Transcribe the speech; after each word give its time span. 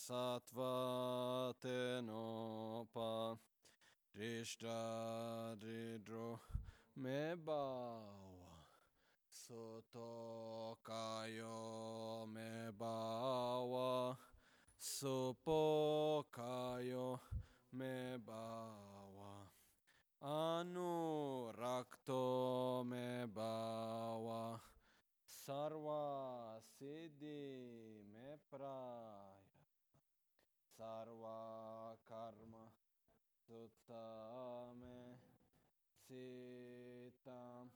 Tenopa 1.60 3.36
Rishtadridro 4.16 4.68
Mebawa 6.96 8.62
Sutokayo 9.34 10.70
Mebawa 12.32 14.16
Supokayo 14.78 15.76
Mebawa 17.18 17.45
Mebawa 17.74 19.48
Anu 20.22 21.50
Rakto 21.58 22.84
Mebawa 22.86 24.60
Sarva 25.26 26.60
Siddhi 26.78 28.02
Mepraya 28.12 29.34
Sarva 30.78 31.96
Karma 32.08 32.70
Suttame 33.48 35.18
Sitam 36.06 37.66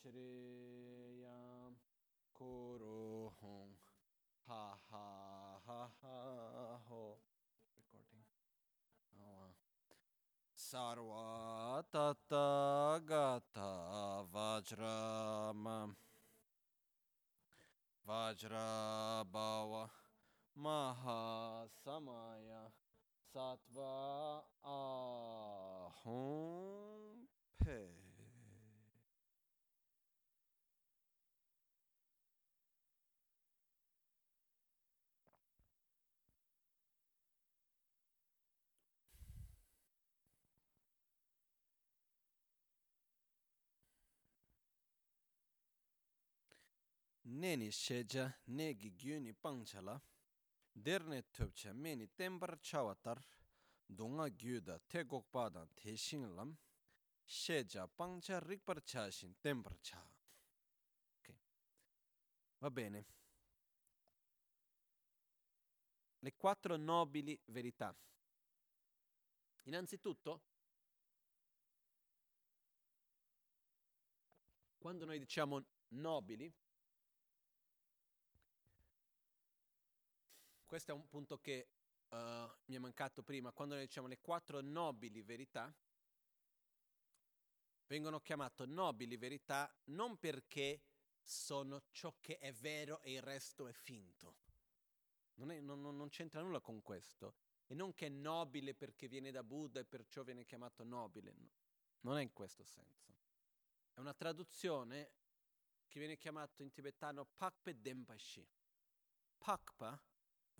Shriyam 0.00 1.72
Kuruhum 2.38 3.68
Ha 4.48 4.74
ha 4.90 5.60
ha 5.66 5.88
ha 6.02 6.78
ho 6.88 7.18
Sarva 10.70 11.82
Tathagata 11.92 13.72
Vajrama 14.32 15.78
Vajrabhava 18.08 19.90
Mahasamaya 20.56 22.04
Satva 23.34 24.42
Ahum 24.64 26.06
Pe. 27.58 28.09
Neni 47.32 47.70
sheja 47.70 48.32
negi 48.46 48.90
gyuni 48.96 49.32
pangchala 49.32 50.02
derne 50.72 51.22
tupcha 51.30 51.72
meni 51.72 52.08
tembar 52.08 52.58
chawatar 52.60 53.22
donga 53.86 54.28
gyuda 54.28 54.80
te 54.88 55.04
gokpa 55.04 55.48
te 55.74 55.96
shinglam 55.96 56.56
sheja 57.24 57.86
pangcha 57.86 58.40
rikpar 58.40 58.82
chashin 58.82 59.36
tembar 59.40 59.78
cha. 59.80 60.02
Ok, 61.18 61.36
va 62.58 62.70
bene. 62.70 63.06
Le 66.18 66.34
quattro 66.34 66.76
nobili 66.76 67.40
verità. 67.44 67.96
Innanzitutto, 69.62 70.42
quando 74.78 75.04
noi 75.04 75.18
diciamo 75.20 75.64
nobili, 75.90 76.52
questo 80.70 80.92
è 80.92 80.94
un 80.94 81.08
punto 81.08 81.40
che 81.40 81.66
uh, 82.10 82.16
mi 82.66 82.76
è 82.76 82.78
mancato 82.78 83.24
prima, 83.24 83.50
quando 83.50 83.74
noi 83.74 83.86
diciamo 83.86 84.06
le 84.06 84.20
quattro 84.20 84.60
nobili 84.60 85.20
verità, 85.20 85.74
vengono 87.88 88.20
chiamate 88.20 88.66
nobili 88.66 89.16
verità 89.16 89.68
non 89.86 90.16
perché 90.16 90.84
sono 91.24 91.82
ciò 91.90 92.14
che 92.20 92.38
è 92.38 92.52
vero 92.52 93.00
e 93.00 93.14
il 93.14 93.20
resto 93.20 93.66
è 93.66 93.72
finto. 93.72 94.36
Non, 95.40 95.50
è, 95.50 95.58
non, 95.58 95.80
non 95.80 96.08
c'entra 96.08 96.40
nulla 96.40 96.60
con 96.60 96.82
questo. 96.82 97.34
E 97.66 97.74
non 97.74 97.92
che 97.92 98.06
è 98.06 98.08
nobile 98.08 98.72
perché 98.72 99.08
viene 99.08 99.32
da 99.32 99.42
Buddha 99.42 99.80
e 99.80 99.84
perciò 99.84 100.22
viene 100.22 100.44
chiamato 100.44 100.84
nobile. 100.84 101.34
No. 101.36 101.50
Non 102.02 102.16
è 102.16 102.22
in 102.22 102.32
questo 102.32 102.62
senso. 102.62 103.12
È 103.92 103.98
una 103.98 104.14
traduzione 104.14 105.10
che 105.88 105.98
viene 105.98 106.16
chiamato 106.16 106.62
in 106.62 106.70
tibetano 106.70 107.24
Pakpe 107.24 107.80
Denpashi. 107.80 108.48
Pakpa 109.36 110.00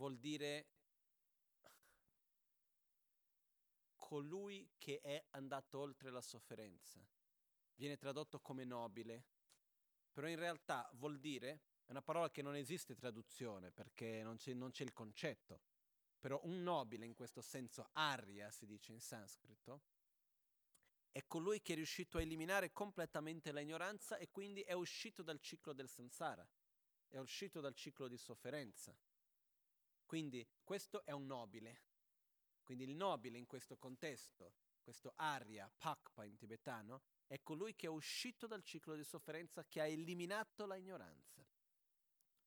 vuol 0.00 0.16
dire 0.16 0.66
colui 3.96 4.66
che 4.78 5.00
è 5.02 5.22
andato 5.32 5.78
oltre 5.78 6.10
la 6.10 6.22
sofferenza. 6.22 7.06
Viene 7.74 7.98
tradotto 7.98 8.40
come 8.40 8.64
nobile, 8.64 9.24
però 10.10 10.26
in 10.26 10.38
realtà 10.38 10.88
vuol 10.94 11.18
dire, 11.18 11.60
è 11.84 11.90
una 11.90 12.00
parola 12.00 12.30
che 12.30 12.40
non 12.40 12.56
esiste 12.56 12.94
traduzione 12.94 13.72
perché 13.72 14.22
non 14.22 14.36
c'è, 14.36 14.54
non 14.54 14.70
c'è 14.70 14.84
il 14.84 14.94
concetto, 14.94 15.60
però 16.18 16.40
un 16.44 16.62
nobile 16.62 17.04
in 17.04 17.14
questo 17.14 17.42
senso, 17.42 17.90
arya 17.92 18.50
si 18.50 18.64
dice 18.64 18.92
in 18.92 19.00
sanscrito, 19.00 19.82
è 21.12 21.26
colui 21.26 21.60
che 21.60 21.72
è 21.74 21.76
riuscito 21.76 22.16
a 22.16 22.22
eliminare 22.22 22.72
completamente 22.72 23.52
l'ignoranza 23.52 24.16
e 24.16 24.30
quindi 24.30 24.62
è 24.62 24.72
uscito 24.72 25.22
dal 25.22 25.40
ciclo 25.40 25.74
del 25.74 25.90
samsara, 25.90 26.46
è 27.06 27.18
uscito 27.18 27.60
dal 27.60 27.74
ciclo 27.74 28.08
di 28.08 28.16
sofferenza. 28.16 28.96
Quindi 30.10 30.44
questo 30.64 31.04
è 31.04 31.12
un 31.12 31.26
nobile. 31.26 31.82
Quindi 32.64 32.82
il 32.82 32.96
nobile 32.96 33.38
in 33.38 33.46
questo 33.46 33.76
contesto, 33.76 34.54
questo 34.82 35.12
Arya, 35.14 35.70
Pakpa 35.78 36.24
in 36.24 36.34
tibetano, 36.34 37.02
è 37.28 37.40
colui 37.44 37.76
che 37.76 37.86
è 37.86 37.90
uscito 37.90 38.48
dal 38.48 38.64
ciclo 38.64 38.96
di 38.96 39.04
sofferenza, 39.04 39.64
che 39.68 39.80
ha 39.80 39.86
eliminato 39.86 40.66
la 40.66 40.74
ignoranza. 40.74 41.46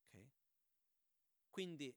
Okay? 0.04 0.30
Quindi 1.48 1.96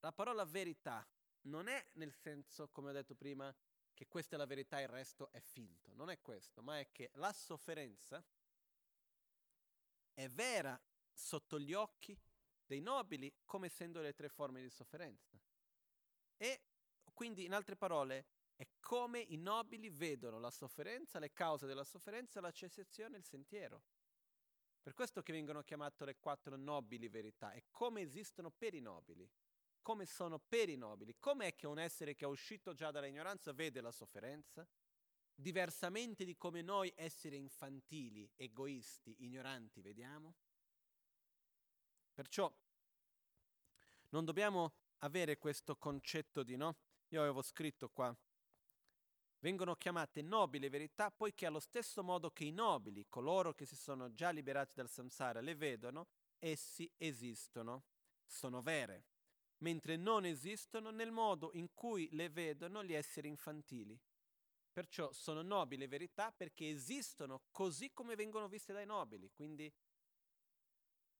la 0.00 0.12
parola 0.12 0.46
verità 0.46 1.06
non 1.42 1.68
è 1.68 1.86
nel 1.96 2.14
senso, 2.14 2.70
come 2.70 2.88
ho 2.88 2.94
detto 2.94 3.14
prima, 3.14 3.54
che 3.92 4.08
questa 4.08 4.36
è 4.36 4.38
la 4.38 4.46
verità 4.46 4.78
e 4.78 4.84
il 4.84 4.88
resto 4.88 5.30
è 5.32 5.40
finto. 5.40 5.92
Non 5.92 6.08
è 6.08 6.18
questo, 6.22 6.62
ma 6.62 6.80
è 6.80 6.90
che 6.90 7.10
la 7.16 7.34
sofferenza 7.34 8.24
è 10.14 10.26
vera 10.30 10.82
sotto 11.12 11.60
gli 11.60 11.74
occhi 11.74 12.18
dei 12.66 12.80
nobili 12.80 13.32
come 13.44 13.66
essendo 13.66 14.00
le 14.00 14.14
tre 14.14 14.28
forme 14.28 14.62
di 14.62 14.70
sofferenza. 14.70 15.38
E 16.36 16.62
quindi, 17.12 17.44
in 17.44 17.52
altre 17.52 17.76
parole, 17.76 18.26
è 18.56 18.66
come 18.80 19.20
i 19.20 19.36
nobili 19.36 19.90
vedono 19.90 20.38
la 20.38 20.50
sofferenza, 20.50 21.18
le 21.18 21.32
cause 21.32 21.66
della 21.66 21.84
sofferenza, 21.84 22.40
la 22.40 22.52
cessazione 22.52 23.16
e 23.16 23.18
il 23.18 23.24
sentiero. 23.24 23.82
Per 24.80 24.92
questo 24.92 25.22
che 25.22 25.32
vengono 25.32 25.62
chiamate 25.62 26.04
le 26.04 26.18
quattro 26.18 26.56
nobili 26.56 27.08
verità, 27.08 27.52
è 27.52 27.64
come 27.70 28.02
esistono 28.02 28.50
per 28.50 28.74
i 28.74 28.80
nobili, 28.80 29.28
come 29.80 30.06
sono 30.06 30.38
per 30.38 30.68
i 30.68 30.76
nobili, 30.76 31.16
com'è 31.18 31.54
che 31.54 31.66
un 31.66 31.78
essere 31.78 32.14
che 32.14 32.24
è 32.24 32.28
uscito 32.28 32.74
già 32.74 32.90
dall'ignoranza 32.90 33.52
vede 33.52 33.80
la 33.80 33.90
sofferenza, 33.90 34.66
diversamente 35.34 36.24
di 36.24 36.36
come 36.36 36.62
noi 36.62 36.92
esseri 36.96 37.36
infantili, 37.36 38.30
egoisti, 38.36 39.24
ignoranti 39.24 39.80
vediamo. 39.80 40.34
Perciò 42.14 42.50
non 44.10 44.24
dobbiamo 44.24 44.72
avere 44.98 45.36
questo 45.36 45.76
concetto 45.76 46.44
di 46.44 46.56
no. 46.56 46.76
Io 47.08 47.20
avevo 47.20 47.42
scritto 47.42 47.88
qua. 47.88 48.16
Vengono 49.40 49.74
chiamate 49.74 50.22
nobili 50.22 50.68
verità 50.68 51.10
poiché 51.10 51.44
allo 51.44 51.58
stesso 51.58 52.02
modo 52.02 52.30
che 52.30 52.44
i 52.44 52.52
nobili, 52.52 53.06
coloro 53.08 53.52
che 53.52 53.66
si 53.66 53.76
sono 53.76 54.14
già 54.14 54.30
liberati 54.30 54.72
dal 54.74 54.88
samsara, 54.88 55.40
le 55.40 55.54
vedono, 55.54 56.06
essi 56.38 56.90
esistono, 56.96 57.82
sono 58.24 58.62
vere, 58.62 59.04
mentre 59.58 59.96
non 59.96 60.24
esistono 60.24 60.90
nel 60.90 61.10
modo 61.10 61.50
in 61.54 61.74
cui 61.74 62.08
le 62.12 62.30
vedono 62.30 62.82
gli 62.84 62.94
esseri 62.94 63.28
infantili. 63.28 64.00
Perciò 64.72 65.12
sono 65.12 65.42
nobili 65.42 65.86
verità 65.86 66.32
perché 66.32 66.68
esistono 66.68 67.42
così 67.50 67.92
come 67.92 68.14
vengono 68.14 68.48
viste 68.48 68.72
dai 68.72 68.86
nobili, 68.86 69.30
quindi 69.32 69.70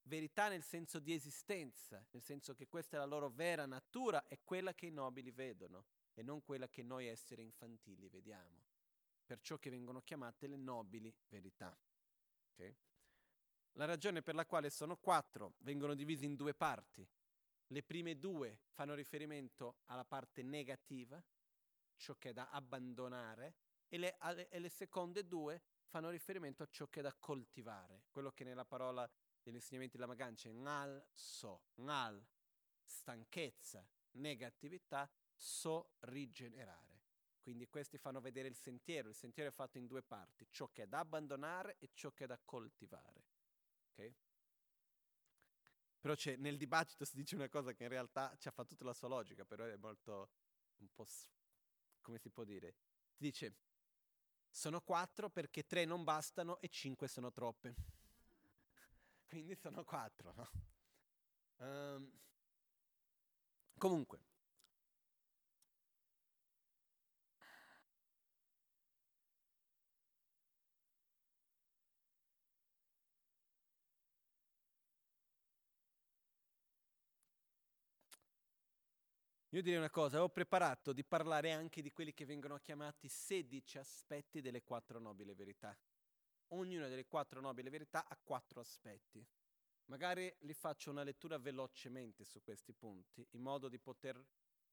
verità 0.05 0.49
nel 0.49 0.62
senso 0.62 0.99
di 0.99 1.12
esistenza, 1.12 2.05
nel 2.11 2.23
senso 2.23 2.55
che 2.55 2.67
questa 2.67 2.97
è 2.97 2.99
la 2.99 3.06
loro 3.06 3.31
vera 3.31 3.67
natura, 3.67 4.27
è 4.27 4.39
quella 4.43 4.75
che 4.75 4.87
i 4.87 4.91
nobili 4.91 5.31
vedono 5.31 5.87
e 6.15 6.23
non 6.23 6.43
quella 6.43 6.69
che 6.69 6.83
noi 6.83 7.06
esseri 7.06 7.43
infantili 7.43 8.09
vediamo. 8.09 8.65
Perciò 9.25 9.59
che 9.59 9.71
vengono 9.71 10.03
chiamate 10.03 10.47
le 10.47 10.56
nobili 10.56 11.15
verità. 11.29 11.77
Okay? 12.53 12.77
La 13.73 13.87
ragione 13.87 14.23
per 14.23 14.35
la 14.35 14.47
quale 14.47 14.71
sono 14.71 14.97
quattro 14.97 15.55
vengono 15.59 15.95
divise 15.95 16.25
in 16.25 16.37
due 16.37 16.55
parti. 16.55 17.07
Le 17.69 17.83
prime 17.83 18.19
due 18.19 18.61
fanno 18.73 18.95
riferimento 18.95 19.79
alla 19.87 20.05
parte 20.05 20.43
negativa 20.43 21.23
ciò 21.97 22.15
che 22.17 22.31
è 22.31 22.33
da 22.33 22.50
abbandonare 22.50 23.55
e 23.89 23.99
le, 23.99 24.17
e 24.49 24.59
le 24.59 24.69
seconde 24.69 25.27
due 25.27 25.62
fanno 25.87 26.11
riferimento 26.11 26.62
a 26.62 26.69
ciò 26.71 26.87
che 26.89 27.00
è 27.00 27.03
da 27.03 27.15
coltivare, 27.15 28.05
quello 28.11 28.33
che 28.33 28.45
nella 28.45 28.65
parola 28.65 29.09
degli 29.44 29.56
insegnamenti 29.56 29.96
della 29.96 30.08
Magancia 30.08 30.49
è 30.49 30.52
ngal 30.52 31.06
so, 31.12 31.67
ngal, 31.76 32.25
stanchezza, 32.82 33.87
negatività, 34.12 35.08
so 35.35 35.94
rigenerare. 36.00 37.02
Quindi 37.41 37.69
questi 37.69 37.99
fanno 37.99 38.20
vedere 38.20 38.49
il 38.49 38.56
sentiero, 38.56 39.11
il 39.11 39.14
sentiero 39.14 39.50
è 39.50 39.52
fatto 39.52 39.76
in 39.76 39.87
due 39.87 40.02
parti, 40.02 40.46
ciò 40.50 40.70
che 40.73 40.85
è 40.85 40.87
da 40.87 41.00
abbandonare 41.00 41.76
e 41.79 41.91
ciò 41.93 42.11
che 42.12 42.25
è 42.25 42.26
da 42.26 42.41
coltivare. 42.43 43.25
Okay? 43.93 44.14
Però 46.00 46.14
nel 46.38 46.56
dibattito 46.56 47.05
si 47.05 47.17
dice 47.17 47.35
una 47.35 47.50
cosa 47.50 47.75
che 47.75 47.82
in 47.82 47.90
realtà 47.90 48.35
ci 48.38 48.49
ha 48.49 48.50
fatto 48.50 48.70
tutta 48.70 48.85
la 48.85 48.94
sua 48.94 49.08
logica, 49.08 49.44
però 49.44 49.64
è 49.64 49.76
molto, 49.76 50.31
un 50.79 50.88
po', 50.94 51.06
come 52.00 52.19
si 52.19 52.31
può 52.31 52.44
dire? 52.44 52.75
Si 53.11 53.23
dice, 53.23 53.56
sono 54.49 54.81
quattro 54.81 55.29
perché 55.29 55.67
tre 55.67 55.85
non 55.85 56.02
bastano 56.02 56.61
e 56.61 56.69
cinque 56.69 57.08
sono 57.08 57.31
troppe. 57.31 57.75
Quindi 59.35 59.57
sono 59.57 59.83
quattro, 59.83 60.33
no? 60.37 60.49
Um, 61.57 62.09
comunque, 63.77 64.21
Io 79.49 79.63
direi 79.63 79.79
una 79.79 79.91
cosa, 79.91 80.23
ho 80.23 80.29
preparato 80.29 80.93
di 80.93 81.05
parlare 81.05 81.51
anche 81.51 81.83
di 81.83 81.91
quelli 81.91 82.13
che 82.13 82.25
vengono 82.25 82.59
chiamati 82.59 83.09
16 83.09 83.79
aspetti 83.79 84.41
delle 84.41 84.63
quattro 84.63 85.01
nobili 85.01 85.35
verità. 85.35 85.77
Ognuna 86.56 86.89
delle 86.89 87.06
quattro 87.06 87.41
nobili 87.41 87.69
verità 87.69 88.06
ha 88.06 88.17
quattro 88.23 88.61
aspetti. 88.61 89.27
Magari 89.87 90.33
li 90.41 90.55
faccio 90.55 90.91
una 90.91 91.03
lettura 91.03 91.37
velocemente 91.37 92.25
su 92.25 92.43
questi 92.43 92.73
punti, 92.73 93.27
in 93.33 93.43
modo 93.43 93.69
di 93.69 93.79
poter, 93.79 94.25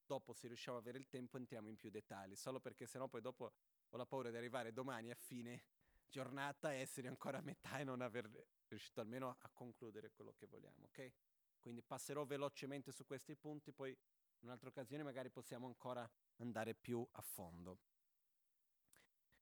dopo 0.05 0.31
se 0.33 0.47
riusciamo 0.47 0.77
ad 0.77 0.83
avere 0.83 0.99
il 0.99 1.09
tempo, 1.09 1.37
entriamo 1.37 1.69
in 1.69 1.75
più 1.75 1.89
dettagli, 1.89 2.35
solo 2.35 2.59
perché 2.59 2.85
sennò 2.85 3.07
poi 3.07 3.21
dopo 3.21 3.53
ho 3.89 3.97
la 3.97 4.05
paura 4.05 4.29
di 4.29 4.37
arrivare 4.37 4.71
domani 4.71 5.11
a 5.11 5.15
fine 5.15 5.65
giornata 6.07 6.71
e 6.71 6.79
essere 6.79 7.07
ancora 7.07 7.39
a 7.39 7.41
metà 7.41 7.79
e 7.79 7.83
non 7.83 8.01
aver 8.01 8.29
riuscito 8.67 9.01
almeno 9.01 9.35
a 9.39 9.49
concludere 9.49 10.11
quello 10.11 10.33
che 10.33 10.45
vogliamo, 10.45 10.85
ok? 10.85 11.11
Quindi 11.59 11.81
passerò 11.81 12.25
velocemente 12.25 12.91
su 12.91 13.05
questi 13.05 13.35
punti, 13.35 13.71
poi 13.71 13.89
in 13.91 14.47
un'altra 14.47 14.69
occasione 14.69 15.03
magari 15.03 15.29
possiamo 15.29 15.67
ancora 15.67 16.09
andare 16.37 16.73
più 16.73 17.05
a 17.11 17.21
fondo. 17.21 17.79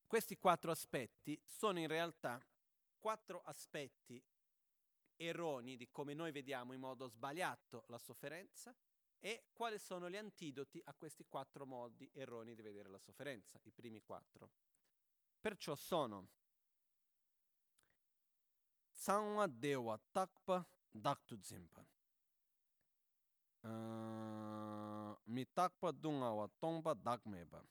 Questi 0.09 0.39
quattro 0.39 0.71
aspetti 0.71 1.39
sono 1.45 1.77
in 1.77 1.85
realtà 1.85 2.43
quattro 2.97 3.43
aspetti 3.43 4.19
erroni 5.15 5.77
di 5.77 5.87
come 5.91 6.15
noi 6.15 6.31
vediamo 6.31 6.73
in 6.73 6.79
modo 6.79 7.05
sbagliato 7.05 7.83
la 7.89 7.99
sofferenza 7.99 8.75
e 9.19 9.49
quali 9.53 9.77
sono 9.77 10.09
gli 10.09 10.15
antidoti 10.15 10.81
a 10.85 10.95
questi 10.95 11.27
quattro 11.27 11.67
modi 11.67 12.09
erroni 12.11 12.55
di 12.55 12.63
vedere 12.63 12.89
la 12.89 12.97
sofferenza, 12.97 13.59
i 13.65 13.71
primi 13.71 14.01
quattro. 14.01 14.49
Perciò 15.39 15.75
sono 15.75 16.27
Sanwa 18.89 19.45
Dewa 19.45 20.01
Takpa 20.09 20.67
Daktu 20.89 21.39
Zimpa. 21.39 21.85
Uh, 23.61 25.15
mi 25.25 25.45
takpa 25.53 25.91
dunga 25.91 26.31
wa 26.31 26.49
tongpa 26.57 26.95
dakmeba. 26.95 27.63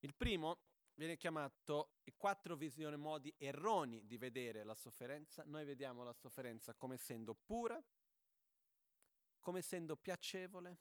Il 0.00 0.14
primo 0.14 0.58
viene 0.94 1.16
chiamato 1.16 2.00
i 2.04 2.14
quattro 2.16 2.56
visioni 2.56 2.96
modi 2.96 3.32
erroni 3.38 4.06
di 4.06 4.16
vedere 4.16 4.64
la 4.64 4.74
sofferenza. 4.74 5.42
Noi 5.44 5.64
vediamo 5.64 6.02
la 6.02 6.12
sofferenza 6.12 6.74
come 6.74 6.94
essendo 6.94 7.34
pura, 7.34 7.82
come 9.40 9.58
essendo 9.60 9.96
piacevole, 9.96 10.78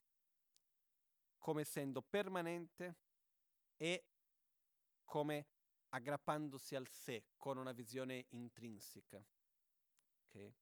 come 1.37 1.61
essendo 1.61 2.01
permanente 2.01 2.97
e 3.77 4.05
come 5.03 5.47
aggrappandosi 5.89 6.75
al 6.75 6.87
sé 6.87 7.29
con 7.37 7.57
una 7.57 7.71
visione 7.71 8.25
intrinseca. 8.29 9.25
Okay? 10.27 10.55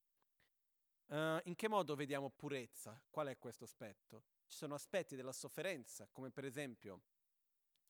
Uh, 1.08 1.40
in 1.44 1.56
che 1.56 1.68
modo 1.68 1.96
vediamo 1.96 2.30
purezza? 2.30 3.02
Qual 3.10 3.28
è 3.28 3.38
questo 3.38 3.64
aspetto? 3.64 4.26
Ci 4.46 4.58
sono 4.58 4.76
aspetti 4.76 5.16
della 5.16 5.34
sofferenza, 5.34 6.08
come 6.12 6.32
per 6.32 6.46
esempio 6.46 7.02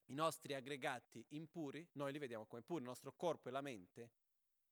i 0.08 0.14
nostri 0.14 0.54
aggregati 0.54 1.26
impuri, 1.30 1.88
noi 1.94 2.12
li 2.12 2.20
vediamo 2.20 2.46
come 2.46 2.62
puri, 2.62 2.82
il 2.82 2.88
nostro 2.88 3.14
corpo 3.14 3.50
e 3.50 3.52
la 3.52 3.62
mente, 3.62 4.12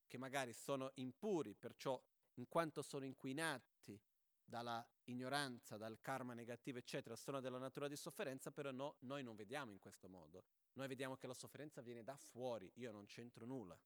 che 0.07 0.17
magari 0.17 0.53
sono 0.53 0.91
impuri, 0.95 1.55
perciò 1.55 2.01
in 2.35 2.47
quanto 2.47 2.81
sono 2.81 3.05
inquinati 3.05 3.99
dalla 4.43 4.85
ignoranza, 5.05 5.77
dal 5.77 5.99
karma 5.99 6.33
negativo, 6.33 6.77
eccetera, 6.77 7.15
sono 7.15 7.39
della 7.39 7.57
natura 7.57 7.87
di 7.87 7.95
sofferenza, 7.95 8.51
però 8.51 8.71
no, 8.71 8.95
noi 8.99 9.23
non 9.23 9.35
vediamo 9.35 9.71
in 9.71 9.79
questo 9.79 10.07
modo. 10.07 10.45
Noi 10.73 10.87
vediamo 10.87 11.15
che 11.15 11.27
la 11.27 11.33
sofferenza 11.33 11.81
viene 11.81 12.03
da 12.03 12.15
fuori, 12.15 12.71
io 12.75 12.91
non 12.91 13.05
c'entro 13.05 13.45
nulla. 13.45 13.77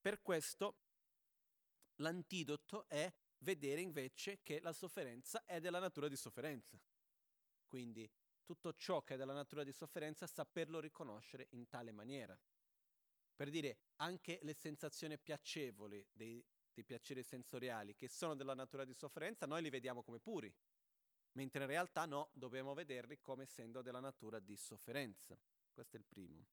Per 0.00 0.22
questo 0.22 0.76
l'antidoto 1.96 2.88
è 2.88 3.12
vedere 3.38 3.80
invece 3.80 4.40
che 4.42 4.60
la 4.60 4.72
sofferenza 4.72 5.44
è 5.44 5.60
della 5.60 5.80
natura 5.80 6.08
di 6.08 6.16
sofferenza. 6.16 6.80
Quindi 7.66 8.08
tutto 8.48 8.72
ciò 8.72 9.02
che 9.02 9.12
è 9.12 9.16
della 9.18 9.34
natura 9.34 9.62
di 9.62 9.72
sofferenza 9.72 10.26
saperlo 10.26 10.80
riconoscere 10.80 11.48
in 11.50 11.68
tale 11.68 11.92
maniera. 11.92 12.34
Per 13.36 13.50
dire, 13.50 13.76
anche 13.96 14.38
le 14.40 14.54
sensazioni 14.54 15.18
piacevoli 15.18 16.02
dei, 16.10 16.42
dei 16.72 16.82
piaceri 16.82 17.22
sensoriali 17.22 17.94
che 17.94 18.08
sono 18.08 18.34
della 18.34 18.54
natura 18.54 18.86
di 18.86 18.94
sofferenza, 18.94 19.44
noi 19.44 19.60
li 19.60 19.68
vediamo 19.68 20.02
come 20.02 20.18
puri, 20.18 20.50
mentre 21.32 21.60
in 21.60 21.68
realtà 21.68 22.06
no, 22.06 22.30
dobbiamo 22.32 22.72
vederli 22.72 23.20
come 23.20 23.42
essendo 23.42 23.82
della 23.82 24.00
natura 24.00 24.40
di 24.40 24.56
sofferenza. 24.56 25.38
Questo 25.70 25.96
è 25.96 25.98
il 25.98 26.06
primo. 26.06 26.46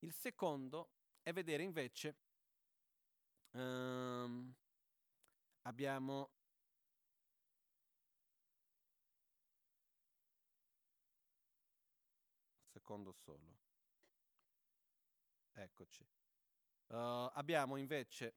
Il 0.00 0.12
secondo 0.12 0.90
è 1.22 1.32
vedere 1.32 1.62
invece 1.62 2.16
um, 3.52 4.54
abbiamo 5.62 6.32
secondo 12.94 13.12
solo 13.12 13.58
eccoci 15.54 16.02
uh, 16.02 16.94
abbiamo 17.32 17.74
invece 17.74 18.36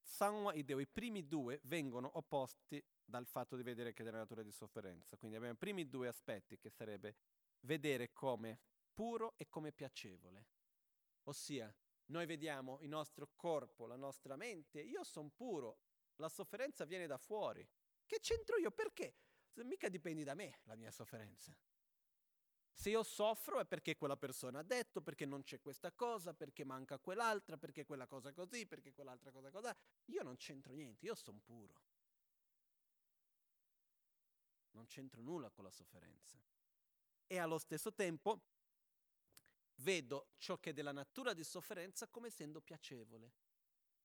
Sanwa 0.00 0.52
e 0.52 0.62
Deo 0.62 0.78
i 0.78 0.86
primi 0.86 1.26
due 1.26 1.58
vengono 1.64 2.08
opposti 2.14 2.84
dal 3.04 3.26
fatto 3.26 3.56
di 3.56 3.64
vedere 3.64 3.92
che 3.92 4.02
è 4.02 4.04
della 4.04 4.18
natura 4.18 4.44
di 4.44 4.52
sofferenza 4.52 5.16
quindi 5.16 5.36
abbiamo 5.36 5.54
i 5.54 5.58
primi 5.58 5.88
due 5.88 6.06
aspetti 6.06 6.58
che 6.58 6.70
sarebbe 6.70 7.16
vedere 7.62 8.12
come 8.12 8.60
puro 8.94 9.34
e 9.36 9.48
come 9.48 9.72
piacevole 9.72 10.46
ossia 11.24 11.74
noi 12.06 12.26
vediamo 12.26 12.78
il 12.80 12.88
nostro 12.88 13.30
corpo, 13.34 13.86
la 13.86 13.96
nostra 13.96 14.36
mente, 14.36 14.80
io 14.80 15.02
sono 15.02 15.30
puro, 15.30 15.78
la 16.16 16.28
sofferenza 16.28 16.84
viene 16.84 17.06
da 17.06 17.16
fuori. 17.16 17.66
Che 18.04 18.18
c'entro 18.20 18.58
io? 18.58 18.70
Perché? 18.70 19.14
Mica 19.62 19.88
dipende 19.88 20.22
da 20.24 20.34
me 20.34 20.58
la 20.64 20.74
mia 20.74 20.90
sofferenza. 20.90 21.56
Se 22.74 22.90
io 22.90 23.02
soffro 23.02 23.60
è 23.60 23.66
perché 23.66 23.96
quella 23.96 24.16
persona 24.16 24.60
ha 24.60 24.62
detto, 24.62 25.00
perché 25.02 25.24
non 25.24 25.42
c'è 25.42 25.60
questa 25.60 25.92
cosa, 25.92 26.34
perché 26.34 26.64
manca 26.64 26.98
quell'altra, 26.98 27.56
perché 27.56 27.84
quella 27.84 28.06
cosa 28.06 28.32
così, 28.32 28.66
perché 28.66 28.92
quell'altra 28.92 29.30
cosa 29.30 29.50
così. 29.50 29.70
Io 30.06 30.22
non 30.22 30.36
c'entro 30.36 30.72
niente, 30.72 31.06
io 31.06 31.14
sono 31.14 31.40
puro. 31.44 31.74
Non 34.72 34.86
c'entro 34.86 35.20
nulla 35.20 35.50
con 35.50 35.64
la 35.64 35.70
sofferenza. 35.70 36.38
E 37.26 37.38
allo 37.38 37.58
stesso 37.58 37.92
tempo 37.92 38.40
vedo 39.76 40.28
ciò 40.38 40.58
che 40.58 40.70
è 40.70 40.72
della 40.72 40.92
natura 40.92 41.34
di 41.34 41.44
sofferenza 41.44 42.08
come 42.08 42.28
essendo 42.28 42.60
piacevole 42.60 43.32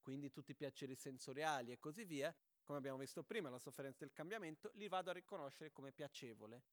quindi 0.07 0.31
tutti 0.31 0.51
i 0.51 0.55
piaceri 0.55 0.95
sensoriali 0.95 1.73
e 1.73 1.79
così 1.79 2.05
via, 2.05 2.33
come 2.63 2.77
abbiamo 2.77 2.97
visto 2.97 3.23
prima, 3.23 3.49
la 3.49 3.59
sofferenza 3.59 4.05
del 4.05 4.13
cambiamento, 4.13 4.71
li 4.75 4.87
vado 4.87 5.09
a 5.09 5.13
riconoscere 5.13 5.73
come 5.73 5.91
piacevole. 5.91 6.63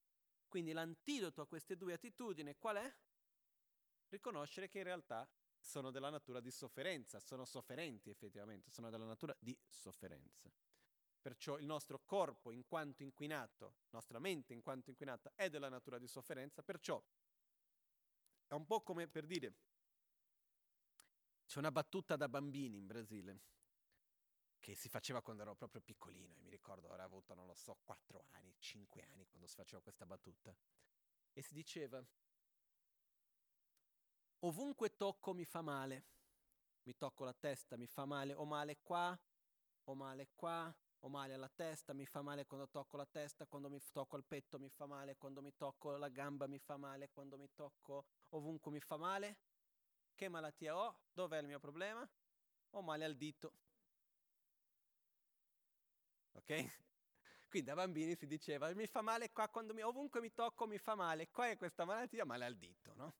Quindi 0.54 0.70
l'antidoto 0.70 1.40
a 1.40 1.48
queste 1.48 1.76
due 1.76 1.94
attitudini 1.94 2.54
qual 2.56 2.76
è? 2.76 2.96
Riconoscere 4.06 4.68
che 4.68 4.78
in 4.78 4.84
realtà 4.84 5.28
sono 5.58 5.90
della 5.90 6.10
natura 6.10 6.38
di 6.38 6.52
sofferenza, 6.52 7.18
sono 7.18 7.44
sofferenti 7.44 8.08
effettivamente, 8.08 8.70
sono 8.70 8.88
della 8.88 9.04
natura 9.04 9.36
di 9.40 9.58
sofferenza. 9.66 10.48
Perciò 11.20 11.58
il 11.58 11.66
nostro 11.66 12.04
corpo 12.04 12.52
in 12.52 12.64
quanto 12.68 13.02
inquinato, 13.02 13.78
nostra 13.90 14.20
mente 14.20 14.52
in 14.52 14.62
quanto 14.62 14.90
inquinata 14.90 15.32
è 15.34 15.50
della 15.50 15.68
natura 15.68 15.98
di 15.98 16.06
sofferenza, 16.06 16.62
perciò 16.62 17.04
è 18.46 18.54
un 18.54 18.64
po' 18.64 18.80
come 18.82 19.08
per 19.08 19.26
dire 19.26 19.54
c'è 21.46 21.58
una 21.58 21.72
battuta 21.72 22.14
da 22.14 22.28
bambini 22.28 22.76
in 22.76 22.86
Brasile 22.86 23.40
che 24.64 24.74
si 24.74 24.88
faceva 24.88 25.20
quando 25.20 25.42
ero 25.42 25.54
proprio 25.54 25.82
piccolino, 25.82 26.36
e 26.38 26.40
mi 26.40 26.48
ricordo 26.48 26.88
avrei 26.88 27.04
avuto, 27.04 27.34
non 27.34 27.46
lo 27.46 27.52
so, 27.52 27.76
4 27.84 28.24
anni, 28.30 28.56
5 28.58 29.02
anni 29.02 29.26
quando 29.26 29.46
si 29.46 29.56
faceva 29.56 29.82
questa 29.82 30.06
battuta. 30.06 30.56
E 31.34 31.42
si 31.42 31.52
diceva, 31.52 32.02
ovunque 34.38 34.96
tocco 34.96 35.34
mi 35.34 35.44
fa 35.44 35.60
male, 35.60 36.04
mi 36.84 36.96
tocco 36.96 37.24
la 37.24 37.34
testa, 37.34 37.76
mi 37.76 37.86
fa 37.86 38.06
male, 38.06 38.32
ho 38.32 38.46
male 38.46 38.78
qua, 38.80 39.14
ho 39.84 39.94
male 39.94 40.30
qua, 40.34 40.74
ho 41.00 41.08
male 41.10 41.34
alla 41.34 41.50
testa, 41.50 41.92
mi 41.92 42.06
fa 42.06 42.22
male 42.22 42.46
quando 42.46 42.66
tocco 42.70 42.96
la 42.96 43.04
testa, 43.04 43.44
quando 43.44 43.68
mi 43.68 43.82
tocco 43.92 44.16
il 44.16 44.24
petto 44.24 44.58
mi 44.58 44.70
fa 44.70 44.86
male, 44.86 45.18
quando 45.18 45.42
mi 45.42 45.54
tocco 45.54 45.94
la 45.98 46.08
gamba 46.08 46.46
mi 46.46 46.58
fa 46.58 46.78
male, 46.78 47.10
quando 47.10 47.36
mi 47.36 47.50
tocco 47.52 48.06
ovunque 48.30 48.72
mi 48.72 48.80
fa 48.80 48.96
male. 48.96 49.36
Che 50.14 50.26
malattia 50.30 50.74
ho? 50.74 51.00
Dov'è 51.12 51.36
il 51.36 51.48
mio 51.48 51.58
problema? 51.58 52.08
Ho 52.70 52.80
male 52.80 53.04
al 53.04 53.14
dito. 53.14 53.63
Ok? 56.34 56.48
Quindi 57.48 57.68
da 57.68 57.74
bambini 57.74 58.16
si 58.16 58.26
diceva 58.26 58.72
mi 58.74 58.86
fa 58.86 59.00
male 59.00 59.30
qua 59.30 59.48
mi, 59.72 59.82
ovunque 59.82 60.20
mi 60.20 60.32
tocco 60.32 60.66
mi 60.66 60.78
fa 60.78 60.94
male, 60.94 61.30
qua 61.30 61.48
è 61.48 61.56
questa 61.56 61.84
malattia, 61.84 62.24
male 62.24 62.44
al 62.44 62.56
dito, 62.56 62.92
no? 62.94 63.14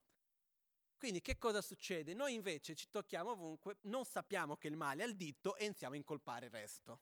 Quindi 0.97 1.21
che 1.21 1.39
cosa 1.39 1.61
succede? 1.61 2.15
Noi 2.15 2.35
invece 2.35 2.75
ci 2.75 2.89
tocchiamo 2.91 3.33
ovunque, 3.33 3.77
non 3.83 4.05
sappiamo 4.05 4.57
che 4.57 4.69
il 4.69 4.77
male 4.77 5.03
è 5.03 5.07
al 5.07 5.15
dito 5.15 5.55
e 5.57 5.67
iniziamo 5.67 5.95
a 5.95 5.97
incolpare 5.99 6.47
il 6.47 6.53
resto. 6.53 7.01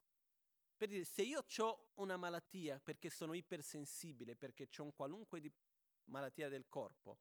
Per 0.76 0.88
dire, 0.88 1.04
se 1.04 1.22
io 1.22 1.44
ho 1.58 1.90
una 1.94 2.16
malattia 2.16 2.80
perché 2.80 3.08
sono 3.10 3.32
ipersensibile, 3.32 4.34
perché 4.34 4.68
ho 4.76 4.82
un 4.82 4.92
qualunque 4.92 5.40
di 5.40 5.52
malattia 6.06 6.48
del 6.48 6.66
corpo, 6.68 7.20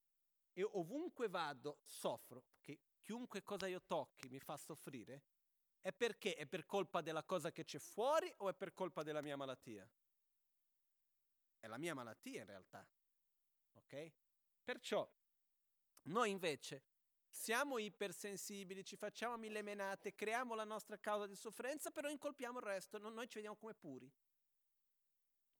e 0.54 0.64
ovunque 0.64 1.30
vado 1.30 1.82
soffro, 1.86 2.46
che 2.60 2.80
chiunque 3.00 3.44
cosa 3.44 3.68
io 3.68 3.84
tocchi 3.86 4.28
mi 4.30 4.40
fa 4.40 4.58
soffrire, 4.58 5.22
è 5.82 5.92
perché 5.92 6.36
è 6.36 6.46
per 6.46 6.66
colpa 6.66 7.02
della 7.02 7.24
cosa 7.24 7.52
che 7.52 7.64
c'è 7.64 7.80
fuori 7.80 8.32
o 8.38 8.50
è 8.50 8.54
per 8.54 8.74
colpa 8.74 9.04
della 9.04 9.22
mia 9.22 9.36
malattia? 9.36 9.88
È 11.60 11.68
la 11.68 11.78
mia 11.78 11.94
malattia 11.94 12.42
in 12.42 12.46
realtà. 12.46 12.88
Ok? 13.74 14.12
Perciò 14.64 15.10
noi 16.04 16.30
invece 16.30 16.84
siamo 17.30 17.78
ipersensibili, 17.78 18.84
ci 18.84 18.96
facciamo 18.96 19.38
mille 19.38 19.62
menate, 19.62 20.14
creiamo 20.14 20.54
la 20.54 20.64
nostra 20.66 21.00
causa 21.00 21.28
di 21.28 21.36
sofferenza, 21.36 21.90
però 21.92 22.10
incolpiamo 22.10 22.60
il 22.60 22.66
resto, 22.66 22.98
noi 22.98 23.28
ci 23.28 23.36
vediamo 23.36 23.56
come 23.56 23.74
puri. 23.74 24.12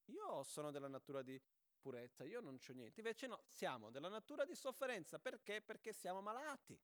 Io 0.06 0.44
sono 0.44 0.72
della 0.72 0.90
natura 0.90 1.22
di 1.22 1.42
purezza, 1.80 2.24
io 2.24 2.42
non 2.42 2.58
c'ho 2.60 2.74
niente. 2.74 3.00
Invece 3.00 3.28
no, 3.28 3.42
siamo 3.48 3.90
della 3.90 4.10
natura 4.10 4.46
di 4.46 4.56
sofferenza. 4.56 5.20
Perché? 5.20 5.62
Perché 5.62 5.94
siamo 5.94 6.22
malati. 6.22 6.78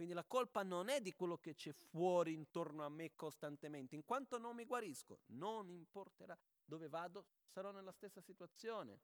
Quindi 0.00 0.16
la 0.16 0.24
colpa 0.24 0.62
non 0.62 0.88
è 0.88 1.02
di 1.02 1.12
quello 1.12 1.36
che 1.36 1.54
c'è 1.54 1.72
fuori 1.72 2.32
intorno 2.32 2.86
a 2.86 2.88
me 2.88 3.14
costantemente. 3.14 3.96
In 3.96 4.06
quanto 4.06 4.38
non 4.38 4.56
mi 4.56 4.64
guarisco, 4.64 5.20
non 5.26 5.68
importerà 5.68 6.34
dove 6.64 6.88
vado, 6.88 7.26
sarò 7.50 7.70
nella 7.70 7.92
stessa 7.92 8.22
situazione. 8.22 9.02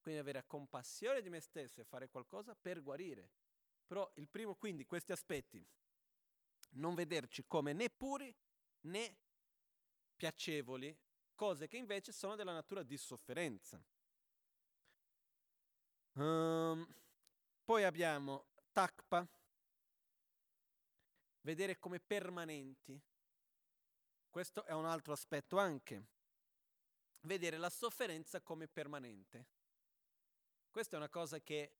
Quindi 0.00 0.18
avere 0.18 0.46
compassione 0.46 1.20
di 1.20 1.28
me 1.28 1.40
stesso 1.40 1.82
e 1.82 1.84
fare 1.84 2.08
qualcosa 2.08 2.54
per 2.54 2.82
guarire. 2.82 3.28
Però 3.86 4.10
il 4.14 4.30
primo, 4.30 4.54
quindi, 4.54 4.86
questi 4.86 5.12
aspetti, 5.12 5.62
non 6.70 6.94
vederci 6.94 7.44
come 7.46 7.74
né 7.74 7.90
puri 7.90 8.34
né 8.84 9.18
piacevoli, 10.16 10.98
cose 11.34 11.68
che 11.68 11.76
invece 11.76 12.12
sono 12.12 12.34
della 12.34 12.54
natura 12.54 12.82
di 12.82 12.96
sofferenza. 12.96 13.78
Um, 16.14 16.90
poi 17.62 17.84
abbiamo 17.84 18.46
takpa, 18.72 19.28
vedere 21.42 21.78
come 21.78 22.00
permanenti. 22.00 23.00
Questo 24.30 24.64
è 24.64 24.72
un 24.72 24.86
altro 24.86 25.12
aspetto 25.12 25.58
anche. 25.58 26.06
Vedere 27.22 27.58
la 27.58 27.70
sofferenza 27.70 28.40
come 28.40 28.68
permanente. 28.68 29.46
Questa 30.70 30.94
è 30.94 30.98
una 30.98 31.08
cosa 31.08 31.40
che 31.40 31.74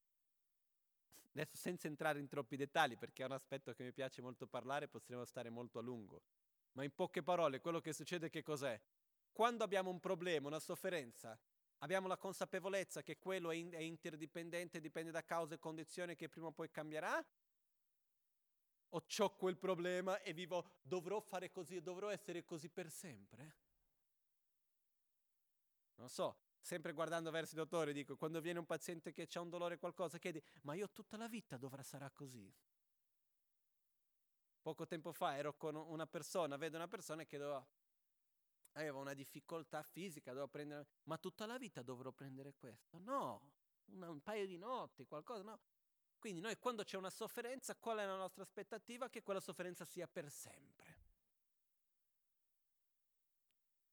Adesso 1.32 1.56
senza 1.56 1.86
entrare 1.86 2.18
in 2.18 2.26
troppi 2.26 2.56
dettagli, 2.56 2.98
perché 2.98 3.22
è 3.22 3.26
un 3.26 3.32
aspetto 3.32 3.72
che 3.72 3.84
mi 3.84 3.92
piace 3.92 4.20
molto 4.20 4.46
parlare, 4.46 4.88
potremo 4.88 5.24
stare 5.24 5.48
molto 5.48 5.78
a 5.78 5.82
lungo. 5.82 6.22
Ma 6.72 6.82
in 6.82 6.92
poche 6.92 7.22
parole, 7.22 7.60
quello 7.60 7.80
che 7.80 7.92
succede 7.92 8.28
che 8.28 8.42
cos'è? 8.42 8.80
Quando 9.30 9.62
abbiamo 9.62 9.90
un 9.90 10.00
problema, 10.00 10.48
una 10.48 10.58
sofferenza, 10.58 11.38
abbiamo 11.78 12.08
la 12.08 12.16
consapevolezza 12.16 13.02
che 13.02 13.16
quello 13.18 13.50
è, 13.50 13.54
in- 13.54 13.72
è 13.72 13.78
interdipendente, 13.78 14.80
dipende 14.80 15.12
da 15.12 15.24
cause 15.24 15.54
e 15.54 15.58
condizioni 15.58 16.16
che 16.16 16.28
prima 16.28 16.48
o 16.48 16.52
poi 16.52 16.68
cambierà? 16.68 17.24
O 18.92 19.04
ho 19.18 19.36
quel 19.36 19.56
problema 19.56 20.20
e 20.20 20.32
vivo, 20.32 20.64
dovrò 20.82 21.20
fare 21.20 21.50
così, 21.50 21.80
dovrò 21.80 22.08
essere 22.08 22.44
così 22.44 22.68
per 22.68 22.90
sempre? 22.90 23.56
Non 25.94 26.08
so, 26.08 26.38
sempre 26.60 26.92
guardando 26.92 27.30
verso 27.30 27.54
i 27.54 27.58
dottori, 27.58 27.92
dico, 27.92 28.16
quando 28.16 28.40
viene 28.40 28.58
un 28.58 28.66
paziente 28.66 29.12
che 29.12 29.28
ha 29.32 29.40
un 29.40 29.48
dolore 29.48 29.78
qualcosa, 29.78 30.18
chiedi, 30.18 30.42
ma 30.62 30.74
io 30.74 30.90
tutta 30.90 31.16
la 31.16 31.28
vita 31.28 31.56
dovrà 31.56 31.82
sarà 31.82 32.10
così? 32.10 32.52
Poco 34.62 34.86
tempo 34.86 35.12
fa 35.12 35.36
ero 35.36 35.54
con 35.56 35.74
una 35.76 36.06
persona, 36.06 36.56
vedo 36.56 36.76
una 36.76 36.88
persona 36.88 37.24
che 37.24 37.38
doveva, 37.38 37.66
aveva 38.72 38.98
una 38.98 39.14
difficoltà 39.14 39.82
fisica, 39.82 40.30
doveva 40.30 40.48
prendere, 40.48 40.86
ma 41.04 41.16
tutta 41.16 41.46
la 41.46 41.58
vita 41.58 41.82
dovrò 41.82 42.10
prendere 42.12 42.54
questo? 42.54 42.98
No, 42.98 43.52
una, 43.86 44.10
un 44.10 44.20
paio 44.20 44.46
di 44.46 44.58
notti, 44.58 45.06
qualcosa, 45.06 45.42
no. 45.42 45.60
Quindi 46.20 46.42
noi 46.42 46.58
quando 46.58 46.84
c'è 46.84 46.98
una 46.98 47.08
sofferenza, 47.08 47.74
qual 47.76 47.96
è 47.96 48.04
la 48.04 48.14
nostra 48.14 48.42
aspettativa? 48.42 49.08
Che 49.08 49.22
quella 49.22 49.40
sofferenza 49.40 49.86
sia 49.86 50.06
per 50.06 50.30
sempre. 50.30 50.98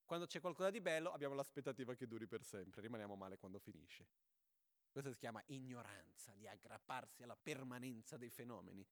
Quando 0.03 0.25
c'è 0.25 0.41
qualcosa 0.41 0.69
di 0.69 0.81
bello 0.81 1.11
abbiamo 1.11 1.35
l'aspettativa 1.35 1.95
che 1.95 2.05
duri 2.05 2.27
per 2.27 2.43
sempre, 2.43 2.81
rimaniamo 2.81 3.15
male 3.15 3.37
quando 3.37 3.59
finisce. 3.59 4.07
Questo 4.89 5.11
si 5.11 5.17
chiama 5.17 5.41
ignoranza, 5.47 6.33
di 6.33 6.45
aggrapparsi 6.47 7.23
alla 7.23 7.37
permanenza 7.41 8.17
dei 8.17 8.29
fenomeni. 8.29 8.85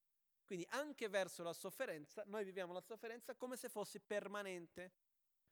Quindi 0.46 0.66
anche 0.70 1.08
verso 1.08 1.42
la 1.42 1.52
sofferenza, 1.52 2.22
noi 2.26 2.44
viviamo 2.44 2.72
la 2.72 2.80
sofferenza 2.80 3.34
come 3.34 3.56
se 3.56 3.68
fosse 3.68 4.00
permanente, 4.00 4.92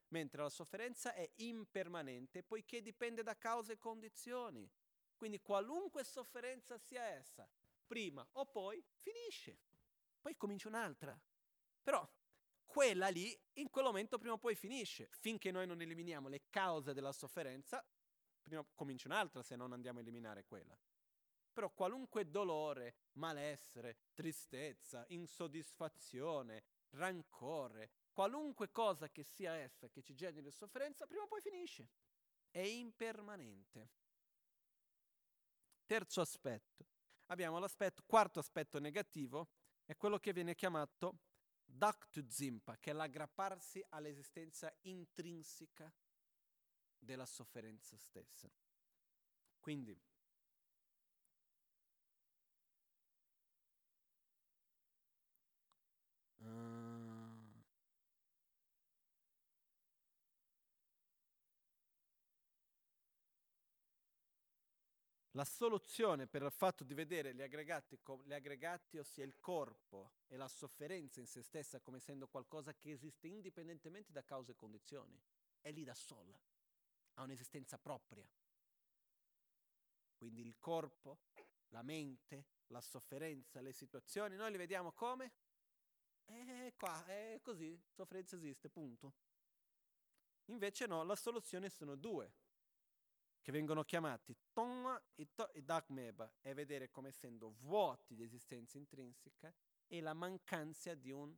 mentre 0.09 0.41
la 0.41 0.49
sofferenza 0.49 1.13
è 1.13 1.29
impermanente, 1.37 2.43
poiché 2.43 2.81
dipende 2.81 3.23
da 3.23 3.37
cause 3.37 3.73
e 3.73 3.79
condizioni. 3.79 4.71
Quindi 5.17 5.41
qualunque 5.41 6.03
sofferenza 6.03 6.79
sia 6.79 7.03
essa, 7.03 7.47
prima 7.87 8.27
o 8.33 8.47
poi 8.47 8.85
finisce, 8.97 9.59
poi 10.21 10.37
comincia 10.37 10.69
un'altra. 10.69 11.19
Però 11.83 12.09
quella 12.65 13.09
lì 13.09 13.39
in 13.55 13.71
quel 13.71 13.85
momento 13.85 14.19
prima 14.19 14.35
o 14.35 14.39
poi 14.39 14.55
finisce. 14.55 15.09
Finché 15.19 15.51
noi 15.51 15.67
non 15.67 15.81
eliminiamo 15.81 16.29
le 16.29 16.47
cause 16.51 16.93
della 16.93 17.13
sofferenza, 17.13 17.87
prima 18.43 18.67
comincia 18.75 19.09
un'altra 19.09 19.43
se 19.43 19.57
non 19.57 19.73
andiamo 19.73 19.99
a 19.99 20.03
eliminare 20.03 20.45
quella. 20.45 20.77
Però 21.53 21.71
qualunque 21.71 22.29
dolore, 22.29 22.97
malessere, 23.13 23.99
tristezza, 24.13 25.05
insoddisfazione, 25.09 26.65
rancore, 26.91 27.91
qualunque 28.13 28.71
cosa 28.71 29.09
che 29.09 29.23
sia 29.23 29.53
essa 29.55 29.89
che 29.89 30.03
ci 30.03 30.15
generi 30.15 30.51
sofferenza, 30.51 31.07
prima 31.07 31.23
o 31.23 31.27
poi 31.29 31.41
finisce. 31.41 31.89
È 32.51 32.59
impermanente. 32.59 33.91
Terzo 35.87 36.21
aspetto. 36.21 36.87
Abbiamo 37.27 37.59
l'aspetto, 37.59 38.03
quarto 38.07 38.39
aspetto 38.39 38.79
negativo, 38.79 39.49
è 39.85 39.97
quello 39.97 40.19
che 40.19 40.33
viene 40.33 40.55
chiamato 40.55 41.19
Daktu 41.65 42.27
Zimpa, 42.29 42.77
che 42.79 42.91
è 42.91 42.95
l'aggrapparsi 42.95 43.85
all'esistenza 43.91 44.73
intrinseca 44.83 45.93
della 46.99 47.27
sofferenza 47.27 47.97
stessa. 47.97 48.51
Quindi, 49.61 49.99
uh, 56.41 56.84
La 65.37 65.45
soluzione 65.45 66.29
per 66.29 66.43
il 66.43 66.53
fatto 66.53 66.85
di 66.85 66.95
vedere 66.95 67.35
gli 67.35 67.43
aggregati, 67.43 67.99
gli 68.23 68.33
aggregati, 68.33 68.99
ossia 68.99 69.25
il 69.25 69.41
corpo 69.41 70.13
e 70.29 70.37
la 70.37 70.47
sofferenza 70.47 71.19
in 71.19 71.27
se 71.27 71.43
stessa 71.43 71.81
come 71.81 71.97
essendo 71.97 72.29
qualcosa 72.29 72.73
che 72.75 72.93
esiste 72.93 73.27
indipendentemente 73.27 74.13
da 74.13 74.23
cause 74.23 74.53
e 74.53 74.57
condizioni, 74.57 75.21
è 75.61 75.73
lì 75.73 75.83
da 75.83 75.95
sola, 75.95 76.41
ha 77.15 77.23
un'esistenza 77.25 77.79
propria. 77.79 78.25
Quindi 80.15 80.41
il 80.41 80.57
corpo, 80.61 81.19
la 81.71 81.83
mente, 81.83 82.47
la 82.69 82.81
sofferenza, 82.81 83.61
le 83.61 83.73
situazioni, 83.73 84.37
noi 84.37 84.53
li 84.53 84.57
vediamo 84.57 84.93
come? 84.93 85.33
È 86.23 86.73
qua, 86.77 87.05
è 87.07 87.41
così, 87.43 87.77
sofferenza 87.91 88.37
esiste, 88.37 88.71
punto. 88.71 89.15
Invece 90.45 90.87
no, 90.87 91.03
la 91.03 91.17
soluzione 91.17 91.69
sono 91.71 91.97
due 91.97 92.33
che 93.45 93.53
vengono 93.53 93.85
chiamati 93.85 94.35
Tongma 94.55 94.99
e, 95.15 95.29
to- 95.35 95.53
e 95.53 95.63
Dakmeba, 95.63 96.33
è 96.41 96.55
vedere 96.55 96.91
come 96.91 97.09
essendo 97.09 97.57
vuoti 97.61 98.15
di 98.15 98.23
esistenza 98.23 98.79
intrinseca 98.79 99.55
e 99.87 100.01
la 100.01 100.15
mancanza 100.15 100.95
di 100.95 101.11
un 101.11 101.37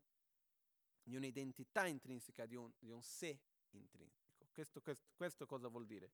di 1.03 1.15
un'identità 1.15 1.87
intrinseca, 1.87 2.47
di 2.47 2.57
un, 2.57 2.73
di 2.79 2.91
un 2.91 3.01
sé 3.01 3.41
intrinseco. 3.71 4.49
Questo, 4.53 4.81
questo, 4.81 5.07
questo 5.15 5.47
cosa 5.47 5.69
vuol 5.69 5.87
dire? 5.87 6.11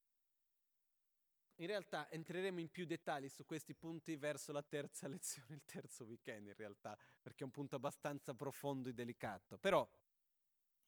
In 1.57 1.67
realtà 1.67 2.11
entreremo 2.11 2.61
in 2.61 2.71
più 2.71 2.85
dettagli 2.85 3.29
su 3.29 3.47
questi 3.47 3.75
punti 3.75 4.17
verso 4.17 4.53
la 4.53 4.63
terza 4.63 5.09
lezione, 5.09 5.55
il 5.55 5.65
terzo 5.65 6.05
weekend 6.05 6.47
in 6.47 6.55
realtà, 6.55 6.97
perché 7.23 7.43
è 7.43 7.45
un 7.45 7.53
punto 7.53 7.77
abbastanza 7.77 8.35
profondo 8.35 8.91
e 8.91 8.93
delicato. 8.93 9.57
Però, 9.57 9.87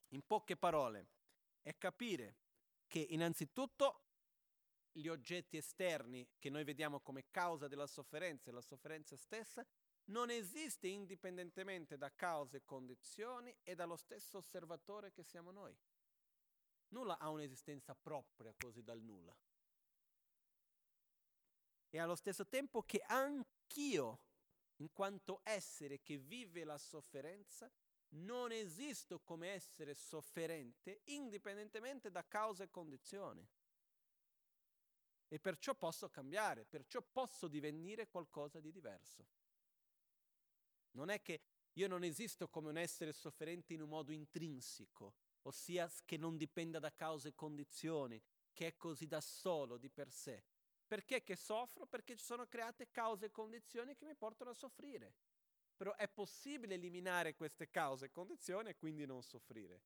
in 0.09 0.23
poche 0.27 0.57
parole, 0.57 1.09
è 1.63 1.77
capire 1.79 2.37
che 2.87 3.07
innanzitutto 3.09 4.14
gli 4.97 5.09
oggetti 5.09 5.57
esterni 5.57 6.27
che 6.39 6.51
noi 6.51 6.63
vediamo 6.63 7.01
come 7.01 7.27
causa 7.31 7.67
della 7.67 7.87
sofferenza 7.87 8.51
e 8.51 8.53
la 8.53 8.61
sofferenza 8.61 9.17
stessa 9.17 9.67
non 10.07 10.31
esiste 10.31 10.87
indipendentemente 10.87 11.97
da 11.97 12.13
cause 12.15 12.59
e 12.59 12.65
condizioni 12.65 13.55
e 13.63 13.75
dallo 13.75 13.97
stesso 13.97 14.39
osservatore 14.39 15.13
che 15.13 15.25
siamo 15.25 15.51
noi. 15.51 15.77
Nulla 16.89 17.19
ha 17.19 17.29
un'esistenza 17.31 17.95
propria 17.95 18.55
così 18.57 18.85
dal 18.85 19.01
nulla. 19.01 19.37
E 21.89 21.99
allo 21.99 22.15
stesso 22.15 22.47
tempo 22.47 22.83
che 22.83 23.03
anch'io, 23.07 24.21
in 24.77 24.93
quanto 24.93 25.41
essere 25.43 26.03
che 26.03 26.19
vive 26.19 26.65
la 26.65 26.79
sofferenza, 26.79 27.71
non 28.11 28.53
esisto 28.53 29.21
come 29.21 29.49
essere 29.49 29.95
sofferente 29.95 31.01
indipendentemente 31.07 32.11
da 32.13 32.25
cause 32.25 32.65
e 32.65 32.71
condizioni. 32.71 33.45
E 35.35 35.41
perciò 35.41 35.75
posso 35.75 36.09
cambiare, 36.11 36.65
perciò 36.65 37.03
posso 37.03 37.49
divenire 37.49 38.07
qualcosa 38.07 38.61
di 38.61 38.71
diverso. 38.71 39.27
Non 40.93 41.09
è 41.09 41.21
che 41.23 41.41
io 41.73 41.89
non 41.89 42.05
esisto 42.05 42.47
come 42.47 42.69
un 42.69 42.77
essere 42.77 43.13
sofferente 43.13 43.75
in 43.75 43.83
un 43.83 43.89
modo 43.89 44.13
intrinseco, 44.13 45.13
ossia 45.43 45.91
che 46.05 46.17
non 46.19 46.37
dipenda 46.37 46.79
da 46.79 46.95
cause 46.95 47.31
e 47.31 47.35
condizioni, 47.35 48.23
che 48.53 48.69
è 48.69 48.77
così 48.77 49.09
da 49.09 49.21
solo 49.21 49.77
di 49.77 49.91
per 49.91 50.09
sé. 50.09 50.45
Perché 50.87 51.25
che 51.25 51.35
soffro? 51.35 51.85
Perché 51.85 52.15
ci 52.15 52.25
sono 52.25 52.47
create 52.47 52.93
cause 52.93 53.27
e 53.27 53.31
condizioni 53.33 53.97
che 53.97 54.05
mi 54.05 54.15
portano 54.15 54.51
a 54.51 54.55
soffrire. 54.55 55.17
Però 55.75 55.97
è 55.97 56.07
possibile 56.07 56.75
eliminare 56.75 57.35
queste 57.35 57.71
cause 57.71 58.05
e 58.05 58.13
condizioni 58.13 58.69
e 58.69 58.77
quindi 58.77 59.05
non 59.05 59.21
soffrire, 59.21 59.83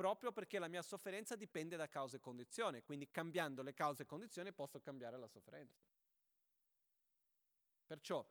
proprio 0.00 0.32
perché 0.32 0.58
la 0.58 0.66
mia 0.66 0.80
sofferenza 0.80 1.36
dipende 1.36 1.76
da 1.76 1.86
cause 1.86 2.16
e 2.16 2.20
condizioni, 2.20 2.82
quindi 2.82 3.10
cambiando 3.10 3.60
le 3.60 3.74
cause 3.74 4.04
e 4.04 4.06
condizioni 4.06 4.50
posso 4.50 4.80
cambiare 4.80 5.18
la 5.18 5.28
sofferenza. 5.28 5.78
Perciò 7.84 8.26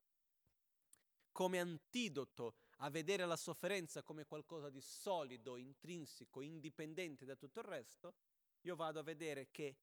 come 1.31 1.59
antidoto 1.59 2.55
a 2.77 2.89
vedere 2.89 3.23
la 3.27 3.35
sofferenza 3.35 4.01
come 4.01 4.25
qualcosa 4.25 4.71
di 4.71 4.81
solido, 4.81 5.57
intrinseco, 5.57 6.41
indipendente 6.41 7.23
da 7.23 7.35
tutto 7.35 7.59
il 7.59 7.65
resto, 7.65 8.15
io 8.61 8.75
vado 8.75 8.97
a 8.97 9.03
vedere 9.03 9.51
che 9.51 9.77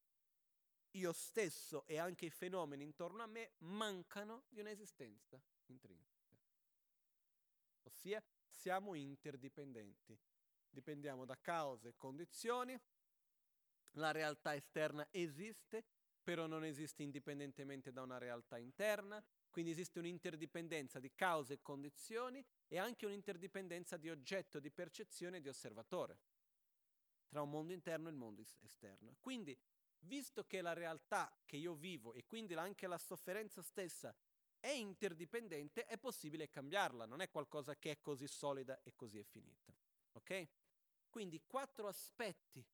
io 0.91 1.13
stesso 1.13 1.87
e 1.87 1.99
anche 1.99 2.27
i 2.27 2.31
fenomeni 2.31 2.83
intorno 2.83 3.23
a 3.23 3.27
me 3.29 3.53
mancano 3.59 4.43
di 4.49 4.59
un'esistenza 4.59 5.41
intrinseca. 5.67 6.37
Ossia, 7.85 8.21
siamo 8.49 8.95
interdipendenti. 8.95 10.19
Dipendiamo 10.71 11.25
da 11.25 11.39
cause 11.41 11.89
e 11.89 11.95
condizioni, 11.97 12.79
la 13.93 14.11
realtà 14.11 14.55
esterna 14.55 15.07
esiste, 15.11 15.85
però 16.23 16.47
non 16.47 16.65
esiste 16.65 17.03
indipendentemente 17.03 17.93
da 17.93 18.03
una 18.03 18.19
realtà 18.19 18.59
interna, 18.59 19.25
quindi 19.49 19.71
esiste 19.71 19.99
un'interdipendenza 19.99 20.99
di 20.99 21.13
cause 21.15 21.55
e 21.55 21.63
condizioni 21.63 22.45
e 22.69 22.79
anche 22.79 23.07
un'interdipendenza 23.07 23.97
di 23.97 24.11
oggetto 24.11 24.61
di 24.61 24.71
percezione 24.71 25.39
e 25.39 25.41
di 25.41 25.49
osservatore 25.49 26.19
tra 27.29 27.43
un 27.43 27.51
mondo 27.51 27.73
interno 27.73 28.09
e 28.09 28.11
il 28.11 28.17
mondo 28.17 28.43
esterno. 28.61 29.17
Quindi, 29.21 29.57
visto 30.01 30.45
che 30.45 30.61
la 30.61 30.73
realtà 30.73 31.33
che 31.45 31.57
io 31.57 31.75
vivo 31.75 32.13
e 32.13 32.25
quindi 32.25 32.55
anche 32.55 32.87
la 32.87 32.99
sofferenza 32.99 33.63
stessa 33.63 34.15
è 34.59 34.71
interdipendente, 34.71 35.85
è 35.85 35.99
possibile 35.99 36.49
cambiarla, 36.49 37.07
non 37.07 37.21
è 37.21 37.31
qualcosa 37.31 37.77
che 37.77 37.93
è 37.93 38.01
così 38.01 38.27
solida 38.27 38.81
e 38.83 38.95
così 38.95 39.19
è 39.19 39.25
finita. 39.25 39.73
Ok? 40.17 40.49
Quindi 41.09 41.43
quattro 41.47 41.89
aspetti 41.89 42.65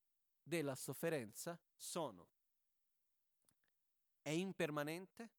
della 0.42 0.74
sofferenza 0.74 1.59
sono 1.76 2.28
è 4.22 4.31
impermanente, 4.31 5.31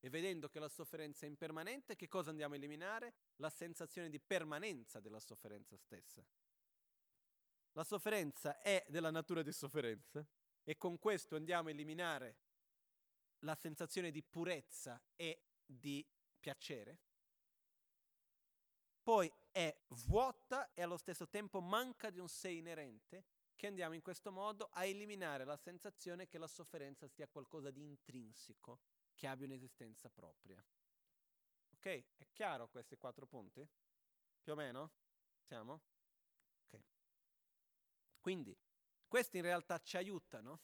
e 0.00 0.08
vedendo 0.08 0.48
che 0.48 0.58
la 0.58 0.68
sofferenza 0.68 1.26
è 1.26 1.28
impermanente, 1.28 1.96
che 1.96 2.08
cosa 2.08 2.30
andiamo 2.30 2.54
a 2.54 2.56
eliminare? 2.56 3.14
La 3.36 3.50
sensazione 3.50 4.08
di 4.08 4.18
permanenza 4.18 5.00
della 5.00 5.20
sofferenza 5.20 5.76
stessa. 5.76 6.24
La 7.72 7.84
sofferenza 7.84 8.60
è 8.60 8.84
della 8.88 9.10
natura 9.10 9.42
di 9.42 9.52
sofferenza 9.52 10.26
e 10.64 10.76
con 10.76 10.98
questo 10.98 11.36
andiamo 11.36 11.68
a 11.68 11.72
eliminare 11.72 12.36
la 13.40 13.54
sensazione 13.54 14.10
di 14.10 14.22
purezza 14.22 15.02
e 15.16 15.42
di 15.64 16.06
piacere. 16.38 16.98
Poi 19.02 19.30
è 19.50 19.76
vuota 20.06 20.72
e 20.74 20.82
allo 20.82 20.96
stesso 20.96 21.28
tempo 21.28 21.60
manca 21.60 22.10
di 22.10 22.18
un 22.18 22.28
sé 22.28 22.50
inerente 22.50 23.24
che 23.56 23.66
andiamo 23.66 23.94
in 23.94 24.00
questo 24.00 24.32
modo 24.32 24.70
a 24.72 24.84
eliminare 24.84 25.44
la 25.44 25.56
sensazione 25.56 26.26
che 26.26 26.38
la 26.38 26.46
sofferenza 26.46 27.06
sia 27.06 27.28
qualcosa 27.28 27.70
di 27.70 27.82
intrinseco, 27.82 28.80
che 29.14 29.26
abbia 29.26 29.46
un'esistenza 29.46 30.08
propria. 30.08 30.64
Ok? 31.74 32.04
È 32.16 32.26
chiaro 32.32 32.68
questi 32.68 32.96
quattro 32.96 33.26
punti? 33.26 33.66
Più 34.42 34.52
o 34.52 34.56
meno? 34.56 34.92
Siamo? 35.42 35.82
Ok. 36.64 36.82
Quindi, 38.20 38.56
questi 39.06 39.36
in 39.36 39.42
realtà 39.42 39.78
ci 39.80 39.96
aiutano 39.96 40.60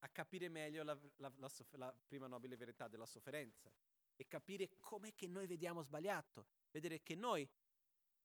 a 0.00 0.08
capire 0.08 0.48
meglio 0.48 0.82
la, 0.84 0.98
la, 1.16 1.32
la, 1.36 1.50
la 1.70 1.96
prima 2.06 2.26
nobile 2.26 2.56
verità 2.56 2.88
della 2.88 3.06
sofferenza 3.06 3.72
e 4.16 4.26
capire 4.26 4.68
com'è 4.80 5.14
che 5.14 5.26
noi 5.26 5.46
vediamo 5.46 5.80
sbagliato, 5.80 6.46
vedere 6.70 7.02
che 7.02 7.14
noi 7.14 7.48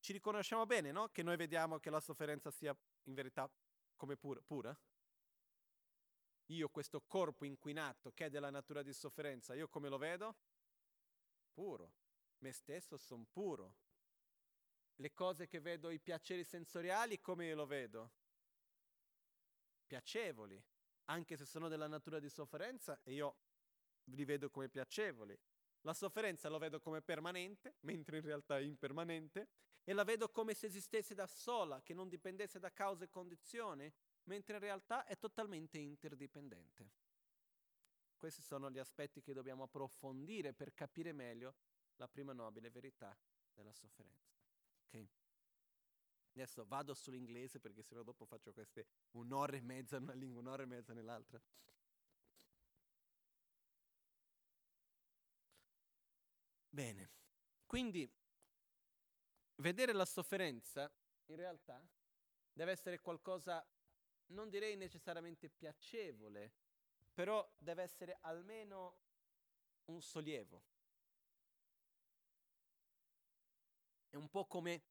ci 0.04 0.12
riconosciamo 0.12 0.66
bene, 0.66 0.92
no? 0.92 1.08
Che 1.08 1.24
noi 1.24 1.38
vediamo 1.38 1.80
che 1.80 1.90
la 1.90 2.02
sofferenza 2.02 2.52
sia 2.52 2.76
in 3.04 3.14
verità 3.14 3.50
come 3.96 4.18
pura, 4.18 4.42
pura 4.42 4.78
io 6.48 6.70
questo 6.70 7.02
corpo 7.02 7.46
inquinato 7.46 8.12
che 8.12 8.26
è 8.26 8.30
della 8.30 8.50
natura 8.50 8.82
di 8.82 8.94
sofferenza, 8.94 9.54
io 9.54 9.68
come 9.70 9.88
lo 9.88 9.98
vedo? 9.98 10.36
Puro. 11.54 11.94
Me 12.40 12.52
stesso 12.52 12.98
sono 12.98 13.26
puro. 13.32 13.76
Le 14.96 15.14
cose 15.14 15.48
che 15.48 15.60
vedo, 15.60 15.90
i 15.90 16.00
piaceri 16.00 16.44
sensoriali, 16.44 17.22
come 17.22 17.46
io 17.46 17.56
lo 17.56 17.66
vedo? 17.66 18.12
Piacevoli. 19.88 20.62
Anche 21.06 21.38
se 21.38 21.46
sono 21.46 21.68
della 21.68 21.88
natura 21.88 22.20
di 22.20 22.30
sofferenza, 22.30 23.00
io 23.06 23.38
li 24.06 24.26
vedo 24.26 24.50
come 24.50 24.70
piacevoli. 24.70 25.38
La 25.86 25.94
sofferenza 25.94 26.50
lo 26.50 26.58
vedo 26.58 26.80
come 26.80 27.02
permanente, 27.02 27.76
mentre 27.82 28.18
in 28.18 28.24
realtà 28.24 28.58
è 28.58 28.62
impermanente, 28.62 29.50
e 29.84 29.94
la 29.94 30.04
vedo 30.04 30.30
come 30.30 30.54
se 30.54 30.68
esistesse 30.68 31.14
da 31.14 31.28
sola, 31.28 31.82
che 31.82 31.94
non 31.94 32.08
dipendesse 32.08 32.58
da 32.58 32.72
cause 32.72 33.06
e 33.06 33.10
condizioni, 33.10 33.92
mentre 34.24 34.56
in 34.56 34.62
realtà 34.62 35.06
è 35.06 35.18
totalmente 35.18 35.78
interdipendente. 35.78 36.92
Questi 38.18 38.42
sono 38.42 38.72
gli 38.72 38.80
aspetti 38.80 39.22
che 39.22 39.34
dobbiamo 39.34 39.64
approfondire 39.64 40.54
per 40.54 40.74
capire 40.74 41.12
meglio 41.12 41.56
la 41.98 42.08
prima 42.08 42.32
nobile 42.32 42.70
verità 42.70 43.18
della 43.54 43.74
sofferenza. 43.74 44.34
Ok? 44.86 45.08
Adesso 46.36 46.66
vado 46.66 46.94
sull'inglese 46.94 47.60
perché 47.60 47.84
sennò 47.84 48.02
dopo 48.02 48.26
faccio 48.26 48.54
queste 48.54 48.88
un'ora 49.12 49.58
e 49.58 49.62
mezza 49.62 49.98
in 49.98 50.04
una 50.04 50.14
lingua, 50.14 50.40
un'ora 50.40 50.64
e 50.64 50.66
mezza 50.66 50.94
nell'altra. 50.94 51.42
Bene, 56.74 57.12
quindi 57.68 58.12
vedere 59.58 59.94
la 59.94 60.06
sofferenza 60.06 60.92
in 61.26 61.36
realtà 61.36 61.88
deve 62.52 62.72
essere 62.72 63.00
qualcosa 63.00 63.64
non 64.30 64.50
direi 64.50 64.76
necessariamente 64.76 65.50
piacevole, 65.50 66.52
però 67.14 67.48
deve 67.60 67.84
essere 67.84 68.18
almeno 68.22 68.98
un 69.86 70.02
sollievo. 70.02 70.64
È 74.10 74.16
un 74.16 74.30
po' 74.32 74.48
come 74.48 74.82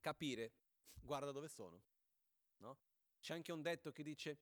capire, 0.00 0.52
guarda 1.00 1.30
dove 1.30 1.46
sono, 1.46 1.80
no? 2.56 2.78
C'è 3.20 3.34
anche 3.34 3.52
un 3.52 3.62
detto 3.62 3.92
che 3.92 4.02
dice 4.02 4.40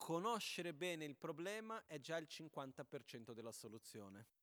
conoscere 0.00 0.72
bene 0.72 1.04
il 1.04 1.14
problema 1.14 1.86
è 1.86 2.00
già 2.00 2.16
il 2.16 2.26
50% 2.28 3.32
della 3.32 3.52
soluzione. 3.52 4.39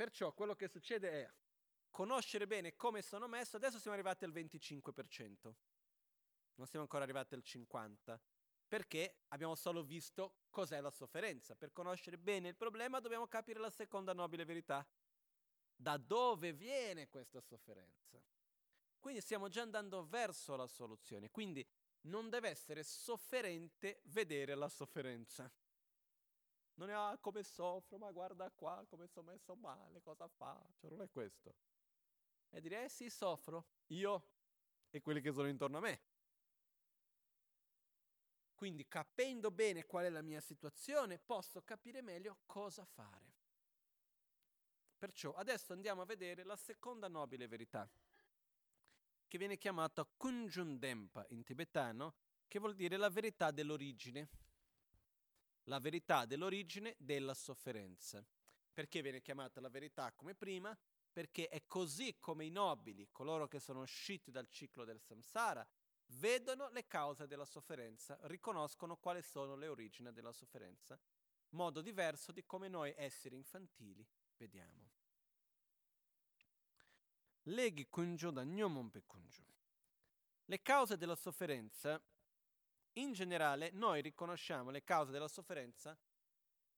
Perciò 0.00 0.32
quello 0.32 0.54
che 0.54 0.66
succede 0.66 1.10
è 1.10 1.30
conoscere 1.90 2.46
bene 2.46 2.74
come 2.74 3.02
sono 3.02 3.28
messo, 3.28 3.56
adesso 3.56 3.78
siamo 3.78 3.94
arrivati 3.94 4.24
al 4.24 4.32
25%, 4.32 5.52
non 6.54 6.66
siamo 6.66 6.84
ancora 6.84 7.02
arrivati 7.02 7.34
al 7.34 7.42
50%, 7.44 8.18
perché 8.66 9.24
abbiamo 9.28 9.54
solo 9.54 9.82
visto 9.82 10.36
cos'è 10.48 10.80
la 10.80 10.90
sofferenza. 10.90 11.54
Per 11.54 11.70
conoscere 11.72 12.16
bene 12.16 12.48
il 12.48 12.56
problema 12.56 12.98
dobbiamo 12.98 13.28
capire 13.28 13.60
la 13.60 13.68
seconda 13.68 14.14
nobile 14.14 14.46
verità, 14.46 14.88
da 15.76 15.98
dove 15.98 16.54
viene 16.54 17.10
questa 17.10 17.42
sofferenza. 17.42 18.18
Quindi 18.98 19.20
stiamo 19.20 19.48
già 19.50 19.60
andando 19.60 20.06
verso 20.06 20.56
la 20.56 20.66
soluzione, 20.66 21.30
quindi 21.30 21.62
non 22.04 22.30
deve 22.30 22.48
essere 22.48 22.84
sofferente 22.84 24.00
vedere 24.04 24.54
la 24.54 24.70
sofferenza. 24.70 25.52
Non 26.74 26.88
è 26.90 26.92
ah, 26.92 27.18
come 27.20 27.42
soffro, 27.42 27.98
ma 27.98 28.10
guarda 28.10 28.50
qua 28.50 28.84
come 28.88 29.06
sono 29.06 29.30
messo 29.30 29.54
male, 29.54 30.00
cosa 30.00 30.28
faccio? 30.28 30.88
Non 30.88 31.02
è 31.02 31.10
questo. 31.10 31.54
È 32.48 32.60
dire, 32.60 32.84
eh 32.84 32.88
sì, 32.88 33.10
soffro, 33.10 33.66
io 33.88 34.24
e 34.90 35.00
quelli 35.00 35.20
che 35.20 35.32
sono 35.32 35.48
intorno 35.48 35.78
a 35.78 35.80
me. 35.80 36.00
Quindi 38.54 38.86
capendo 38.88 39.50
bene 39.50 39.86
qual 39.86 40.04
è 40.04 40.10
la 40.10 40.20
mia 40.20 40.40
situazione, 40.40 41.18
posso 41.18 41.62
capire 41.62 42.02
meglio 42.02 42.40
cosa 42.44 42.84
fare. 42.84 43.38
Perciò 44.98 45.32
adesso 45.32 45.72
andiamo 45.72 46.02
a 46.02 46.04
vedere 46.04 46.44
la 46.44 46.56
seconda 46.56 47.08
nobile 47.08 47.48
verità, 47.48 47.90
che 49.26 49.38
viene 49.38 49.56
chiamata 49.56 50.04
Kunjundempa 50.04 51.24
in 51.30 51.42
tibetano, 51.42 52.16
che 52.46 52.58
vuol 52.58 52.74
dire 52.74 52.98
la 52.98 53.08
verità 53.08 53.50
dell'origine. 53.50 54.28
La 55.64 55.78
verità 55.78 56.24
dell'origine 56.24 56.94
della 56.98 57.34
sofferenza. 57.34 58.24
Perché 58.72 59.02
viene 59.02 59.20
chiamata 59.20 59.60
la 59.60 59.68
verità 59.68 60.12
come 60.12 60.34
prima? 60.34 60.76
Perché 61.12 61.48
è 61.48 61.66
così 61.66 62.16
come 62.18 62.44
i 62.44 62.50
nobili, 62.50 63.08
coloro 63.10 63.48
che 63.48 63.58
sono 63.58 63.82
usciti 63.82 64.30
dal 64.30 64.48
ciclo 64.48 64.84
del 64.84 65.00
samsara, 65.00 65.66
vedono 66.18 66.68
le 66.70 66.86
cause 66.86 67.26
della 67.26 67.44
sofferenza, 67.44 68.18
riconoscono 68.22 68.96
quali 68.96 69.22
sono 69.22 69.54
le 69.56 69.68
origini 69.68 70.12
della 70.12 70.32
sofferenza, 70.32 70.98
modo 71.50 71.80
diverso 71.80 72.32
di 72.32 72.44
come 72.44 72.68
noi 72.68 72.94
esseri 72.96 73.36
infantili 73.36 74.06
vediamo. 74.36 74.88
Leghi 77.44 77.88
kunjo 77.88 78.30
da 78.30 78.44
gnomon 78.44 78.90
kunjo. 79.06 79.44
Le 80.44 80.62
cause 80.62 80.96
della 80.96 81.14
sofferenza, 81.14 82.00
in 82.94 83.12
generale, 83.12 83.70
noi 83.72 84.02
riconosciamo 84.02 84.70
le 84.70 84.82
cause 84.82 85.12
della 85.12 85.28
sofferenza 85.28 85.96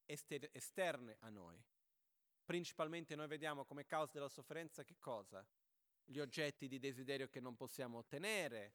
ester- 0.04 0.50
esterne 0.52 1.16
a 1.20 1.28
noi. 1.28 1.62
Principalmente 2.44 3.14
noi 3.14 3.28
vediamo 3.28 3.64
come 3.64 3.86
causa 3.86 4.12
della 4.14 4.28
sofferenza 4.28 4.84
che 4.84 4.96
cosa? 4.98 5.46
Gli 6.04 6.18
oggetti 6.18 6.68
di 6.68 6.78
desiderio 6.78 7.28
che 7.28 7.40
non 7.40 7.56
possiamo 7.56 7.98
ottenere, 7.98 8.74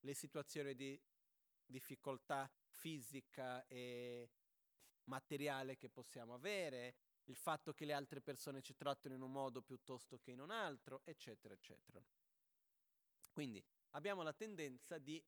le 0.00 0.14
situazioni 0.14 0.74
di 0.74 1.00
difficoltà 1.66 2.50
fisica 2.68 3.66
e 3.66 4.30
materiale 5.04 5.76
che 5.76 5.88
possiamo 5.90 6.34
avere, 6.34 6.94
il 7.24 7.36
fatto 7.36 7.74
che 7.74 7.84
le 7.84 7.92
altre 7.92 8.20
persone 8.20 8.62
ci 8.62 8.74
trattano 8.74 9.14
in 9.14 9.20
un 9.20 9.32
modo 9.32 9.60
piuttosto 9.60 10.18
che 10.18 10.30
in 10.30 10.40
un 10.40 10.50
altro, 10.50 11.02
eccetera, 11.04 11.52
eccetera. 11.52 12.02
Quindi 13.30 13.62
abbiamo 13.90 14.22
la 14.22 14.32
tendenza 14.32 14.98
di 14.98 15.22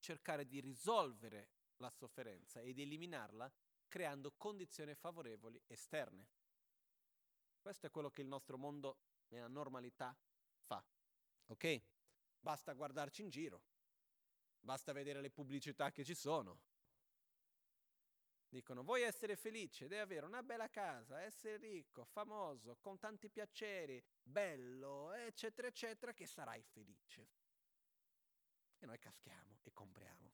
cercare 0.00 0.46
di 0.46 0.60
risolvere 0.60 1.50
la 1.76 1.90
sofferenza 1.90 2.60
e 2.60 2.72
di 2.72 2.82
eliminarla 2.82 3.50
creando 3.88 4.32
condizioni 4.36 4.94
favorevoli 4.94 5.60
esterne. 5.66 6.28
Questo 7.60 7.86
è 7.86 7.90
quello 7.90 8.10
che 8.10 8.22
il 8.22 8.28
nostro 8.28 8.56
mondo 8.56 8.98
nella 9.28 9.48
normalità 9.48 10.16
fa. 10.58 10.84
Ok? 11.46 11.82
Basta 12.38 12.72
guardarci 12.72 13.22
in 13.22 13.28
giro, 13.28 13.62
basta 14.58 14.92
vedere 14.92 15.20
le 15.20 15.30
pubblicità 15.30 15.90
che 15.90 16.04
ci 16.04 16.14
sono, 16.14 16.60
Dicono, 18.50 18.82
vuoi 18.82 19.02
essere 19.02 19.36
felice? 19.36 19.86
Devi 19.86 20.00
avere 20.00 20.26
una 20.26 20.42
bella 20.42 20.68
casa, 20.68 21.22
essere 21.22 21.56
ricco, 21.56 22.04
famoso, 22.04 22.78
con 22.80 22.98
tanti 22.98 23.30
piaceri, 23.30 24.02
bello, 24.20 25.12
eccetera, 25.12 25.68
eccetera, 25.68 26.12
che 26.12 26.26
sarai 26.26 26.60
felice. 26.64 27.28
E 28.80 28.86
noi 28.86 28.98
caschiamo 28.98 29.60
e 29.62 29.72
compriamo. 29.72 30.32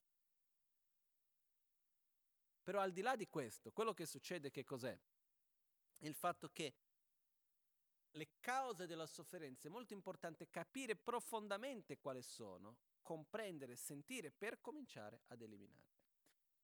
Però 2.62 2.80
al 2.80 2.92
di 2.92 3.00
là 3.00 3.14
di 3.14 3.28
questo, 3.28 3.70
quello 3.70 3.92
che 3.92 4.06
succede 4.06 4.50
che 4.50 4.64
cos'è? 4.64 4.98
Il 5.98 6.14
fatto 6.14 6.48
che 6.48 6.74
le 8.10 8.28
cause 8.40 8.86
della 8.86 9.06
sofferenza 9.06 9.68
è 9.68 9.70
molto 9.70 9.92
importante 9.92 10.48
capire 10.48 10.96
profondamente 10.96 11.98
quali 11.98 12.22
sono, 12.22 12.78
comprendere, 13.02 13.76
sentire 13.76 14.32
per 14.32 14.60
cominciare 14.60 15.22
ad 15.26 15.42
eliminare. 15.42 15.94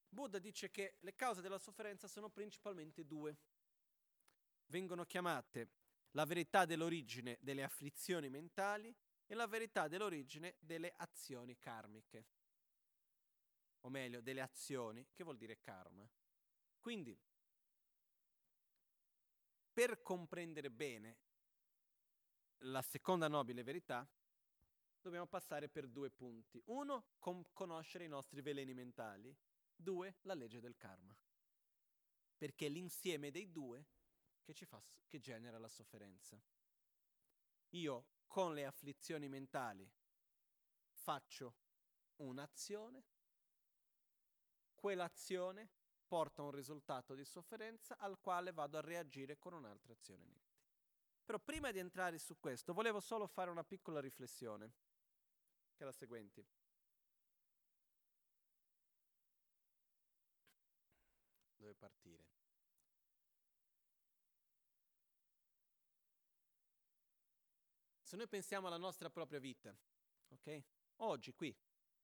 Buddha 0.08 0.38
dice 0.38 0.70
che 0.70 0.96
le 1.00 1.14
cause 1.14 1.40
della 1.40 1.58
sofferenza 1.58 2.08
sono 2.08 2.28
principalmente 2.30 3.06
due. 3.06 3.38
Vengono 4.66 5.04
chiamate 5.04 5.68
la 6.12 6.24
verità 6.24 6.64
dell'origine 6.64 7.38
delle 7.40 7.62
afflizioni 7.62 8.28
mentali 8.28 8.94
e 9.26 9.34
la 9.34 9.46
verità 9.46 9.88
dell'origine 9.88 10.56
delle 10.60 10.92
azioni 10.96 11.58
karmiche. 11.58 12.26
O 13.80 13.88
meglio, 13.88 14.20
delle 14.20 14.40
azioni, 14.40 15.08
che 15.12 15.24
vuol 15.24 15.36
dire 15.36 15.58
karma. 15.60 16.08
Quindi, 16.78 17.18
per 19.72 20.02
comprendere 20.02 20.70
bene 20.70 21.18
la 22.58 22.82
seconda 22.82 23.28
nobile 23.28 23.62
verità, 23.62 24.08
dobbiamo 25.00 25.26
passare 25.26 25.68
per 25.68 25.88
due 25.88 26.10
punti. 26.10 26.62
Uno, 26.66 27.14
com- 27.18 27.46
conoscere 27.52 28.04
i 28.04 28.08
nostri 28.08 28.40
veleni 28.40 28.74
mentali 28.74 29.36
Due, 29.82 30.18
la 30.22 30.34
legge 30.34 30.60
del 30.60 30.76
karma. 30.76 31.16
Perché 32.36 32.66
è 32.66 32.68
l'insieme 32.68 33.32
dei 33.32 33.50
due 33.50 33.84
che, 34.42 34.54
fa, 34.64 34.80
che 35.08 35.18
genera 35.18 35.58
la 35.58 35.68
sofferenza. 35.68 36.40
Io 37.70 38.06
con 38.32 38.54
le 38.54 38.64
afflizioni 38.64 39.28
mentali 39.28 39.86
faccio 40.88 41.54
un'azione, 42.16 43.04
quell'azione 44.74 45.68
porta 46.06 46.40
a 46.40 46.46
un 46.46 46.52
risultato 46.52 47.14
di 47.14 47.26
sofferenza 47.26 47.98
al 47.98 48.18
quale 48.18 48.52
vado 48.52 48.78
a 48.78 48.80
reagire 48.80 49.36
con 49.36 49.52
un'altra 49.52 49.92
azione 49.92 50.24
negativa. 50.24 50.66
Però 51.26 51.38
prima 51.40 51.70
di 51.72 51.78
entrare 51.78 52.18
su 52.18 52.38
questo 52.40 52.72
volevo 52.72 53.00
solo 53.00 53.26
fare 53.26 53.50
una 53.50 53.64
piccola 53.64 54.00
riflessione, 54.00 54.72
che 55.74 55.82
è 55.82 55.84
la 55.84 55.92
seguente. 55.92 56.46
dove 61.54 61.74
partire. 61.74 62.31
Se 68.12 68.18
noi 68.18 68.28
pensiamo 68.28 68.66
alla 68.66 68.76
nostra 68.76 69.08
propria 69.08 69.40
vita, 69.40 69.74
ok? 70.28 70.62
Oggi 70.96 71.32
qui, 71.32 71.56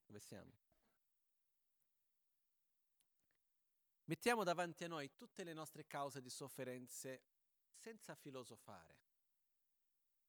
dove 0.06 0.20
siamo? 0.20 0.56
Mettiamo 4.04 4.42
davanti 4.42 4.84
a 4.84 4.88
noi 4.88 5.14
tutte 5.16 5.44
le 5.44 5.52
nostre 5.52 5.86
cause 5.86 6.22
di 6.22 6.30
sofferenze 6.30 7.24
senza 7.74 8.14
filosofare, 8.14 9.02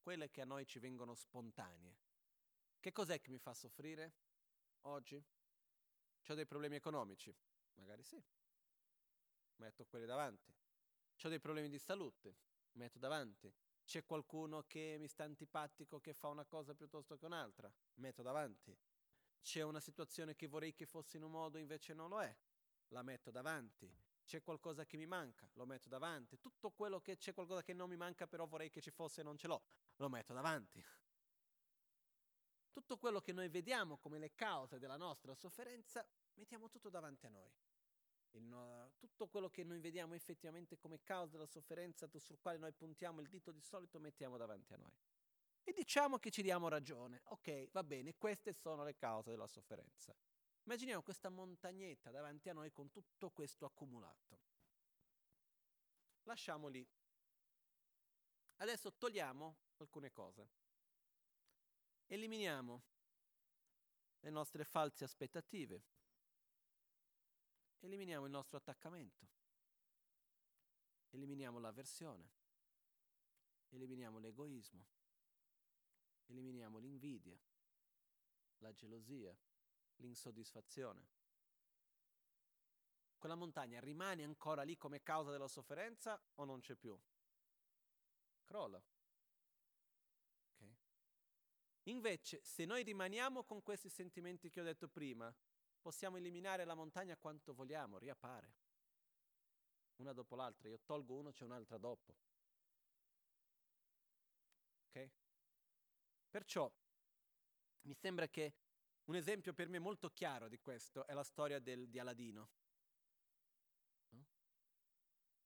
quelle 0.02 0.30
che 0.30 0.42
a 0.42 0.46
noi 0.46 0.66
ci 0.66 0.80
vengono 0.80 1.16
spontanee. 1.16 1.98
Che 2.78 2.92
cos'è 2.92 3.22
che 3.22 3.30
mi 3.32 3.40
fa 3.40 3.54
soffrire 3.54 4.16
oggi? 4.82 5.16
Ho 6.28 6.34
dei 6.34 6.46
problemi 6.46 6.76
economici? 6.76 7.34
Magari 7.76 8.04
sì 8.04 8.22
metto 9.56 9.86
quelli 9.86 10.06
davanti. 10.06 10.54
Ho 11.24 11.30
dei 11.30 11.40
problemi 11.40 11.70
di 11.70 11.80
salute, 11.80 12.36
metto 12.74 13.00
davanti. 13.00 13.50
C'è 13.90 14.06
qualcuno 14.06 14.66
che 14.68 14.98
mi 15.00 15.08
sta 15.08 15.24
antipatico 15.24 16.00
che 16.00 16.14
fa 16.14 16.28
una 16.28 16.46
cosa 16.46 16.76
piuttosto 16.76 17.18
che 17.18 17.26
un'altra, 17.26 17.74
metto 17.96 18.22
davanti. 18.22 18.78
C'è 19.42 19.64
una 19.64 19.80
situazione 19.80 20.36
che 20.36 20.46
vorrei 20.46 20.76
che 20.76 20.86
fosse 20.86 21.18
in 21.18 21.24
un 21.24 21.32
modo 21.32 21.58
invece 21.58 21.96
non 21.96 22.10
lo 22.10 22.22
è, 22.22 22.32
la 22.90 23.02
metto 23.02 23.32
davanti. 23.32 23.92
C'è 24.24 24.44
qualcosa 24.44 24.86
che 24.86 24.96
mi 24.96 25.08
manca, 25.08 25.50
lo 25.54 25.66
metto 25.66 25.90
davanti. 25.90 26.38
Tutto 26.38 26.70
quello 26.70 27.02
che 27.02 27.18
c'è 27.18 27.34
qualcosa 27.34 27.64
che 27.64 27.74
non 27.74 27.90
mi 27.90 27.98
manca 27.98 28.28
però 28.28 28.46
vorrei 28.46 28.70
che 28.70 28.80
ci 28.80 28.92
fosse 28.92 29.22
e 29.22 29.24
non 29.24 29.38
ce 29.38 29.48
l'ho, 29.48 29.64
lo 29.96 30.08
metto 30.08 30.34
davanti. 30.34 30.86
Tutto 32.72 32.98
quello 33.00 33.22
che 33.22 33.34
noi 33.34 33.50
vediamo 33.50 33.98
come 33.98 34.20
le 34.20 34.36
cause 34.36 34.78
della 34.78 34.98
nostra 34.98 35.34
sofferenza, 35.34 36.08
mettiamo 36.36 36.70
tutto 36.70 36.92
davanti 36.92 37.26
a 37.26 37.30
noi 37.30 37.52
no, 38.38 38.92
tutto 38.98 39.28
quello 39.28 39.50
che 39.50 39.64
noi 39.64 39.80
vediamo 39.80 40.14
effettivamente 40.14 40.78
come 40.78 41.02
causa 41.02 41.32
della 41.32 41.48
sofferenza 41.48 42.08
sul 42.20 42.40
quale 42.40 42.58
noi 42.60 42.72
puntiamo 42.72 43.22
il 43.22 43.28
dito 43.28 43.52
di 43.52 43.62
solito 43.62 44.00
mettiamo 44.00 44.38
davanti 44.38 44.74
a 44.74 44.78
noi. 44.78 44.94
E 45.64 45.74
diciamo 45.74 46.20
che 46.20 46.30
ci 46.30 46.42
diamo 46.42 46.68
ragione. 46.68 47.22
Ok, 47.26 47.70
va 47.72 47.84
bene, 47.84 48.16
queste 48.16 48.54
sono 48.54 48.84
le 48.84 48.96
cause 48.96 49.32
della 49.32 49.48
sofferenza. 49.48 50.16
Immaginiamo 50.64 51.02
questa 51.02 51.30
montagnetta 51.30 52.12
davanti 52.12 52.50
a 52.50 52.54
noi 52.54 52.72
con 52.72 52.92
tutto 52.92 53.32
questo 53.32 53.66
accumulato. 53.66 54.40
Lasciamo 56.24 56.68
lì. 56.68 56.88
Adesso 58.58 58.94
togliamo 58.94 59.58
alcune 59.78 60.12
cose. 60.12 60.50
Eliminiamo 62.08 62.84
le 64.20 64.30
nostre 64.30 64.64
false 64.64 65.04
aspettative, 65.04 65.84
eliminiamo 67.80 68.26
il 68.26 68.32
nostro 68.32 68.58
attaccamento, 68.58 69.28
eliminiamo 71.10 71.60
l'avversione, 71.60 72.30
eliminiamo 73.70 74.20
l'egoismo, 74.20 74.86
eliminiamo 76.28 76.78
l'invidia, 76.78 77.40
la 78.60 78.74
gelosia, 78.74 79.36
l'insoddisfazione. 79.98 81.08
Quella 83.18 83.36
montagna 83.36 83.80
rimane 83.82 84.24
ancora 84.24 84.64
lì 84.64 84.78
come 84.78 85.04
causa 85.04 85.32
della 85.32 85.48
sofferenza 85.48 86.22
o 86.36 86.46
non 86.46 86.62
c'è 86.62 86.76
più? 86.76 86.98
Crolla. 88.46 88.82
Okay. 90.56 90.78
Invece, 91.84 92.42
se 92.44 92.64
noi 92.64 92.84
rimaniamo 92.84 93.44
con 93.44 93.62
questi 93.62 93.90
sentimenti 93.90 94.50
che 94.50 94.62
ho 94.62 94.64
detto 94.64 94.88
prima, 94.88 95.34
possiamo 95.80 96.18
eliminare 96.18 96.66
la 96.66 96.76
montagna 96.76 97.18
quanto 97.18 97.54
vogliamo, 97.54 97.98
riappare. 97.98 98.54
Una 99.98 100.14
dopo 100.14 100.36
l'altra, 100.36 100.70
io 100.70 100.80
tolgo 100.86 101.16
uno, 101.16 101.32
c'è 101.32 101.44
un'altra 101.44 101.78
dopo. 101.78 102.16
Ok? 104.88 105.10
Perciò 106.30 106.72
mi 107.82 107.94
sembra 107.94 108.28
che 108.28 108.54
un 109.06 109.16
esempio 109.16 109.54
per 109.54 109.70
me 109.70 109.80
molto 109.80 110.10
chiaro 110.10 110.48
di 110.48 110.60
questo 110.60 111.06
è 111.08 111.14
la 111.14 111.24
storia 111.24 111.60
del, 111.60 111.90
di 111.90 112.00
Aladino. 112.00 112.50
No? 114.10 114.26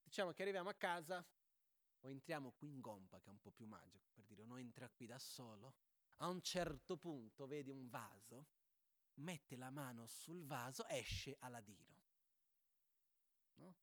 Diciamo 0.04 0.32
che 0.32 0.42
arriviamo 0.42 0.70
a 0.70 0.74
casa 0.74 1.26
o 2.02 2.10
entriamo 2.10 2.52
qui 2.52 2.70
in 2.70 2.82
gompa, 2.82 3.20
che 3.22 3.30
è 3.30 3.32
un 3.32 3.40
po' 3.40 3.52
più 3.52 3.66
magico, 3.66 4.10
per 4.14 4.26
dire 4.26 4.42
uno 4.42 4.58
entra 4.58 4.90
qui 4.90 5.06
da 5.06 5.18
solo, 5.18 5.76
a 6.18 6.28
un 6.28 6.42
certo 6.42 6.98
punto 6.98 7.48
vedi 7.48 7.70
un 7.70 7.88
vaso, 7.88 8.48
mette 9.16 9.56
la 9.56 9.70
mano 9.70 10.06
sul 10.08 10.46
vaso, 10.46 10.86
esce 10.88 11.36
Aladino. 11.40 12.02
No? 13.56 13.76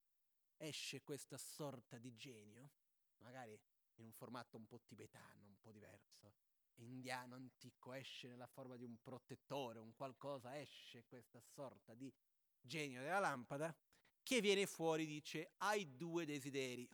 Esce 0.56 1.02
questa 1.02 1.38
sorta 1.38 1.98
di 1.98 2.14
genio, 2.16 2.70
magari 3.18 3.58
in 3.96 4.04
un 4.04 4.12
formato 4.12 4.56
un 4.56 4.66
po' 4.66 4.80
tibetano, 4.80 5.46
un 5.46 5.58
po' 5.58 5.72
diverso, 5.72 6.34
indiano 6.76 7.34
antico, 7.34 7.92
esce 7.92 8.28
nella 8.28 8.46
forma 8.46 8.76
di 8.76 8.84
un 8.84 9.00
protettore, 9.00 9.78
un 9.78 9.94
qualcosa, 9.94 10.58
esce 10.58 11.04
questa 11.04 11.40
sorta 11.40 11.94
di 11.94 12.12
genio 12.60 13.02
della 13.02 13.18
lampada 13.18 13.74
che 14.22 14.40
viene 14.40 14.66
fuori 14.66 15.06
dice 15.06 15.54
hai 15.58 15.96
due 15.96 16.24
desideri. 16.24 16.88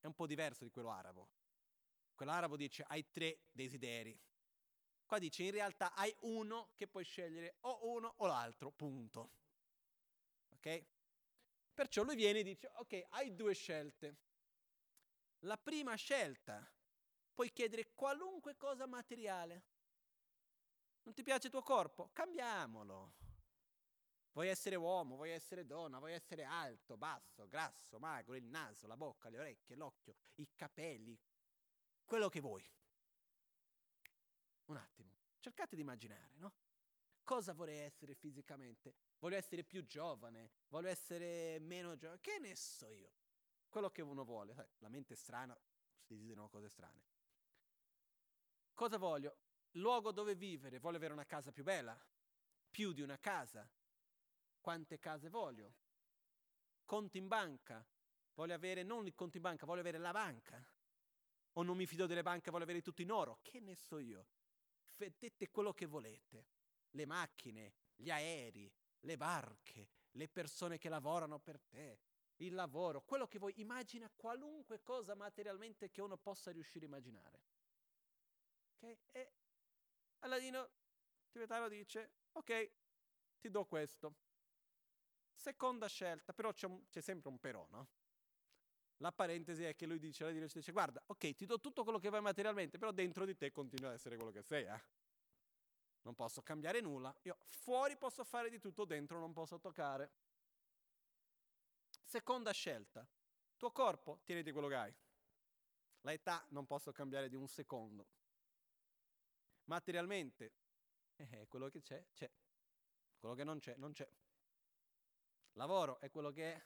È 0.00 0.06
un 0.06 0.14
po' 0.14 0.26
diverso 0.26 0.64
di 0.64 0.70
quello 0.70 0.90
arabo. 0.90 1.30
Quello 2.14 2.32
arabo 2.32 2.56
dice 2.56 2.84
hai 2.88 3.10
tre 3.10 3.40
desideri. 3.50 4.18
Qua 5.06 5.18
dice 5.18 5.42
in 5.42 5.50
realtà 5.50 5.94
hai 5.94 6.14
uno 6.20 6.70
che 6.74 6.86
puoi 6.86 7.04
scegliere 7.04 7.56
o 7.60 7.88
uno 7.88 8.14
o 8.18 8.26
l'altro, 8.26 8.70
punto. 8.70 9.30
Ok? 10.50 10.84
Perciò 11.74 12.02
lui 12.02 12.14
viene 12.14 12.40
e 12.40 12.42
dice 12.42 12.70
ok, 12.74 13.06
hai 13.10 13.34
due 13.34 13.54
scelte. 13.54 14.16
La 15.40 15.58
prima 15.58 15.94
scelta 15.94 16.66
puoi 17.34 17.50
chiedere 17.52 17.90
qualunque 17.94 18.56
cosa 18.56 18.86
materiale. 18.86 19.64
Non 21.02 21.12
ti 21.12 21.22
piace 21.22 21.46
il 21.46 21.52
tuo 21.52 21.62
corpo? 21.62 22.08
Cambiamolo. 22.12 23.14
Vuoi 24.32 24.48
essere 24.48 24.74
uomo, 24.74 25.16
vuoi 25.16 25.30
essere 25.30 25.64
donna, 25.64 25.98
vuoi 25.98 26.12
essere 26.12 26.42
alto, 26.44 26.96
basso, 26.96 27.46
grasso, 27.46 27.98
magro, 27.98 28.34
il 28.34 28.44
naso, 28.44 28.86
la 28.86 28.96
bocca, 28.96 29.28
le 29.28 29.38
orecchie, 29.38 29.76
l'occhio, 29.76 30.16
i 30.36 30.48
capelli, 30.56 31.16
quello 32.04 32.28
che 32.28 32.40
vuoi. 32.40 32.68
Un 34.66 34.76
attimo, 34.76 35.18
cercate 35.40 35.74
di 35.74 35.82
immaginare, 35.82 36.36
no? 36.36 36.54
Cosa 37.22 37.52
vorrei 37.52 37.78
essere 37.78 38.14
fisicamente? 38.14 38.94
Voglio 39.18 39.36
essere 39.36 39.64
più 39.64 39.84
giovane, 39.86 40.52
voglio 40.68 40.88
essere 40.88 41.58
meno 41.58 41.96
giovane, 41.96 42.20
che 42.20 42.38
ne 42.38 42.54
so 42.54 42.90
io? 42.90 43.12
Quello 43.68 43.90
che 43.90 44.02
uno 44.02 44.24
vuole, 44.24 44.54
sai, 44.54 44.66
la 44.78 44.88
mente 44.88 45.14
è 45.14 45.16
strana, 45.16 45.58
si 46.00 46.14
desiderano 46.14 46.48
cose 46.48 46.68
strane. 46.68 47.02
Cosa 48.74 48.98
voglio? 48.98 49.38
Luogo 49.72 50.12
dove 50.12 50.34
vivere, 50.34 50.78
voglio 50.78 50.96
avere 50.96 51.12
una 51.12 51.26
casa 51.26 51.50
più 51.50 51.62
bella, 51.62 51.98
più 52.70 52.92
di 52.92 53.02
una 53.02 53.18
casa. 53.18 53.68
Quante 54.60 54.98
case 54.98 55.28
voglio? 55.28 55.74
Conti 56.84 57.18
in 57.18 57.28
banca, 57.28 57.86
voglio 58.34 58.54
avere 58.54 58.82
non 58.82 59.06
il 59.06 59.14
conto 59.14 59.36
in 59.36 59.42
banca, 59.42 59.66
voglio 59.66 59.80
avere 59.80 59.98
la 59.98 60.12
banca. 60.12 60.62
O 61.52 61.62
non 61.62 61.76
mi 61.76 61.86
fido 61.86 62.06
delle 62.06 62.22
banche, 62.22 62.50
voglio 62.50 62.64
avere 62.64 62.82
tutto 62.82 63.02
in 63.02 63.10
oro. 63.10 63.38
Che 63.42 63.60
ne 63.60 63.74
so 63.76 63.98
io? 63.98 64.26
Vedete 64.96 65.50
quello 65.50 65.72
che 65.72 65.86
volete. 65.86 66.46
Le 66.90 67.06
macchine, 67.06 67.74
gli 67.96 68.10
aerei, 68.10 68.72
le 69.00 69.16
barche, 69.16 69.88
le 70.12 70.28
persone 70.28 70.78
che 70.78 70.88
lavorano 70.88 71.38
per 71.40 71.60
te, 71.60 72.00
il 72.36 72.54
lavoro, 72.54 73.02
quello 73.02 73.26
che 73.26 73.38
vuoi. 73.38 73.60
Immagina 73.60 74.10
qualunque 74.14 74.82
cosa 74.82 75.14
materialmente 75.14 75.90
che 75.90 76.00
uno 76.00 76.16
possa 76.16 76.50
riuscire 76.50 76.84
a 76.84 76.88
immaginare. 76.88 77.42
Ok? 78.76 78.98
E 79.12 79.32
Aladino 80.20 80.70
tibetano 81.30 81.68
dice, 81.68 82.12
ok, 82.32 82.70
ti 83.40 83.50
do 83.50 83.64
questo. 83.66 84.14
Seconda 85.34 85.88
scelta, 85.88 86.32
però 86.32 86.52
c'è, 86.52 86.66
un, 86.66 86.88
c'è 86.88 87.00
sempre 87.00 87.28
un 87.28 87.38
però, 87.38 87.66
no? 87.70 87.88
La 88.98 89.12
parentesi 89.12 89.64
è 89.64 89.74
che 89.74 89.86
lui 89.86 89.98
dice, 89.98 90.22
Aladino 90.22 90.46
ci 90.48 90.58
dice, 90.58 90.72
guarda, 90.72 91.02
ok, 91.06 91.34
ti 91.34 91.46
do 91.46 91.60
tutto 91.60 91.82
quello 91.82 91.98
che 91.98 92.08
vuoi 92.08 92.20
materialmente, 92.20 92.78
però 92.78 92.92
dentro 92.92 93.24
di 93.24 93.36
te 93.36 93.50
continua 93.50 93.88
ad 93.88 93.94
essere 93.96 94.16
quello 94.16 94.30
che 94.30 94.42
sei, 94.42 94.64
eh? 94.64 94.82
Non 96.02 96.14
posso 96.14 96.42
cambiare 96.42 96.80
nulla. 96.80 97.14
Io 97.22 97.38
fuori 97.48 97.96
posso 97.96 98.24
fare 98.24 98.50
di 98.50 98.58
tutto, 98.58 98.84
dentro 98.84 99.18
non 99.18 99.32
posso 99.32 99.58
toccare. 99.58 100.12
Seconda 102.02 102.52
scelta. 102.52 103.06
Tuo 103.56 103.72
corpo, 103.72 104.20
tieniti 104.22 104.52
quello 104.52 104.68
che 104.68 104.74
hai. 104.74 104.94
La 106.02 106.12
età 106.12 106.44
non 106.50 106.66
posso 106.66 106.92
cambiare 106.92 107.30
di 107.30 107.36
un 107.36 107.48
secondo. 107.48 108.06
Materialmente, 109.64 110.52
eh, 111.16 111.46
quello 111.48 111.68
che 111.70 111.80
c'è, 111.80 112.04
c'è. 112.12 112.30
Quello 113.18 113.34
che 113.34 113.44
non 113.44 113.58
c'è, 113.58 113.74
non 113.76 113.92
c'è. 113.92 114.08
Lavoro 115.52 115.98
è 116.00 116.10
quello 116.10 116.30
che 116.30 116.54
è. 116.54 116.64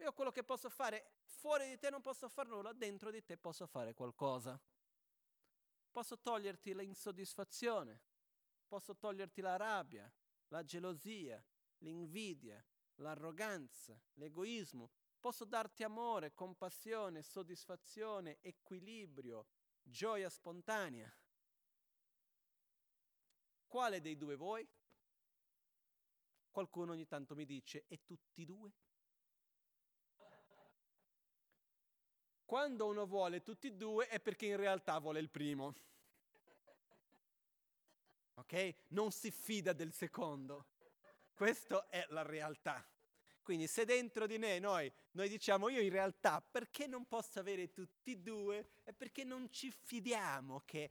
Io 0.00 0.12
quello 0.14 0.30
che 0.30 0.42
posso 0.42 0.70
fare 0.70 1.12
fuori 1.24 1.68
di 1.68 1.78
te 1.78 1.90
non 1.90 2.00
posso 2.00 2.28
fare 2.28 2.48
nulla, 2.48 2.72
dentro 2.72 3.10
di 3.10 3.22
te 3.22 3.36
posso 3.36 3.66
fare 3.66 3.92
qualcosa. 3.92 4.58
Posso 5.90 6.18
toglierti 6.18 6.74
l'insoddisfazione, 6.74 8.00
posso 8.66 8.96
toglierti 8.96 9.42
la 9.42 9.56
rabbia, 9.56 10.10
la 10.48 10.64
gelosia, 10.64 11.44
l'invidia, 11.78 12.64
l'arroganza, 12.96 14.00
l'egoismo. 14.14 14.90
Posso 15.20 15.44
darti 15.44 15.82
amore, 15.82 16.32
compassione, 16.32 17.22
soddisfazione, 17.22 18.38
equilibrio, 18.40 19.48
gioia 19.82 20.30
spontanea. 20.30 21.14
Quale 23.66 24.00
dei 24.00 24.16
due 24.16 24.34
vuoi? 24.34 24.66
Qualcuno 26.50 26.92
ogni 26.92 27.06
tanto 27.06 27.34
mi 27.34 27.44
dice, 27.44 27.84
e 27.86 28.00
tutti 28.02 28.42
e 28.42 28.44
due? 28.46 28.72
Quando 32.50 32.88
uno 32.88 33.06
vuole 33.06 33.44
tutti 33.44 33.68
e 33.68 33.74
due 33.74 34.08
è 34.08 34.18
perché 34.18 34.46
in 34.46 34.56
realtà 34.56 34.98
vuole 34.98 35.20
il 35.20 35.30
primo. 35.30 35.72
Ok? 38.34 38.74
Non 38.88 39.12
si 39.12 39.30
fida 39.30 39.72
del 39.72 39.92
secondo. 39.92 40.66
Questa 41.32 41.88
è 41.88 42.04
la 42.08 42.22
realtà. 42.22 42.84
Quindi 43.40 43.68
se 43.68 43.84
dentro 43.84 44.26
di 44.26 44.36
noi, 44.36 44.58
noi 44.58 44.92
noi 45.12 45.28
diciamo 45.28 45.68
io 45.68 45.80
in 45.80 45.90
realtà 45.90 46.42
perché 46.42 46.88
non 46.88 47.06
posso 47.06 47.38
avere 47.38 47.70
tutti 47.70 48.10
e 48.10 48.18
due 48.18 48.70
è 48.82 48.92
perché 48.92 49.22
non 49.22 49.48
ci 49.52 49.70
fidiamo 49.70 50.62
che 50.64 50.90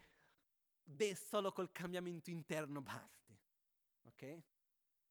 solo 1.13 1.51
col 1.51 1.73
cambiamento 1.73 2.29
interno 2.29 2.79
basti. 2.79 3.37
Ok? 4.03 4.41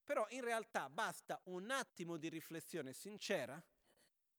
Però 0.02 0.26
in 0.30 0.40
realtà 0.40 0.88
basta 0.88 1.38
un 1.44 1.70
attimo 1.70 2.16
di 2.16 2.30
riflessione 2.30 2.94
sincera 2.94 3.62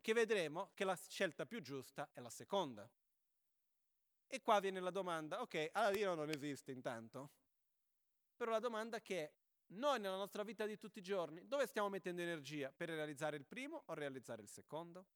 che 0.01 0.13
vedremo 0.13 0.71
che 0.73 0.83
la 0.83 0.95
scelta 0.95 1.45
più 1.45 1.61
giusta 1.61 2.09
è 2.13 2.19
la 2.19 2.29
seconda. 2.29 2.89
E 4.27 4.41
qua 4.41 4.59
viene 4.59 4.79
la 4.79 4.91
domanda, 4.91 5.41
ok, 5.41 5.69
Aladino 5.71 6.13
non 6.13 6.29
esiste 6.29 6.71
intanto, 6.71 7.31
però 8.35 8.51
la 8.51 8.59
domanda 8.59 9.01
che 9.01 9.23
è, 9.23 9.33
noi 9.71 9.99
nella 9.99 10.15
nostra 10.15 10.43
vita 10.43 10.65
di 10.65 10.77
tutti 10.77 10.99
i 10.99 11.01
giorni, 11.03 11.47
dove 11.47 11.67
stiamo 11.67 11.89
mettendo 11.89 12.21
energia? 12.21 12.71
Per 12.71 12.89
realizzare 12.89 13.37
il 13.37 13.45
primo 13.45 13.83
o 13.85 13.93
realizzare 13.93 14.41
il 14.41 14.47
secondo? 14.47 15.07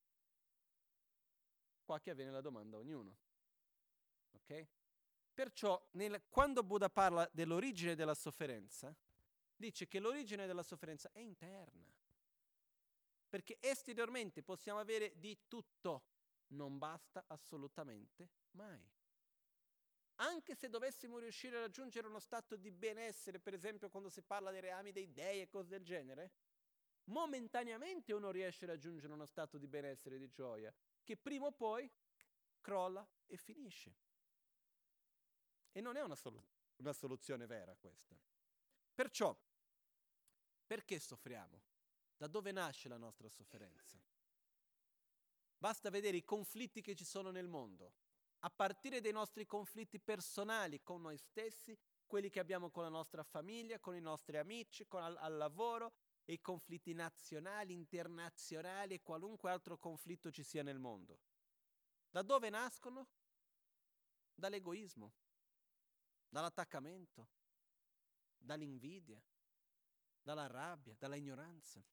Qua 1.83 1.99
che 1.99 2.11
avviene 2.11 2.31
la 2.31 2.41
domanda 2.41 2.77
a 2.77 2.79
ognuno. 2.79 3.17
Ok? 4.31 4.67
Perciò, 5.33 5.81
nel, 5.91 6.23
quando 6.29 6.63
Buddha 6.63 6.89
parla 6.89 7.27
dell'origine 7.31 7.95
della 7.95 8.13
sofferenza, 8.13 8.95
dice 9.55 9.87
che 9.87 9.99
l'origine 9.99 10.45
della 10.45 10.63
sofferenza 10.63 11.09
è 11.11 11.19
interna. 11.19 11.89
Perché 13.33 13.57
esteriormente 13.61 14.43
possiamo 14.43 14.77
avere 14.77 15.17
di 15.17 15.35
tutto, 15.47 16.03
non 16.49 16.77
basta 16.77 17.25
assolutamente 17.29 18.29
mai. 18.51 18.79
Anche 20.17 20.53
se 20.53 20.69
dovessimo 20.69 21.17
riuscire 21.17 21.57
a 21.57 21.61
raggiungere 21.61 22.05
uno 22.05 22.19
stato 22.19 22.55
di 22.55 22.69
benessere, 22.69 23.39
per 23.39 23.55
esempio 23.55 23.89
quando 23.89 24.09
si 24.09 24.21
parla 24.21 24.51
dei 24.51 24.61
reami 24.61 24.91
dei 24.91 25.11
dei 25.11 25.41
e 25.41 25.49
cose 25.49 25.69
del 25.69 25.83
genere, 25.83 26.31
momentaneamente 27.05 28.13
uno 28.13 28.29
riesce 28.29 28.65
a 28.65 28.67
raggiungere 28.67 29.11
uno 29.11 29.25
stato 29.25 29.57
di 29.57 29.65
benessere 29.65 30.17
e 30.17 30.19
di 30.19 30.29
gioia, 30.29 30.71
che 31.03 31.17
prima 31.17 31.47
o 31.47 31.51
poi 31.51 31.91
crolla 32.61 33.03
e 33.25 33.35
finisce. 33.35 33.95
E 35.71 35.81
non 35.81 35.95
è 35.95 36.03
una, 36.03 36.15
solu- 36.15 36.45
una 36.75 36.93
soluzione 36.93 37.47
vera 37.47 37.75
questa. 37.75 38.15
Perciò, 38.93 39.35
perché 40.67 40.99
soffriamo? 40.99 41.72
Da 42.15 42.27
dove 42.27 42.51
nasce 42.51 42.87
la 42.87 42.97
nostra 42.97 43.29
sofferenza? 43.29 44.01
Basta 45.57 45.89
vedere 45.89 46.17
i 46.17 46.23
conflitti 46.23 46.81
che 46.81 46.95
ci 46.95 47.05
sono 47.05 47.31
nel 47.31 47.47
mondo, 47.47 47.93
a 48.39 48.49
partire 48.49 48.99
dai 48.99 49.13
nostri 49.13 49.45
conflitti 49.45 49.99
personali 49.99 50.81
con 50.83 51.01
noi 51.01 51.17
stessi, 51.17 51.77
quelli 52.05 52.29
che 52.29 52.39
abbiamo 52.39 52.69
con 52.69 52.83
la 52.83 52.89
nostra 52.89 53.23
famiglia, 53.23 53.79
con 53.79 53.95
i 53.95 54.01
nostri 54.01 54.37
amici, 54.37 54.85
con 54.87 55.01
al, 55.01 55.15
al 55.17 55.37
lavoro, 55.37 55.93
e 56.25 56.33
i 56.33 56.41
conflitti 56.41 56.93
nazionali, 56.93 57.73
internazionali 57.73 58.95
e 58.95 59.01
qualunque 59.01 59.51
altro 59.51 59.77
conflitto 59.77 60.31
ci 60.31 60.43
sia 60.43 60.63
nel 60.63 60.79
mondo. 60.79 61.19
Da 62.09 62.21
dove 62.21 62.49
nascono? 62.49 63.07
Dall'egoismo, 64.35 65.13
dall'attaccamento, 66.29 67.29
dall'invidia, 68.37 69.21
dalla 70.21 70.47
rabbia, 70.47 70.95
dalla 70.97 71.15
ignoranza. 71.15 71.83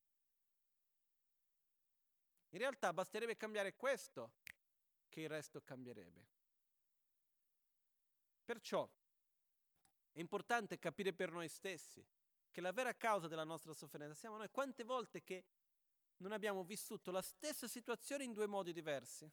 In 2.51 2.59
realtà 2.59 2.93
basterebbe 2.93 3.37
cambiare 3.37 3.77
questo 3.77 4.33
che 5.09 5.23
il 5.23 5.29
resto 5.29 5.61
cambierebbe. 5.63 6.29
Perciò 8.45 8.89
è 10.13 10.19
importante 10.19 10.79
capire 10.79 11.13
per 11.13 11.31
noi 11.31 11.49
stessi 11.49 12.05
che 12.51 12.61
la 12.61 12.73
vera 12.73 12.95
causa 12.97 13.29
della 13.29 13.45
nostra 13.45 13.73
sofferenza 13.73 14.15
siamo 14.15 14.37
noi. 14.37 14.51
Quante 14.51 14.83
volte 14.83 15.23
che 15.23 15.45
non 16.17 16.33
abbiamo 16.33 16.65
vissuto 16.65 17.11
la 17.11 17.23
stessa 17.23 17.69
situazione 17.69 18.25
in 18.25 18.33
due 18.33 18.47
modi 18.47 18.73
diversi? 18.73 19.31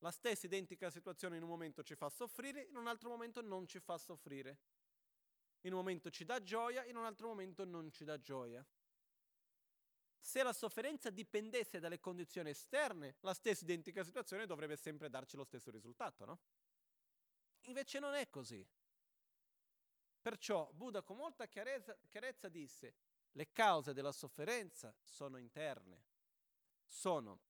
La 0.00 0.10
stessa 0.10 0.46
identica 0.46 0.90
situazione 0.90 1.36
in 1.36 1.42
un 1.42 1.48
momento 1.48 1.82
ci 1.82 1.94
fa 1.96 2.08
soffrire, 2.08 2.66
in 2.68 2.76
un 2.76 2.86
altro 2.86 3.08
momento 3.08 3.40
non 3.40 3.66
ci 3.66 3.80
fa 3.80 3.96
soffrire. 3.98 4.58
In 5.62 5.72
un 5.72 5.78
momento 5.78 6.10
ci 6.10 6.24
dà 6.24 6.40
gioia, 6.40 6.84
in 6.84 6.96
un 6.96 7.04
altro 7.04 7.28
momento 7.28 7.64
non 7.64 7.90
ci 7.90 8.04
dà 8.04 8.20
gioia. 8.20 8.64
Se 10.20 10.42
la 10.42 10.52
sofferenza 10.52 11.10
dipendesse 11.10 11.78
dalle 11.78 12.00
condizioni 12.00 12.50
esterne, 12.50 13.16
la 13.20 13.34
stessa 13.34 13.64
identica 13.64 14.04
situazione 14.04 14.46
dovrebbe 14.46 14.76
sempre 14.76 15.08
darci 15.08 15.36
lo 15.36 15.44
stesso 15.44 15.70
risultato, 15.70 16.24
no? 16.24 16.40
Invece 17.62 17.98
non 17.98 18.14
è 18.14 18.28
così. 18.28 18.66
Perciò 20.20 20.70
Buddha 20.72 21.02
con 21.02 21.16
molta 21.16 21.46
chiarezza, 21.46 21.96
chiarezza 22.08 22.48
disse, 22.48 22.94
le 23.32 23.52
cause 23.52 23.92
della 23.92 24.12
sofferenza 24.12 24.94
sono 25.02 25.38
interne, 25.38 26.02
sono 26.86 27.40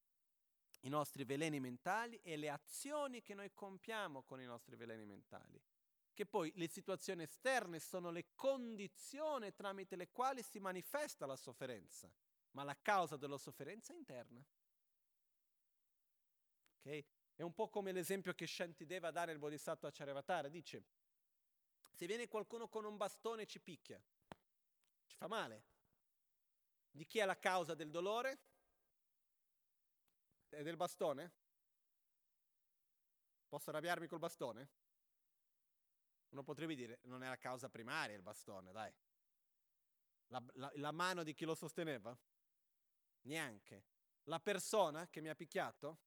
i 0.82 0.88
nostri 0.88 1.24
veleni 1.24 1.60
mentali 1.60 2.20
e 2.22 2.36
le 2.36 2.50
azioni 2.50 3.22
che 3.22 3.34
noi 3.34 3.52
compiamo 3.52 4.22
con 4.22 4.40
i 4.40 4.44
nostri 4.44 4.76
veleni 4.76 5.04
mentali. 5.04 5.60
Che 6.12 6.26
poi 6.26 6.52
le 6.56 6.68
situazioni 6.68 7.22
esterne 7.22 7.78
sono 7.80 8.10
le 8.10 8.34
condizioni 8.34 9.54
tramite 9.54 9.96
le 9.96 10.10
quali 10.10 10.42
si 10.42 10.58
manifesta 10.58 11.26
la 11.26 11.36
sofferenza, 11.36 12.12
ma 12.52 12.62
la 12.64 12.76
causa 12.80 13.16
della 13.16 13.38
sofferenza 13.38 13.92
interna. 13.92 14.44
Okay? 16.80 17.04
È 17.34 17.42
un 17.42 17.54
po' 17.54 17.68
come 17.68 17.92
l'esempio 17.92 18.34
che 18.34 18.46
Shantideva 18.46 19.10
dà 19.10 19.24
nel 19.24 19.38
Bodhisattva 19.38 19.90
Charyavatara, 19.90 20.48
dice 20.48 20.84
se 21.98 22.06
viene 22.06 22.28
qualcuno 22.28 22.68
con 22.68 22.84
un 22.84 22.96
bastone 22.96 23.42
e 23.42 23.46
ci 23.46 23.58
picchia, 23.58 24.00
ci 25.06 25.16
fa 25.16 25.26
male. 25.26 25.64
Di 26.92 27.04
chi 27.06 27.18
è 27.18 27.24
la 27.24 27.36
causa 27.36 27.74
del 27.74 27.90
dolore? 27.90 28.38
È 30.48 30.62
del 30.62 30.76
bastone? 30.76 31.32
Posso 33.48 33.70
arrabbiarmi 33.70 34.06
col 34.06 34.20
bastone? 34.20 34.68
Uno 36.28 36.44
potrebbe 36.44 36.76
dire, 36.76 37.00
non 37.02 37.24
è 37.24 37.28
la 37.28 37.38
causa 37.38 37.68
primaria 37.68 38.14
il 38.14 38.22
bastone, 38.22 38.70
dai. 38.70 38.94
La, 40.28 40.44
la, 40.54 40.70
la 40.76 40.92
mano 40.92 41.24
di 41.24 41.34
chi 41.34 41.44
lo 41.44 41.56
sosteneva? 41.56 42.16
Neanche. 43.22 43.84
La 44.24 44.40
persona 44.40 45.08
che 45.08 45.20
mi 45.20 45.28
ha 45.28 45.34
picchiato? 45.34 45.98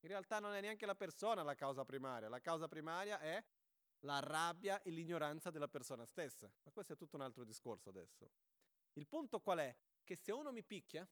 In 0.00 0.08
realtà 0.08 0.38
non 0.38 0.52
è 0.52 0.60
neanche 0.60 0.86
la 0.86 0.94
persona 0.94 1.42
la 1.42 1.54
causa 1.54 1.84
primaria, 1.84 2.28
la 2.28 2.40
causa 2.40 2.68
primaria 2.68 3.18
è 3.20 3.42
la 4.00 4.20
rabbia 4.20 4.82
e 4.82 4.90
l'ignoranza 4.90 5.50
della 5.50 5.68
persona 5.68 6.04
stessa. 6.04 6.50
Ma 6.62 6.70
questo 6.70 6.92
è 6.92 6.96
tutto 6.96 7.16
un 7.16 7.22
altro 7.22 7.44
discorso 7.44 7.88
adesso. 7.88 8.30
Il 8.94 9.06
punto 9.06 9.40
qual 9.40 9.58
è? 9.58 9.76
Che 10.04 10.16
se 10.16 10.32
uno 10.32 10.52
mi 10.52 10.62
picchia 10.62 11.08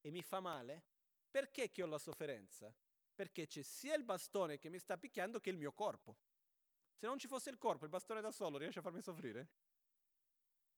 e 0.00 0.10
mi 0.10 0.22
fa 0.22 0.40
male, 0.40 0.82
perché 1.30 1.70
che 1.70 1.82
ho 1.82 1.86
la 1.86 1.98
sofferenza? 1.98 2.74
Perché 3.14 3.46
c'è 3.46 3.62
sia 3.62 3.94
il 3.94 4.04
bastone 4.04 4.58
che 4.58 4.68
mi 4.68 4.78
sta 4.78 4.98
picchiando 4.98 5.38
che 5.38 5.50
il 5.50 5.56
mio 5.56 5.72
corpo. 5.72 6.16
Se 6.94 7.06
non 7.06 7.18
ci 7.18 7.28
fosse 7.28 7.50
il 7.50 7.58
corpo, 7.58 7.84
il 7.84 7.90
bastone 7.90 8.20
da 8.20 8.32
solo 8.32 8.58
riesce 8.58 8.80
a 8.80 8.82
farmi 8.82 9.00
soffrire? 9.00 9.48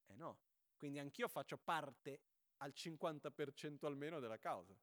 Eh 0.07 0.15
no. 0.15 0.37
Quindi 0.75 0.99
anch'io 0.99 1.27
faccio 1.27 1.57
parte 1.57 2.21
al 2.57 2.73
50% 2.75 3.85
almeno 3.85 4.19
della 4.19 4.37
causa. 4.37 4.77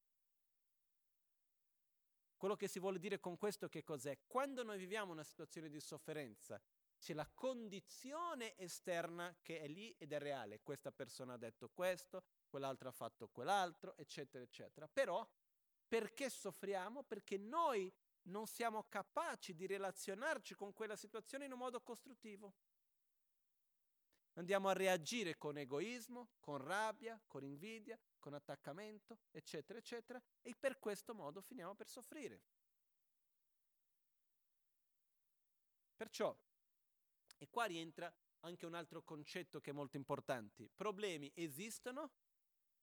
Quello 2.37 2.57
che 2.57 2.67
si 2.67 2.81
vuole 2.81 2.99
dire 2.99 3.21
con 3.21 3.37
questo 3.37 3.69
che 3.69 3.85
cos'è? 3.85 4.19
Quando 4.27 4.65
noi 4.65 4.77
viviamo 4.77 5.13
una 5.13 5.23
situazione 5.23 5.69
di 5.69 5.79
sofferenza, 5.79 6.61
c'è 6.99 7.15
la 7.15 7.29
condizione 7.33 8.57
esterna 8.57 9.37
che 9.43 9.61
è 9.61 9.69
lì 9.69 9.95
ed 9.99 10.13
è 10.13 10.19
reale. 10.19 10.61
Questa 10.61 10.91
persona 10.91 11.35
ha 11.35 11.37
detto 11.37 11.69
questo, 11.69 12.25
quell'altro 12.49 12.89
ha 12.89 12.93
fatto 12.93 13.29
quell'altro, 13.29 13.97
eccetera, 13.97 14.43
eccetera. 14.43 14.89
Però 14.89 15.29
perché 15.87 16.31
soffriamo? 16.31 17.03
Perché 17.03 17.39
noi 17.39 17.93
non 18.23 18.47
siamo 18.47 18.85
capaci 18.89 19.55
di 19.55 19.67
relazionarci 19.67 20.55
con 20.55 20.73
quella 20.73 20.97
situazione 20.97 21.45
in 21.45 21.53
un 21.53 21.59
modo 21.59 21.81
costruttivo. 21.81 22.55
Andiamo 24.35 24.68
a 24.68 24.73
reagire 24.73 25.37
con 25.37 25.59
egoismo, 25.59 26.31
con 26.40 26.59
rabbia, 26.59 27.21
con 27.27 27.45
invidia, 27.45 27.99
con 28.18 28.33
attaccamento, 28.33 29.18
eccetera, 29.31 29.79
eccetera, 29.79 30.23
e 30.40 30.55
per 30.59 30.79
questo 30.79 31.14
modo 31.14 31.42
finiamo 31.42 31.75
per 31.75 31.87
soffrire. 31.87 32.40
Perciò, 35.95 36.35
e 37.37 37.49
qua 37.51 37.64
rientra 37.66 38.12
anche 38.40 38.66
un 38.66 38.75
altro 38.75 39.03
concetto 39.03 39.61
che 39.61 39.71
è 39.71 39.75
molto 39.75 39.97
importante, 39.97 40.71
problemi 40.75 41.31
esistono 41.35 42.11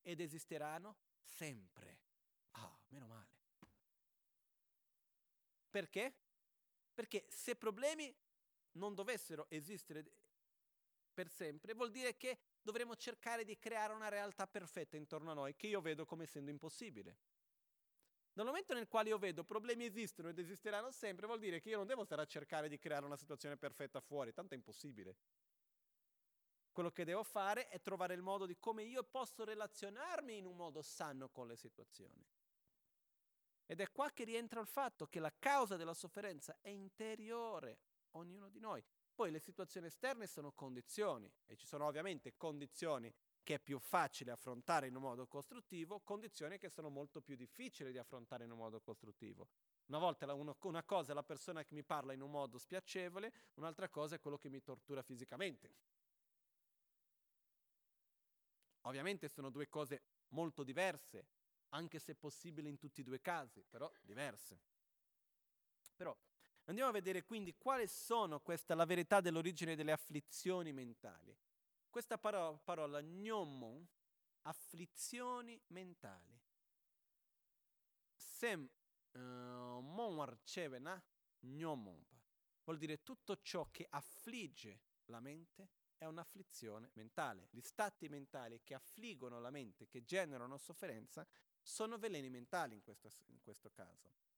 ed 0.02 0.22
esisteranno 0.22 0.98
sempre. 1.22 2.00
Ah, 2.52 2.80
meno 2.90 3.08
male. 3.08 3.38
Perché? 5.70 6.16
Perché 6.94 7.26
se 7.30 7.56
problemi 7.56 8.16
non 8.74 8.94
dovessero 8.94 9.48
esistere 9.50 10.12
per 11.20 11.30
sempre, 11.30 11.74
vuol 11.74 11.92
dire 11.92 12.16
che 12.16 12.40
dovremo 12.62 12.96
cercare 12.96 13.44
di 13.44 13.58
creare 13.58 13.92
una 13.92 14.08
realtà 14.08 14.48
perfetta 14.48 14.96
intorno 14.96 15.32
a 15.32 15.34
noi 15.34 15.54
che 15.54 15.68
io 15.68 15.82
vedo 15.82 16.06
come 16.06 16.24
essendo 16.24 16.50
impossibile. 16.50 17.18
Nel 18.36 18.46
momento 18.46 18.74
nel 18.74 18.88
quale 18.88 19.10
io 19.10 19.18
vedo 19.18 19.44
problemi 19.44 19.84
esistono 19.84 20.30
ed 20.30 20.40
esisteranno 20.40 20.92
sempre, 20.92 21.26
vuol 21.26 21.40
dire 21.40 21.60
che 21.60 21.68
io 21.68 21.76
non 21.76 21.88
devo 21.88 22.06
stare 22.06 22.22
a 22.22 22.26
cercare 22.26 22.70
di 22.70 22.80
creare 22.80 23.04
una 23.04 23.18
situazione 23.18 23.58
perfetta 23.58 24.00
fuori, 24.00 24.32
tanto 24.32 24.54
è 24.54 24.58
impossibile. 24.58 25.18
Quello 26.72 26.90
che 26.90 27.04
devo 27.04 27.24
fare 27.24 27.68
è 27.68 27.82
trovare 27.82 28.14
il 28.14 28.22
modo 28.22 28.46
di 28.46 28.58
come 28.58 28.84
io 28.84 29.04
posso 29.04 29.44
relazionarmi 29.44 30.38
in 30.38 30.46
un 30.46 30.56
modo 30.56 30.82
sano 30.82 31.28
con 31.28 31.48
le 31.48 31.58
situazioni. 31.58 32.26
Ed 33.66 33.82
è 33.82 33.92
qua 33.92 34.10
che 34.12 34.24
rientra 34.24 34.62
il 34.62 34.68
fatto 34.68 35.06
che 35.08 35.20
la 35.20 35.34
causa 35.38 35.76
della 35.76 35.94
sofferenza 35.94 36.58
è 36.62 36.70
interiore, 36.70 37.80
ognuno 38.12 38.48
di 38.48 38.60
noi. 38.60 38.82
Poi 39.20 39.32
le 39.32 39.40
situazioni 39.40 39.88
esterne 39.88 40.28
sono 40.28 40.54
condizioni 40.54 41.30
e 41.46 41.58
ci 41.58 41.68
sono 41.68 41.86
ovviamente 41.86 42.38
condizioni 42.38 43.14
che 43.44 43.56
è 43.56 43.60
più 43.60 43.78
facile 43.78 44.32
affrontare 44.32 44.88
in 44.88 44.96
un 44.96 45.02
modo 45.02 45.28
costruttivo, 45.28 46.00
condizioni 46.00 46.58
che 46.58 46.70
sono 46.70 46.88
molto 46.88 47.20
più 47.20 47.36
difficili 47.36 47.92
di 47.92 47.98
affrontare 47.98 48.46
in 48.46 48.52
un 48.52 48.58
modo 48.60 48.80
costruttivo. 48.80 49.50
Una 49.88 49.98
volta 49.98 50.34
una 50.34 50.84
cosa 50.84 51.12
è 51.12 51.14
la 51.14 51.24
persona 51.24 51.66
che 51.66 51.74
mi 51.74 51.84
parla 51.84 52.14
in 52.14 52.22
un 52.22 52.32
modo 52.32 52.58
spiacevole, 52.58 53.34
un'altra 53.56 53.90
cosa 53.90 54.16
è 54.16 54.22
quello 54.22 54.38
che 54.38 54.48
mi 54.48 54.64
tortura 54.64 55.02
fisicamente. 55.02 55.76
Ovviamente 58.84 59.28
sono 59.28 59.50
due 59.50 59.68
cose 59.68 60.02
molto 60.30 60.64
diverse, 60.64 61.28
anche 61.72 62.00
se 62.00 62.16
possibile 62.16 62.70
in 62.70 62.78
tutti 62.78 63.02
e 63.02 63.04
due 63.04 63.18
i 63.18 63.22
casi, 63.22 63.66
però 63.70 63.92
diverse. 64.02 64.62
Però 65.98 66.18
Andiamo 66.70 66.92
a 66.92 66.94
vedere 66.94 67.24
quindi 67.24 67.56
quali 67.58 67.88
sono 67.88 68.42
questa, 68.42 68.76
la 68.76 68.86
verità 68.86 69.22
dell'origine 69.22 69.76
delle 69.76 69.92
afflizioni 69.92 70.72
mentali. 70.72 71.36
Questa 71.90 72.20
parola, 72.20 72.56
parola 72.60 73.02
gnomon, 73.02 73.88
afflizioni 74.44 75.60
mentali. 75.70 76.40
Sem 78.14 78.70
uh, 79.14 79.20
mon 79.20 80.20
arcevena 80.20 81.04
gnomon. 81.40 82.06
Vuol 82.64 82.78
dire 82.78 83.02
tutto 83.02 83.42
ciò 83.42 83.68
che 83.72 83.88
affligge 83.90 84.82
la 85.06 85.20
mente 85.20 85.70
è 85.98 86.06
un'afflizione 86.06 86.92
mentale. 86.94 87.48
Gli 87.50 87.62
stati 87.62 88.08
mentali 88.10 88.62
che 88.64 88.76
affliggono 88.76 89.40
la 89.40 89.50
mente, 89.50 89.88
che 89.88 90.06
generano 90.06 90.58
sofferenza, 90.58 91.26
sono 91.64 91.98
veleni 91.98 92.30
mentali 92.30 92.76
in 92.76 92.84
questo, 92.84 93.10
in 93.26 93.42
questo 93.42 93.72
caso. 93.72 94.29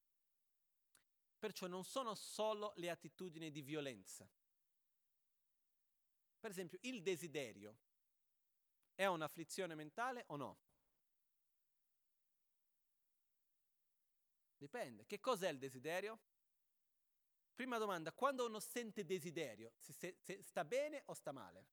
Perciò 1.42 1.66
non 1.66 1.84
sono 1.84 2.14
solo 2.14 2.72
le 2.76 2.92
attitudini 2.92 3.50
di 3.50 3.64
violenza. 3.64 4.30
Per 6.40 6.52
esempio, 6.52 6.78
il 6.84 7.02
desiderio 7.02 7.80
è 8.94 9.08
un'afflizione 9.08 9.74
mentale 9.74 10.26
o 10.28 10.36
no? 10.36 10.60
Dipende. 14.56 15.08
Che 15.08 15.20
cos'è 15.20 15.50
il 15.50 15.58
desiderio? 15.58 16.20
Prima 17.56 17.80
domanda, 17.80 18.12
quando 18.12 18.46
uno 18.46 18.60
sente 18.60 19.04
desiderio, 19.04 19.74
si, 19.80 19.94
se, 19.94 20.18
se 20.20 20.44
sta 20.44 20.64
bene 20.64 21.02
o 21.08 21.16
sta 21.16 21.32
male? 21.32 21.66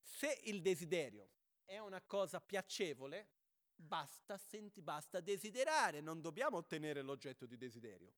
Se 0.00 0.40
il 0.44 0.62
desiderio 0.62 1.28
è 1.66 1.76
una 1.76 2.00
cosa 2.00 2.40
piacevole, 2.40 3.35
basta, 3.76 4.36
senti, 4.38 4.80
basta 4.82 5.20
desiderare, 5.20 6.00
non 6.00 6.20
dobbiamo 6.20 6.56
ottenere 6.56 7.02
l'oggetto 7.02 7.46
di 7.46 7.56
desiderio. 7.56 8.12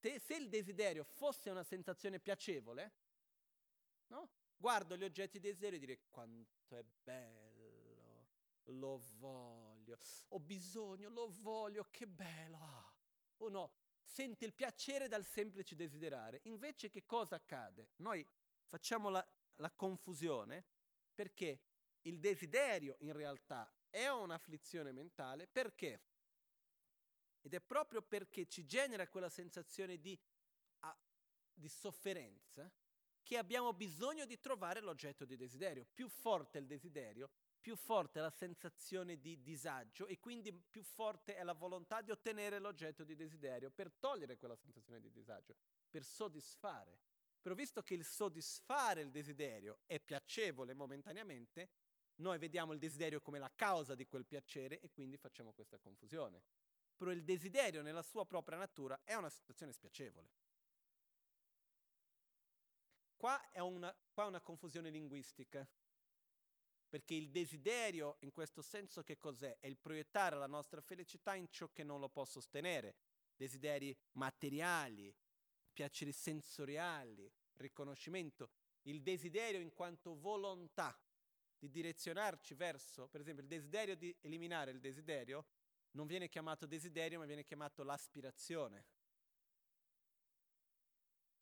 Se, 0.00 0.18
se 0.18 0.34
il 0.34 0.48
desiderio 0.48 1.04
fosse 1.04 1.50
una 1.50 1.62
sensazione 1.62 2.18
piacevole, 2.18 2.92
no? 4.08 4.30
guardo 4.56 4.96
gli 4.96 5.04
oggetti 5.04 5.38
di 5.38 5.48
desiderio 5.48 5.76
e 5.76 5.80
dire 5.80 6.00
quanto 6.08 6.76
è 6.76 6.84
bello, 7.02 7.52
lo 8.66 9.00
voglio, 9.18 9.96
ho 10.28 10.40
bisogno, 10.40 11.08
lo 11.08 11.28
voglio, 11.40 11.86
che 11.90 12.06
bello. 12.06 12.56
Ah. 12.58 12.94
O 13.38 13.48
no, 13.48 13.72
sente 14.02 14.44
il 14.44 14.54
piacere 14.54 15.08
dal 15.08 15.24
semplice 15.24 15.74
desiderare. 15.74 16.40
Invece 16.44 16.88
che 16.88 17.04
cosa 17.04 17.36
accade? 17.36 17.90
Noi 17.96 18.26
facciamo 18.64 19.08
la, 19.08 19.26
la 19.56 19.70
confusione 19.70 20.64
perché 21.14 21.60
il 22.02 22.18
desiderio 22.18 22.96
in 23.00 23.12
realtà 23.12 23.72
è 23.88 24.08
un'afflizione 24.08 24.92
mentale 24.92 25.46
perché? 25.46 26.00
Ed 27.42 27.54
è 27.54 27.60
proprio 27.60 28.02
perché 28.02 28.46
ci 28.46 28.64
genera 28.64 29.08
quella 29.08 29.28
sensazione 29.28 29.98
di, 29.98 30.18
ah, 30.80 30.96
di 31.52 31.68
sofferenza 31.68 32.70
che 33.22 33.36
abbiamo 33.36 33.72
bisogno 33.72 34.24
di 34.24 34.38
trovare 34.40 34.80
l'oggetto 34.80 35.24
di 35.24 35.36
desiderio. 35.36 35.86
Più 35.92 36.08
forte 36.08 36.58
è 36.58 36.60
il 36.60 36.66
desiderio, 36.66 37.30
più 37.60 37.76
forte 37.76 38.18
è 38.18 38.22
la 38.22 38.30
sensazione 38.30 39.20
di 39.20 39.40
disagio 39.40 40.06
e 40.06 40.18
quindi 40.18 40.52
più 40.52 40.82
forte 40.82 41.36
è 41.36 41.42
la 41.44 41.52
volontà 41.52 42.02
di 42.02 42.10
ottenere 42.10 42.58
l'oggetto 42.58 43.04
di 43.04 43.14
desiderio 43.14 43.70
per 43.70 43.92
togliere 43.92 44.36
quella 44.36 44.56
sensazione 44.56 45.00
di 45.00 45.10
disagio, 45.10 45.54
per 45.88 46.04
soddisfare. 46.04 46.98
Però 47.40 47.54
visto 47.54 47.82
che 47.82 47.94
il 47.94 48.04
soddisfare 48.04 49.00
il 49.00 49.10
desiderio 49.10 49.80
è 49.86 50.00
piacevole 50.00 50.74
momentaneamente, 50.74 51.70
noi 52.16 52.38
vediamo 52.38 52.72
il 52.72 52.78
desiderio 52.78 53.20
come 53.20 53.38
la 53.38 53.50
causa 53.54 53.94
di 53.94 54.06
quel 54.06 54.26
piacere 54.26 54.80
e 54.80 54.90
quindi 54.90 55.16
facciamo 55.16 55.52
questa 55.52 55.78
confusione. 55.78 56.42
Però 56.96 57.10
il 57.10 57.24
desiderio 57.24 57.82
nella 57.82 58.02
sua 58.02 58.26
propria 58.26 58.58
natura 58.58 59.00
è 59.04 59.14
una 59.14 59.30
situazione 59.30 59.72
spiacevole. 59.72 60.30
Qua 63.16 63.50
è 63.50 63.60
una, 63.60 63.94
qua 64.12 64.24
è 64.24 64.26
una 64.26 64.40
confusione 64.40 64.90
linguistica, 64.90 65.66
perché 66.88 67.14
il 67.14 67.30
desiderio 67.30 68.16
in 68.20 68.32
questo 68.32 68.60
senso 68.60 69.02
che 69.02 69.16
cos'è? 69.16 69.56
È 69.60 69.66
il 69.66 69.78
proiettare 69.78 70.36
la 70.36 70.46
nostra 70.46 70.80
felicità 70.80 71.34
in 71.34 71.48
ciò 71.48 71.70
che 71.72 71.84
non 71.84 72.00
lo 72.00 72.08
può 72.08 72.24
sostenere, 72.24 72.96
desideri 73.34 73.96
materiali, 74.12 75.14
piaceri 75.72 76.12
sensoriali, 76.12 77.32
riconoscimento, 77.54 78.50
il 78.82 79.00
desiderio 79.02 79.60
in 79.60 79.72
quanto 79.72 80.18
volontà 80.18 80.94
di 81.62 81.70
direzionarci 81.70 82.54
verso, 82.54 83.06
per 83.06 83.20
esempio, 83.20 83.44
il 83.44 83.48
desiderio 83.48 83.94
di 83.94 84.12
eliminare 84.22 84.72
il 84.72 84.80
desiderio 84.80 85.46
non 85.92 86.08
viene 86.08 86.28
chiamato 86.28 86.66
desiderio, 86.66 87.20
ma 87.20 87.24
viene 87.24 87.44
chiamato 87.44 87.84
l'aspirazione. 87.84 88.84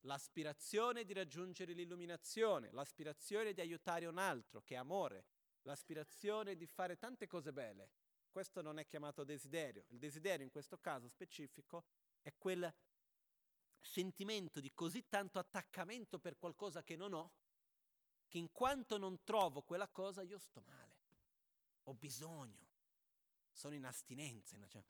L'aspirazione 0.01 1.05
di 1.05 1.15
raggiungere 1.15 1.73
l'illuminazione, 1.73 2.71
l'aspirazione 2.73 3.55
di 3.55 3.63
aiutare 3.63 4.05
un 4.05 4.19
altro, 4.19 4.61
che 4.61 4.75
è 4.75 4.77
amore, 4.77 5.25
l'aspirazione 5.63 6.55
di 6.55 6.67
fare 6.67 6.99
tante 6.99 7.27
cose 7.27 7.51
belle. 7.53 7.91
Questo 8.31 8.61
non 8.61 8.79
è 8.79 8.87
chiamato 8.87 9.25
desiderio. 9.25 9.87
Il 9.89 9.99
desiderio 9.99 10.45
in 10.45 10.51
questo 10.51 10.77
caso 10.79 11.09
specifico 11.09 11.85
è 12.21 12.35
quel 12.37 12.71
sentimento 13.81 14.61
di 14.61 14.71
così 14.75 15.09
tanto 15.09 15.39
attaccamento 15.39 16.19
per 16.19 16.37
qualcosa 16.37 16.83
che 16.83 16.97
non 16.97 17.15
ho, 17.15 17.33
che 18.31 18.39
in 18.39 18.53
quanto 18.53 18.97
non 18.97 19.25
trovo 19.25 19.61
quella 19.63 19.89
cosa 19.89 20.23
io 20.23 20.39
sto 20.39 20.63
male, 20.65 20.99
ho 21.83 21.95
bisogno, 21.95 22.69
sono 23.51 23.75
in 23.75 23.85
astinenza, 23.85 24.57
cioè, 24.69 24.85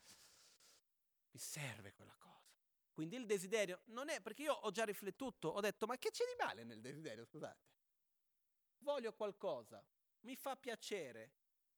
mi 1.30 1.38
serve 1.38 1.95
quella 1.95 2.14
cosa. 2.18 2.53
Quindi 2.93 3.16
il 3.16 3.24
desiderio 3.24 3.80
non 3.86 4.11
è, 4.11 4.20
perché 4.20 4.43
io 4.43 4.53
ho 4.53 4.70
già 4.70 4.84
riflettuto, 4.84 5.49
ho 5.49 5.61
detto, 5.61 5.86
ma 5.86 5.97
che 5.97 6.11
c'è 6.11 6.24
di 6.26 6.45
male 6.45 6.64
nel 6.64 6.82
desiderio, 6.82 7.24
scusate? 7.24 7.68
Voglio 8.80 9.14
qualcosa, 9.14 9.82
mi 10.20 10.36
fa 10.36 10.55
piacere, 10.57 11.32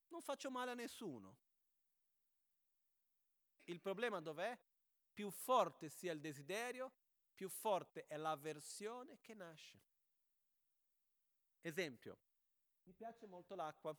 non 0.09 0.21
faccio 0.21 0.51
male 0.51 0.73
a 0.73 0.75
nessuno. 0.75 1.37
Il 3.67 3.81
problema 3.81 4.21
dov'è? 4.21 4.59
Più 5.13 5.31
forte 5.31 5.91
sia 5.91 6.11
il 6.11 6.21
desiderio, 6.21 6.91
più 7.33 7.49
forte 7.49 8.09
è 8.09 8.17
l'avversione 8.17 9.21
che 9.21 9.35
nasce. 9.35 9.92
Esempio, 11.63 12.19
mi 12.83 12.93
piace 12.93 13.27
molto 13.27 13.55
l'acqua. 13.55 13.97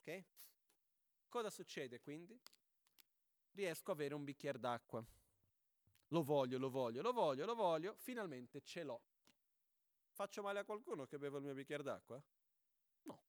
Ok? 0.00 0.24
Cosa 1.28 1.50
succede 1.50 2.00
quindi? 2.00 2.38
Riesco 3.52 3.92
ad 3.92 3.96
avere 3.96 4.14
un 4.14 4.24
bicchiere 4.24 4.58
d'acqua. 4.58 5.04
Lo 6.08 6.22
voglio, 6.22 6.58
lo 6.58 6.68
voglio, 6.68 7.02
lo 7.02 7.12
voglio, 7.12 7.46
lo 7.46 7.54
voglio, 7.54 7.94
finalmente 7.98 8.60
ce 8.60 8.82
l'ho. 8.82 9.02
Faccio 10.10 10.42
male 10.42 10.58
a 10.58 10.64
qualcuno 10.64 11.06
che 11.06 11.18
beve 11.18 11.38
il 11.38 11.44
mio 11.44 11.54
bicchiere 11.54 11.82
d'acqua? 11.82 12.22
No, 13.02 13.22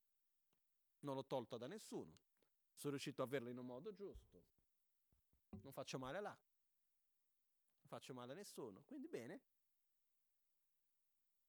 non 1.00 1.16
l'ho 1.16 1.26
tolto 1.26 1.58
da 1.58 1.68
nessuno. 1.68 2.18
Sono 2.74 2.92
riuscito 2.92 3.22
a 3.22 3.26
averlo 3.26 3.50
in 3.50 3.58
un 3.58 3.66
modo 3.66 3.94
giusto. 3.94 4.44
Non 5.62 5.72
faccio 5.72 6.00
male 6.00 6.18
all'acqua 6.18 6.52
faccio 7.92 8.14
male 8.14 8.32
a 8.32 8.36
nessuno. 8.36 8.84
Quindi 8.84 9.10
bene, 9.10 9.42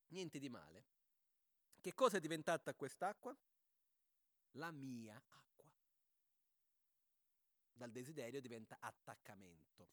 niente 0.09 0.41
di 0.41 0.49
male. 0.49 0.87
Che 1.83 1.95
cosa 1.95 2.18
è 2.18 2.20
diventata 2.20 2.74
quest'acqua? 2.74 3.37
La 4.53 4.70
mia 4.70 5.16
acqua. 5.16 5.68
Dal 7.72 7.91
desiderio 7.91 8.41
diventa 8.41 8.76
attaccamento. 8.78 9.89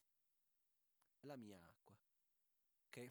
La 1.22 1.36
mia 1.36 1.60
acqua. 1.60 1.98
Ok? 2.86 3.08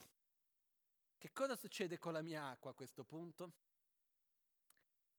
Che 1.18 1.32
cosa 1.32 1.56
succede 1.56 1.98
con 1.98 2.12
la 2.12 2.22
mia 2.22 2.50
acqua 2.50 2.70
a 2.70 2.74
questo 2.74 3.02
punto? 3.02 3.52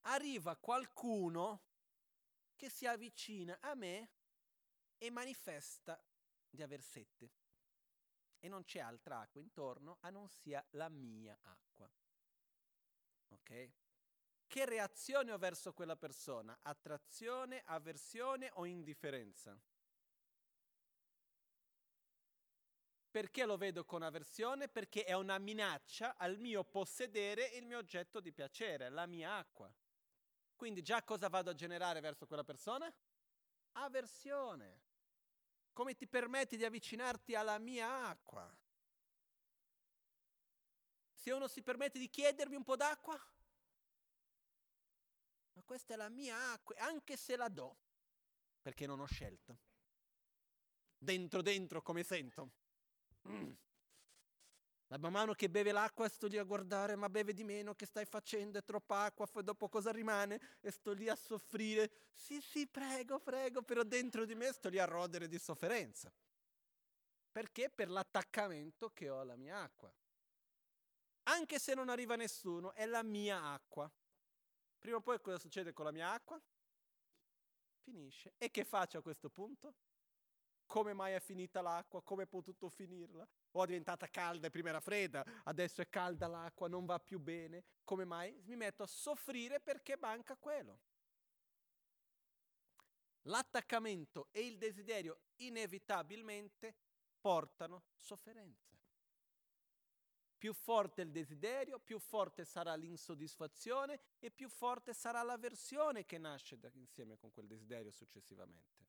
Arriva 0.03 0.55
qualcuno 0.55 1.63
che 2.55 2.69
si 2.69 2.87
avvicina 2.87 3.59
a 3.59 3.75
me 3.75 4.09
e 4.97 5.09
manifesta 5.09 6.01
di 6.49 6.61
aver 6.61 6.81
sete 6.81 7.31
e 8.39 8.47
non 8.47 8.63
c'è 8.63 8.79
altra 8.79 9.19
acqua 9.19 9.41
intorno 9.41 9.97
a 9.99 10.09
non 10.09 10.29
sia 10.29 10.65
la 10.71 10.87
mia 10.87 11.37
acqua. 11.41 11.91
Ok? 13.29 13.71
Che 14.47 14.65
reazione 14.65 15.31
ho 15.31 15.37
verso 15.37 15.73
quella 15.73 15.95
persona? 15.95 16.57
Attrazione, 16.61 17.61
avversione 17.65 18.49
o 18.55 18.65
indifferenza? 18.65 19.59
Perché 23.11 23.45
lo 23.45 23.57
vedo 23.57 23.85
con 23.85 24.03
avversione? 24.03 24.67
Perché 24.67 25.03
è 25.03 25.13
una 25.13 25.37
minaccia 25.39 26.15
al 26.15 26.37
mio 26.37 26.63
possedere 26.63 27.45
il 27.55 27.65
mio 27.65 27.79
oggetto 27.79 28.19
di 28.19 28.31
piacere, 28.31 28.89
la 28.89 29.07
mia 29.07 29.35
acqua. 29.35 29.71
Quindi 30.55 30.81
già 30.81 31.03
cosa 31.03 31.27
vado 31.27 31.49
a 31.49 31.55
generare 31.55 32.01
verso 32.01 32.27
quella 32.27 32.43
persona? 32.43 32.91
Avversione. 33.73 34.81
Come 35.73 35.95
ti 35.95 36.07
permetti 36.07 36.57
di 36.57 36.65
avvicinarti 36.65 37.33
alla 37.33 37.57
mia 37.57 38.07
acqua? 38.07 38.51
Se 41.19 41.33
uno 41.33 41.49
si 41.49 41.61
permette 41.61 41.99
di 41.99 42.09
chiedermi 42.09 42.55
un 42.55 42.63
po' 42.63 42.77
d'acqua, 42.77 43.13
ma 45.51 45.61
questa 45.63 45.93
è 45.93 45.97
la 45.97 46.07
mia 46.07 46.53
acqua, 46.53 46.77
anche 46.77 47.17
se 47.17 47.35
la 47.35 47.49
do, 47.49 47.75
perché 48.61 48.87
non 48.87 49.01
ho 49.01 49.05
scelta. 49.05 49.53
Dentro, 50.97 51.41
dentro, 51.41 51.81
come 51.81 52.03
sento. 52.03 52.51
Mm. 53.27 53.51
La 54.87 54.97
man 54.97 55.11
mano 55.11 55.33
che 55.33 55.49
beve 55.49 55.73
l'acqua 55.73 56.07
sto 56.07 56.27
lì 56.27 56.37
a 56.37 56.43
guardare, 56.43 56.95
ma 56.95 57.09
beve 57.09 57.33
di 57.33 57.43
meno, 57.43 57.75
che 57.75 57.85
stai 57.85 58.05
facendo? 58.05 58.57
È 58.57 58.63
troppa 58.63 59.03
acqua, 59.03 59.27
poi 59.27 59.43
dopo 59.43 59.67
cosa 59.67 59.91
rimane? 59.91 60.39
E 60.61 60.71
sto 60.71 60.93
lì 60.93 61.09
a 61.09 61.15
soffrire. 61.15 61.91
Sì, 62.13 62.39
sì, 62.39 62.65
prego, 62.65 63.19
prego, 63.19 63.61
però 63.61 63.83
dentro 63.83 64.23
di 64.23 64.35
me 64.35 64.53
sto 64.53 64.69
lì 64.69 64.79
a 64.79 64.85
rodere 64.85 65.27
di 65.27 65.37
sofferenza. 65.37 66.09
Perché? 67.29 67.69
Per 67.69 67.89
l'attaccamento 67.89 68.89
che 68.91 69.09
ho 69.09 69.19
alla 69.19 69.35
mia 69.35 69.59
acqua. 69.59 69.93
Anche 71.29 71.59
se 71.59 71.73
non 71.73 71.89
arriva 71.89 72.15
nessuno, 72.15 72.73
è 72.73 72.85
la 72.85 73.03
mia 73.03 73.43
acqua. 73.43 73.91
Prima 74.77 74.97
o 74.97 75.01
poi 75.01 75.19
cosa 75.21 75.37
succede 75.37 75.73
con 75.73 75.85
la 75.85 75.91
mia 75.91 76.11
acqua? 76.11 76.41
finisce. 77.89 78.33
E 78.37 78.51
che 78.51 78.63
faccio 78.63 78.99
a 78.99 79.01
questo 79.01 79.29
punto? 79.29 79.73
Come 80.67 80.93
mai 80.93 81.13
è 81.13 81.19
finita 81.19 81.61
l'acqua? 81.61 82.03
Come 82.03 82.23
è 82.23 82.27
potuto 82.27 82.69
finirla? 82.69 83.27
O 83.51 83.63
è 83.63 83.65
diventata 83.65 84.07
calda 84.07 84.47
e 84.47 84.49
prima 84.51 84.69
era 84.69 84.79
fredda, 84.79 85.25
adesso 85.45 85.81
è 85.81 85.89
calda 85.89 86.27
l'acqua, 86.27 86.67
non 86.67 86.85
va 86.85 86.99
più 86.99 87.19
bene. 87.19 87.63
Come 87.83 88.05
mai? 88.05 88.39
Mi 88.45 88.55
metto 88.55 88.83
a 88.83 88.87
soffrire 88.87 89.59
perché 89.59 89.97
manca 89.97 90.37
quello. 90.37 90.79
L'attaccamento 93.23 94.27
e 94.31 94.45
il 94.45 94.57
desiderio 94.57 95.21
inevitabilmente 95.37 96.75
portano 97.19 97.85
sofferenza. 97.97 98.78
Più 100.39 100.53
forte 100.53 101.01
il 101.01 101.11
desiderio, 101.11 101.79
più 101.79 101.99
forte 101.99 102.45
sarà 102.45 102.73
l'insoddisfazione 102.75 103.99
e 104.19 104.31
più 104.31 104.47
forte 104.47 104.93
sarà 104.93 105.21
l'avversione 105.21 106.05
che 106.05 106.17
nasce 106.17 106.57
da, 106.57 106.71
insieme 106.75 107.17
con 107.17 107.29
quel 107.31 107.45
desiderio 107.45 107.91
successivamente. 107.91 108.87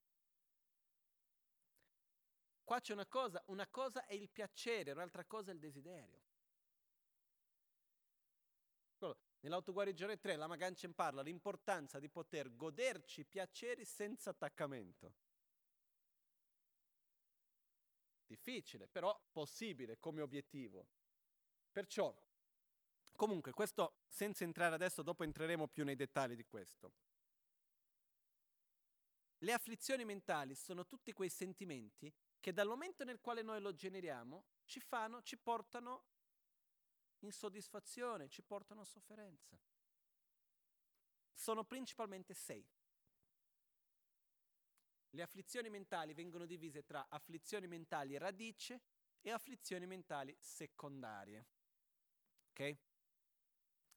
Qua 2.62 2.78
c'è 2.80 2.92
una 2.92 3.06
cosa, 3.06 3.42
una 3.46 3.66
cosa 3.66 4.06
è 4.06 4.14
il 4.14 4.30
piacere, 4.30 4.92
un'altra 4.92 5.24
cosa 5.24 5.50
è 5.50 5.54
il 5.54 5.58
desiderio. 5.58 6.22
Nell'autoguarigione 9.40 10.18
3 10.20 10.36
la 10.36 10.46
Maganchen 10.46 10.94
parla 10.94 11.22
l'importanza 11.22 11.98
di 11.98 12.10
poter 12.10 12.54
goderci 12.54 13.24
piaceri 13.24 13.84
senza 13.84 14.30
attaccamento. 14.30 15.14
Difficile, 18.26 18.86
però 18.86 19.18
possibile 19.32 19.98
come 19.98 20.20
obiettivo. 20.20 20.86
Perciò, 21.70 22.14
comunque, 23.16 23.52
questo 23.52 24.02
senza 24.08 24.44
entrare 24.44 24.74
adesso, 24.74 25.02
dopo 25.02 25.24
entreremo 25.24 25.68
più 25.68 25.84
nei 25.84 25.96
dettagli 25.96 26.34
di 26.34 26.44
questo. 26.44 26.92
Le 29.38 29.52
afflizioni 29.52 30.04
mentali 30.04 30.54
sono 30.54 30.86
tutti 30.86 31.12
quei 31.12 31.30
sentimenti 31.30 32.12
che 32.40 32.52
dal 32.52 32.68
momento 32.68 33.04
nel 33.04 33.20
quale 33.20 33.40
noi 33.42 33.60
lo 33.60 33.74
generiamo 33.74 34.44
ci 34.64 34.80
fanno, 34.80 35.22
ci 35.22 35.38
portano 35.38 36.04
insoddisfazione, 37.20 38.28
ci 38.28 38.42
portano 38.42 38.84
sofferenza. 38.84 39.58
Sono 41.32 41.64
principalmente 41.64 42.34
sei. 42.34 42.66
Le 45.12 45.22
afflizioni 45.22 45.70
mentali 45.70 46.12
vengono 46.12 46.44
divise 46.44 46.84
tra 46.84 47.06
afflizioni 47.08 47.66
mentali 47.66 48.16
radice 48.18 48.82
e 49.22 49.30
afflizioni 49.30 49.86
mentali 49.86 50.36
secondarie. 50.38 51.46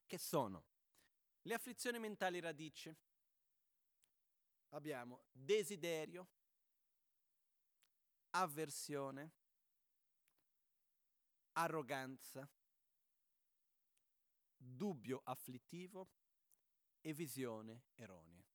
Che 0.05 0.17
sono? 0.17 0.63
Le 1.41 1.53
afflizioni 1.53 1.99
mentali 1.99 2.39
radice. 2.39 2.95
Abbiamo 4.69 5.25
desiderio, 5.31 6.29
avversione, 8.29 9.33
arroganza, 11.51 12.49
dubbio 14.55 15.21
afflittivo 15.25 16.09
e 17.01 17.13
visione 17.13 17.87
erronea. 17.95 18.47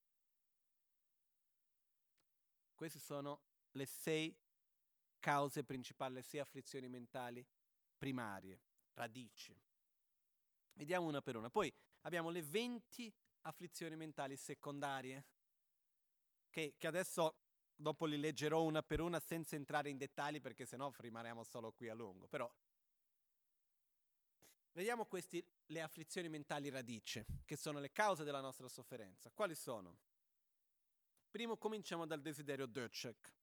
Queste 2.74 2.98
sono 2.98 3.42
le 3.72 3.84
sei 3.84 4.34
cause 5.18 5.64
principali, 5.64 6.14
le 6.14 6.22
sei 6.22 6.40
afflizioni 6.40 6.88
mentali 6.88 7.46
primarie, 7.98 8.62
radici. 8.94 9.54
Vediamo 10.78 11.08
una 11.08 11.20
per 11.20 11.34
una. 11.34 11.50
Poi 11.50 11.74
abbiamo 12.02 12.30
le 12.30 12.40
20 12.40 13.12
afflizioni 13.42 13.96
mentali 13.96 14.36
secondarie, 14.36 15.24
che, 16.48 16.76
che 16.78 16.86
adesso 16.86 17.34
dopo 17.74 18.06
li 18.06 18.16
leggerò 18.16 18.62
una 18.62 18.80
per 18.80 19.00
una 19.00 19.18
senza 19.18 19.56
entrare 19.56 19.90
in 19.90 19.98
dettagli 19.98 20.40
perché 20.40 20.64
sennò 20.64 20.92
rimaniamo 20.96 21.42
solo 21.42 21.72
qui 21.72 21.88
a 21.88 21.94
lungo. 21.94 22.28
Però 22.28 22.48
vediamo 24.70 25.06
queste 25.06 25.44
le 25.66 25.82
afflizioni 25.82 26.28
mentali 26.28 26.68
radice, 26.68 27.26
che 27.44 27.56
sono 27.56 27.80
le 27.80 27.90
cause 27.90 28.22
della 28.22 28.40
nostra 28.40 28.68
sofferenza. 28.68 29.32
Quali 29.34 29.56
sono? 29.56 29.98
Primo 31.28 31.56
cominciamo 31.56 32.06
dal 32.06 32.20
desiderio 32.20 32.66
Döcek. 32.66 33.34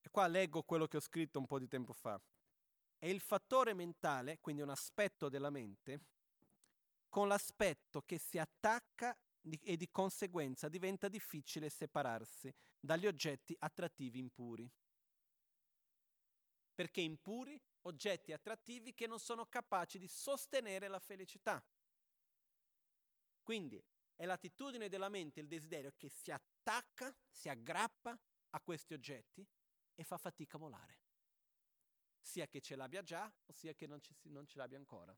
E 0.00 0.10
qua 0.10 0.26
leggo 0.26 0.64
quello 0.64 0.88
che 0.88 0.96
ho 0.96 1.00
scritto 1.00 1.38
un 1.38 1.46
po' 1.46 1.60
di 1.60 1.68
tempo 1.68 1.92
fa. 1.92 2.20
È 2.98 3.06
il 3.06 3.20
fattore 3.20 3.74
mentale, 3.74 4.38
quindi 4.40 4.62
un 4.62 4.70
aspetto 4.70 5.28
della 5.28 5.50
mente, 5.50 6.00
con 7.08 7.28
l'aspetto 7.28 8.02
che 8.02 8.18
si 8.18 8.38
attacca 8.38 9.16
e 9.62 9.76
di 9.76 9.88
conseguenza 9.90 10.68
diventa 10.68 11.08
difficile 11.08 11.68
separarsi 11.68 12.52
dagli 12.80 13.06
oggetti 13.06 13.54
attrattivi 13.58 14.18
impuri. 14.18 14.70
Perché 16.74 17.00
impuri 17.00 17.60
oggetti 17.82 18.32
attrattivi 18.32 18.92
che 18.92 19.06
non 19.06 19.18
sono 19.18 19.46
capaci 19.46 19.98
di 19.98 20.08
sostenere 20.08 20.88
la 20.88 20.98
felicità. 20.98 21.64
Quindi 23.42 23.82
è 24.14 24.26
l'attitudine 24.26 24.88
della 24.88 25.08
mente, 25.08 25.40
il 25.40 25.46
desiderio 25.46 25.92
che 25.96 26.08
si 26.08 26.30
attacca, 26.32 27.14
si 27.30 27.48
aggrappa 27.48 28.18
a 28.50 28.60
questi 28.60 28.92
oggetti 28.92 29.46
e 29.94 30.04
fa 30.04 30.18
fatica 30.18 30.56
a 30.56 30.60
volare. 30.60 31.05
Sia 32.26 32.48
che 32.48 32.60
ce 32.60 32.74
l'abbia 32.74 33.02
già 33.02 33.32
o 33.46 33.52
sia 33.52 33.72
che 33.72 33.86
non, 33.86 34.00
ci, 34.00 34.12
non 34.24 34.48
ce 34.48 34.58
l'abbia 34.58 34.76
ancora. 34.76 35.16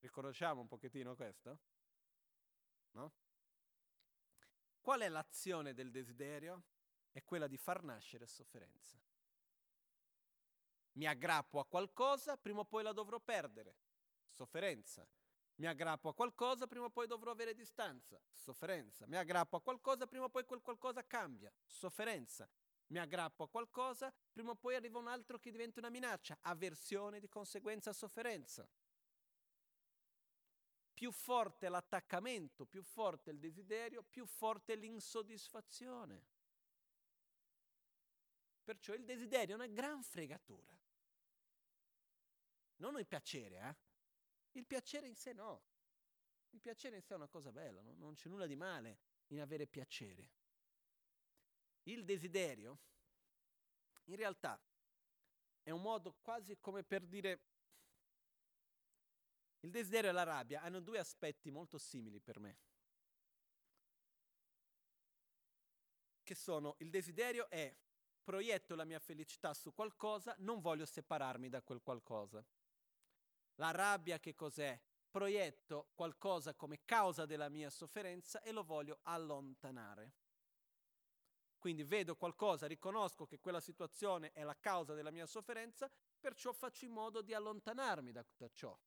Riconosciamo 0.00 0.60
un 0.60 0.68
pochettino 0.68 1.16
questo? 1.16 1.58
No? 2.90 3.14
Qual 4.82 5.00
è 5.00 5.08
l'azione 5.08 5.72
del 5.72 5.90
desiderio? 5.90 6.64
È 7.10 7.24
quella 7.24 7.46
di 7.46 7.56
far 7.56 7.82
nascere 7.82 8.26
sofferenza. 8.26 9.00
Mi 10.92 11.06
aggrappo 11.06 11.58
a 11.58 11.66
qualcosa, 11.66 12.36
prima 12.36 12.60
o 12.60 12.64
poi 12.66 12.82
la 12.82 12.92
dovrò 12.92 13.18
perdere. 13.18 13.78
Sofferenza. 14.28 15.08
Mi 15.54 15.66
aggrappo 15.66 16.10
a 16.10 16.14
qualcosa, 16.14 16.66
prima 16.66 16.84
o 16.84 16.90
poi 16.90 17.06
dovrò 17.06 17.30
avere 17.30 17.54
distanza. 17.54 18.20
Sofferenza. 18.30 19.06
Mi 19.06 19.16
aggrappo 19.16 19.56
a 19.56 19.62
qualcosa, 19.62 20.06
prima 20.06 20.26
o 20.26 20.28
poi 20.28 20.44
quel 20.44 20.60
qualcosa 20.60 21.06
cambia. 21.06 21.50
Sofferenza. 21.64 22.46
Mi 22.88 22.98
aggrappo 22.98 23.44
a 23.44 23.48
qualcosa, 23.48 24.12
prima 24.32 24.50
o 24.50 24.56
poi 24.56 24.74
arriva 24.74 24.98
un 24.98 25.08
altro 25.08 25.38
che 25.38 25.50
diventa 25.50 25.80
una 25.80 25.90
minaccia. 25.90 26.38
Avversione 26.42 27.20
di 27.20 27.28
conseguenza 27.28 27.92
sofferenza 27.92 28.68
più 30.94 31.10
forte 31.10 31.68
l'attaccamento, 31.68 32.64
più 32.64 32.82
forte 32.82 33.30
il 33.30 33.38
desiderio, 33.38 34.02
più 34.04 34.24
forte 34.24 34.76
l'insoddisfazione. 34.76 36.24
Perciò 38.62 38.94
il 38.94 39.04
desiderio 39.04 39.54
è 39.54 39.58
una 39.58 39.66
gran 39.66 40.02
fregatura. 40.02 40.72
Non 42.76 42.98
il 42.98 43.06
piacere, 43.06 43.58
eh? 43.58 44.58
Il 44.58 44.66
piacere 44.66 45.08
in 45.08 45.16
sé 45.16 45.32
no. 45.32 45.62
Il 46.50 46.60
piacere 46.60 46.96
in 46.96 47.02
sé 47.02 47.12
è 47.14 47.16
una 47.16 47.28
cosa 47.28 47.50
bella, 47.50 47.82
no? 47.82 47.92
non 47.94 48.14
c'è 48.14 48.28
nulla 48.28 48.46
di 48.46 48.56
male 48.56 48.98
in 49.28 49.40
avere 49.40 49.66
piacere. 49.66 50.30
Il 51.84 52.04
desiderio, 52.04 52.78
in 54.04 54.16
realtà, 54.16 54.60
è 55.62 55.70
un 55.70 55.80
modo 55.80 56.16
quasi 56.20 56.58
come 56.60 56.82
per 56.82 57.06
dire 57.06 57.40
il 59.60 59.70
desiderio 59.70 60.10
e 60.10 60.12
la 60.12 60.24
rabbia 60.24 60.60
hanno 60.60 60.80
due 60.80 60.98
aspetti 60.98 61.50
molto 61.50 61.78
simili 61.78 62.20
per 62.20 62.38
me. 62.38 62.58
Che 66.22 66.34
sono 66.34 66.76
il 66.78 66.90
desiderio 66.90 67.48
è 67.48 67.74
proietto 68.22 68.74
la 68.74 68.84
mia 68.84 68.98
felicità 68.98 69.52
su 69.54 69.72
qualcosa, 69.72 70.34
non 70.38 70.60
voglio 70.60 70.86
separarmi 70.86 71.48
da 71.48 71.62
quel 71.62 71.82
qualcosa. 71.82 72.44
La 73.56 73.70
rabbia 73.70 74.18
che 74.18 74.34
cos'è? 74.34 74.80
Proietto 75.10 75.92
qualcosa 75.94 76.54
come 76.54 76.84
causa 76.84 77.24
della 77.24 77.48
mia 77.48 77.70
sofferenza 77.70 78.42
e 78.42 78.52
lo 78.52 78.64
voglio 78.64 78.98
allontanare. 79.02 80.23
Quindi 81.64 81.82
vedo 81.82 82.14
qualcosa, 82.14 82.66
riconosco 82.66 83.24
che 83.24 83.40
quella 83.40 83.58
situazione 83.58 84.32
è 84.32 84.42
la 84.42 84.54
causa 84.60 84.92
della 84.92 85.10
mia 85.10 85.24
sofferenza, 85.24 85.90
perciò 86.20 86.52
faccio 86.52 86.84
in 86.84 86.90
modo 86.90 87.22
di 87.22 87.32
allontanarmi 87.32 88.12
da, 88.12 88.22
da 88.36 88.50
ciò. 88.52 88.78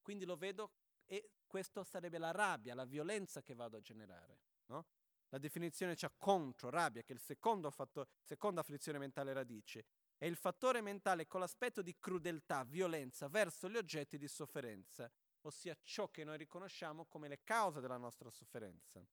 Quindi 0.00 0.24
lo 0.24 0.34
vedo 0.38 0.70
e 1.04 1.32
questo 1.46 1.84
sarebbe 1.84 2.16
la 2.16 2.30
rabbia, 2.30 2.74
la 2.74 2.86
violenza 2.86 3.42
che 3.42 3.52
vado 3.52 3.76
a 3.76 3.82
generare. 3.82 4.38
No? 4.68 4.86
La 5.28 5.36
definizione 5.36 5.94
c'è 5.94 6.10
contro, 6.16 6.70
rabbia, 6.70 7.02
che 7.02 7.12
è 7.12 7.16
il 7.16 7.20
secondo 7.20 7.70
fatto, 7.70 8.08
seconda 8.22 8.62
afflizione 8.62 8.96
mentale 8.96 9.34
radice. 9.34 9.84
È 10.16 10.24
il 10.24 10.36
fattore 10.36 10.80
mentale 10.80 11.26
con 11.26 11.40
l'aspetto 11.40 11.82
di 11.82 11.98
crudeltà, 11.98 12.64
violenza 12.64 13.28
verso 13.28 13.68
gli 13.68 13.76
oggetti 13.76 14.16
di 14.16 14.26
sofferenza, 14.26 15.12
ossia 15.42 15.76
ciò 15.82 16.10
che 16.10 16.24
noi 16.24 16.38
riconosciamo 16.38 17.04
come 17.04 17.28
le 17.28 17.42
cause 17.44 17.82
della 17.82 17.98
nostra 17.98 18.30
sofferenza. 18.30 19.06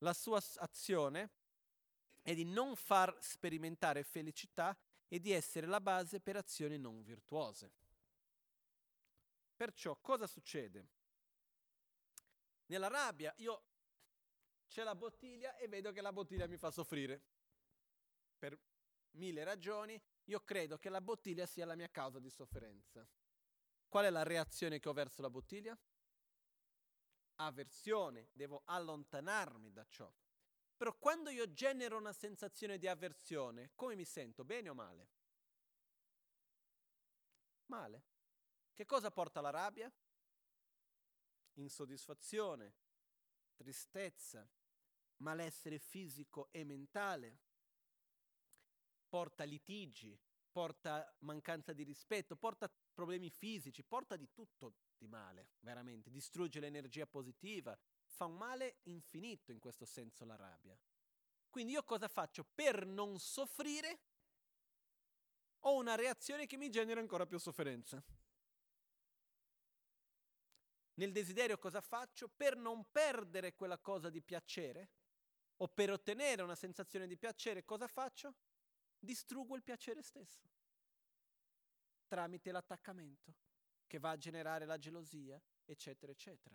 La 0.00 0.12
sua 0.12 0.42
azione 0.56 1.30
è 2.22 2.34
di 2.34 2.44
non 2.44 2.76
far 2.76 3.16
sperimentare 3.20 4.04
felicità 4.04 4.76
e 5.08 5.18
di 5.20 5.32
essere 5.32 5.66
la 5.66 5.80
base 5.80 6.20
per 6.20 6.36
azioni 6.36 6.78
non 6.78 7.02
virtuose. 7.02 7.72
Perciò 9.54 9.96
cosa 10.00 10.26
succede? 10.26 10.88
Nella 12.66 12.88
rabbia 12.88 13.34
io 13.38 13.64
c'è 14.68 14.82
la 14.82 14.94
bottiglia 14.94 15.56
e 15.56 15.68
vedo 15.68 15.92
che 15.92 16.00
la 16.00 16.12
bottiglia 16.12 16.46
mi 16.46 16.56
fa 16.56 16.70
soffrire. 16.70 17.22
Per 18.38 18.58
mille 19.10 19.44
ragioni, 19.44 20.00
io 20.24 20.40
credo 20.40 20.78
che 20.78 20.88
la 20.88 21.00
bottiglia 21.00 21.44
sia 21.44 21.66
la 21.66 21.76
mia 21.76 21.90
causa 21.90 22.18
di 22.18 22.30
sofferenza. 22.30 23.06
Qual 23.86 24.06
è 24.06 24.10
la 24.10 24.22
reazione 24.22 24.78
che 24.78 24.88
ho 24.88 24.94
verso 24.94 25.20
la 25.20 25.28
bottiglia? 25.28 25.78
Avversione, 27.36 28.30
devo 28.32 28.62
allontanarmi 28.64 29.70
da 29.70 29.84
ciò. 29.88 30.10
Però 30.82 30.98
quando 30.98 31.30
io 31.30 31.52
genero 31.52 31.96
una 31.96 32.12
sensazione 32.12 32.76
di 32.76 32.88
avversione, 32.88 33.70
come 33.76 33.94
mi 33.94 34.04
sento? 34.04 34.44
Bene 34.44 34.68
o 34.68 34.74
male? 34.74 35.08
Male. 37.66 38.04
Che 38.74 38.84
cosa 38.84 39.12
porta 39.12 39.40
la 39.40 39.50
rabbia? 39.50 39.88
Insoddisfazione, 41.52 42.74
tristezza, 43.54 44.44
malessere 45.18 45.78
fisico 45.78 46.48
e 46.50 46.64
mentale, 46.64 47.38
porta 49.06 49.44
litigi, 49.44 50.20
porta 50.50 51.14
mancanza 51.20 51.72
di 51.72 51.84
rispetto, 51.84 52.34
porta 52.34 52.68
problemi 52.92 53.30
fisici, 53.30 53.84
porta 53.84 54.16
di 54.16 54.32
tutto 54.32 54.74
di 54.98 55.06
male, 55.06 55.50
veramente, 55.60 56.10
distrugge 56.10 56.58
l'energia 56.58 57.06
positiva, 57.06 57.78
fa 58.12 58.26
un 58.26 58.36
male 58.36 58.78
infinito 58.84 59.50
in 59.52 59.58
questo 59.58 59.84
senso 59.84 60.24
la 60.24 60.36
rabbia. 60.36 60.78
Quindi 61.50 61.72
io 61.72 61.82
cosa 61.82 62.08
faccio? 62.08 62.44
Per 62.44 62.86
non 62.86 63.18
soffrire 63.18 64.00
ho 65.60 65.76
una 65.76 65.94
reazione 65.94 66.46
che 66.46 66.56
mi 66.56 66.70
genera 66.70 67.00
ancora 67.00 67.26
più 67.26 67.38
sofferenza. 67.38 68.02
Nel 70.94 71.12
desiderio 71.12 71.58
cosa 71.58 71.80
faccio? 71.80 72.28
Per 72.28 72.56
non 72.56 72.90
perdere 72.90 73.54
quella 73.54 73.78
cosa 73.78 74.10
di 74.10 74.22
piacere 74.22 74.90
o 75.56 75.68
per 75.68 75.90
ottenere 75.90 76.42
una 76.42 76.54
sensazione 76.54 77.06
di 77.06 77.16
piacere, 77.16 77.64
cosa 77.64 77.86
faccio? 77.86 78.34
Distruggo 78.98 79.56
il 79.56 79.62
piacere 79.62 80.02
stesso 80.02 80.50
tramite 82.12 82.52
l'attaccamento 82.52 83.34
che 83.86 83.98
va 83.98 84.10
a 84.10 84.18
generare 84.18 84.66
la 84.66 84.76
gelosia, 84.76 85.40
eccetera, 85.64 86.12
eccetera. 86.12 86.54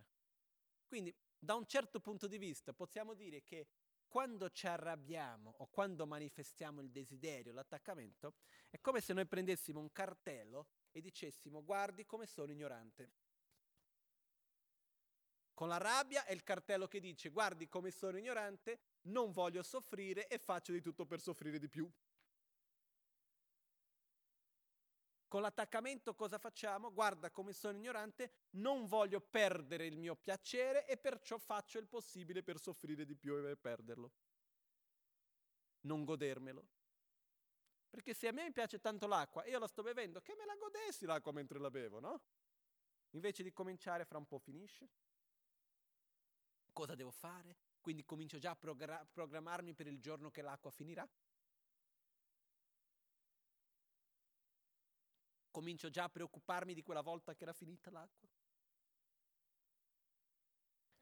Quindi, 0.86 1.12
da 1.39 1.55
un 1.55 1.65
certo 1.65 1.99
punto 1.99 2.27
di 2.27 2.38
vista, 2.38 2.73
possiamo 2.73 3.13
dire 3.13 3.43
che 3.43 3.67
quando 4.07 4.49
ci 4.49 4.67
arrabbiamo 4.67 5.55
o 5.57 5.67
quando 5.67 6.07
manifestiamo 6.07 6.81
il 6.81 6.91
desiderio, 6.91 7.53
l'attaccamento, 7.53 8.35
è 8.69 8.79
come 8.79 9.01
se 9.01 9.13
noi 9.13 9.25
prendessimo 9.25 9.79
un 9.79 9.91
cartello 9.91 10.67
e 10.91 11.01
dicessimo 11.01 11.63
guardi 11.63 12.05
come 12.05 12.25
sono 12.25 12.51
ignorante. 12.51 13.11
Con 15.53 15.67
la 15.67 15.77
rabbia 15.77 16.23
è 16.23 16.33
il 16.33 16.43
cartello 16.43 16.88
che 16.88 16.99
dice 16.99 17.29
guardi 17.29 17.67
come 17.67 17.91
sono 17.91 18.17
ignorante, 18.17 18.79
non 19.07 19.31
voglio 19.31 19.63
soffrire 19.63 20.27
e 20.27 20.38
faccio 20.38 20.71
di 20.71 20.81
tutto 20.81 21.05
per 21.05 21.19
soffrire 21.19 21.59
di 21.59 21.67
più. 21.67 21.91
Con 25.28 25.41
l'attaccamento 25.41 26.15
cosa 26.15 26.38
facciamo? 26.38 26.93
Guarda 26.93 27.32
come 27.32 27.53
sono 27.53 27.78
ignorante, 27.78 28.32
non 28.51 28.86
voglio 28.86 29.19
perdere 29.19 29.86
il 29.86 29.97
mio 29.97 30.15
piacere 30.15 30.88
e 30.88 30.97
perciò 30.97 31.38
faccio 31.38 31.80
il 31.80 31.88
possibile 31.88 32.43
per 32.43 32.59
soffrire 32.59 33.05
di 33.05 33.15
più 33.15 33.38
e 33.38 33.41
per 33.41 33.57
perderlo. 33.57 34.11
Non 35.82 36.05
godermelo. 36.05 36.67
Perché 37.89 38.13
se 38.13 38.28
a 38.28 38.32
me 38.32 38.51
piace 38.51 38.80
tanto 38.80 39.07
l'acqua 39.07 39.43
e 39.43 39.49
io 39.49 39.59
la 39.59 39.67
sto 39.67 39.82
bevendo, 39.82 40.21
che 40.21 40.36
me 40.36 40.45
la 40.45 40.55
godessi 40.55 41.05
l'acqua 41.05 41.32
mentre 41.32 41.59
la 41.59 41.69
bevo, 41.69 41.99
no? 41.99 42.21
Invece 43.11 43.43
di 43.43 43.51
cominciare, 43.51 44.05
fra 44.05 44.17
un 44.17 44.28
po' 44.28 44.39
finisce 44.39 44.89
cosa 46.78 46.93
devo 46.93 47.09
fare? 47.09 47.57
Quindi 47.82 48.05
comincio 48.05 48.38
già 48.38 48.51
a 48.51 48.55
progra- 48.55 49.03
programmarmi 49.11 49.73
per 49.73 49.88
il 49.88 49.99
giorno 49.99 50.30
che 50.30 50.43
l'acqua 50.43 50.69
finirà? 50.69 51.09
Comincio 55.58 55.89
già 55.89 56.03
a 56.03 56.10
preoccuparmi 56.10 56.76
di 56.76 56.84
quella 56.84 57.01
volta 57.01 57.34
che 57.34 57.41
era 57.41 57.51
finita 57.51 57.89
l'acqua? 57.89 58.30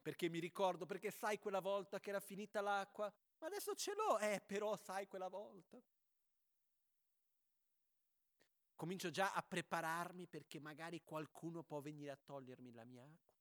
Perché 0.00 0.30
mi 0.30 0.38
ricordo, 0.38 0.86
perché 0.86 1.10
sai 1.10 1.38
quella 1.38 1.60
volta 1.60 2.00
che 2.00 2.08
era 2.08 2.20
finita 2.20 2.62
l'acqua? 2.62 3.12
Ma 3.40 3.48
adesso 3.48 3.74
ce 3.74 3.92
l'ho, 3.92 4.18
eh, 4.18 4.40
però 4.40 4.74
sai 4.78 5.06
quella 5.08 5.28
volta. 5.28 5.78
Comincio 8.74 9.10
già 9.10 9.34
a 9.34 9.42
prepararmi 9.42 10.26
perché 10.26 10.58
magari 10.58 11.02
qualcuno 11.04 11.62
può 11.62 11.82
venire 11.82 12.12
a 12.12 12.16
togliermi 12.16 12.72
la 12.72 12.84
mia 12.84 13.04
acqua. 13.04 13.36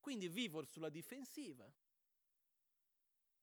Quindi 0.00 0.26
vivo 0.26 0.64
sulla 0.64 0.88
difensiva, 0.88 1.72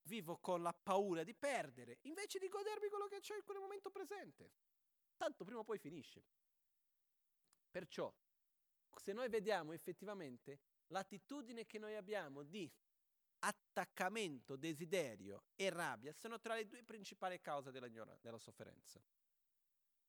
vivo 0.02 0.38
con 0.40 0.62
la 0.62 0.74
paura 0.74 1.24
di 1.24 1.34
perdere, 1.34 2.00
invece 2.02 2.40
di 2.40 2.50
godermi 2.50 2.90
quello 2.90 3.08
che 3.08 3.22
c'è 3.22 3.38
in 3.38 3.46
quel 3.46 3.60
momento 3.60 3.90
presente. 3.90 4.69
Tanto 5.20 5.44
prima 5.44 5.60
o 5.60 5.64
poi 5.66 5.78
finisce. 5.78 6.24
Perciò, 7.70 8.10
se 8.96 9.12
noi 9.12 9.28
vediamo 9.28 9.74
effettivamente 9.74 10.62
l'attitudine 10.88 11.66
che 11.66 11.78
noi 11.78 11.98
abbiamo 11.98 12.42
di 12.44 12.72
attaccamento, 13.40 14.56
desiderio 14.56 15.44
e 15.56 15.70
rabbia 15.70 16.14
sono 16.14 16.40
tra 16.40 16.56
le 16.56 16.66
due 16.70 16.84
principali 16.84 17.42
cause 17.42 17.70
della, 17.70 17.90
della 17.90 18.38
sofferenza. 18.38 19.04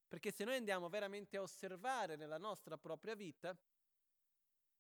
Perché 0.07 0.31
se 0.31 0.45
noi 0.45 0.55
andiamo 0.55 0.89
veramente 0.89 1.37
a 1.37 1.43
osservare 1.43 2.15
nella 2.15 2.39
nostra 2.39 2.79
propria 2.79 3.17
vita, 3.17 3.53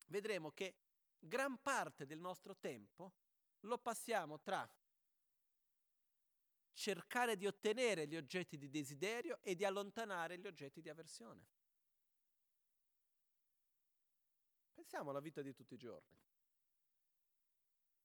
vedremo 0.06 0.52
che 0.52 0.76
gran 1.18 1.60
parte 1.60 2.06
del 2.06 2.20
nostro 2.20 2.56
tempo 2.56 3.14
lo 3.62 3.78
passiamo 3.78 4.38
tra 4.38 4.68
cercare 6.80 7.36
di 7.36 7.46
ottenere 7.46 8.06
gli 8.06 8.16
oggetti 8.16 8.56
di 8.56 8.70
desiderio 8.70 9.38
e 9.42 9.54
di 9.54 9.66
allontanare 9.66 10.38
gli 10.38 10.46
oggetti 10.46 10.80
di 10.80 10.88
avversione. 10.88 11.46
Pensiamo 14.72 15.10
alla 15.10 15.20
vita 15.20 15.42
di 15.42 15.52
tutti 15.52 15.74
i 15.74 15.76
giorni. 15.76 16.18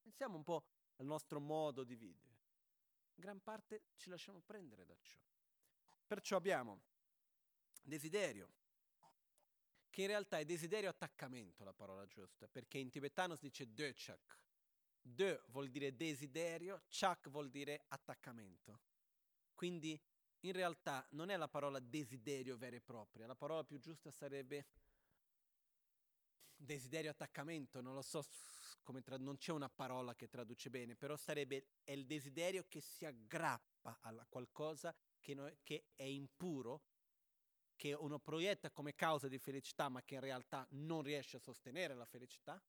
Pensiamo 0.01 0.35
un 0.35 0.43
po' 0.43 0.65
al 0.97 1.05
nostro 1.05 1.39
modo 1.39 1.85
di 1.85 1.95
vivere. 1.95 2.35
Gran 3.15 3.41
parte 3.41 3.83
ci 3.95 4.09
lasciamo 4.09 4.41
prendere 4.41 4.83
da 4.83 4.97
ciò. 4.99 5.17
Perciò 6.05 6.35
abbiamo 6.35 6.81
desiderio, 7.81 8.51
che 9.89 10.01
in 10.01 10.07
realtà 10.07 10.37
è 10.37 10.43
desiderio 10.43 10.89
attaccamento 10.89 11.63
la 11.63 11.73
parola 11.73 12.05
giusta, 12.07 12.49
perché 12.49 12.77
in 12.77 12.89
tibetano 12.89 13.37
si 13.37 13.45
dice 13.45 13.73
döchak. 13.73 14.44
De 15.07 15.39
vuol 15.49 15.69
dire 15.69 15.95
desiderio, 15.95 16.81
chak 16.89 17.29
vuol 17.29 17.51
dire 17.51 17.85
attaccamento. 17.89 18.79
Quindi 19.53 20.01
in 20.39 20.51
realtà 20.51 21.05
non 21.11 21.29
è 21.29 21.37
la 21.37 21.47
parola 21.47 21.79
desiderio 21.79 22.57
vera 22.57 22.75
e 22.75 22.81
propria, 22.81 23.27
la 23.27 23.35
parola 23.35 23.63
più 23.63 23.79
giusta 23.79 24.09
sarebbe 24.09 24.65
desiderio 26.55 27.11
attaccamento, 27.11 27.81
non 27.81 27.93
lo 27.93 28.01
so 28.01 28.25
come 28.81 29.03
tra- 29.03 29.17
non 29.17 29.37
c'è 29.37 29.51
una 29.51 29.69
parola 29.69 30.15
che 30.15 30.27
traduce 30.27 30.71
bene, 30.71 30.95
però 30.95 31.15
sarebbe 31.15 31.67
è 31.83 31.91
il 31.91 32.07
desiderio 32.07 32.65
che 32.67 32.81
si 32.81 33.05
aggrappa 33.05 33.99
a 34.01 34.25
qualcosa 34.27 34.93
che, 35.19 35.35
no- 35.35 35.55
che 35.61 35.85
è 35.93 36.03
impuro 36.03 36.81
che 37.75 37.93
uno 37.93 38.17
proietta 38.17 38.71
come 38.71 38.95
causa 38.95 39.27
di 39.27 39.37
felicità 39.37 39.87
ma 39.87 40.01
che 40.01 40.15
in 40.15 40.21
realtà 40.21 40.65
non 40.71 41.03
riesce 41.03 41.37
a 41.37 41.41
sostenere 41.41 41.93
la 41.93 42.05
felicità 42.05 42.59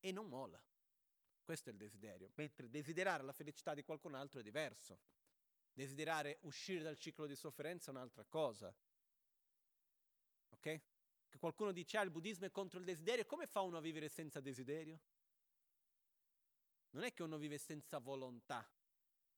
e 0.00 0.10
non 0.10 0.26
molla. 0.26 0.60
Questo 1.44 1.68
è 1.68 1.72
il 1.72 1.78
desiderio. 1.78 2.30
Mentre 2.36 2.70
desiderare 2.70 3.22
la 3.22 3.32
felicità 3.32 3.74
di 3.74 3.84
qualcun 3.84 4.14
altro 4.14 4.40
è 4.40 4.42
diverso. 4.42 4.98
Desiderare 5.72 6.38
uscire 6.42 6.82
dal 6.82 6.96
ciclo 6.96 7.26
di 7.26 7.36
sofferenza 7.36 7.90
è 7.90 7.94
un'altra 7.94 8.24
cosa. 8.24 8.74
Ok? 10.50 10.80
Che 11.28 11.38
qualcuno 11.38 11.72
dice, 11.72 11.98
ah, 11.98 12.02
il 12.02 12.10
buddismo 12.10 12.46
è 12.46 12.50
contro 12.50 12.78
il 12.78 12.84
desiderio, 12.84 13.26
come 13.26 13.46
fa 13.46 13.60
uno 13.60 13.76
a 13.76 13.80
vivere 13.80 14.08
senza 14.08 14.40
desiderio? 14.40 15.00
Non 16.90 17.02
è 17.02 17.12
che 17.12 17.22
uno 17.22 17.38
vive 17.38 17.58
senza 17.58 17.98
volontà, 17.98 18.66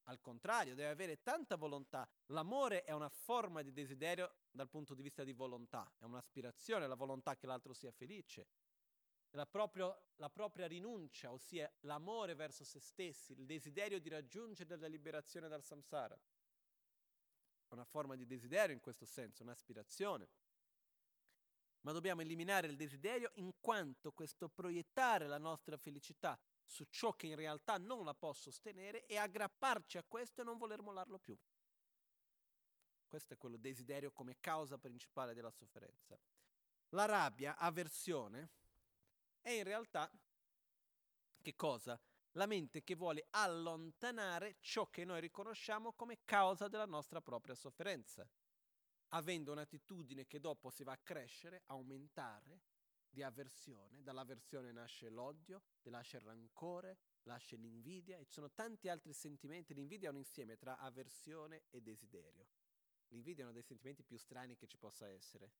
al 0.08 0.20
contrario, 0.20 0.74
deve 0.74 0.90
avere 0.90 1.22
tanta 1.22 1.56
volontà. 1.56 2.08
L'amore 2.26 2.84
è 2.84 2.92
una 2.92 3.08
forma 3.08 3.62
di 3.62 3.72
desiderio 3.72 4.34
dal 4.50 4.68
punto 4.68 4.94
di 4.94 5.02
vista 5.02 5.24
di 5.24 5.32
volontà, 5.32 5.90
è 5.98 6.04
un'aspirazione, 6.04 6.86
la 6.86 6.94
volontà 6.94 7.36
che 7.36 7.46
l'altro 7.46 7.72
sia 7.72 7.90
felice. 7.90 8.46
La, 9.36 9.44
proprio, 9.44 10.12
la 10.16 10.30
propria 10.30 10.66
rinuncia, 10.66 11.30
ossia 11.30 11.70
l'amore 11.80 12.34
verso 12.34 12.64
se 12.64 12.80
stessi, 12.80 13.32
il 13.32 13.44
desiderio 13.44 14.00
di 14.00 14.08
raggiungere 14.08 14.76
la 14.78 14.86
liberazione 14.86 15.46
dal 15.46 15.62
samsara. 15.62 16.18
Una 17.68 17.84
forma 17.84 18.16
di 18.16 18.24
desiderio 18.24 18.74
in 18.74 18.80
questo 18.80 19.04
senso, 19.04 19.42
un'aspirazione. 19.42 20.26
Ma 21.82 21.92
dobbiamo 21.92 22.22
eliminare 22.22 22.66
il 22.66 22.76
desiderio 22.76 23.30
in 23.34 23.52
quanto 23.60 24.10
questo 24.12 24.48
proiettare 24.48 25.26
la 25.26 25.38
nostra 25.38 25.76
felicità 25.76 26.40
su 26.64 26.84
ciò 26.88 27.12
che 27.12 27.26
in 27.26 27.36
realtà 27.36 27.76
non 27.76 28.04
la 28.04 28.14
può 28.14 28.32
sostenere 28.32 29.04
e 29.04 29.18
aggrapparci 29.18 29.98
a 29.98 30.04
questo 30.04 30.40
e 30.40 30.44
non 30.44 30.56
voler 30.56 30.80
mollarlo 30.80 31.18
più. 31.18 31.38
Questo 33.06 33.34
è 33.34 33.36
quello 33.36 33.58
desiderio 33.58 34.10
come 34.12 34.40
causa 34.40 34.78
principale 34.78 35.34
della 35.34 35.50
sofferenza. 35.50 36.18
La 36.90 37.04
rabbia, 37.04 37.58
avversione, 37.58 38.50
è 39.46 39.50
in 39.52 39.62
realtà 39.62 40.10
Che 41.40 41.54
cosa? 41.54 42.00
La 42.32 42.46
mente 42.46 42.82
che 42.82 42.96
vuole 42.96 43.28
allontanare 43.30 44.56
ciò 44.58 44.90
che 44.90 45.04
noi 45.04 45.20
riconosciamo 45.20 45.92
come 45.92 46.24
causa 46.24 46.66
della 46.66 46.84
nostra 46.84 47.22
propria 47.22 47.54
sofferenza, 47.54 48.28
avendo 49.10 49.52
un'attitudine 49.52 50.26
che 50.26 50.40
dopo 50.40 50.68
si 50.70 50.82
va 50.82 50.92
a 50.92 50.98
crescere, 50.98 51.62
aumentare, 51.66 52.62
di 53.08 53.22
avversione. 53.22 54.02
Dall'avversione 54.02 54.72
nasce 54.72 55.08
l'odio, 55.08 55.62
nasce 55.84 56.16
il 56.16 56.24
rancore, 56.24 56.98
nasce 57.22 57.54
l'invidia 57.56 58.18
e 58.18 58.26
ci 58.26 58.32
sono 58.32 58.50
tanti 58.50 58.88
altri 58.88 59.12
sentimenti. 59.12 59.74
L'invidia 59.74 60.08
è 60.08 60.10
un 60.10 60.18
insieme 60.18 60.56
tra 60.56 60.76
avversione 60.76 61.66
e 61.70 61.80
desiderio. 61.80 62.48
L'invidia 63.10 63.42
è 63.42 63.46
uno 63.46 63.54
dei 63.54 63.62
sentimenti 63.62 64.02
più 64.02 64.18
strani 64.18 64.56
che 64.56 64.66
ci 64.66 64.76
possa 64.76 65.08
essere, 65.08 65.52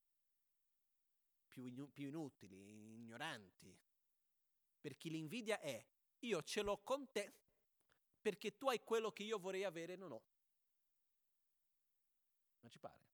più, 1.57 1.65
inu- 1.65 1.91
più 1.91 2.09
inutili, 2.09 2.97
ignoranti. 2.97 3.75
Perché 4.79 5.09
l'invidia 5.09 5.59
è 5.59 5.83
io 6.21 6.43
ce 6.43 6.61
l'ho 6.61 6.83
con 6.83 7.11
te 7.11 7.33
perché 8.21 8.57
tu 8.59 8.69
hai 8.69 8.83
quello 8.83 9.11
che 9.11 9.23
io 9.23 9.39
vorrei 9.39 9.65
avere 9.65 9.95
e 9.95 9.97
non 9.97 10.13
ho. 10.13 10.23
Non 12.61 12.71
ci 12.71 12.79
pare? 12.79 13.05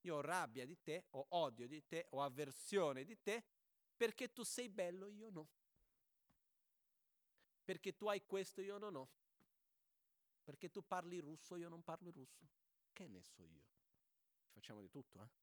Io 0.00 0.16
ho 0.16 0.20
rabbia 0.20 0.66
di 0.66 0.82
te, 0.82 1.06
ho 1.10 1.26
odio 1.30 1.68
di 1.68 1.86
te, 1.86 2.06
ho 2.10 2.22
avversione 2.22 3.04
di 3.04 3.20
te 3.22 3.44
perché 3.96 4.32
tu 4.32 4.42
sei 4.42 4.68
bello, 4.68 5.08
io 5.08 5.30
no. 5.30 5.48
Perché 7.62 7.94
tu 7.94 8.08
hai 8.08 8.26
questo, 8.26 8.60
io 8.60 8.78
non 8.78 8.96
ho. 8.96 9.08
Perché 10.42 10.68
tu 10.68 10.84
parli 10.84 11.20
russo, 11.20 11.54
io 11.54 11.68
non 11.68 11.84
parlo 11.84 12.10
russo. 12.10 12.48
Che 12.92 13.06
ne 13.06 13.22
so 13.22 13.44
io? 13.44 13.62
Facciamo 14.50 14.80
di 14.80 14.88
tutto, 14.88 15.22
eh? 15.22 15.41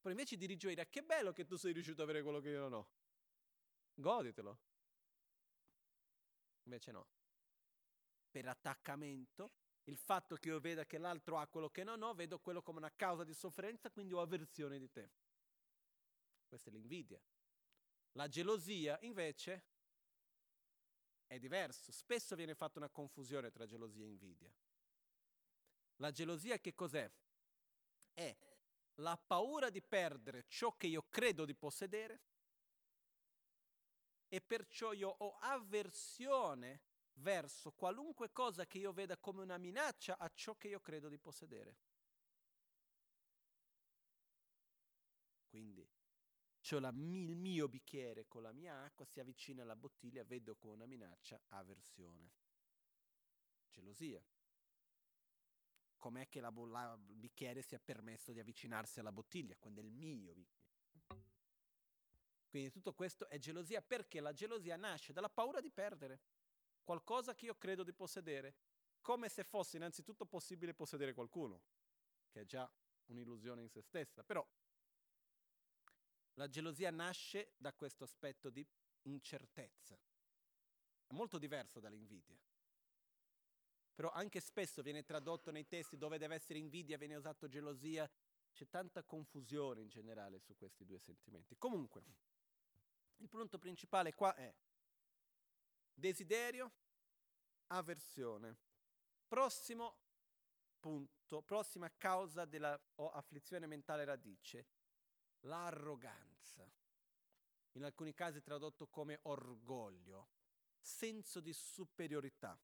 Poi 0.00 0.12
invece 0.12 0.36
di 0.36 0.46
rigioire, 0.46 0.88
che 0.88 1.02
bello 1.02 1.32
che 1.32 1.44
tu 1.44 1.56
sei 1.56 1.72
riuscito 1.72 2.02
ad 2.02 2.08
avere 2.08 2.22
quello 2.22 2.40
che 2.40 2.48
io 2.48 2.60
non 2.60 2.72
ho. 2.72 2.88
Goditelo. 3.94 4.58
Invece 6.62 6.92
no. 6.92 7.06
Per 8.30 8.46
attaccamento, 8.48 9.52
il 9.84 9.96
fatto 9.98 10.36
che 10.36 10.48
io 10.48 10.60
veda 10.60 10.86
che 10.86 10.98
l'altro 10.98 11.38
ha 11.38 11.46
quello 11.48 11.68
che 11.68 11.84
non 11.84 12.00
ho, 12.02 12.14
vedo 12.14 12.38
quello 12.38 12.62
come 12.62 12.78
una 12.78 12.94
causa 12.94 13.24
di 13.24 13.34
sofferenza, 13.34 13.90
quindi 13.90 14.14
ho 14.14 14.20
avversione 14.20 14.78
di 14.78 14.90
te. 14.90 15.10
Questa 16.46 16.70
è 16.70 16.72
l'invidia. 16.72 17.20
La 18.12 18.26
gelosia, 18.26 18.98
invece, 19.02 19.64
è 21.26 21.38
diverso. 21.38 21.92
Spesso 21.92 22.34
viene 22.34 22.54
fatta 22.54 22.78
una 22.78 22.88
confusione 22.88 23.50
tra 23.50 23.66
gelosia 23.66 24.04
e 24.04 24.08
invidia. 24.08 24.52
La 25.96 26.10
gelosia 26.10 26.58
che 26.58 26.74
cos'è? 26.74 27.10
È 28.14 28.36
la 29.00 29.16
paura 29.16 29.70
di 29.70 29.82
perdere 29.82 30.44
ciò 30.46 30.76
che 30.76 30.86
io 30.86 31.06
credo 31.08 31.44
di 31.44 31.54
possedere 31.54 32.22
e 34.28 34.40
perciò 34.40 34.92
io 34.92 35.08
ho 35.08 35.36
avversione 35.40 36.82
verso 37.14 37.72
qualunque 37.72 38.30
cosa 38.32 38.66
che 38.66 38.78
io 38.78 38.92
veda 38.92 39.16
come 39.18 39.42
una 39.42 39.58
minaccia 39.58 40.16
a 40.18 40.30
ciò 40.32 40.56
che 40.56 40.68
io 40.68 40.80
credo 40.80 41.08
di 41.08 41.18
possedere. 41.18 41.76
Quindi 45.48 45.86
c'ho 46.60 46.78
la, 46.78 46.90
il 46.90 47.34
mio 47.36 47.68
bicchiere 47.68 48.28
con 48.28 48.42
la 48.42 48.52
mia 48.52 48.82
acqua, 48.82 49.04
si 49.04 49.18
avvicina 49.18 49.62
alla 49.62 49.74
bottiglia, 49.74 50.22
vedo 50.22 50.54
come 50.54 50.74
una 50.74 50.86
minaccia, 50.86 51.40
avversione, 51.48 52.30
gelosia 53.68 54.22
com'è 56.00 56.28
che 56.28 56.40
la, 56.40 56.52
la, 56.66 56.98
il 57.06 57.14
bicchiere 57.14 57.62
sia 57.62 57.78
permesso 57.78 58.32
di 58.32 58.40
avvicinarsi 58.40 58.98
alla 58.98 59.12
bottiglia, 59.12 59.54
quando 59.56 59.80
è 59.80 59.84
il 59.84 59.92
mio 59.92 60.34
bicchiere. 60.34 60.58
Quindi 62.48 62.70
tutto 62.72 62.92
questo 62.92 63.28
è 63.28 63.38
gelosia 63.38 63.80
perché 63.80 64.18
la 64.18 64.32
gelosia 64.32 64.74
nasce 64.74 65.12
dalla 65.12 65.28
paura 65.28 65.60
di 65.60 65.70
perdere 65.70 66.20
qualcosa 66.82 67.32
che 67.36 67.44
io 67.44 67.54
credo 67.54 67.84
di 67.84 67.92
possedere, 67.92 68.56
come 69.00 69.28
se 69.28 69.44
fosse 69.44 69.76
innanzitutto 69.76 70.26
possibile 70.26 70.74
possedere 70.74 71.14
qualcuno, 71.14 71.62
che 72.28 72.40
è 72.40 72.44
già 72.44 72.68
un'illusione 73.06 73.62
in 73.62 73.68
se 73.68 73.82
stessa. 73.82 74.24
Però 74.24 74.44
la 76.34 76.48
gelosia 76.48 76.90
nasce 76.90 77.52
da 77.56 77.72
questo 77.72 78.02
aspetto 78.02 78.50
di 78.50 78.66
incertezza. 79.02 79.96
È 81.06 81.12
molto 81.12 81.38
diverso 81.38 81.78
dall'invidia 81.78 82.36
però 84.00 84.12
anche 84.12 84.40
spesso 84.40 84.80
viene 84.80 85.04
tradotto 85.04 85.50
nei 85.50 85.66
testi 85.66 85.98
dove 85.98 86.16
deve 86.16 86.34
essere 86.34 86.58
invidia, 86.58 86.96
viene 86.96 87.16
usato 87.16 87.48
gelosia, 87.48 88.10
c'è 88.50 88.66
tanta 88.66 89.02
confusione 89.02 89.82
in 89.82 89.90
generale 89.90 90.38
su 90.38 90.56
questi 90.56 90.86
due 90.86 90.98
sentimenti. 90.98 91.58
Comunque, 91.58 92.02
il 93.16 93.28
punto 93.28 93.58
principale 93.58 94.14
qua 94.14 94.34
è 94.34 94.54
desiderio, 95.92 96.72
avversione. 97.66 98.56
Prossimo 99.28 99.98
punto, 100.78 101.42
prossima 101.42 101.92
causa 101.94 102.46
della 102.46 102.80
o 102.94 103.10
afflizione 103.10 103.66
mentale 103.66 104.06
radice, 104.06 104.66
l'arroganza. 105.40 106.66
In 107.72 107.84
alcuni 107.84 108.14
casi 108.14 108.40
tradotto 108.40 108.86
come 108.86 109.18
orgoglio, 109.24 110.30
senso 110.78 111.40
di 111.40 111.52
superiorità 111.52 112.58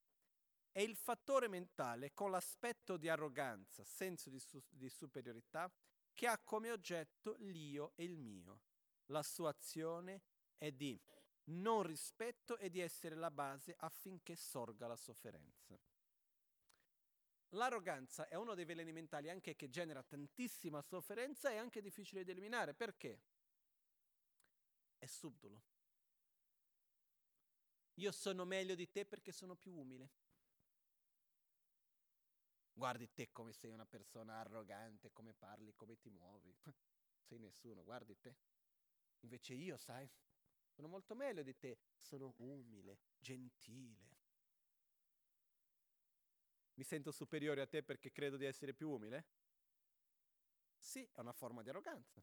è 0.76 0.82
il 0.82 0.94
fattore 0.94 1.48
mentale 1.48 2.12
con 2.12 2.30
l'aspetto 2.30 2.98
di 2.98 3.08
arroganza, 3.08 3.82
senso 3.82 4.28
di, 4.28 4.38
su- 4.38 4.62
di 4.68 4.90
superiorità, 4.90 5.72
che 6.12 6.26
ha 6.26 6.36
come 6.36 6.70
oggetto 6.70 7.34
l'io 7.38 7.92
e 7.94 8.04
il 8.04 8.18
mio. 8.18 8.60
La 9.06 9.22
sua 9.22 9.48
azione 9.48 10.20
è 10.58 10.70
di 10.72 11.00
non 11.44 11.82
rispetto 11.82 12.58
e 12.58 12.68
di 12.68 12.80
essere 12.80 13.14
la 13.14 13.30
base 13.30 13.74
affinché 13.78 14.36
sorga 14.36 14.86
la 14.86 14.96
sofferenza. 14.96 15.80
L'arroganza 17.54 18.28
è 18.28 18.34
uno 18.34 18.54
dei 18.54 18.66
veleni 18.66 18.92
mentali 18.92 19.30
anche 19.30 19.56
che 19.56 19.70
genera 19.70 20.02
tantissima 20.02 20.82
sofferenza 20.82 21.50
e 21.50 21.56
anche 21.56 21.80
difficile 21.80 22.22
da 22.22 22.32
eliminare. 22.32 22.74
Perché? 22.74 23.22
È 24.98 25.06
subdolo. 25.06 25.62
Io 27.94 28.12
sono 28.12 28.44
meglio 28.44 28.74
di 28.74 28.90
te 28.90 29.06
perché 29.06 29.32
sono 29.32 29.54
più 29.54 29.72
umile. 29.72 30.10
Guardi 32.76 33.10
te 33.10 33.32
come 33.32 33.54
sei 33.54 33.70
una 33.70 33.86
persona 33.86 34.34
arrogante, 34.38 35.10
come 35.10 35.32
parli, 35.32 35.72
come 35.74 35.96
ti 35.98 36.10
muovi. 36.10 36.54
sei 37.22 37.38
nessuno, 37.38 37.82
guardi 37.82 38.20
te. 38.20 38.36
Invece 39.20 39.54
io, 39.54 39.78
sai, 39.78 40.06
sono 40.68 40.86
molto 40.86 41.14
meglio 41.14 41.42
di 41.42 41.56
te. 41.56 41.78
Sono 41.96 42.34
umile, 42.36 42.98
gentile. 43.18 44.18
Mi 46.74 46.84
sento 46.84 47.12
superiore 47.12 47.62
a 47.62 47.66
te 47.66 47.82
perché 47.82 48.12
credo 48.12 48.36
di 48.36 48.44
essere 48.44 48.74
più 48.74 48.90
umile? 48.90 49.24
Sì, 50.76 51.08
è 51.14 51.20
una 51.20 51.32
forma 51.32 51.62
di 51.62 51.70
arroganza. 51.70 52.22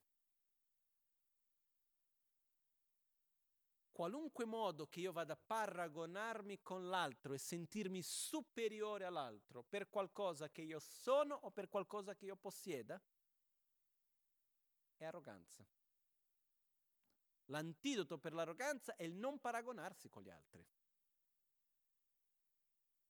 Qualunque 3.93 4.43
modo 4.43 4.87
che 4.87 4.99
io 4.99 5.13
vada 5.13 5.33
a 5.33 5.37
paragonarmi 5.37 6.61
con 6.61 6.89
l'altro 6.89 7.33
e 7.33 7.37
sentirmi 7.37 8.01
superiore 8.01 9.05
all'altro 9.05 9.63
per 9.63 9.87
qualcosa 9.87 10.49
che 10.49 10.63
io 10.63 10.79
sono 10.79 11.35
o 11.35 11.51
per 11.51 11.69
qualcosa 11.69 12.15
che 12.15 12.25
io 12.25 12.35
possieda, 12.35 13.01
è 14.97 15.05
arroganza. 15.05 15.65
L'antidoto 17.45 18.17
per 18.17 18.33
l'arroganza 18.33 18.95
è 18.95 19.03
il 19.03 19.13
non 19.13 19.39
paragonarsi 19.39 20.09
con 20.09 20.23
gli 20.23 20.29
altri. 20.29 20.65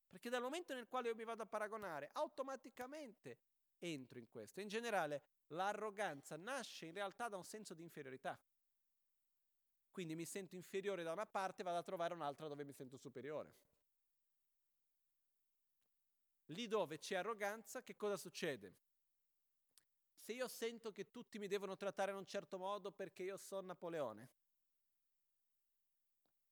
Perché 0.10 0.30
dal 0.30 0.42
momento 0.42 0.74
nel 0.74 0.88
quale 0.88 1.08
io 1.08 1.16
mi 1.16 1.24
vado 1.24 1.44
a 1.44 1.48
paragonare, 1.48 2.10
automaticamente 2.12 3.40
entro 3.80 4.20
in 4.20 4.28
questo. 4.28 4.60
In 4.60 4.68
generale, 4.68 5.24
l'arroganza 5.48 6.36
nasce 6.36 6.88
in 6.88 6.94
realtà 6.94 7.30
da 7.30 7.38
un 7.38 7.46
senso 7.46 7.74
di 7.74 7.84
inferiorità. 7.84 8.40
Quindi 9.94 10.16
mi 10.16 10.26
sento 10.26 10.56
inferiore 10.56 11.04
da 11.04 11.12
una 11.12 11.28
parte 11.28 11.62
vado 11.62 11.78
a 11.78 11.84
trovare 11.84 12.16
un'altra 12.16 12.48
dove 12.48 12.64
mi 12.64 12.74
sento 12.74 12.98
superiore. 12.98 13.54
Lì 16.48 16.68
dove 16.68 16.98
c'è 16.98 17.18
arroganza, 17.18 17.84
che 17.84 17.96
cosa 17.96 18.18
succede? 18.18 18.76
Se 20.18 20.34
io 20.34 20.48
sento 20.48 20.92
che 20.92 21.12
tutti 21.12 21.38
mi 21.38 21.48
devono 21.48 21.76
trattare 21.76 22.10
in 22.10 22.18
un 22.18 22.26
certo 22.26 22.58
modo 22.58 22.92
perché 22.92 23.22
io 23.22 23.38
sono 23.38 23.68
Napoleone, 23.68 24.30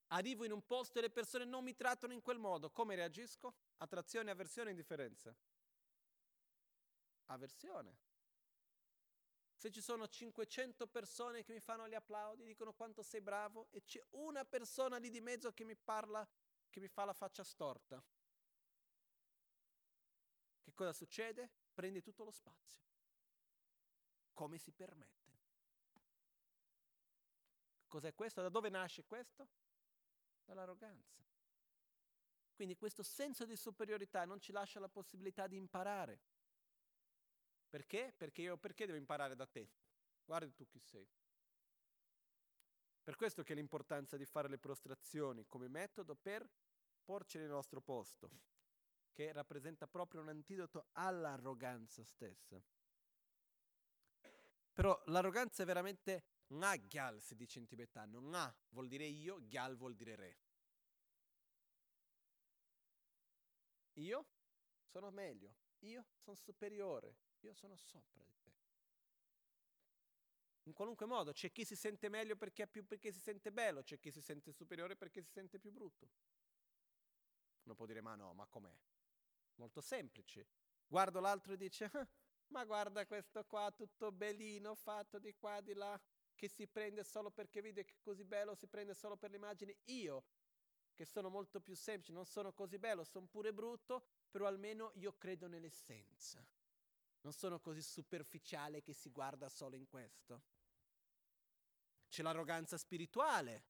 arrivo 0.08 0.44
in 0.44 0.52
un 0.52 0.64
posto 0.64 0.98
e 0.98 1.02
le 1.02 1.10
persone 1.10 1.44
non 1.44 1.64
mi 1.64 1.74
trattano 1.74 2.12
in 2.12 2.22
quel 2.22 2.38
modo, 2.38 2.70
come 2.70 2.94
reagisco? 2.94 3.54
Attrazione, 3.78 4.30
avversione, 4.30 4.70
indifferenza. 4.70 5.34
Avversione. 7.26 8.11
Se 9.62 9.70
ci 9.70 9.80
sono 9.80 10.08
500 10.08 10.88
persone 10.88 11.44
che 11.44 11.52
mi 11.52 11.60
fanno 11.60 11.86
gli 11.86 11.94
applaudi, 11.94 12.42
dicono 12.42 12.72
quanto 12.72 13.00
sei 13.04 13.20
bravo, 13.20 13.68
e 13.70 13.84
c'è 13.84 14.04
una 14.10 14.44
persona 14.44 14.96
lì 14.96 15.08
di 15.08 15.20
mezzo 15.20 15.52
che 15.52 15.62
mi 15.62 15.76
parla, 15.76 16.28
che 16.68 16.80
mi 16.80 16.88
fa 16.88 17.04
la 17.04 17.12
faccia 17.12 17.44
storta, 17.44 18.02
che 20.64 20.72
cosa 20.74 20.92
succede? 20.92 21.48
Prendi 21.72 22.02
tutto 22.02 22.24
lo 22.24 22.32
spazio. 22.32 22.82
Come 24.32 24.58
si 24.58 24.72
permette? 24.72 25.38
Cos'è 27.86 28.12
questo? 28.16 28.42
Da 28.42 28.48
dove 28.48 28.68
nasce 28.68 29.04
questo? 29.04 29.46
Dall'arroganza. 30.44 31.22
Quindi 32.52 32.76
questo 32.76 33.04
senso 33.04 33.44
di 33.44 33.54
superiorità 33.54 34.24
non 34.24 34.40
ci 34.40 34.50
lascia 34.50 34.80
la 34.80 34.88
possibilità 34.88 35.46
di 35.46 35.54
imparare. 35.54 36.31
Perché? 37.72 38.12
Perché 38.14 38.42
io 38.42 38.58
perché 38.58 38.84
devo 38.84 38.98
imparare 38.98 39.34
da 39.34 39.46
te? 39.46 39.70
Guarda 40.26 40.52
tu 40.52 40.68
chi 40.68 40.78
sei. 40.78 41.08
Per 43.02 43.16
questo 43.16 43.42
che 43.42 43.54
l'importanza 43.54 44.18
di 44.18 44.26
fare 44.26 44.46
le 44.46 44.58
prostrazioni 44.58 45.46
come 45.46 45.68
metodo 45.68 46.14
per 46.14 46.46
porci 47.02 47.38
nel 47.38 47.48
nostro 47.48 47.80
posto, 47.80 48.30
che 49.10 49.32
rappresenta 49.32 49.86
proprio 49.86 50.20
un 50.20 50.28
antidoto 50.28 50.88
all'arroganza 50.92 52.04
stessa. 52.04 52.62
Però 54.74 55.02
l'arroganza 55.06 55.62
è 55.62 55.66
veramente 55.66 56.24
nga 56.48 56.76
gyal, 56.76 57.22
si 57.22 57.34
dice 57.34 57.58
in 57.58 57.66
tibetano. 57.66 58.20
Nga 58.20 58.54
vuol 58.68 58.88
dire 58.88 59.06
io, 59.06 59.40
gyal 59.46 59.78
vuol 59.78 59.94
dire 59.94 60.14
re. 60.14 60.38
Io 63.94 64.26
sono 64.84 65.10
meglio, 65.10 65.54
io 65.78 66.04
sono 66.12 66.36
superiore, 66.36 67.16
io 67.42 67.54
sono 67.54 67.76
sopra 67.76 68.22
di 68.22 68.34
te. 68.42 68.50
In 70.64 70.72
qualunque 70.72 71.06
modo, 71.06 71.32
c'è 71.32 71.50
chi 71.50 71.64
si 71.64 71.74
sente 71.74 72.08
meglio 72.08 72.36
perché, 72.36 72.66
più, 72.66 72.86
perché 72.86 73.10
si 73.10 73.18
sente 73.20 73.50
bello, 73.50 73.82
c'è 73.82 73.98
chi 73.98 74.10
si 74.10 74.20
sente 74.20 74.52
superiore 74.52 74.96
perché 74.96 75.22
si 75.22 75.30
sente 75.30 75.58
più 75.58 75.72
brutto. 75.72 76.08
Uno 77.64 77.74
può 77.74 77.86
dire, 77.86 78.00
ma 78.00 78.14
no, 78.14 78.32
ma 78.32 78.46
com'è? 78.46 78.72
Molto 79.56 79.80
semplice. 79.80 80.46
Guardo 80.86 81.20
l'altro 81.20 81.54
e 81.54 81.56
dice, 81.56 81.90
ah, 81.92 82.08
ma 82.48 82.64
guarda 82.64 83.06
questo 83.06 83.44
qua, 83.44 83.72
tutto 83.72 84.12
bellino, 84.12 84.74
fatto 84.74 85.18
di 85.18 85.34
qua, 85.34 85.60
di 85.60 85.74
là, 85.74 86.00
che 86.34 86.48
si 86.48 86.66
prende 86.68 87.02
solo 87.02 87.30
perché 87.30 87.60
vede 87.60 87.84
che 87.84 87.94
è 87.94 88.00
così 88.00 88.24
bello, 88.24 88.54
si 88.54 88.68
prende 88.68 88.94
solo 88.94 89.16
per 89.16 89.30
l'immagine. 89.30 89.78
Io, 89.84 90.24
che 90.94 91.04
sono 91.04 91.28
molto 91.28 91.60
più 91.60 91.74
semplice, 91.74 92.12
non 92.12 92.26
sono 92.26 92.52
così 92.52 92.78
bello, 92.78 93.02
sono 93.02 93.26
pure 93.26 93.52
brutto, 93.52 94.06
però 94.30 94.46
almeno 94.46 94.92
io 94.94 95.16
credo 95.16 95.48
nell'essenza. 95.48 96.46
Non 97.22 97.32
sono 97.32 97.60
così 97.60 97.82
superficiale 97.82 98.82
che 98.82 98.92
si 98.92 99.10
guarda 99.10 99.48
solo 99.48 99.76
in 99.76 99.86
questo. 99.86 100.42
C'è 102.08 102.22
l'arroganza 102.22 102.76
spirituale. 102.76 103.64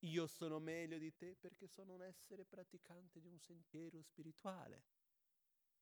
Io 0.00 0.26
sono 0.26 0.58
meglio 0.58 0.98
di 0.98 1.14
te 1.14 1.36
perché 1.36 1.66
sono 1.66 1.92
un 1.92 2.02
essere 2.02 2.44
praticante 2.44 3.20
di 3.20 3.28
un 3.28 3.38
sentiero 3.38 4.00
spirituale. 4.02 4.84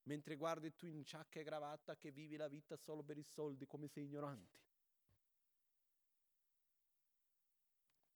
Mentre 0.04 0.36
guardi 0.36 0.74
tu 0.74 0.86
in 0.86 1.02
giacca 1.02 1.40
e 1.40 1.44
cravatta 1.44 1.96
che 1.96 2.10
vivi 2.10 2.36
la 2.36 2.48
vita 2.48 2.76
solo 2.76 3.02
per 3.02 3.16
i 3.16 3.22
soldi 3.22 3.66
come 3.66 3.88
sei 3.88 4.04
ignorante. 4.04 4.60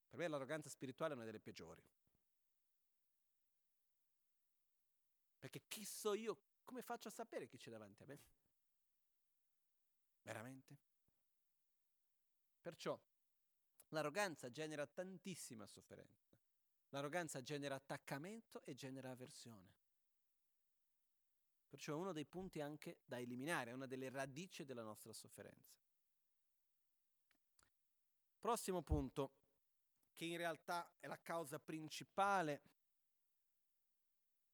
Per 0.09 0.19
me 0.19 0.29
l'arroganza 0.29 0.69
spirituale 0.69 1.13
è 1.13 1.17
una 1.17 1.25
delle 1.25 1.41
peggiori. 1.41 1.83
Perché 5.39 5.63
chi 5.69 5.85
so 5.85 6.15
io? 6.15 6.37
Come 6.69 6.83
faccio 6.83 7.09
a 7.09 7.11
sapere 7.11 7.47
chi 7.47 7.57
c'è 7.57 7.71
davanti 7.71 8.03
a 8.03 8.07
me? 8.07 8.21
Veramente? 10.21 10.77
Perciò 12.61 13.01
l'arroganza 13.89 14.51
genera 14.51 14.87
tantissima 14.87 15.67
sofferenza. 15.67 16.29
L'arroganza 16.91 17.41
genera 17.41 17.75
attaccamento 17.77 18.63
e 18.67 18.75
genera 18.75 19.11
avversione. 19.11 19.77
Perciò 21.71 21.95
è 21.95 21.97
uno 21.97 22.13
dei 22.13 22.27
punti 22.27 22.61
anche 22.61 22.99
da 23.03 23.19
eliminare, 23.19 23.71
è 23.71 23.75
una 23.75 23.87
delle 23.87 24.11
radici 24.11 24.67
della 24.67 24.83
nostra 24.83 25.15
sofferenza. 25.15 25.75
Prossimo 28.39 28.83
punto, 28.83 29.33
che 30.15 30.27
in 30.27 30.37
realtà 30.37 30.87
è 31.01 31.07
la 31.07 31.19
causa 31.19 31.59
principale 31.59 32.61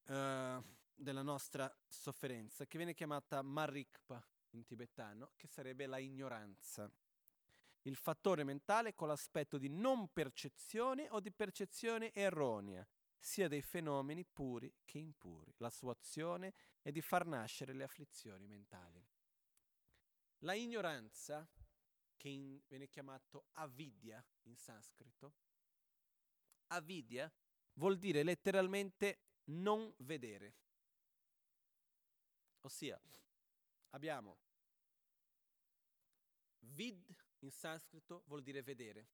uh, 0.05 0.63
della 0.95 1.23
nostra 1.23 1.73
sofferenza, 1.89 2.67
che 2.67 2.77
viene 2.77 2.95
chiamata 2.95 3.43
Marikpa 3.43 4.25
in 4.51 4.65
tibetano, 4.65 5.33
che 5.37 5.47
sarebbe 5.47 5.87
la 5.87 5.99
ignoranza. 5.99 6.91
Il 7.83 7.97
fattore 7.97 8.45
mentale 8.45 8.95
con 8.95 9.09
l'aspetto 9.09 9.59
di 9.59 9.69
non 9.69 10.13
percezione 10.13 11.09
o 11.11 11.21
di 11.21 11.31
percezione 11.31 12.13
erronea, 12.13 12.87
sia 13.19 13.49
dei 13.49 13.63
fenomeni 13.63 14.25
puri 14.25 14.73
che 14.85 14.99
impuri. 14.99 15.53
La 15.59 15.71
sua 15.71 15.93
azione 15.93 16.55
è 16.81 16.91
di 16.91 17.01
far 17.01 17.27
nascere 17.27 17.73
le 17.73 17.85
afflizioni 17.85 18.47
mentali. 18.47 19.03
La 20.39 20.55
ignoranza, 20.55 21.49
che 22.17 22.29
in, 22.29 22.61
viene 22.67 22.89
chiamato 22.89 23.47
avidya 23.53 24.25
in 24.43 24.57
sanscrito, 24.57 25.35
avidya 26.69 27.31
vuol 27.75 27.99
dire 27.99 28.23
letteralmente 28.23 29.21
non 29.47 29.93
vedere. 29.99 30.55
Ossia, 32.65 32.99
abbiamo 33.91 34.39
vid 36.61 37.15
in 37.41 37.51
sanscrito 37.51 38.23
vuol 38.27 38.43
dire 38.43 38.63
vedere, 38.63 39.09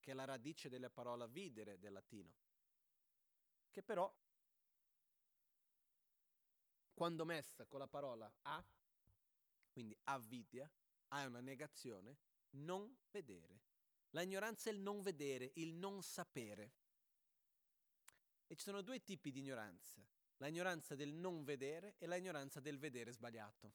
che 0.00 0.12
è 0.12 0.14
la 0.14 0.24
radice 0.24 0.70
della 0.70 0.88
parola 0.88 1.26
videre 1.26 1.78
del 1.78 1.92
latino, 1.92 2.34
che 3.70 3.82
però 3.82 4.10
quando 6.94 7.24
messa 7.26 7.66
con 7.66 7.78
la 7.78 7.88
parola 7.88 8.32
a, 8.42 8.64
quindi 9.70 9.94
avidya, 10.04 10.70
ha 11.08 11.26
una 11.26 11.40
negazione, 11.40 12.16
non 12.52 12.96
vedere. 13.10 13.60
La 14.10 14.22
ignoranza 14.22 14.70
è 14.70 14.72
il 14.72 14.80
non 14.80 15.02
vedere, 15.02 15.52
il 15.56 15.74
non 15.74 16.02
sapere. 16.02 16.72
E 18.46 18.56
ci 18.56 18.62
sono 18.62 18.80
due 18.80 19.02
tipi 19.02 19.30
di 19.30 19.40
ignoranza, 19.40 20.02
la 20.42 20.48
ignoranza 20.48 20.96
del 20.96 21.12
non 21.12 21.44
vedere 21.44 21.94
e 21.98 22.06
la 22.06 22.16
ignoranza 22.16 22.58
del 22.58 22.76
vedere 22.76 23.12
sbagliato. 23.12 23.72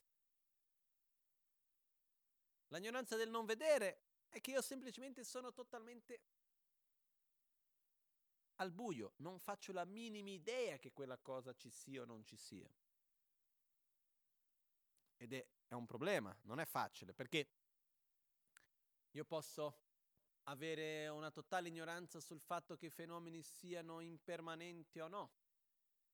La 2.68 2.78
ignoranza 2.78 3.15
del 3.15 3.30
non 3.30 3.45
vedere 3.45 4.01
è 4.28 4.41
che 4.41 4.51
io 4.51 4.61
semplicemente 4.61 5.24
sono 5.24 5.53
totalmente 5.53 6.20
al 8.55 8.74
buio, 8.74 9.13
non 9.18 9.39
faccio 9.39 9.72
la 9.72 9.86
minima 9.86 10.30
idea 10.30 10.78
che 10.78 10.91
quella 10.91 11.18
cosa 11.18 11.53
ci 11.53 11.70
sia 11.70 12.01
o 12.01 12.05
non 12.05 12.26
ci 12.26 12.36
sia. 12.36 12.70
Ed 15.15 15.32
è, 15.32 15.47
è 15.68 15.74
un 15.74 15.86
problema, 15.86 16.38
non 16.41 16.59
è 16.59 16.65
facile, 16.65 17.13
perché 17.13 17.47
io 19.11 19.24
posso 19.24 19.84
avere 20.43 21.07
una 21.07 21.32
totale 21.32 21.70
ignoranza 21.70 22.20
sul 22.20 22.41
fatto 22.41 22.76
che 22.76 22.88
i 22.88 22.89
fenomeni 22.89 23.41
siano 23.41 24.01
impermanenti 24.01 24.99
o 24.99 25.07
no. 25.07 25.37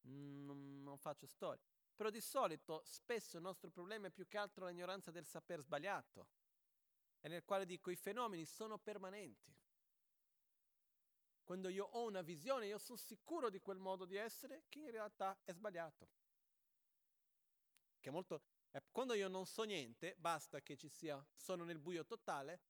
Non, 0.04 0.82
non 0.82 0.98
faccio 0.98 1.28
storia. 1.28 1.64
Però 1.96 2.10
di 2.10 2.22
solito, 2.22 2.82
spesso 2.86 3.38
il 3.38 3.44
nostro 3.44 3.70
problema 3.70 4.08
è 4.08 4.12
più 4.12 4.28
che 4.28 4.38
altro 4.38 4.68
l'ignoranza 4.68 5.12
del 5.12 5.26
saper 5.26 5.62
sbagliato, 5.62 6.28
e 7.20 7.30
nel 7.30 7.46
quale 7.46 7.66
dico 7.66 7.90
i 7.90 7.96
fenomeni 7.96 8.46
sono 8.46 8.78
permanenti. 8.78 9.56
Quando 11.44 11.68
io 11.68 11.86
ho 11.86 12.06
una 12.06 12.22
visione, 12.22 12.68
io 12.68 12.78
sono 12.78 12.98
sicuro 12.98 13.50
di 13.50 13.60
quel 13.60 13.78
modo 13.78 14.06
di 14.06 14.16
essere 14.16 14.64
che 14.70 14.80
in 14.80 14.92
realtà 14.92 15.38
è 15.44 15.54
sbagliato. 15.54 16.10
Che 18.00 18.10
molto, 18.10 18.42
eh, 18.72 18.84
quando 18.92 19.14
io 19.14 19.28
non 19.28 19.46
so 19.46 19.64
niente, 19.64 20.16
basta 20.18 20.62
che 20.62 20.76
ci 20.76 20.90
sia, 20.90 21.26
sono 21.32 21.64
nel 21.64 21.80
buio 21.80 22.06
totale, 22.06 22.62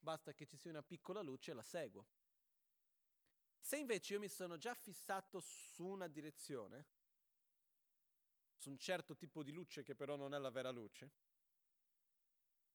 basta 0.00 0.32
che 0.34 0.46
ci 0.46 0.56
sia 0.56 0.70
una 0.70 0.82
piccola 0.82 1.22
luce 1.22 1.52
e 1.52 1.54
la 1.54 1.62
seguo. 1.62 2.06
Se 3.64 3.76
invece 3.76 4.14
io 4.14 4.18
mi 4.18 4.28
sono 4.28 4.58
già 4.58 4.74
fissato 4.74 5.38
su 5.38 5.86
una 5.86 6.08
direzione, 6.08 6.84
su 8.56 8.70
un 8.70 8.76
certo 8.76 9.16
tipo 9.16 9.44
di 9.44 9.52
luce 9.52 9.84
che 9.84 9.94
però 9.94 10.16
non 10.16 10.34
è 10.34 10.38
la 10.38 10.50
vera 10.50 10.70
luce, 10.70 11.12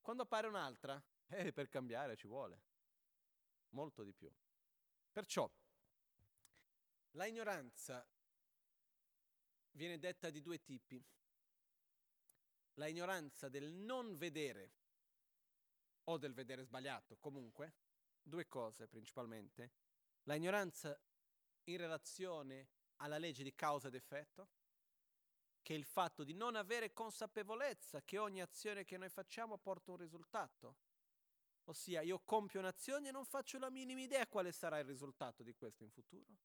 quando 0.01 0.23
appare 0.23 0.47
un'altra, 0.47 0.99
eh, 1.27 1.51
per 1.51 1.67
cambiare 1.67 2.15
ci 2.15 2.27
vuole 2.27 2.61
molto 3.71 4.03
di 4.03 4.13
più. 4.13 4.33
Perciò 5.11 5.51
la 7.11 7.25
ignoranza 7.25 8.07
viene 9.71 9.99
detta 9.99 10.29
di 10.29 10.41
due 10.41 10.61
tipi. 10.63 11.05
La 12.75 12.87
ignoranza 12.87 13.49
del 13.49 13.71
non 13.71 14.15
vedere 14.15 14.71
o 16.05 16.17
del 16.17 16.33
vedere 16.33 16.63
sbagliato, 16.63 17.17
comunque, 17.17 17.73
due 18.23 18.47
cose 18.47 18.87
principalmente. 18.87 19.85
La 20.27 20.35
ignoranza 20.35 20.99
in 21.65 21.77
relazione 21.77 22.67
alla 22.97 23.17
legge 23.17 23.43
di 23.43 23.55
causa 23.55 23.87
ed 23.87 23.95
effetto, 23.95 24.49
che 25.61 25.73
è 25.73 25.77
il 25.77 25.85
fatto 25.85 26.25
di 26.25 26.33
non 26.33 26.55
avere 26.55 26.91
consapevolezza 26.91 28.01
che 28.03 28.17
ogni 28.17 28.41
azione 28.41 28.83
che 28.83 28.97
noi 28.97 29.09
facciamo 29.09 29.57
porta 29.57 29.91
un 29.91 29.97
risultato. 29.97 30.75
Ossia, 31.65 32.01
io 32.01 32.19
compio 32.19 32.59
un'azione 32.59 33.07
e 33.07 33.11
non 33.11 33.25
faccio 33.25 33.57
la 33.57 33.69
minima 33.69 34.01
idea 34.01 34.27
quale 34.27 34.51
sarà 34.51 34.79
il 34.79 34.85
risultato 34.85 35.43
di 35.43 35.53
questo 35.53 35.83
in 35.83 35.91
futuro. 35.91 36.37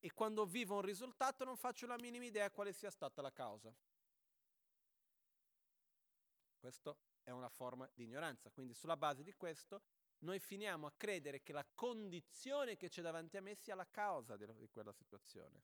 E 0.00 0.12
quando 0.12 0.46
vivo 0.46 0.76
un 0.76 0.82
risultato 0.82 1.44
non 1.44 1.56
faccio 1.56 1.86
la 1.86 1.96
minima 1.96 2.24
idea 2.24 2.50
quale 2.50 2.72
sia 2.72 2.90
stata 2.90 3.20
la 3.20 3.32
causa. 3.32 3.74
Questo 6.58 6.98
è 7.22 7.30
una 7.30 7.50
forma 7.50 7.88
di 7.92 8.04
ignoranza. 8.04 8.50
Quindi 8.50 8.72
sulla 8.72 8.96
base 8.96 9.22
di 9.22 9.34
questo 9.34 9.82
noi 10.22 10.38
finiamo 10.38 10.86
a 10.86 10.92
credere 10.96 11.42
che 11.42 11.52
la 11.52 11.66
condizione 11.74 12.76
che 12.76 12.88
c'è 12.88 13.02
davanti 13.02 13.36
a 13.36 13.42
me 13.42 13.54
sia 13.54 13.74
la 13.74 13.88
causa 13.88 14.36
di, 14.36 14.46
quella 14.70 14.92
situazione. 14.92 15.62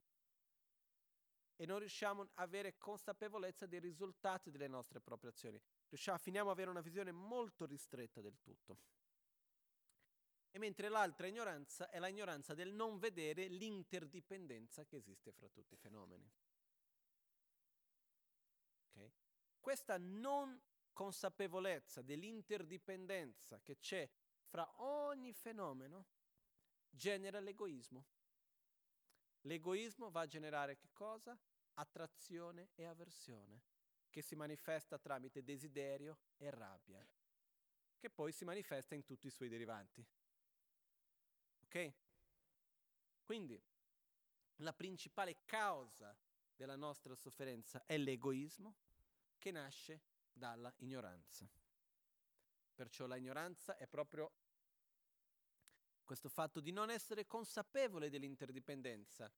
E 1.57 1.67
non 1.67 1.79
riusciamo 1.79 2.23
ad 2.23 2.29
avere 2.35 2.77
consapevolezza 2.77 3.67
dei 3.67 3.81
risultati 3.81 4.51
delle 4.51 4.69
nostre 4.69 5.01
proprie 5.01 5.31
azioni. 5.31 5.61
Riusciamo, 5.89 6.19
finiamo 6.19 6.51
ad 6.51 6.57
avere 6.57 6.71
una 6.71 6.81
visione 6.81 7.13
molto 7.13 7.67
ristretta 7.67 8.21
del 8.21 8.39
tutto. 8.41 8.79
E 10.51 10.59
mentre 10.59 10.89
l'altra 10.89 11.27
ignoranza 11.27 11.89
è 11.91 11.99
la 11.99 12.09
ignoranza 12.09 12.55
del 12.55 12.73
non 12.73 12.99
vedere 12.99 13.47
l'interdipendenza 13.49 14.85
che 14.85 14.97
esiste 14.97 15.33
fra 15.33 15.49
tutti 15.49 15.75
i 15.75 15.77
fenomeni. 15.77 16.29
Okay? 18.91 19.13
Questa 19.61 19.99
non 19.99 20.61
consapevolezza 20.93 22.03
dell'interdipendenza 22.03 23.61
che 23.63 23.79
c'è 23.79 24.09
fra 24.49 24.69
ogni 24.83 25.33
fenomeno 25.33 26.07
genera 26.91 27.39
l'egoismo. 27.39 28.07
L'egoismo 29.43 30.11
va 30.11 30.23
a 30.23 30.27
generare 30.27 30.77
che 30.77 30.89
cosa? 30.93 31.39
Attrazione 31.75 32.71
e 32.75 32.87
avversione, 32.87 33.63
che 34.11 34.23
si 34.23 34.35
manifesta 34.35 34.99
tramite 34.99 35.45
desiderio 35.45 36.19
e 36.39 36.51
rabbia, 36.51 37.07
che 37.97 38.11
poi 38.11 38.33
si 38.33 38.45
manifesta 38.45 38.95
in 38.95 39.05
tutti 39.05 39.27
i 39.27 39.31
suoi 39.31 39.49
derivanti. 39.49 40.05
Ok? 41.61 41.93
Quindi 43.23 43.63
la 44.57 44.73
principale 44.73 45.45
causa 45.45 46.17
della 46.57 46.77
nostra 46.77 47.15
sofferenza 47.15 47.85
è 47.85 47.97
l'egoismo 47.97 48.75
che 49.39 49.51
nasce 49.53 50.01
dalla 50.33 50.73
ignoranza. 50.79 51.49
Perciò 52.79 53.07
la 53.07 53.17
ignoranza 53.17 53.77
è 53.77 53.89
proprio 53.89 54.31
questo 56.05 56.29
fatto 56.29 56.61
di 56.61 56.71
non 56.71 56.91
essere 56.91 57.27
consapevole 57.27 58.09
dell'interdipendenza, 58.09 59.29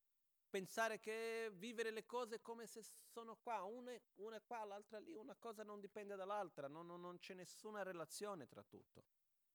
pensare 0.51 1.01
che 1.01 1.51
vivere 1.55 1.91
le 1.91 2.05
cose 2.05 2.43
come 2.43 2.67
se 2.67 2.83
sono 2.83 3.37
qua, 3.37 3.63
una, 3.63 3.99
una 4.17 4.43
qua, 4.43 4.63
l'altra 4.65 4.99
lì, 4.99 5.15
una 5.15 5.35
cosa 5.37 5.63
non 5.63 5.81
dipende 5.81 6.17
dall'altra, 6.17 6.69
non, 6.69 6.85
non, 6.85 7.01
non 7.01 7.19
c'è 7.19 7.33
nessuna 7.33 7.83
relazione 7.83 8.47
tra 8.47 8.63
tutto. 8.63 9.05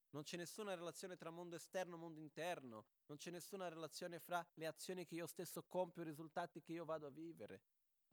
Non 0.10 0.24
c'è 0.24 0.36
nessuna 0.36 0.74
relazione 0.74 1.16
tra 1.16 1.30
mondo 1.30 1.56
esterno 1.56 1.94
e 1.94 2.00
mondo 2.00 2.20
interno, 2.20 2.86
non 3.06 3.18
c'è 3.18 3.30
nessuna 3.30 3.70
relazione 3.70 4.18
fra 4.18 4.44
le 4.56 4.66
azioni 4.66 5.06
che 5.06 5.14
io 5.14 5.28
stesso 5.28 5.62
compio 5.62 6.02
e 6.02 6.06
i 6.06 6.10
risultati 6.10 6.60
che 6.60 6.74
io 6.74 6.86
vado 6.86 7.06
a 7.06 7.12
vivere. 7.12 7.62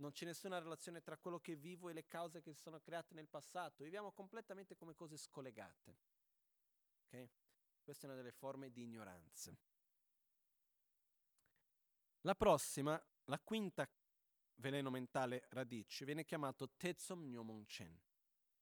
Non 0.03 0.11
c'è 0.11 0.25
nessuna 0.25 0.59
relazione 0.59 1.01
tra 1.01 1.17
quello 1.17 1.39
che 1.39 1.55
vivo 1.55 1.89
e 1.89 1.93
le 1.93 2.09
cause 2.09 2.43
che 2.43 2.53
si 2.53 2.61
sono 2.61 2.81
create 2.81 3.15
nel 3.15 3.29
passato. 3.29 3.85
Viviamo 3.85 4.11
completamente 4.11 4.75
come 4.75 4.97
cose 4.97 5.17
scollegate. 5.17 5.97
Okay? 7.07 7.31
Questa 7.81 8.07
è 8.07 8.11
una 8.11 8.17
delle 8.17 8.33
forme 8.33 8.73
di 8.73 8.83
ignoranza. 8.83 9.57
La 12.23 12.35
prossima, 12.35 13.01
la 13.27 13.39
quinta 13.39 13.89
veleno 14.57 14.91
mentale 14.91 15.47
radice, 15.51 16.05
viene 16.05 16.25
chiamato 16.25 16.71
Tetsom 16.77 17.25
Nyomon 17.29 17.65
Chen, 17.67 17.97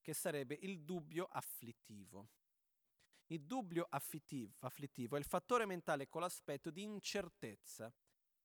che 0.03 0.13
sarebbe 0.13 0.59
il 0.61 0.83
dubbio 0.83 1.25
afflittivo. 1.25 2.29
Il 3.29 3.47
dubbio 3.47 3.87
afflittivo, 3.89 4.57
afflittivo 4.59 5.17
è 5.17 5.19
il 5.19 5.25
fattore 5.25 5.65
mentale 5.65 6.07
con 6.07 6.21
l'aspetto 6.21 6.71
di 6.71 6.83
incertezza 6.83 7.91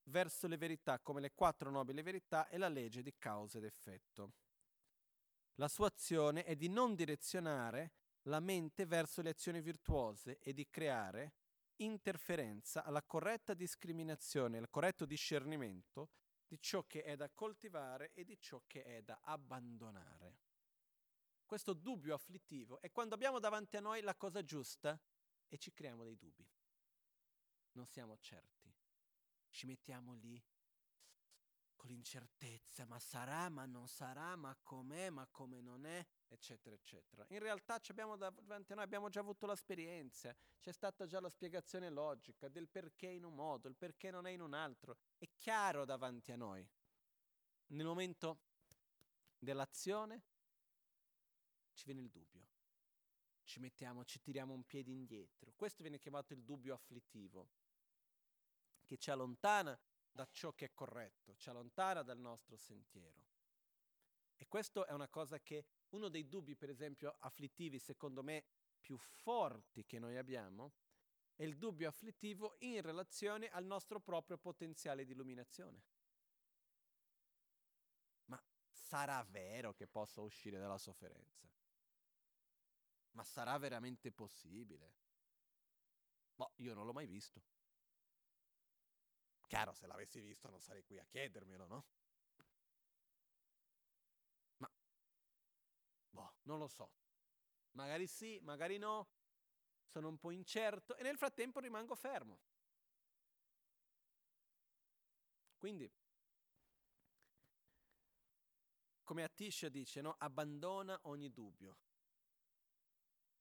verso 0.05 0.47
le 0.47 0.57
verità 0.57 0.99
come 0.99 1.21
le 1.21 1.33
quattro 1.33 1.69
nobili 1.69 2.01
verità 2.01 2.47
e 2.47 2.57
la 2.57 2.67
legge 2.67 3.01
di 3.01 3.13
causa 3.17 3.57
ed 3.57 3.63
effetto. 3.63 4.33
La 5.55 5.67
sua 5.67 5.87
azione 5.87 6.43
è 6.43 6.55
di 6.55 6.67
non 6.67 6.95
direzionare 6.95 7.93
la 8.23 8.39
mente 8.39 8.85
verso 8.85 9.21
le 9.21 9.29
azioni 9.29 9.61
virtuose 9.61 10.39
e 10.39 10.53
di 10.53 10.67
creare 10.69 11.33
interferenza 11.77 12.83
alla 12.83 13.03
corretta 13.03 13.53
discriminazione, 13.53 14.57
al 14.57 14.69
corretto 14.69 15.05
discernimento 15.05 16.09
di 16.47 16.59
ciò 16.59 16.83
che 16.85 17.03
è 17.03 17.15
da 17.15 17.29
coltivare 17.29 18.11
e 18.13 18.23
di 18.23 18.37
ciò 18.39 18.61
che 18.67 18.83
è 18.83 19.01
da 19.01 19.19
abbandonare. 19.23 20.39
Questo 21.45 21.73
dubbio 21.73 22.15
afflittivo 22.15 22.81
è 22.81 22.91
quando 22.91 23.15
abbiamo 23.15 23.39
davanti 23.39 23.77
a 23.77 23.81
noi 23.81 24.01
la 24.01 24.15
cosa 24.15 24.43
giusta 24.43 24.99
e 25.47 25.57
ci 25.57 25.71
creiamo 25.71 26.03
dei 26.03 26.17
dubbi. 26.17 26.47
Non 27.73 27.85
siamo 27.87 28.17
certi 28.17 28.73
ci 29.55 29.65
mettiamo 29.65 30.13
lì 30.15 30.43
con 31.75 31.89
l'incertezza, 31.89 32.85
ma 32.85 32.99
sarà, 32.99 33.47
ma 33.47 33.65
non 33.65 33.87
sarà, 33.87 34.35
ma 34.35 34.53
com'è, 34.61 35.09
ma 35.09 35.25
come 35.31 35.61
non 35.61 35.85
è, 35.85 36.05
eccetera, 36.27 36.75
eccetera. 36.75 37.25
In 37.29 37.39
realtà 37.39 37.79
abbiamo 37.87 38.17
davanti 38.17 38.73
a 38.73 38.75
noi, 38.75 38.83
abbiamo 38.83 39.07
già 39.07 39.21
avuto 39.21 39.45
l'esperienza, 39.45 40.35
c'è 40.59 40.73
stata 40.73 41.05
già 41.05 41.21
la 41.21 41.29
spiegazione 41.29 41.89
logica 41.89 42.49
del 42.49 42.67
perché 42.67 43.07
in 43.07 43.23
un 43.23 43.33
modo, 43.33 43.69
il 43.69 43.77
perché 43.77 44.11
non 44.11 44.27
è 44.27 44.31
in 44.31 44.41
un 44.41 44.53
altro, 44.53 44.97
è 45.17 45.29
chiaro 45.37 45.85
davanti 45.85 46.33
a 46.33 46.35
noi. 46.35 46.67
Nel 47.67 47.85
momento 47.85 48.41
dell'azione 49.37 50.21
ci 51.71 51.85
viene 51.85 52.01
il 52.01 52.09
dubbio, 52.09 52.45
ci 53.43 53.61
mettiamo, 53.61 54.03
ci 54.03 54.19
tiriamo 54.19 54.53
un 54.53 54.65
piede 54.65 54.91
indietro. 54.91 55.53
Questo 55.55 55.81
viene 55.81 55.97
chiamato 55.97 56.33
il 56.33 56.43
dubbio 56.43 56.73
afflittivo 56.73 57.49
che 58.85 58.97
ci 58.97 59.11
allontana 59.11 59.77
da 60.11 60.25
ciò 60.31 60.53
che 60.53 60.65
è 60.65 60.73
corretto, 60.73 61.35
ci 61.35 61.49
allontana 61.49 62.01
dal 62.01 62.19
nostro 62.19 62.55
sentiero. 62.55 63.25
E 64.37 64.47
questo 64.47 64.85
è 64.85 64.91
una 64.91 65.09
cosa 65.09 65.39
che 65.41 65.65
uno 65.89 66.09
dei 66.09 66.27
dubbi, 66.27 66.55
per 66.55 66.69
esempio, 66.69 67.15
afflittivi, 67.19 67.79
secondo 67.79 68.23
me, 68.23 68.45
più 68.79 68.97
forti 68.97 69.85
che 69.85 69.99
noi 69.99 70.17
abbiamo, 70.17 70.73
è 71.35 71.43
il 71.43 71.57
dubbio 71.57 71.89
afflittivo 71.89 72.55
in 72.59 72.81
relazione 72.81 73.49
al 73.49 73.65
nostro 73.65 73.99
proprio 73.99 74.37
potenziale 74.37 75.05
di 75.05 75.11
illuminazione. 75.11 75.83
Ma 78.25 78.41
sarà 78.69 79.21
vero 79.23 79.73
che 79.73 79.87
possa 79.87 80.21
uscire 80.21 80.59
dalla 80.59 80.77
sofferenza? 80.77 81.49
Ma 83.11 83.23
sarà 83.23 83.57
veramente 83.57 84.11
possibile? 84.11 84.93
Boh, 86.35 86.51
io 86.57 86.73
non 86.73 86.85
l'ho 86.85 86.93
mai 86.93 87.07
visto. 87.07 87.41
Chiaro, 89.47 89.73
se 89.73 89.87
l'avessi 89.87 90.19
visto 90.21 90.49
non 90.49 90.59
sarei 90.59 90.83
qui 90.83 90.97
a 90.99 91.05
chiedermelo, 91.05 91.67
no? 91.67 91.85
Ma, 94.57 94.69
boh, 96.09 96.33
non 96.43 96.59
lo 96.59 96.67
so. 96.67 96.91
Magari 97.71 98.07
sì, 98.07 98.39
magari 98.41 98.77
no. 98.77 99.09
Sono 99.85 100.09
un 100.09 100.17
po' 100.17 100.31
incerto 100.31 100.95
e 100.95 101.03
nel 101.03 101.17
frattempo 101.17 101.59
rimango 101.59 101.95
fermo. 101.95 102.39
Quindi, 105.57 105.91
come 109.03 109.23
Atisha 109.23 109.69
dice, 109.69 110.01
no? 110.01 110.15
abbandona 110.17 110.99
ogni 111.03 111.31
dubbio 111.31 111.77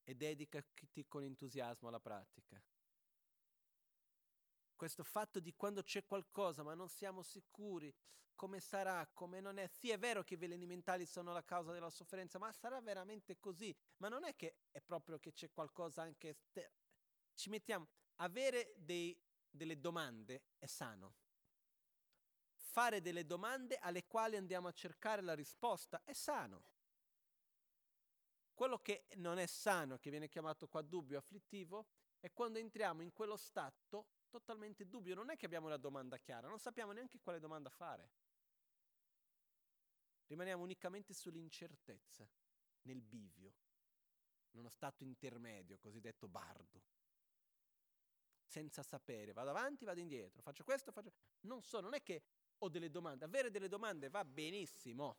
e 0.04 0.14
dedicati 0.14 1.06
con 1.06 1.22
entusiasmo 1.22 1.88
alla 1.88 2.00
pratica 2.00 2.62
questo 4.74 5.02
fatto 5.04 5.40
di 5.40 5.54
quando 5.54 5.82
c'è 5.82 6.04
qualcosa 6.04 6.62
ma 6.62 6.74
non 6.74 6.88
siamo 6.88 7.22
sicuri 7.22 7.94
come 8.34 8.60
sarà, 8.60 9.08
come 9.12 9.40
non 9.40 9.58
è. 9.58 9.66
Sì, 9.68 9.90
è 9.90 9.98
vero 9.98 10.22
che 10.22 10.34
i 10.34 10.36
veleni 10.36 10.66
mentali 10.66 11.06
sono 11.06 11.32
la 11.32 11.44
causa 11.44 11.72
della 11.72 11.90
sofferenza, 11.90 12.38
ma 12.38 12.52
sarà 12.52 12.80
veramente 12.80 13.38
così? 13.38 13.74
Ma 13.98 14.08
non 14.08 14.24
è 14.24 14.34
che 14.36 14.56
è 14.70 14.80
proprio 14.80 15.18
che 15.18 15.32
c'è 15.32 15.50
qualcosa 15.50 16.02
anche 16.02 16.30
esterno. 16.30 16.76
Ci 17.34 17.48
mettiamo. 17.48 17.88
Avere 18.16 18.74
dei, 18.76 19.18
delle 19.50 19.80
domande 19.80 20.42
è 20.58 20.66
sano. 20.66 21.14
Fare 22.54 23.00
delle 23.00 23.24
domande 23.24 23.76
alle 23.78 24.04
quali 24.06 24.36
andiamo 24.36 24.68
a 24.68 24.72
cercare 24.72 25.22
la 25.22 25.34
risposta 25.34 26.02
è 26.04 26.12
sano. 26.12 26.64
Quello 28.52 28.78
che 28.78 29.06
non 29.16 29.38
è 29.38 29.46
sano, 29.46 29.98
che 29.98 30.10
viene 30.10 30.28
chiamato 30.28 30.68
qua 30.68 30.82
dubbio 30.82 31.18
afflittivo, 31.18 31.86
è 32.20 32.32
quando 32.32 32.58
entriamo 32.58 33.02
in 33.02 33.12
quello 33.12 33.36
stato 33.36 34.06
totalmente 34.38 34.88
dubbio. 34.88 35.14
Non 35.14 35.30
è 35.30 35.36
che 35.36 35.46
abbiamo 35.46 35.66
una 35.66 35.76
domanda 35.76 36.18
chiara, 36.18 36.48
non 36.48 36.58
sappiamo 36.58 36.90
neanche 36.90 37.20
quale 37.20 37.38
domanda 37.38 37.70
fare. 37.70 38.10
Rimaniamo 40.26 40.62
unicamente 40.62 41.14
sull'incertezza, 41.14 42.28
nel 42.82 43.00
bivio, 43.00 43.54
in 44.50 44.60
uno 44.60 44.70
stato 44.70 45.04
intermedio, 45.04 45.78
cosiddetto 45.78 46.26
bardo. 46.26 46.82
Senza 48.42 48.82
sapere, 48.82 49.32
vado 49.32 49.50
avanti, 49.50 49.84
vado 49.84 50.00
indietro, 50.00 50.42
faccio 50.42 50.64
questo, 50.64 50.90
faccio... 50.90 51.12
Non 51.40 51.62
so, 51.62 51.80
non 51.80 51.94
è 51.94 52.02
che 52.02 52.22
ho 52.58 52.68
delle 52.68 52.90
domande. 52.90 53.24
Avere 53.24 53.50
delle 53.50 53.68
domande 53.68 54.08
va 54.08 54.24
benissimo. 54.24 55.18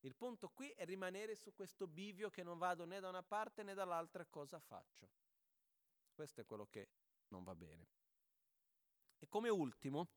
Il 0.00 0.16
punto 0.16 0.48
qui 0.48 0.70
è 0.70 0.84
rimanere 0.84 1.36
su 1.36 1.54
questo 1.54 1.86
bivio 1.86 2.30
che 2.30 2.42
non 2.42 2.58
vado 2.58 2.84
né 2.84 3.00
da 3.00 3.08
una 3.08 3.22
parte 3.22 3.62
né 3.62 3.74
dall'altra 3.74 4.24
cosa 4.24 4.58
faccio. 4.58 5.08
Questo 6.12 6.40
è 6.40 6.44
quello 6.44 6.66
che 6.66 6.88
non 7.28 7.42
va 7.44 7.54
bene. 7.54 7.86
E 9.18 9.28
come 9.28 9.48
ultimo 9.48 10.08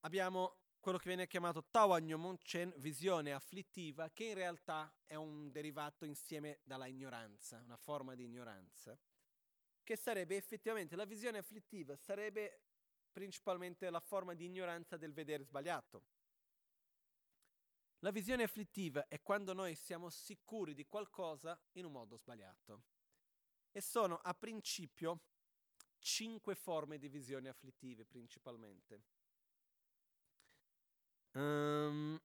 abbiamo 0.00 0.56
quello 0.80 0.96
che 0.96 1.08
viene 1.08 1.26
chiamato 1.26 1.64
Tawagnomonchen, 1.70 2.72
visione 2.78 3.32
afflittiva, 3.32 4.10
che 4.10 4.24
in 4.24 4.34
realtà 4.34 4.92
è 5.04 5.14
un 5.14 5.50
derivato 5.50 6.06
insieme 6.06 6.60
dalla 6.64 6.86
ignoranza, 6.86 7.60
una 7.64 7.76
forma 7.76 8.14
di 8.14 8.24
ignoranza, 8.24 8.98
che 9.82 9.96
sarebbe 9.96 10.36
effettivamente 10.36 10.96
la 10.96 11.04
visione 11.04 11.38
afflittiva, 11.38 11.96
sarebbe 11.96 12.62
principalmente 13.12 13.90
la 13.90 14.00
forma 14.00 14.34
di 14.34 14.46
ignoranza 14.46 14.96
del 14.96 15.12
vedere 15.12 15.44
sbagliato. 15.44 16.04
La 17.98 18.10
visione 18.10 18.44
afflittiva 18.44 19.06
è 19.08 19.20
quando 19.20 19.52
noi 19.52 19.74
siamo 19.74 20.08
sicuri 20.08 20.72
di 20.72 20.86
qualcosa 20.86 21.60
in 21.72 21.84
un 21.84 21.92
modo 21.92 22.16
sbagliato. 22.16 22.84
E 23.70 23.82
sono 23.82 24.16
a 24.16 24.32
principio 24.32 25.20
cinque 26.00 26.54
forme 26.54 26.98
di 26.98 27.08
visioni 27.08 27.48
afflittive 27.48 28.04
principalmente. 28.04 29.02
Um, 31.32 32.20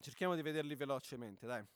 cerchiamo 0.00 0.34
di 0.34 0.42
vederli 0.42 0.74
velocemente, 0.74 1.46
dai. 1.46 1.66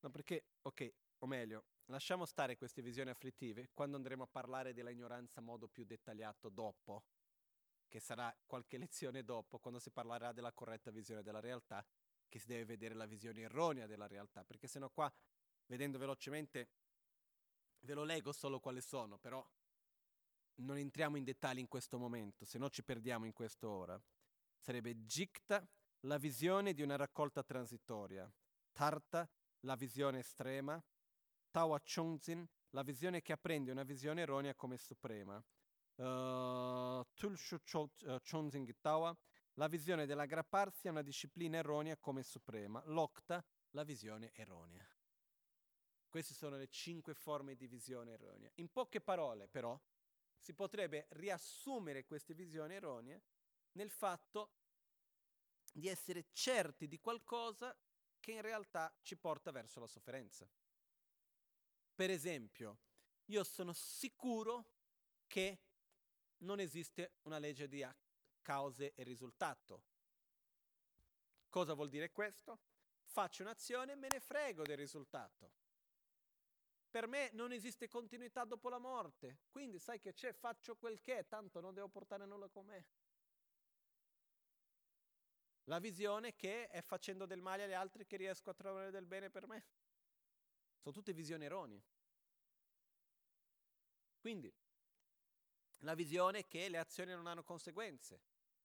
No, 0.00 0.10
perché, 0.10 0.44
ok, 0.62 0.92
o 1.18 1.26
meglio, 1.26 1.64
lasciamo 1.86 2.24
stare 2.26 2.56
queste 2.56 2.80
visioni 2.82 3.10
afflittive 3.10 3.70
quando 3.74 3.96
andremo 3.96 4.22
a 4.22 4.28
parlare 4.28 4.72
della 4.72 4.90
ignoranza 4.90 5.40
a 5.40 5.42
modo 5.42 5.66
più 5.68 5.84
dettagliato 5.84 6.48
dopo, 6.48 7.02
che 7.88 8.00
sarà 8.00 8.34
qualche 8.46 8.78
lezione 8.78 9.24
dopo, 9.24 9.58
quando 9.58 9.78
si 9.78 9.90
parlerà 9.90 10.32
della 10.32 10.52
corretta 10.52 10.90
visione 10.90 11.22
della 11.22 11.40
realtà, 11.40 11.84
che 12.28 12.38
si 12.38 12.46
deve 12.46 12.64
vedere 12.64 12.94
la 12.94 13.06
visione 13.06 13.40
erronea 13.42 13.86
della 13.86 14.06
realtà, 14.06 14.44
perché 14.44 14.66
sennò 14.66 14.90
qua 14.90 15.12
vedendo 15.66 15.98
velocemente, 15.98 16.68
ve 17.80 17.94
lo 17.94 18.04
leggo 18.04 18.32
solo 18.32 18.60
quali 18.60 18.80
sono, 18.80 19.18
però 19.18 19.44
non 20.56 20.78
entriamo 20.78 21.16
in 21.16 21.24
dettagli 21.24 21.58
in 21.58 21.68
questo 21.68 21.98
momento, 21.98 22.44
se 22.44 22.58
no 22.58 22.68
ci 22.70 22.82
perdiamo 22.82 23.26
in 23.26 23.32
quest'ora. 23.32 24.00
Sarebbe 24.58 24.94
Jikta, 25.04 25.66
la 26.00 26.18
visione 26.18 26.72
di 26.72 26.82
una 26.82 26.96
raccolta 26.96 27.42
transitoria, 27.42 28.30
Tarta, 28.72 29.28
la 29.60 29.74
visione 29.74 30.18
estrema, 30.18 30.82
Tawa 31.50 31.80
Chonzin, 31.80 32.46
la 32.70 32.82
visione 32.82 33.22
che 33.22 33.32
apprende 33.32 33.70
una 33.70 33.84
visione 33.84 34.22
erronea 34.22 34.54
come 34.54 34.76
suprema, 34.76 35.42
uh, 35.96 37.04
Tulshu 37.14 37.60
Chonzin 38.22 38.80
Tawa, 38.80 39.16
la 39.54 39.68
visione 39.68 40.06
dell'aggrapparsi 40.06 40.88
a 40.88 40.90
una 40.90 41.02
disciplina 41.02 41.58
erronea 41.58 41.96
come 41.96 42.22
suprema, 42.22 42.82
Lokta, 42.86 43.44
la 43.70 43.84
visione 43.84 44.32
erronea. 44.34 44.86
Queste 46.08 46.34
sono 46.34 46.56
le 46.56 46.68
cinque 46.68 47.14
forme 47.14 47.56
di 47.56 47.66
visione 47.66 48.12
erronea. 48.12 48.50
In 48.56 48.70
poche 48.70 49.00
parole, 49.00 49.48
però, 49.48 49.78
si 50.38 50.54
potrebbe 50.54 51.06
riassumere 51.10 52.04
queste 52.04 52.34
visioni 52.34 52.74
erronee 52.74 53.22
nel 53.72 53.90
fatto 53.90 54.52
di 55.72 55.88
essere 55.88 56.26
certi 56.32 56.86
di 56.86 56.98
qualcosa 56.98 57.76
che 58.20 58.32
in 58.32 58.42
realtà 58.42 58.94
ci 59.02 59.16
porta 59.16 59.50
verso 59.50 59.80
la 59.80 59.86
sofferenza. 59.86 60.48
Per 61.94 62.10
esempio, 62.10 62.78
io 63.26 63.44
sono 63.44 63.72
sicuro 63.72 64.72
che 65.26 65.65
non 66.38 66.60
esiste 66.60 67.14
una 67.22 67.38
legge 67.38 67.68
di 67.68 67.86
cause 68.42 68.92
e 68.94 69.02
risultato. 69.02 69.82
Cosa 71.48 71.74
vuol 71.74 71.88
dire 71.88 72.10
questo? 72.10 72.60
Faccio 73.04 73.42
un'azione 73.42 73.92
e 73.92 73.96
me 73.96 74.08
ne 74.10 74.20
frego 74.20 74.62
del 74.62 74.76
risultato. 74.76 75.52
Per 76.90 77.06
me 77.08 77.30
non 77.32 77.52
esiste 77.52 77.88
continuità 77.88 78.44
dopo 78.44 78.68
la 78.68 78.78
morte, 78.78 79.40
quindi 79.50 79.78
sai 79.78 80.00
che 80.00 80.14
c'è, 80.14 80.32
faccio 80.32 80.76
quel 80.76 81.00
che 81.00 81.18
è, 81.18 81.26
tanto 81.26 81.60
non 81.60 81.74
devo 81.74 81.88
portare 81.88 82.24
nulla 82.26 82.48
con 82.48 82.66
me. 82.66 82.86
La 85.64 85.78
visione 85.78 86.36
che 86.36 86.68
è 86.68 86.80
facendo 86.80 87.26
del 87.26 87.40
male 87.40 87.64
agli 87.64 87.72
altri 87.72 88.06
che 88.06 88.16
riesco 88.16 88.50
a 88.50 88.54
trovare 88.54 88.90
del 88.90 89.04
bene 89.04 89.30
per 89.30 89.46
me. 89.46 89.64
Sono 90.78 90.94
tutte 90.94 91.12
visioni 91.12 91.44
erronee. 91.44 91.82
Quindi, 94.18 94.52
la 95.80 95.94
visione 95.94 96.46
che 96.46 96.68
le 96.68 96.78
azioni 96.78 97.12
non 97.12 97.26
hanno 97.26 97.44
conseguenze. 97.44 98.20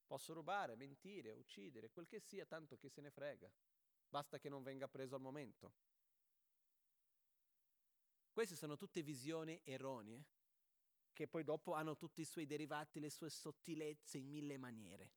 Posso 0.06 0.34
rubare, 0.34 0.76
mentire, 0.76 1.32
uccidere, 1.32 1.90
quel 1.90 2.08
che 2.08 2.20
sia, 2.20 2.46
tanto 2.46 2.78
chi 2.78 2.90
se 2.90 3.02
ne 3.02 3.12
frega. 3.12 3.52
Basta 4.10 4.40
che 4.40 4.50
non 4.50 4.62
venga 4.62 4.88
preso 4.88 5.16
al 5.16 5.22
momento. 5.22 5.74
Queste 8.32 8.56
sono 8.56 8.76
tutte 8.76 9.02
visioni 9.04 9.60
erronee, 9.64 10.26
che 11.14 11.28
poi 11.28 11.44
dopo 11.44 11.74
hanno 11.74 11.96
tutti 11.96 12.22
i 12.22 12.26
suoi 12.26 12.46
derivati, 12.46 13.00
le 13.00 13.10
sue 13.10 13.30
sottilezze 13.30 14.18
in 14.18 14.30
mille 14.30 14.58
maniere, 14.58 15.12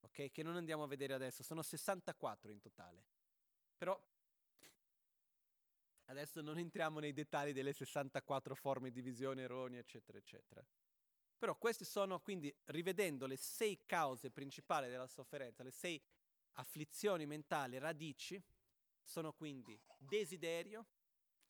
ok? 0.00 0.30
Che 0.30 0.42
non 0.42 0.56
andiamo 0.56 0.82
a 0.82 0.86
vedere 0.86 1.12
adesso, 1.12 1.42
sono 1.42 1.62
64 1.62 2.50
in 2.50 2.60
totale. 2.60 3.04
Però 3.76 3.98
adesso 6.06 6.40
non 6.40 6.58
entriamo 6.58 7.00
nei 7.00 7.12
dettagli 7.12 7.52
delle 7.52 7.72
64 7.72 8.54
forme 8.54 8.90
di 8.90 9.02
visione 9.02 9.42
erronea, 9.42 9.80
eccetera, 9.80 10.18
eccetera. 10.18 10.64
Però 11.38 11.56
queste 11.56 11.84
sono 11.84 12.20
quindi, 12.20 12.54
rivedendo 12.66 13.26
le 13.26 13.36
sei 13.36 13.84
cause 13.84 14.30
principali 14.30 14.88
della 14.88 15.06
sofferenza, 15.06 15.62
le 15.62 15.70
sei 15.70 16.02
afflizioni 16.52 17.26
mentali, 17.26 17.78
radici, 17.78 18.42
sono 19.02 19.32
quindi 19.32 19.78
desiderio, 19.98 20.86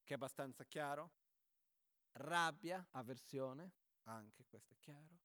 che 0.03 0.13
è 0.15 0.17
abbastanza 0.17 0.65
chiaro, 0.65 1.13
rabbia, 2.13 2.87
avversione, 2.93 3.73
anche 4.05 4.45
questo 4.47 4.75
è 4.75 4.77
chiaro, 4.79 5.21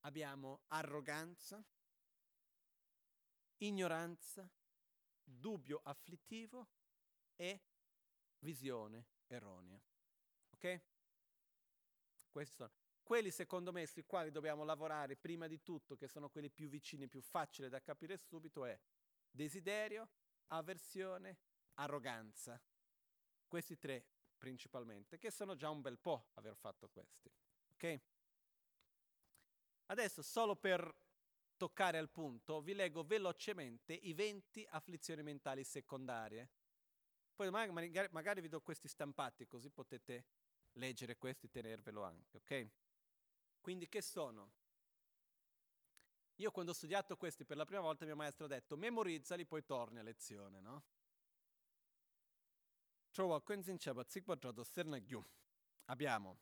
abbiamo 0.00 0.62
arroganza, 0.68 1.62
ignoranza, 3.58 4.50
dubbio 5.22 5.80
afflittivo 5.84 6.68
e 7.36 7.62
visione 8.38 9.06
erronea. 9.26 9.80
Ok? 10.50 10.82
Questi 12.30 12.54
sono 12.54 12.70
quelli 13.04 13.30
secondo 13.30 13.70
me 13.70 13.86
sui 13.86 14.04
quali 14.04 14.30
dobbiamo 14.30 14.64
lavorare 14.64 15.14
prima 15.14 15.46
di 15.46 15.62
tutto, 15.62 15.94
che 15.94 16.08
sono 16.08 16.30
quelli 16.30 16.50
più 16.50 16.68
vicini, 16.68 17.06
più 17.06 17.20
facili 17.20 17.68
da 17.68 17.80
capire 17.80 18.16
subito, 18.16 18.64
è 18.64 18.76
desiderio, 19.30 20.08
avversione, 20.48 21.38
arroganza. 21.74 22.60
Questi 23.46 23.78
tre 23.78 24.06
principalmente, 24.38 25.18
che 25.18 25.30
sono 25.30 25.54
già 25.54 25.70
un 25.70 25.82
bel 25.82 25.98
po' 25.98 26.30
aver 26.34 26.56
fatto 26.56 26.88
questi. 26.88 27.30
Ok? 27.74 28.00
Adesso, 29.86 30.22
solo 30.22 30.56
per 30.56 30.92
toccare 31.56 31.98
al 31.98 32.10
punto, 32.10 32.62
vi 32.62 32.74
leggo 32.74 33.04
velocemente 33.04 33.92
i 33.92 34.14
20 34.14 34.66
afflizioni 34.70 35.22
mentali 35.22 35.62
secondarie. 35.62 36.50
Poi 37.34 37.50
magari, 37.50 38.08
magari 38.10 38.40
vi 38.40 38.48
do 38.48 38.60
questi 38.60 38.88
stampati, 38.88 39.46
così 39.46 39.70
potete 39.70 40.24
leggere 40.72 41.16
questi 41.16 41.46
e 41.46 41.50
tenervelo 41.50 42.02
anche, 42.02 42.36
ok? 42.38 42.70
Quindi 43.64 43.88
che 43.88 44.02
sono? 44.02 44.52
Io 46.34 46.50
quando 46.50 46.72
ho 46.72 46.74
studiato 46.74 47.16
questi 47.16 47.46
per 47.46 47.56
la 47.56 47.64
prima 47.64 47.80
volta 47.80 48.04
mio 48.04 48.14
maestro 48.14 48.44
ha 48.44 48.48
detto 48.48 48.76
memorizzali 48.76 49.46
poi 49.46 49.64
torni 49.64 50.00
a 50.00 50.02
lezione, 50.02 50.60
no? 50.60 50.84
Abbiamo 55.86 56.40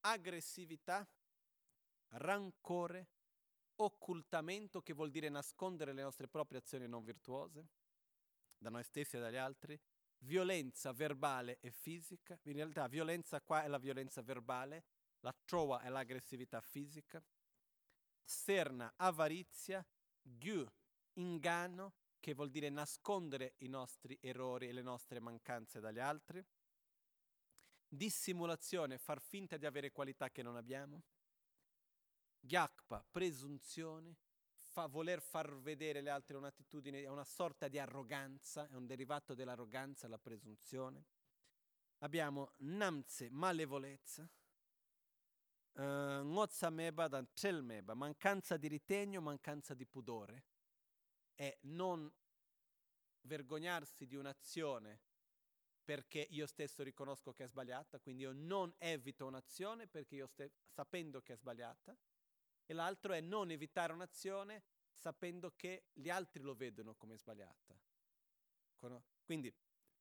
aggressività, 0.00 1.06
rancore, 2.12 3.08
occultamento, 3.74 4.80
che 4.80 4.94
vuol 4.94 5.10
dire 5.10 5.28
nascondere 5.28 5.92
le 5.92 6.00
nostre 6.00 6.26
proprie 6.26 6.60
azioni 6.60 6.88
non 6.88 7.04
virtuose 7.04 7.68
da 8.56 8.70
noi 8.70 8.82
stessi 8.82 9.18
e 9.18 9.20
dagli 9.20 9.36
altri, 9.36 9.78
violenza 10.20 10.90
verbale 10.92 11.58
e 11.60 11.70
fisica, 11.70 12.38
in 12.44 12.54
realtà 12.54 12.88
violenza 12.88 13.42
qua 13.42 13.62
è 13.62 13.68
la 13.68 13.78
violenza 13.78 14.22
verbale, 14.22 14.84
la 15.20 15.34
trova 15.44 15.80
è 15.80 15.88
l'aggressività 15.88 16.60
fisica, 16.60 17.22
serna, 18.22 18.92
avarizia, 18.96 19.84
gyu, 20.20 20.66
inganno, 21.14 21.94
che 22.20 22.34
vuol 22.34 22.50
dire 22.50 22.68
nascondere 22.68 23.54
i 23.58 23.68
nostri 23.68 24.18
errori 24.20 24.68
e 24.68 24.72
le 24.72 24.82
nostre 24.82 25.20
mancanze 25.20 25.80
dagli 25.80 25.98
altri, 25.98 26.44
dissimulazione, 27.88 28.98
far 28.98 29.20
finta 29.20 29.56
di 29.56 29.66
avere 29.66 29.90
qualità 29.90 30.30
che 30.30 30.42
non 30.42 30.56
abbiamo, 30.56 31.02
gyakpa, 32.40 33.04
presunzione, 33.10 34.16
fa 34.54 34.86
voler 34.86 35.20
far 35.20 35.58
vedere 35.60 36.00
le 36.00 36.10
altre 36.10 36.36
un'attitudine, 36.36 37.02
è 37.02 37.08
una 37.08 37.24
sorta 37.24 37.68
di 37.68 37.78
arroganza, 37.78 38.68
è 38.68 38.74
un 38.74 38.86
derivato 38.86 39.34
dell'arroganza, 39.34 40.08
la 40.08 40.18
presunzione. 40.18 41.04
Abbiamo 41.98 42.52
namze, 42.58 43.28
malevolezza, 43.30 44.28
uh, 45.78 45.82
ngozameba, 46.24 47.08
dancelmeba, 47.08 47.94
mancanza 47.94 48.56
di 48.56 48.68
ritegno, 48.68 49.20
mancanza 49.20 49.74
di 49.74 49.86
pudore 49.86 50.44
è 51.34 51.56
non 51.62 52.12
vergognarsi 53.22 54.06
di 54.06 54.16
un'azione 54.16 55.00
perché 55.84 56.26
io 56.30 56.46
stesso 56.46 56.82
riconosco 56.82 57.32
che 57.32 57.44
è 57.44 57.48
sbagliata, 57.48 57.98
quindi 57.98 58.22
io 58.22 58.32
non 58.32 58.74
evito 58.76 59.24
un'azione 59.26 59.86
perché 59.86 60.16
io 60.16 60.26
ste- 60.26 60.52
sapendo 60.66 61.22
che 61.22 61.32
è 61.32 61.36
sbagliata, 61.36 61.96
e 62.66 62.74
l'altro 62.74 63.14
è 63.14 63.20
non 63.20 63.50
evitare 63.50 63.94
un'azione 63.94 64.62
sapendo 64.92 65.52
che 65.56 65.84
gli 65.94 66.10
altri 66.10 66.42
lo 66.42 66.54
vedono 66.54 66.94
come 66.94 67.16
sbagliata. 67.16 67.74
Quindi 69.24 69.52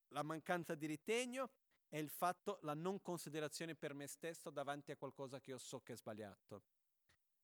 la 0.10 0.24
mancanza 0.24 0.76
di 0.76 0.88
ritegno 0.88 1.52
è 1.88 1.98
il 1.98 2.10
fatto, 2.10 2.60
la 2.62 2.74
non 2.74 3.02
considerazione 3.02 3.76
per 3.76 3.94
me 3.94 4.08
stesso 4.08 4.50
davanti 4.50 4.92
a 4.92 4.98
qualcosa 4.98 5.40
che 5.40 5.52
io 5.52 5.58
so 5.58 5.82
che 5.82 5.94
è 5.94 5.96
sbagliato. 5.96 6.64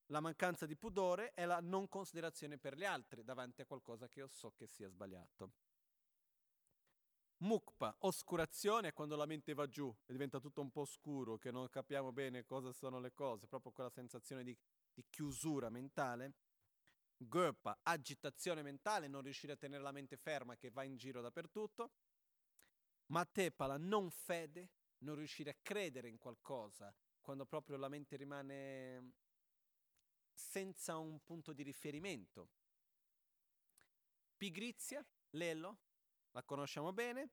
La 0.08 0.20
mancanza 0.20 0.66
di 0.66 0.76
pudore 0.76 1.32
è 1.32 1.46
la 1.46 1.60
non 1.60 1.88
considerazione 1.88 2.58
per 2.58 2.76
gli 2.76 2.84
altri 2.84 3.24
davanti 3.24 3.62
a 3.62 3.66
qualcosa 3.66 4.06
che 4.08 4.18
io 4.20 4.28
so 4.28 4.52
che 4.52 4.66
sia 4.66 4.88
sbagliato. 4.88 5.52
Mukpa, 7.38 7.94
oscurazione, 8.00 8.88
è 8.88 8.92
quando 8.92 9.16
la 9.16 9.26
mente 9.26 9.54
va 9.54 9.66
giù 9.66 9.94
e 10.06 10.12
diventa 10.12 10.40
tutto 10.40 10.60
un 10.60 10.70
po' 10.70 10.84
scuro, 10.84 11.36
che 11.38 11.50
non 11.50 11.68
capiamo 11.68 12.12
bene 12.12 12.44
cosa 12.44 12.72
sono 12.72 13.00
le 13.00 13.12
cose, 13.12 13.46
proprio 13.46 13.72
quella 13.72 13.90
sensazione 13.90 14.44
di, 14.44 14.56
di 14.92 15.04
chiusura 15.08 15.68
mentale. 15.68 16.34
Gopa, 17.16 17.78
agitazione 17.82 18.62
mentale, 18.62 19.08
non 19.08 19.22
riuscire 19.22 19.54
a 19.54 19.56
tenere 19.56 19.82
la 19.82 19.92
mente 19.92 20.16
ferma 20.16 20.56
che 20.56 20.70
va 20.70 20.84
in 20.84 20.96
giro 20.96 21.20
dappertutto. 21.20 21.90
Matepa, 23.06 23.66
la 23.66 23.76
non 23.76 24.10
fede, 24.10 24.70
non 24.98 25.16
riuscire 25.16 25.50
a 25.50 25.56
credere 25.62 26.08
in 26.08 26.18
qualcosa, 26.18 26.94
quando 27.20 27.46
proprio 27.46 27.76
la 27.76 27.88
mente 27.88 28.16
rimane 28.16 29.12
senza 30.32 30.96
un 30.96 31.22
punto 31.22 31.52
di 31.52 31.62
riferimento. 31.62 32.50
Pigrizia, 34.36 35.04
l'elo, 35.30 35.78
la 36.32 36.42
conosciamo 36.42 36.92
bene. 36.92 37.30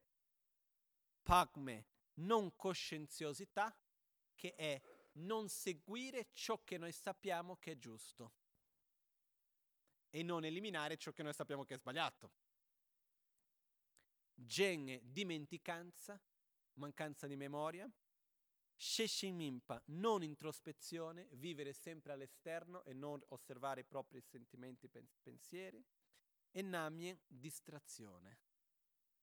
Pagme, 1.23 1.88
non 2.15 2.56
coscienziosità, 2.56 3.76
che 4.35 4.56
è 4.56 4.81
non 5.14 5.49
seguire 5.49 6.30
ciò 6.34 6.64
che 6.64 6.77
noi 6.77 6.91
sappiamo 6.91 7.57
che 7.57 7.73
è 7.73 7.77
giusto 7.77 8.34
e 10.10 10.23
non 10.23 10.45
eliminare 10.45 10.98
ciò 10.98 11.11
che 11.11 11.23
noi 11.23 11.34
sappiamo 11.34 11.64
che 11.64 11.76
è 11.76 11.77
sbagliato. 11.77 12.31
Gen, 14.45 14.99
dimenticanza, 15.03 16.19
mancanza 16.73 17.27
di 17.27 17.35
memoria. 17.35 17.89
Sheshimimpa, 18.76 19.81
non 19.88 20.23
introspezione, 20.23 21.27
vivere 21.34 21.72
sempre 21.73 22.13
all'esterno 22.13 22.84
e 22.84 22.93
non 22.93 23.22
osservare 23.27 23.81
i 23.81 23.85
propri 23.85 24.22
sentimenti 24.22 24.89
e 24.91 25.03
pensieri. 25.22 25.84
E 26.49 26.61
Namien, 26.61 27.19
distrazione 27.27 28.39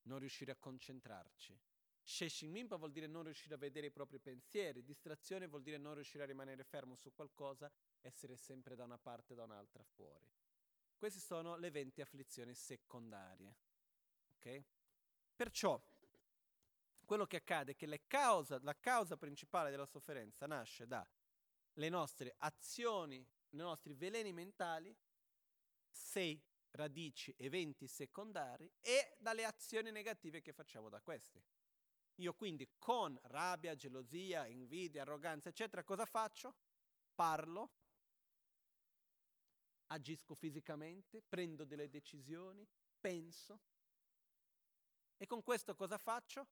non 0.03 0.19
riuscire 0.19 0.53
a 0.53 0.57
concentrarci. 0.57 1.59
Sheshimimpa 2.03 2.77
vuol 2.77 2.93
dire 2.93 3.07
non 3.07 3.25
riuscire 3.25 3.55
a 3.55 3.59
vedere 3.59 3.89
i 3.89 3.91
propri 3.91 4.19
pensieri, 4.19 4.83
distrazione 4.83 5.47
vuol 5.47 5.63
dire 5.63 5.77
non 5.77 5.95
riuscire 5.95 6.23
a 6.23 6.27
rimanere 6.27 6.65
fermo 6.65 6.95
su 6.95 7.13
qualcosa, 7.13 7.71
essere 8.01 8.37
sempre 8.37 8.75
da 8.75 8.85
una 8.85 8.97
parte 8.97 9.35
o 9.35 9.37
da 9.37 9.45
un'altra 9.45 9.85
fuori. 9.85 10.27
Queste 10.97 11.21
sono 11.21 11.57
le 11.57 11.71
20 11.71 12.01
afflizioni 12.01 12.55
secondarie. 12.55 13.57
Okay? 14.37 14.65
Perciò, 15.39 15.81
quello 17.05 17.25
che 17.25 17.37
accade 17.37 17.71
è 17.71 17.77
che 17.77 18.03
causa, 18.09 18.59
la 18.63 18.77
causa 18.77 19.17
principale 19.17 19.71
della 19.71 19.87
sofferenza 19.87 20.49
nasce 20.49 20.85
dalle 20.89 21.89
nostre 21.89 22.35
azioni, 22.39 23.25
dai 23.49 23.61
nostri 23.61 23.95
veleni 23.95 24.33
mentali, 24.33 24.93
sei 25.89 26.43
radici, 26.73 27.33
eventi 27.39 27.87
secondari 27.87 28.69
e 28.81 29.15
dalle 29.21 29.45
azioni 29.45 29.93
negative 29.93 30.41
che 30.41 30.53
facciamo 30.53 30.89
da 30.89 31.01
questi. 31.01 31.41
Io 32.17 32.35
quindi 32.35 32.69
con 32.77 33.17
rabbia, 33.27 33.77
gelosia, 33.77 34.45
invidia, 34.49 35.03
arroganza, 35.03 35.51
eccetera, 35.51 35.85
cosa 35.85 36.05
faccio? 36.05 36.57
Parlo, 37.15 37.75
agisco 39.87 40.35
fisicamente, 40.35 41.23
prendo 41.23 41.65
delle 41.65 41.89
decisioni, 41.89 42.67
penso. 42.99 43.61
E 45.19 45.27
con 45.27 45.43
questo 45.43 45.75
cosa 45.75 45.99
faccio? 45.99 46.49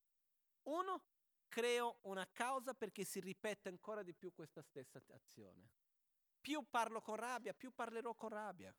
Uno, 0.64 1.02
creo 1.48 1.98
una 2.02 2.28
causa 2.30 2.74
perché 2.74 3.05
si 3.05 3.20
ripete 3.20 3.70
ancora 3.70 4.02
di 4.02 4.12
più 4.12 4.32
questa 4.34 4.60
stessa 4.60 5.01
azione. 5.14 5.70
Più 6.40 6.62
parlo 6.68 7.01
con 7.01 7.16
rabbia, 7.16 7.55
più 7.55 7.72
parlerò 7.72 8.14
con 8.14 8.28
rabbia 8.28 8.76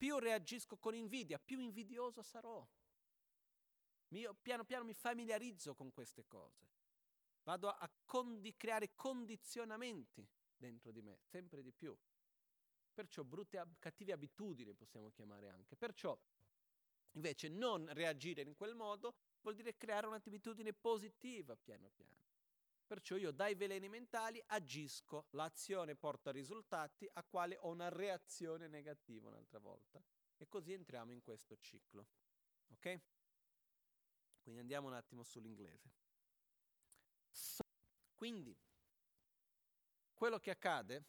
più 0.00 0.18
reagisco 0.18 0.78
con 0.78 0.94
invidia, 0.94 1.38
più 1.38 1.60
invidioso 1.60 2.22
sarò. 2.22 2.66
Io 4.14 4.34
piano 4.40 4.64
piano 4.64 4.82
mi 4.82 4.94
familiarizzo 4.94 5.74
con 5.74 5.92
queste 5.92 6.24
cose. 6.26 6.70
Vado 7.42 7.68
a 7.68 7.90
condi- 8.06 8.56
creare 8.56 8.94
condizionamenti 8.94 10.26
dentro 10.56 10.90
di 10.90 11.02
me, 11.02 11.18
sempre 11.20 11.60
di 11.60 11.70
più. 11.70 11.94
Perciò 12.94 13.24
brutte, 13.24 13.58
ab- 13.58 13.76
cattive 13.78 14.12
abitudini 14.12 14.72
possiamo 14.72 15.10
chiamare 15.10 15.50
anche. 15.50 15.76
Perciò 15.76 16.18
invece 17.12 17.48
non 17.48 17.88
reagire 17.92 18.42
in 18.42 18.54
quel 18.54 18.74
modo 18.74 19.14
vuol 19.42 19.54
dire 19.54 19.76
creare 19.76 20.06
un'abitudine 20.06 20.72
positiva 20.72 21.56
piano 21.56 21.90
piano. 21.90 22.18
Perciò 22.86 23.16
io 23.16 23.30
dai 23.30 23.54
veleni 23.54 23.88
mentali 23.88 24.42
agisco, 24.46 25.26
l'azione 25.30 25.94
porta 25.94 26.32
risultati 26.32 27.08
a 27.12 27.22
quale 27.22 27.56
ho 27.60 27.68
una 27.68 27.88
reazione 27.88 28.66
negativa 28.66 29.28
un'altra 29.28 29.60
volta. 29.60 30.02
E 30.36 30.48
così 30.48 30.72
entriamo 30.72 31.12
in 31.12 31.22
questo 31.22 31.56
ciclo. 31.58 32.06
Ok? 32.72 33.00
Quindi 34.42 34.60
andiamo 34.60 34.88
un 34.88 34.94
attimo 34.94 35.22
sull'inglese. 35.22 35.92
Quindi, 38.14 38.56
quello 40.12 40.38
che 40.40 40.50
accade 40.50 41.04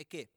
è 0.00 0.06
che 0.06 0.30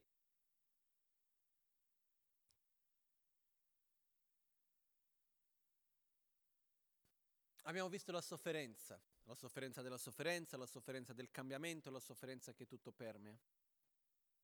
Abbiamo 7.66 7.88
visto 7.88 8.12
la 8.12 8.20
sofferenza, 8.20 9.02
la 9.24 9.36
sofferenza 9.36 9.82
della 9.82 9.98
sofferenza, 9.98 10.58
la 10.58 10.66
sofferenza 10.66 11.14
del 11.14 11.32
cambiamento, 11.32 11.90
la 11.90 12.02
sofferenza 12.02 12.52
che 12.52 12.66
tutto 12.66 12.92
permea. 12.92 13.40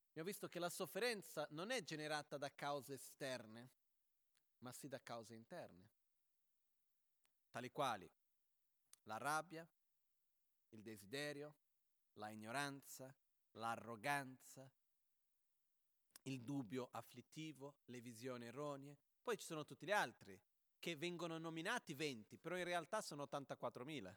Abbiamo 0.08 0.30
visto 0.30 0.48
che 0.48 0.58
la 0.58 0.70
sofferenza 0.70 1.46
non 1.52 1.70
è 1.70 1.84
generata 1.84 2.38
da 2.38 2.50
cause 2.56 2.94
esterne, 2.94 3.72
ma 4.60 4.72
sì 4.72 4.88
da 4.88 5.02
cause 5.04 5.36
interne, 5.36 5.90
tali 7.50 7.70
quali 7.72 8.10
la 9.04 9.18
rabbia, 9.18 9.68
il 10.70 10.82
desiderio, 10.82 11.56
la 12.14 12.30
ignoranza, 12.30 13.14
l'arroganza, 13.52 14.72
il 16.24 16.42
dubbio 16.44 16.90
afflittivo, 16.92 17.78
le 17.86 18.02
visioni 18.02 18.46
erronee. 18.46 18.98
Poi 19.22 19.38
ci 19.38 19.46
sono 19.46 19.64
tutti 19.66 19.86
gli 19.86 19.92
altri, 19.92 20.40
che 20.80 20.96
vengono 20.96 21.38
nominati 21.38 21.94
20, 21.94 22.38
però 22.38 22.58
in 22.58 22.64
realtà 22.64 23.02
sono 23.02 23.28
84.000. 23.32 24.16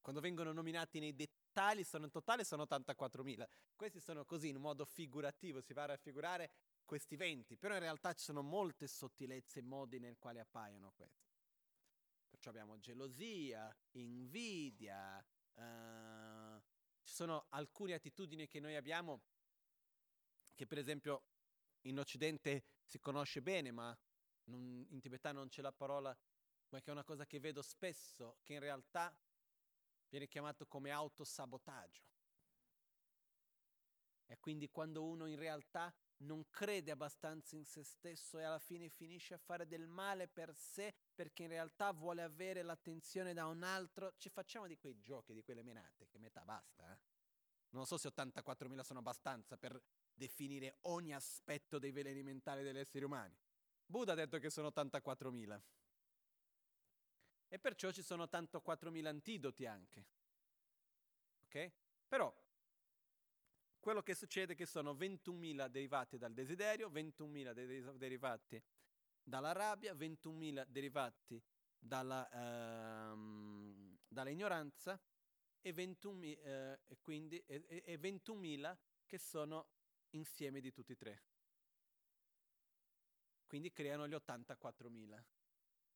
Quando 0.00 0.20
vengono 0.20 0.52
nominati 0.52 0.98
nei 0.98 1.14
dettagli, 1.14 1.84
sono 1.84 2.04
in 2.04 2.10
totale 2.10 2.44
sono 2.44 2.64
84.000. 2.64 3.46
Questi 3.74 4.00
sono 4.00 4.24
così, 4.24 4.48
in 4.48 4.56
modo 4.56 4.84
figurativo, 4.84 5.60
si 5.60 5.72
va 5.72 5.84
a 5.84 5.86
raffigurare 5.86 6.50
questi 6.84 7.16
20, 7.16 7.56
però 7.56 7.74
in 7.74 7.80
realtà 7.80 8.12
ci 8.12 8.24
sono 8.24 8.42
molte 8.42 8.86
sottilezze 8.86 9.60
e 9.60 9.62
modi 9.62 9.98
nel 9.98 10.18
quali 10.18 10.40
appaiono 10.40 10.92
questi. 10.94 11.32
Perciò 12.28 12.50
abbiamo 12.50 12.78
gelosia, 12.78 13.74
invidia, 13.92 15.24
uh, 15.54 16.60
ci 17.02 17.12
sono 17.14 17.46
alcune 17.50 17.94
attitudini 17.94 18.46
che 18.46 18.60
noi 18.60 18.74
abbiamo 18.74 19.22
che 20.54 20.66
per 20.66 20.78
esempio 20.78 21.22
in 21.82 21.98
Occidente 21.98 22.64
si 22.84 22.98
conosce 22.98 23.42
bene, 23.42 23.70
ma 23.70 23.96
non, 24.44 24.86
in 24.90 25.00
tibetano 25.00 25.38
non 25.40 25.48
c'è 25.48 25.62
la 25.62 25.72
parola, 25.72 26.16
ma 26.68 26.80
che 26.80 26.88
è 26.88 26.92
una 26.92 27.04
cosa 27.04 27.26
che 27.26 27.40
vedo 27.40 27.62
spesso, 27.62 28.38
che 28.42 28.54
in 28.54 28.60
realtà 28.60 29.16
viene 30.08 30.26
chiamato 30.26 30.66
come 30.66 30.90
autosabotaggio. 30.90 32.02
E 34.26 34.38
quindi 34.38 34.70
quando 34.70 35.04
uno 35.04 35.26
in 35.26 35.36
realtà 35.36 35.94
non 36.18 36.48
crede 36.48 36.90
abbastanza 36.90 37.56
in 37.56 37.64
se 37.64 37.82
stesso 37.82 38.38
e 38.38 38.44
alla 38.44 38.58
fine 38.58 38.88
finisce 38.88 39.34
a 39.34 39.38
fare 39.38 39.66
del 39.66 39.86
male 39.86 40.28
per 40.28 40.54
sé 40.54 40.94
perché 41.14 41.42
in 41.42 41.50
realtà 41.50 41.92
vuole 41.92 42.22
avere 42.22 42.62
l'attenzione 42.62 43.34
da 43.34 43.46
un 43.46 43.62
altro, 43.62 44.14
ci 44.16 44.30
facciamo 44.30 44.66
di 44.66 44.78
quei 44.78 44.98
giochi, 45.00 45.34
di 45.34 45.42
quelle 45.42 45.62
menate, 45.62 46.06
che 46.08 46.18
metà 46.18 46.42
basta. 46.44 46.90
Eh? 46.92 46.98
Non 47.70 47.86
so 47.86 47.98
se 47.98 48.08
84.000 48.08 48.80
sono 48.80 49.00
abbastanza 49.00 49.56
per 49.56 49.80
definire 50.14 50.78
ogni 50.82 51.14
aspetto 51.14 51.78
dei 51.78 51.90
veleni 51.90 52.22
mentali 52.22 52.62
degli 52.62 52.78
esseri 52.78 53.04
umani. 53.04 53.36
Buddha 53.86 54.12
ha 54.12 54.16
detto 54.16 54.38
che 54.38 54.50
sono 54.50 54.68
84.000. 54.68 55.60
E 57.48 57.58
perciò 57.58 57.90
ci 57.92 58.02
sono 58.02 58.24
84.000 58.24 59.06
antidoti 59.06 59.66
anche. 59.66 60.06
Ok? 61.44 61.72
Però 62.08 62.34
quello 63.78 64.02
che 64.02 64.14
succede 64.14 64.54
è 64.54 64.56
che 64.56 64.66
sono 64.66 64.94
21.000 64.94 65.68
derivati 65.68 66.16
dal 66.16 66.32
desiderio, 66.32 66.88
21.000 66.88 67.52
de- 67.52 67.96
derivati 67.98 68.62
dalla 69.22 69.52
rabbia, 69.52 69.92
21.000 69.92 70.64
derivati 70.68 71.42
dalla, 71.78 72.28
ehm, 72.30 73.98
dall'ignoranza 74.08 74.98
e, 75.60 75.72
21, 75.72 76.22
eh, 76.22 76.78
quindi, 77.02 77.38
e, 77.46 77.82
e 77.84 77.98
21.000 77.98 78.74
che 79.04 79.18
sono 79.18 79.68
insieme 80.16 80.60
di 80.60 80.72
tutti 80.72 80.92
e 80.92 80.96
tre. 80.96 81.22
Quindi 83.46 83.72
creano 83.72 84.08
gli 84.08 84.14
84.000. 84.14 85.22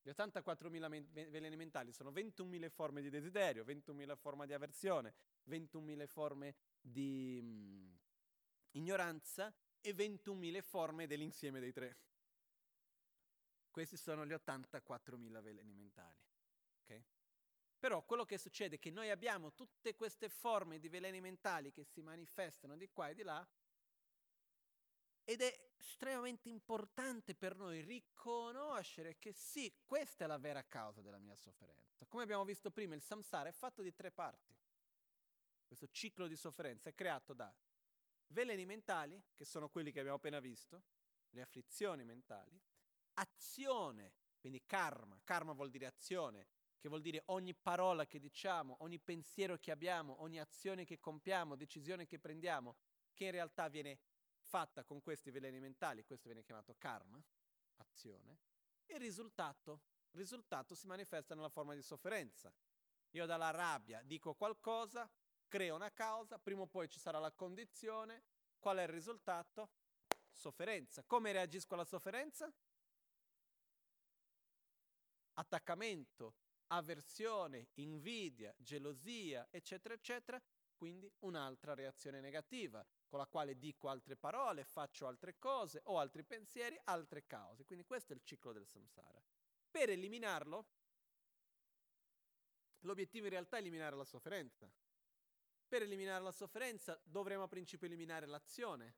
Gli 0.01 0.11
84.000 0.11 0.89
men- 0.89 1.09
veleni 1.13 1.57
mentali 1.57 1.93
sono 1.93 2.11
21.000 2.11 2.71
forme 2.71 3.03
di 3.03 3.11
desiderio, 3.11 3.65
21.000 3.65 4.17
forme 4.17 4.47
di 4.47 4.53
avversione, 4.53 5.15
21.000 5.49 6.07
forme 6.07 6.55
di 6.81 7.41
mh, 7.43 7.99
ignoranza 8.73 9.53
e 9.81 9.93
21.000 9.93 10.63
forme 10.63 11.07
dell'insieme 11.07 11.61
dei 11.61 11.73
tre. 11.73 11.99
Questi 13.71 13.97
sono 13.97 14.25
gli 14.25 14.33
84.000 14.33 15.43
veleni 15.43 15.75
mentali. 15.75 16.23
Okay? 16.85 17.05
Però 17.79 18.03
quello 18.05 18.25
che 18.25 18.39
succede 18.39 18.77
è 18.77 18.79
che 18.79 18.91
noi 18.91 19.11
abbiamo 19.11 19.53
tutte 19.53 19.95
queste 19.95 20.29
forme 20.29 20.79
di 20.79 20.89
veleni 20.89 21.21
mentali 21.21 21.71
che 21.71 21.85
si 21.85 22.03
manifestano 22.03 22.77
di 22.77 22.89
qua 22.89 23.09
e 23.09 23.15
di 23.15 23.23
là 23.23 23.47
ed 25.29 25.43
è 25.43 25.73
estremamente 25.77 26.49
importante 26.49 27.35
per 27.35 27.55
noi 27.55 27.83
riconoscere 27.83 29.19
che 29.19 29.35
sì, 29.35 29.71
questa 29.85 30.25
è 30.25 30.27
la 30.27 30.39
vera 30.39 30.65
causa 30.65 31.03
della 31.03 31.19
mia 31.19 31.35
sofferenza. 31.35 32.07
Come 32.07 32.23
abbiamo 32.23 32.47
visto 32.47 32.71
prima, 32.71 32.95
il 32.95 33.03
samsara 33.03 33.51
è 33.51 33.53
fatto 33.53 33.83
di 33.83 33.93
tre 33.93 34.11
parti. 34.11 34.57
Questo 35.67 35.87
ciclo 35.91 36.29
di 36.29 36.35
sofferenza 36.35 36.89
è 36.89 36.95
creato 36.95 37.35
da 37.35 37.55
veleni 38.29 38.65
mentali, 38.65 39.23
che 39.35 39.45
sono 39.45 39.69
quelli 39.69 39.93
che 39.93 39.99
abbiamo 39.99 40.17
appena 40.17 40.41
visto, 40.41 40.83
le 41.29 41.43
afflizioni 41.43 42.05
mentali, 42.05 42.59
azione, 43.15 44.15
quindi 44.41 44.63
karma, 44.65 45.21
karma 45.25 45.53
vuol 45.53 45.69
dire 45.69 45.85
azione, 45.85 46.47
che 46.79 46.89
vuol 46.89 47.03
dire 47.03 47.25
ogni 47.27 47.53
parola 47.53 48.07
che 48.07 48.19
diciamo, 48.19 48.79
ogni 48.81 48.99
pensiero 48.99 49.59
che 49.59 49.73
abbiamo, 49.73 50.23
ogni 50.23 50.41
azione 50.41 50.87
che 50.87 50.99
compiamo, 50.99 51.55
decisione 51.55 52.07
che 52.07 52.19
prendiamo, 52.19 52.77
che 53.13 53.27
in 53.27 53.33
realtà 53.33 53.69
viene 53.69 53.99
fatta 54.49 54.83
con 54.83 55.01
questi 55.03 55.31
veleni 55.31 55.61
mentali, 55.61 56.05
questo 56.05 56.27
viene 56.29 56.43
chiamato 56.43 56.75
karma, 56.79 57.23
azione, 57.77 58.39
e 58.87 58.95
il 58.95 59.01
risultato, 59.01 59.83
il 60.13 60.21
risultato 60.21 60.75
si 60.75 60.87
manifesta 60.87 61.35
nella 61.35 61.51
forma 61.51 61.75
di 61.75 61.83
sofferenza. 61.83 62.53
Io 63.11 63.27
dalla 63.27 63.51
rabbia 63.51 64.03
dico 64.03 64.35
qualcosa, 64.35 65.09
creo 65.47 65.75
una 65.77 65.93
causa, 65.93 66.39
prima 66.39 66.63
o 66.63 66.67
poi 66.67 66.89
ci 66.89 66.99
sarà 66.99 67.19
la 67.19 67.33
condizione, 67.33 68.25
qual 68.59 68.79
è 68.79 68.83
il 68.83 68.89
risultato? 68.89 69.71
Sofferenza. 70.31 71.05
Come 71.05 71.33
reagisco 71.33 71.75
alla 71.75 71.85
sofferenza? 71.85 72.53
Attaccamento, 75.35 76.35
avversione, 76.69 77.69
invidia, 77.75 78.55
gelosia, 78.59 79.47
eccetera, 79.51 79.95
eccetera, 79.95 80.43
quindi 80.75 81.11
un'altra 81.21 81.75
reazione 81.75 82.21
negativa, 82.21 82.85
con 83.09 83.19
la 83.19 83.27
quale 83.27 83.59
dico 83.59 83.89
altre 83.89 84.17
parole, 84.17 84.65
faccio 84.65 85.07
altre 85.07 85.39
cose, 85.39 85.81
ho 85.85 85.99
altri 85.99 86.23
pensieri, 86.23 86.79
altre 86.85 87.27
cause. 87.27 87.65
Quindi 87.65 87.85
questo 87.85 88.13
è 88.13 88.17
il 88.17 88.23
ciclo 88.23 88.53
del 88.53 88.67
samsara. 88.67 89.21
Per 89.71 89.91
eliminarlo, 89.91 90.67
l'obiettivo 92.81 93.25
in 93.25 93.33
realtà 93.33 93.57
è 93.57 93.61
eliminare 93.61 93.97
la 93.97 94.05
sofferenza. 94.05 94.71
Per 95.67 95.83
eliminare 95.83 96.23
la 96.23 96.33
sofferenza 96.33 97.01
dovremo 97.03 97.45
a 97.45 97.49
principio 97.49 97.87
eliminare 97.87 98.27
l'azione. 98.27 98.95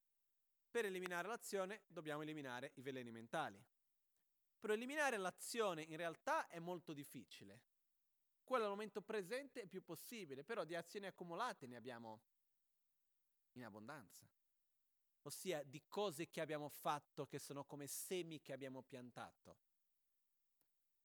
Per 0.70 0.84
eliminare 0.84 1.28
l'azione 1.28 1.82
dobbiamo 1.86 2.22
eliminare 2.22 2.72
i 2.74 2.82
veleni 2.82 3.10
mentali. 3.10 3.64
Però 4.58 4.72
eliminare 4.72 5.16
l'azione 5.16 5.82
in 5.82 5.96
realtà 5.96 6.48
è 6.48 6.58
molto 6.58 6.92
difficile. 6.92 7.62
Quello 8.44 8.64
al 8.64 8.70
momento 8.70 9.00
presente 9.00 9.62
è 9.62 9.66
più 9.66 9.82
possibile, 9.82 10.42
però 10.44 10.64
di 10.64 10.74
azioni 10.74 11.06
accumulate 11.06 11.66
ne 11.66 11.76
abbiamo 11.76 12.20
in 13.52 13.64
abbondanza. 13.64 14.28
Ossia 15.22 15.62
di 15.62 15.82
cose 15.86 16.28
che 16.30 16.40
abbiamo 16.40 16.68
fatto 16.68 17.26
che 17.26 17.38
sono 17.38 17.64
come 17.64 17.86
semi 17.86 18.40
che 18.40 18.52
abbiamo 18.52 18.82
piantato. 18.82 19.58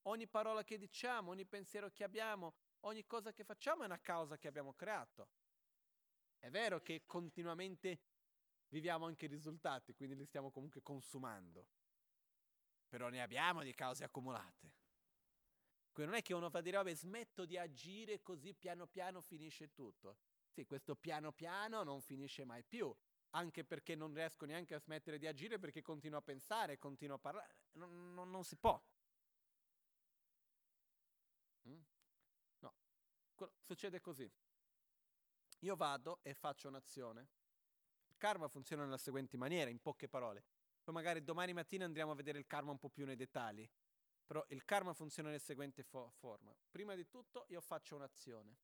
Ogni 0.03 0.27
parola 0.27 0.63
che 0.63 0.77
diciamo, 0.77 1.31
ogni 1.31 1.45
pensiero 1.45 1.91
che 1.91 2.03
abbiamo, 2.03 2.53
ogni 2.81 3.05
cosa 3.05 3.33
che 3.33 3.43
facciamo 3.43 3.83
è 3.83 3.85
una 3.85 3.99
causa 3.99 4.37
che 4.37 4.47
abbiamo 4.47 4.73
creato. 4.73 5.29
È 6.37 6.49
vero 6.49 6.81
che 6.81 7.03
continuamente 7.05 7.99
viviamo 8.69 9.05
anche 9.05 9.25
i 9.25 9.29
risultati, 9.29 9.93
quindi 9.93 10.15
li 10.15 10.25
stiamo 10.25 10.51
comunque 10.51 10.81
consumando 10.81 11.67
però 12.95 13.09
ne 13.09 13.21
abbiamo 13.21 13.61
di 13.61 13.73
cause 13.73 14.05
accumulate. 14.05 14.71
Quindi 15.91 16.11
non 16.11 16.21
è 16.21 16.23
che 16.23 16.33
uno 16.33 16.49
fa 16.49 16.61
dire, 16.61 16.77
vabbè, 16.77 16.93
smetto 16.93 17.43
di 17.43 17.57
agire 17.57 18.21
così 18.21 18.53
piano 18.53 18.87
piano 18.87 19.19
finisce 19.19 19.73
tutto. 19.73 20.17
Sì, 20.55 20.65
questo 20.65 20.95
piano 20.95 21.33
piano 21.33 21.83
non 21.83 22.01
finisce 22.01 22.45
mai 22.45 22.63
più, 22.63 22.95
anche 23.31 23.65
perché 23.65 23.93
non 23.93 24.13
riesco 24.13 24.45
neanche 24.45 24.73
a 24.73 24.79
smettere 24.79 25.17
di 25.17 25.27
agire 25.27 25.59
perché 25.59 25.81
continuo 25.81 26.17
a 26.17 26.21
pensare, 26.21 26.77
continuo 26.77 27.17
a 27.17 27.19
parlare, 27.19 27.57
non, 27.73 28.13
non, 28.13 28.31
non 28.31 28.45
si 28.45 28.55
può. 28.55 28.81
Mm? 31.67 31.81
No, 32.59 32.73
succede 33.63 33.99
così. 33.99 34.31
Io 35.59 35.75
vado 35.75 36.19
e 36.21 36.33
faccio 36.33 36.69
un'azione. 36.69 37.27
Il 38.07 38.15
karma 38.15 38.47
funziona 38.47 38.85
nella 38.85 38.97
seguente 38.97 39.35
maniera, 39.35 39.69
in 39.69 39.81
poche 39.81 40.07
parole. 40.07 40.45
Poi 40.81 40.93
magari 40.93 41.21
domani 41.21 41.51
mattina 41.51 41.83
andremo 41.83 42.11
a 42.11 42.15
vedere 42.15 42.39
il 42.39 42.47
karma 42.47 42.71
un 42.71 42.79
po' 42.79 42.87
più 42.87 43.03
nei 43.03 43.17
dettagli. 43.17 43.69
Però 44.25 44.41
il 44.47 44.63
karma 44.63 44.93
funziona 44.93 45.27
nella 45.27 45.41
seguente 45.41 45.83
fo- 45.83 46.13
forma. 46.15 46.55
Prima 46.71 46.95
di 46.95 47.09
tutto 47.09 47.43
io 47.49 47.59
faccio 47.59 47.95
un'azione. 47.95 48.55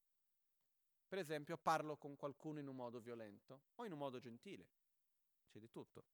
Per 1.11 1.19
esempio 1.19 1.57
parlo 1.57 1.97
con 1.97 2.15
qualcuno 2.15 2.59
in 2.59 2.69
un 2.69 2.75
modo 2.77 3.01
violento 3.01 3.63
o 3.75 3.83
in 3.83 3.91
un 3.91 3.97
modo 3.97 4.19
gentile. 4.19 4.69
C'è 5.49 5.59
di 5.59 5.69
tutto. 5.69 6.05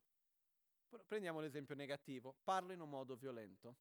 Prendiamo 1.06 1.40
l'esempio 1.40 1.76
negativo. 1.76 2.36
Parlo 2.44 2.74
in 2.74 2.80
un 2.80 2.90
modo 2.90 3.16
violento. 3.16 3.76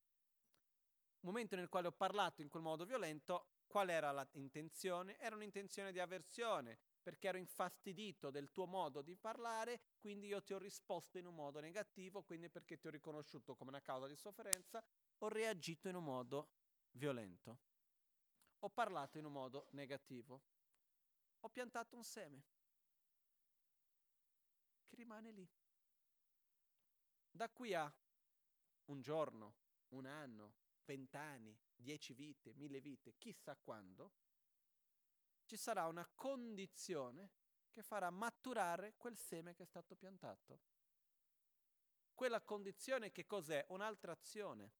Momento 1.21 1.57
nel 1.57 1.71
quale 1.71 1.87
ho 1.87 1.93
parlato 1.93 2.43
in 2.43 2.51
quel 2.51 2.63
modo 2.63 2.85
violento, 2.85 3.47
qual 3.67 3.89
era 3.89 4.29
l'intenzione? 4.33 5.17
Era 5.17 5.37
un'intenzione 5.37 5.91
di 5.91 6.01
avversione, 6.01 6.79
perché 7.01 7.29
ero 7.29 7.39
infastidito 7.39 8.31
del 8.31 8.51
tuo 8.53 8.67
modo 8.67 9.01
di 9.01 9.17
parlare, 9.17 9.81
quindi 9.99 10.27
io 10.27 10.43
ti 10.43 10.53
ho 10.53 10.59
risposto 10.59 11.17
in 11.17 11.25
un 11.25 11.35
modo 11.35 11.61
negativo, 11.61 12.25
quindi 12.25 12.51
perché 12.51 12.77
ti 12.77 12.89
ho 12.89 12.91
riconosciuto 12.91 13.55
come 13.55 13.71
una 13.71 13.81
causa 13.81 14.07
di 14.07 14.17
sofferenza, 14.17 14.85
ho 15.21 15.29
reagito 15.29 15.89
in 15.89 15.95
un 15.95 16.05
modo 16.05 16.51
violento. 16.91 17.59
Ho 18.59 18.69
parlato 18.69 19.17
in 19.17 19.25
un 19.25 19.33
modo 19.33 19.69
negativo. 19.71 20.43
Ho 21.47 21.49
piantato 21.49 21.95
un 21.95 22.03
seme 22.03 22.43
che 24.85 24.97
rimane 24.97 25.31
lì. 25.31 25.49
Da 27.31 27.49
qui 27.49 27.73
a 27.73 27.89
un 28.87 29.01
giorno, 29.01 29.55
un 29.91 30.07
anno, 30.07 30.55
vent'anni, 30.85 31.57
dieci 31.77 32.15
vite, 32.15 32.53
mille 32.55 32.81
vite, 32.81 33.15
chissà 33.17 33.55
quando, 33.55 34.13
ci 35.45 35.57
sarà 35.57 35.87
una 35.87 36.05
condizione 36.17 37.31
che 37.71 37.85
farà 37.85 38.11
maturare 38.11 38.95
quel 38.97 39.17
seme 39.17 39.55
che 39.55 39.63
è 39.63 39.67
stato 39.67 39.95
piantato. 39.95 40.61
Quella 42.13 42.43
condizione 42.43 43.13
che 43.13 43.25
cos'è? 43.25 43.65
Un'altra 43.69 44.11
azione. 44.11 44.73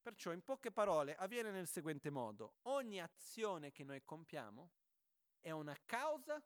Perciò 0.00 0.32
in 0.32 0.42
poche 0.42 0.72
parole 0.72 1.14
avviene 1.14 1.50
nel 1.50 1.68
seguente 1.68 2.08
modo. 2.08 2.54
Ogni 2.62 3.02
azione 3.02 3.70
che 3.70 3.84
noi 3.84 4.02
compiamo 4.02 4.70
è 5.40 5.50
una 5.50 5.76
causa, 5.84 6.42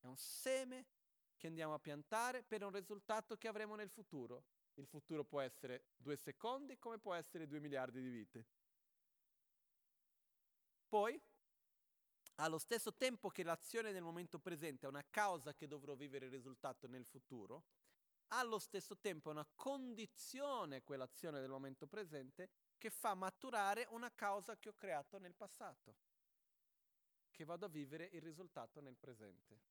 è 0.00 0.06
un 0.06 0.16
seme 0.16 0.86
che 1.36 1.46
andiamo 1.46 1.74
a 1.74 1.78
piantare 1.78 2.42
per 2.42 2.62
un 2.62 2.70
risultato 2.70 3.36
che 3.36 3.48
avremo 3.48 3.74
nel 3.74 3.90
futuro. 3.90 4.44
Il 4.74 4.86
futuro 4.86 5.24
può 5.24 5.40
essere 5.40 5.86
due 5.96 6.16
secondi 6.16 6.78
come 6.78 6.98
può 6.98 7.14
essere 7.14 7.46
due 7.46 7.60
miliardi 7.60 8.00
di 8.00 8.10
vite. 8.10 8.46
Poi 10.88 11.20
allo 12.36 12.58
stesso 12.58 12.94
tempo 12.94 13.28
che 13.28 13.42
l'azione 13.42 13.92
nel 13.92 14.02
momento 14.02 14.38
presente 14.38 14.86
è 14.86 14.88
una 14.88 15.04
causa 15.08 15.54
che 15.54 15.66
dovrò 15.66 15.94
vivere 15.94 16.26
il 16.26 16.30
risultato 16.30 16.86
nel 16.86 17.04
futuro, 17.04 17.64
allo 18.28 18.58
stesso 18.58 18.96
tempo 18.96 19.28
è 19.28 19.32
una 19.32 19.46
condizione 19.54 20.82
quell'azione 20.82 21.40
del 21.40 21.50
momento 21.50 21.86
presente 21.86 22.50
che 22.78 22.90
fa 22.90 23.14
maturare 23.14 23.86
una 23.90 24.10
causa 24.14 24.56
che 24.56 24.68
ho 24.68 24.74
creato 24.74 25.18
nel 25.18 25.34
passato, 25.34 25.96
che 27.40 27.46
vado 27.46 27.64
a 27.64 27.70
vivere 27.70 28.10
il 28.12 28.20
risultato 28.20 28.82
nel 28.82 28.98
presente. 28.98 29.62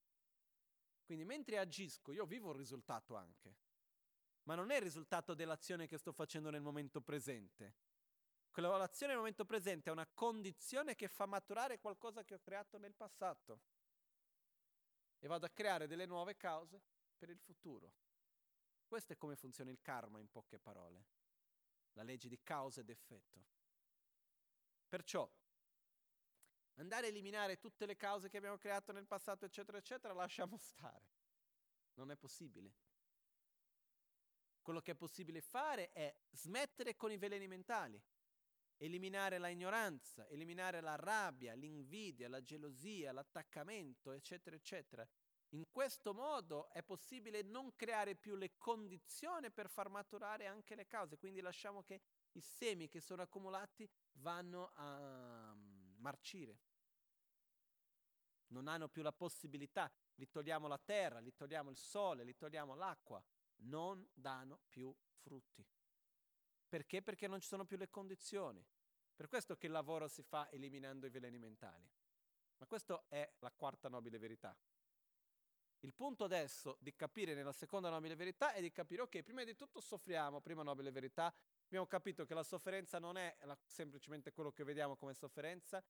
Quindi 1.04 1.24
mentre 1.24 1.60
agisco 1.60 2.12
io 2.12 2.26
vivo 2.26 2.50
il 2.50 2.58
risultato 2.58 3.16
anche, 3.16 3.58
ma 4.46 4.56
non 4.56 4.72
è 4.72 4.78
il 4.78 4.82
risultato 4.82 5.36
dell'azione 5.36 5.86
che 5.86 6.00
sto 6.00 6.12
facendo 6.12 6.50
nel 6.50 6.64
momento 6.64 7.00
presente, 7.00 7.76
Collaborazione 8.50 9.12
nel 9.12 9.22
momento 9.22 9.46
presente 9.46 9.90
è 9.90 9.94
una 9.94 10.08
condizione 10.08 10.96
che 10.96 11.08
fa 11.08 11.28
maturare 11.28 11.80
qualcosa 11.80 12.24
che 12.24 12.34
ho 12.34 12.40
creato 12.40 12.80
nel 12.80 12.96
passato. 12.96 13.62
e 15.20 15.28
vado 15.28 15.46
a 15.46 15.50
creare 15.50 15.86
delle 15.86 16.08
nuove 16.08 16.38
cause 16.38 16.82
per 17.18 17.30
il 17.30 17.38
futuro. 17.38 17.94
Questo 18.88 19.14
è 19.14 19.18
come 19.18 19.36
funziona 19.36 19.70
il 19.70 19.80
karma 19.80 20.20
in 20.20 20.32
poche 20.32 20.58
parole, 20.58 21.06
la 21.92 22.04
legge 22.04 22.30
di 22.30 22.42
causa 22.42 22.80
ed 22.80 22.90
effetto. 22.90 23.46
Perciò 24.88 25.30
andare 26.80 27.08
a 27.08 27.10
eliminare 27.10 27.60
tutte 27.60 27.86
le 27.86 27.96
cause 27.96 28.30
che 28.30 28.38
abbiamo 28.38 28.58
creato 28.58 28.92
nel 28.92 29.06
passato, 29.06 29.46
eccetera, 29.46 29.78
eccetera, 29.78 30.14
lasciamo 30.14 30.58
stare. 30.58 31.08
Non 31.96 32.12
è 32.12 32.16
possibile. 32.16 32.74
Quello 34.62 34.82
che 34.82 34.92
è 34.92 34.96
possibile 34.96 35.42
fare 35.42 35.92
è 35.92 36.16
smettere 36.32 36.96
con 36.96 37.12
i 37.12 37.18
veleni 37.18 37.48
mentali, 37.48 38.02
eliminare 38.78 39.38
la 39.38 39.50
ignoranza, 39.50 40.28
eliminare 40.28 40.80
la 40.80 40.96
rabbia, 40.96 41.54
l'invidia, 41.54 42.30
la 42.30 42.44
gelosia, 42.44 43.12
l'attaccamento, 43.12 44.12
eccetera, 44.12 44.56
eccetera. 44.56 45.08
In 45.54 45.66
questo 45.72 46.14
modo 46.14 46.70
è 46.70 46.84
possibile 46.84 47.42
non 47.42 47.76
creare 47.76 48.16
più 48.16 48.36
le 48.36 48.56
condizioni 48.58 49.50
per 49.50 49.68
far 49.68 49.90
maturare 49.90 50.46
anche 50.46 50.76
le 50.76 50.86
cause, 50.86 51.18
quindi 51.18 51.42
lasciamo 51.42 51.82
che 51.82 52.02
i 52.34 52.42
semi 52.42 52.88
che 52.88 53.02
sono 53.02 53.24
accumulati 53.24 53.90
vanno 54.14 54.72
a 54.76 55.56
mm, 55.56 55.96
marcire. 55.98 56.69
Non 58.50 58.68
hanno 58.68 58.88
più 58.88 59.02
la 59.02 59.12
possibilità, 59.12 59.92
li 60.16 60.30
togliamo 60.30 60.68
la 60.68 60.78
terra, 60.78 61.20
li 61.20 61.34
togliamo 61.36 61.70
il 61.70 61.78
sole, 61.78 62.24
li 62.24 62.36
togliamo 62.36 62.76
l'acqua, 62.76 63.24
non 63.62 64.08
danno 64.14 64.62
più 64.70 64.94
frutti. 65.18 65.66
Perché? 66.68 67.02
Perché 67.02 67.28
non 67.28 67.42
ci 67.42 67.48
sono 67.48 67.66
più 67.66 67.78
le 67.78 67.90
condizioni. 67.90 68.66
Per 69.16 69.28
questo 69.28 69.58
che 69.58 69.66
il 69.66 69.72
lavoro 69.72 70.08
si 70.08 70.24
fa 70.24 70.50
eliminando 70.52 71.06
i 71.06 71.10
veleni 71.10 71.38
mentali. 71.38 71.90
Ma 72.58 72.66
questa 72.68 73.04
è 73.08 73.30
la 73.40 73.52
quarta 73.52 73.90
nobile 73.90 74.18
verità. 74.18 74.56
Il 75.82 75.94
punto 75.94 76.26
adesso 76.26 76.78
di 76.82 76.94
capire 76.94 77.34
nella 77.34 77.54
seconda 77.54 77.90
nobile 77.90 78.16
verità 78.16 78.52
è 78.52 78.60
di 78.60 78.70
capire, 78.70 79.04
ok, 79.04 79.24
prima 79.24 79.46
di 79.46 79.56
tutto 79.56 79.80
soffriamo, 79.80 80.42
prima 80.42 80.62
nobile 80.62 80.92
verità, 80.92 81.34
abbiamo 81.66 81.88
capito 81.88 82.26
che 82.26 82.34
la 82.34 82.44
sofferenza 82.44 83.00
non 83.00 83.16
è 83.16 83.38
la, 83.44 83.58
semplicemente 83.66 84.34
quello 84.34 84.52
che 84.52 84.66
vediamo 84.66 84.98
come 84.98 85.14
sofferenza, 85.14 85.82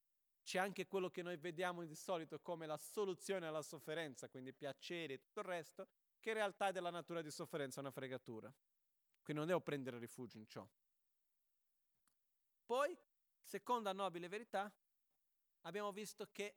c'è 0.44 0.60
anche 0.60 0.88
quello 0.88 1.10
che 1.10 1.22
noi 1.22 1.38
vediamo 1.38 1.86
di 1.86 1.96
solito 1.96 2.40
come 2.40 2.66
la 2.66 2.78
soluzione 2.78 3.48
alla 3.48 3.62
sofferenza, 3.62 4.30
quindi 4.30 4.54
piacere 4.54 5.14
e 5.14 5.20
tutto 5.20 5.42
il 5.42 5.46
resto, 5.46 5.88
che 6.20 6.30
in 6.30 6.36
realtà 6.36 6.68
è 6.68 6.72
della 6.72 6.90
natura 6.90 7.22
di 7.22 7.32
sofferenza 7.32 7.80
una 7.80 7.92
fregatura. 7.92 8.54
Quindi 9.22 9.44
non 9.44 9.46
devo 9.46 9.62
prendere 9.62 10.00
rifugio 10.00 10.38
in 10.38 10.48
ciò. 10.48 10.68
Poi, 12.66 12.98
seconda 13.42 13.94
nobile 13.94 14.28
verità, 14.28 14.72
abbiamo 15.62 15.92
visto 15.92 16.28
che 16.32 16.56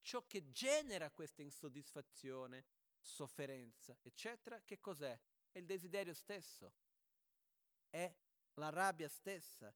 ciò 0.00 0.26
che 0.26 0.50
genera 0.50 1.10
questa 1.10 1.42
insoddisfazione, 1.42 2.64
sofferenza, 3.00 3.96
eccetera, 4.02 4.60
che 4.62 4.80
cos'è? 4.80 5.18
È 5.50 5.58
il 5.58 5.66
desiderio 5.66 6.14
stesso, 6.14 6.72
è 7.90 8.12
la 8.54 8.70
rabbia 8.70 9.08
stessa, 9.08 9.74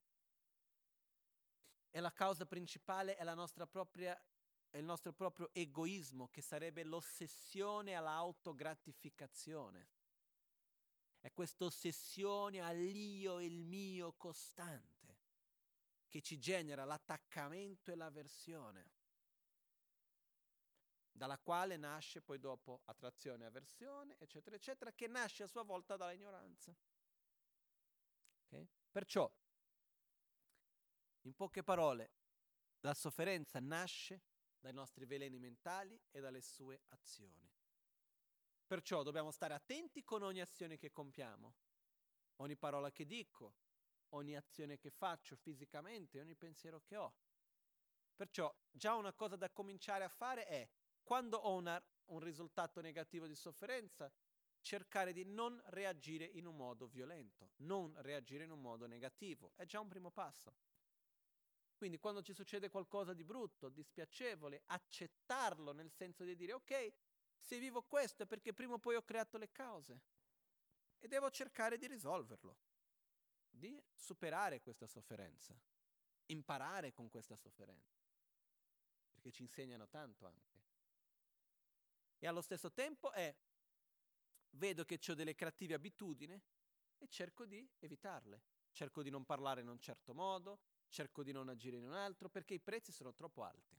è 1.97 2.01
la 2.01 2.13
causa 2.13 2.45
principale, 2.45 3.17
è 3.17 3.25
la 3.25 3.49
propria 3.67 4.23
il 4.73 4.85
nostro 4.85 5.15
proprio 5.15 5.49
egoismo, 5.55 6.29
che 6.29 6.43
sarebbe 6.43 6.85
l'ossessione 6.85 7.95
all'autogratificazione. 7.95 9.89
È 11.19 11.33
questa 11.33 11.65
ossessione 11.65 12.61
all'io 12.61 13.39
e 13.39 13.47
il 13.47 13.65
mio 13.65 14.13
costante 14.13 15.21
che 16.07 16.21
ci 16.21 16.39
genera 16.39 16.85
l'attaccamento 16.85 17.91
e 17.91 17.95
l'avversione, 17.95 18.91
dalla 21.11 21.39
quale 21.39 21.79
nasce 21.79 22.21
poi 22.21 22.39
dopo 22.39 22.83
attrazione 22.85 23.45
e 23.45 23.47
avversione, 23.47 24.19
eccetera, 24.19 24.57
eccetera, 24.57 24.93
che 24.93 25.07
nasce 25.07 25.45
a 25.45 25.49
sua 25.49 25.63
volta 25.63 25.97
dalla 25.97 26.13
ignoranza. 26.13 26.77
Okay? 28.45 28.69
Perciò, 28.91 29.33
in 31.27 31.35
poche 31.35 31.65
parole, 31.65 32.13
la 32.81 32.95
sofferenza 32.95 33.59
nasce 33.59 34.23
dai 34.61 34.73
nostri 34.73 35.05
veleni 35.07 35.39
mentali 35.39 36.01
e 36.11 36.21
dalle 36.21 36.41
sue 36.41 36.83
azioni. 36.89 37.53
Perciò 38.65 39.03
dobbiamo 39.03 39.33
stare 39.33 39.53
attenti 39.53 40.05
con 40.05 40.23
ogni 40.23 40.41
azione 40.41 40.77
che 40.77 40.93
compiamo, 40.93 41.55
ogni 42.37 42.57
parola 42.57 42.93
che 42.93 43.07
dico, 43.07 43.55
ogni 44.11 44.37
azione 44.37 44.79
che 44.79 44.91
faccio 44.91 45.35
fisicamente, 45.37 46.21
ogni 46.21 46.37
pensiero 46.37 46.81
che 46.81 46.97
ho. 46.97 47.15
Perciò 48.15 48.53
già 48.71 48.95
una 48.95 49.13
cosa 49.13 49.37
da 49.37 49.51
cominciare 49.51 50.05
a 50.05 50.09
fare 50.09 50.47
è, 50.47 50.69
quando 51.03 51.39
ho 51.39 51.55
una, 51.55 51.81
un 52.07 52.21
risultato 52.21 52.81
negativo 52.81 53.27
di 53.27 53.35
sofferenza, 53.35 54.11
cercare 54.61 55.13
di 55.13 55.25
non 55.25 55.61
reagire 55.67 56.25
in 56.25 56.47
un 56.47 56.57
modo 56.57 56.87
violento, 56.87 57.53
non 57.59 57.95
reagire 58.03 58.45
in 58.45 58.51
un 58.51 58.61
modo 58.61 58.87
negativo. 58.87 59.53
È 59.57 59.65
già 59.65 59.81
un 59.81 59.89
primo 59.89 60.11
passo. 60.11 60.55
Quindi 61.77 61.99
quando 61.99 62.23
ci 62.23 62.33
succede 62.33 62.71
qualcosa 62.71 63.13
di 63.13 63.23
brutto, 63.23 63.69
di 63.69 63.83
spiacevole, 63.83 64.63
accettarlo 64.67 65.73
nel 65.73 65.91
senso 65.91 66.25
di 66.25 66.35
dire 66.35 66.55
ok, 66.55 66.93
se 67.39 67.59
vivo 67.59 67.83
questo 67.83 68.23
è 68.23 68.27
perché 68.27 68.55
prima 68.55 68.75
o 68.75 68.79
poi 68.79 68.97
ho 68.97 69.03
creato 69.03 69.37
le 69.37 69.53
cause 69.53 70.01
e 70.99 71.07
devo 71.07 71.31
cercare 71.31 71.77
di 71.77 71.87
risolverlo, 71.87 72.57
di 73.51 73.81
superare 73.95 74.63
questa 74.63 74.87
sofferenza, 74.87 75.55
imparare 76.27 76.93
con 76.93 77.11
questa 77.11 77.37
sofferenza, 77.37 77.95
perché 79.11 79.31
ci 79.31 79.43
insegnano 79.43 79.87
tanto 79.87 80.27
anche. 80.27 80.65
E 82.19 82.27
allo 82.27 82.41
stesso 82.41 82.73
tempo 82.73 83.13
è, 83.13 83.35
vedo 84.53 84.85
che 84.87 84.99
ho 85.07 85.15
delle 85.15 85.35
cattive 85.35 85.75
abitudini 85.75 86.41
e 86.97 87.07
cerco 87.09 87.45
di 87.45 87.69
evitarle, 87.81 88.43
cerco 88.73 89.03
di 89.03 89.11
non 89.11 89.27
parlare 89.27 89.61
in 89.61 89.69
un 89.69 89.79
certo 89.79 90.15
modo, 90.15 90.61
cerco 90.89 91.23
di 91.23 91.33
non 91.33 91.49
agire 91.49 91.77
in 91.77 91.85
un 91.85 91.95
altro 91.95 92.29
perché 92.29 92.55
i 92.55 92.61
prezzi 92.61 92.93
sono 92.93 93.15
troppo 93.15 93.45
alti. 93.45 93.77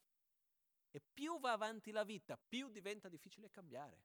E 0.91 1.01
più 1.01 1.39
va 1.39 1.51
avanti 1.51 1.91
la 1.91 2.03
vita, 2.03 2.37
più 2.37 2.69
diventa 2.69 3.09
difficile 3.09 3.49
cambiare. 3.49 4.01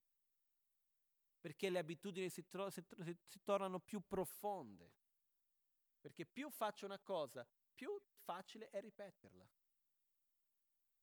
Perché 1.41 1.71
le 1.71 1.79
abitudini 1.79 2.29
si, 2.29 2.47
tro- 2.49 2.71
si, 2.71 2.85
si, 3.03 3.17
si 3.27 3.43
tornano 3.43 3.81
più 3.81 4.01
profonde. 4.07 4.93
Perché 6.01 6.27
più 6.27 6.51
faccio 6.51 6.85
una 6.85 6.99
cosa, 6.99 7.47
più 7.75 8.01
facile 8.23 8.69
è 8.71 8.81
ripeterla. 8.81 9.49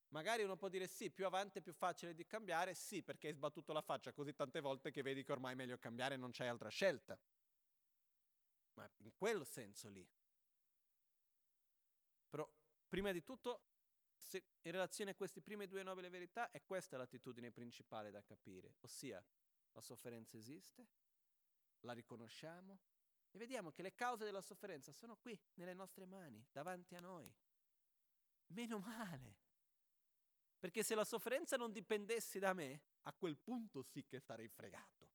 Magari 0.09 0.43
uno 0.43 0.57
può 0.57 0.69
dire 0.69 0.87
sì, 0.87 1.11
più 1.11 1.25
avanti 1.25 1.59
è 1.59 1.61
più 1.61 1.73
facile 1.73 2.15
di 2.15 2.25
cambiare, 2.25 2.73
sì, 2.73 3.03
perché 3.03 3.27
hai 3.27 3.33
sbattuto 3.33 3.73
la 3.73 3.81
faccia 3.81 4.11
così 4.11 4.33
tante 4.33 4.59
volte 4.59 4.91
che 4.91 5.03
vedi 5.03 5.23
che 5.23 5.31
ormai 5.31 5.53
è 5.53 5.55
meglio 5.55 5.77
cambiare 5.77 6.15
e 6.15 6.17
non 6.17 6.31
c'è 6.31 6.47
altra 6.47 6.69
scelta. 6.69 7.17
Ma 8.73 8.89
in 8.97 9.11
quel 9.13 9.45
senso 9.45 9.87
lì. 9.89 10.07
Prima 12.89 13.11
di 13.11 13.21
tutto, 13.21 13.61
in 14.31 14.71
relazione 14.71 15.11
a 15.11 15.15
queste 15.15 15.41
prime 15.41 15.67
due 15.67 15.83
nobili 15.83 16.09
verità, 16.09 16.49
è 16.49 16.63
questa 16.63 16.97
l'attitudine 16.97 17.51
principale 17.51 18.09
da 18.09 18.23
capire, 18.23 18.77
ossia 18.81 19.23
la 19.73 19.81
sofferenza 19.81 20.37
esiste, 20.37 20.87
la 21.81 21.93
riconosciamo 21.93 22.79
e 23.29 23.37
vediamo 23.37 23.71
che 23.71 23.83
le 23.83 23.93
cause 23.93 24.25
della 24.25 24.41
sofferenza 24.41 24.91
sono 24.91 25.17
qui, 25.17 25.39
nelle 25.53 25.75
nostre 25.75 26.05
mani, 26.05 26.43
davanti 26.51 26.95
a 26.95 26.99
noi. 26.99 27.31
Meno 28.47 28.79
male. 28.79 29.37
Perché 30.57 30.81
se 30.81 30.95
la 30.95 31.05
sofferenza 31.05 31.57
non 31.57 31.71
dipendesse 31.71 32.39
da 32.39 32.53
me, 32.53 32.81
a 33.03 33.13
quel 33.13 33.37
punto 33.37 33.83
sì 33.83 34.03
che 34.03 34.19
sarei 34.19 34.47
fregato. 34.47 35.07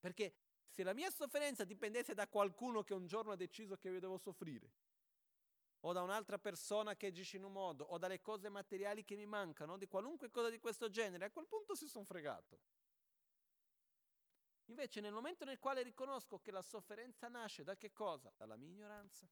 Perché 0.00 0.34
se 0.66 0.82
la 0.82 0.92
mia 0.92 1.10
sofferenza 1.10 1.64
dipendesse 1.64 2.14
da 2.14 2.26
qualcuno 2.26 2.82
che 2.82 2.94
un 2.94 3.06
giorno 3.06 3.30
ha 3.30 3.36
deciso 3.36 3.76
che 3.76 3.88
io 3.88 4.00
devo 4.00 4.18
soffrire, 4.18 4.72
o 5.86 5.92
da 5.92 6.02
un'altra 6.02 6.38
persona 6.38 6.96
che 6.96 7.06
agisce 7.08 7.36
in 7.36 7.44
un 7.44 7.52
modo, 7.52 7.84
o 7.84 7.98
dalle 7.98 8.20
cose 8.20 8.48
materiali 8.48 9.04
che 9.04 9.16
mi 9.16 9.26
mancano, 9.26 9.76
di 9.76 9.86
qualunque 9.86 10.30
cosa 10.30 10.48
di 10.48 10.58
questo 10.58 10.88
genere, 10.88 11.26
a 11.26 11.30
quel 11.30 11.46
punto 11.46 11.74
si 11.74 11.86
sono 11.86 12.04
fregato. 12.04 12.60
Invece 14.68 15.00
nel 15.00 15.12
momento 15.12 15.44
nel 15.44 15.58
quale 15.58 15.82
riconosco 15.82 16.40
che 16.40 16.50
la 16.50 16.62
sofferenza 16.62 17.28
nasce 17.28 17.64
da 17.64 17.76
che 17.76 17.92
cosa? 17.92 18.32
Dalla 18.34 18.56
mia 18.56 18.70
ignoranza, 18.70 19.28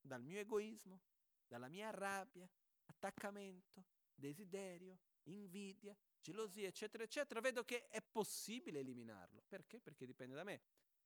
dal 0.00 0.22
mio 0.22 0.40
egoismo, 0.40 1.00
dalla 1.46 1.68
mia 1.68 1.90
rabbia, 1.90 2.48
attaccamento, 2.86 3.84
desiderio, 4.12 4.98
invidia, 5.24 5.96
gelosia, 6.20 6.66
eccetera, 6.66 7.04
eccetera, 7.04 7.38
vedo 7.40 7.64
che 7.64 7.86
è 7.86 8.02
possibile 8.02 8.80
eliminarlo. 8.80 9.44
Perché? 9.46 9.80
Perché 9.80 10.06
dipende 10.06 10.34
da 10.34 10.42
me. 10.42 10.60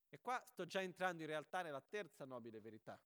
E 0.08 0.18
qua 0.18 0.42
sto 0.46 0.64
già 0.64 0.80
entrando 0.80 1.22
in 1.22 1.28
realtà 1.28 1.60
nella 1.60 1.82
terza 1.82 2.24
nobile 2.24 2.58
verità, 2.58 2.98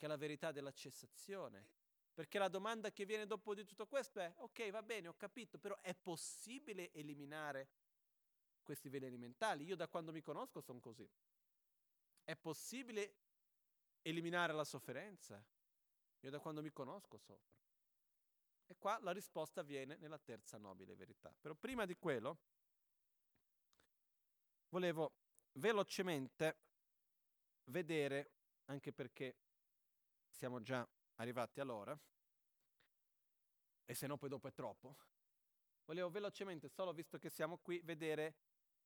che 0.00 0.06
è 0.06 0.08
la 0.08 0.16
verità 0.16 0.50
della 0.50 0.72
cessazione. 0.72 1.68
Perché 2.14 2.38
la 2.38 2.48
domanda 2.48 2.90
che 2.90 3.04
viene 3.04 3.26
dopo 3.26 3.54
di 3.54 3.66
tutto 3.66 3.86
questo 3.86 4.18
è, 4.18 4.32
ok, 4.34 4.70
va 4.70 4.82
bene, 4.82 5.08
ho 5.08 5.14
capito, 5.14 5.58
però 5.58 5.78
è 5.82 5.94
possibile 5.94 6.90
eliminare 6.92 7.68
questi 8.62 8.88
veleni 8.88 9.18
mentali? 9.18 9.64
Io 9.64 9.76
da 9.76 9.88
quando 9.88 10.10
mi 10.10 10.22
conosco 10.22 10.62
sono 10.62 10.80
così. 10.80 11.06
È 12.24 12.34
possibile 12.34 13.14
eliminare 14.00 14.54
la 14.54 14.64
sofferenza? 14.64 15.44
Io 16.20 16.30
da 16.30 16.38
quando 16.38 16.62
mi 16.62 16.72
conosco 16.72 17.18
soffro. 17.18 17.58
E 18.68 18.76
qua 18.78 18.98
la 19.02 19.12
risposta 19.12 19.60
viene 19.60 19.96
nella 19.98 20.18
terza 20.18 20.56
nobile 20.56 20.94
verità. 20.94 21.34
Però 21.38 21.54
prima 21.54 21.84
di 21.84 21.94
quello 21.96 22.38
volevo 24.70 25.12
velocemente 25.52 26.56
vedere, 27.64 28.30
anche 28.64 28.92
perché 28.94 29.36
siamo 30.40 30.62
già 30.62 30.88
arrivati 31.16 31.60
all'ora, 31.60 32.00
e 33.84 33.94
se 33.94 34.06
no 34.06 34.16
poi 34.16 34.30
dopo 34.30 34.48
è 34.48 34.54
troppo, 34.54 34.96
volevo 35.84 36.08
velocemente, 36.08 36.70
solo 36.70 36.94
visto 36.94 37.18
che 37.18 37.28
siamo 37.28 37.58
qui, 37.58 37.78
vedere 37.80 38.36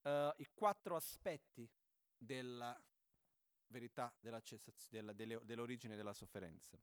uh, 0.03 0.33
i 0.39 0.49
quattro 0.53 0.97
aspetti 0.97 1.71
della 2.17 2.77
verità 3.69 4.13
della 4.19 4.43
della, 4.89 5.13
delle, 5.13 5.45
dell'origine 5.45 5.95
della 5.95 6.13
sofferenza, 6.13 6.77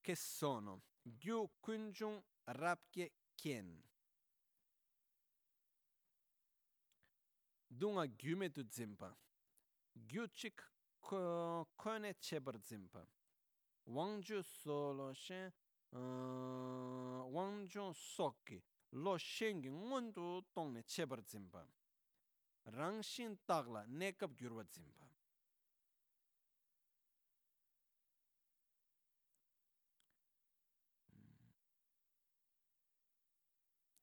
che 0.00 0.14
sono 0.14 0.84
Gyu 1.02 1.50
Kunjung 1.58 2.22
Rapkye 2.44 3.12
Kien. 3.34 3.82
Dunga 7.66 8.06
Gyume 8.06 8.50
Du 9.90 10.26
Zimpa, 11.04 11.04
Gyuchik 11.04 11.76
Kone 11.76 12.16
Chebar 12.18 12.58
Zimpa, 12.60 13.06
Wangju 13.84 14.42
Solo 14.42 15.12
Shen, 15.12 15.52
Wangju 15.92 17.92
Soki, 17.92 18.62
Lo 18.90 19.16
Shengi 19.16 19.70
Ngondu 19.70 20.44
Tongne 20.52 20.82
Chebar 20.84 21.22
Zimpa. 21.26 21.66
rangshin 22.64 23.36
tagla 23.44 23.84
nekab 23.86 24.34
gyurwa 24.34 24.64
zimba. 24.64 25.04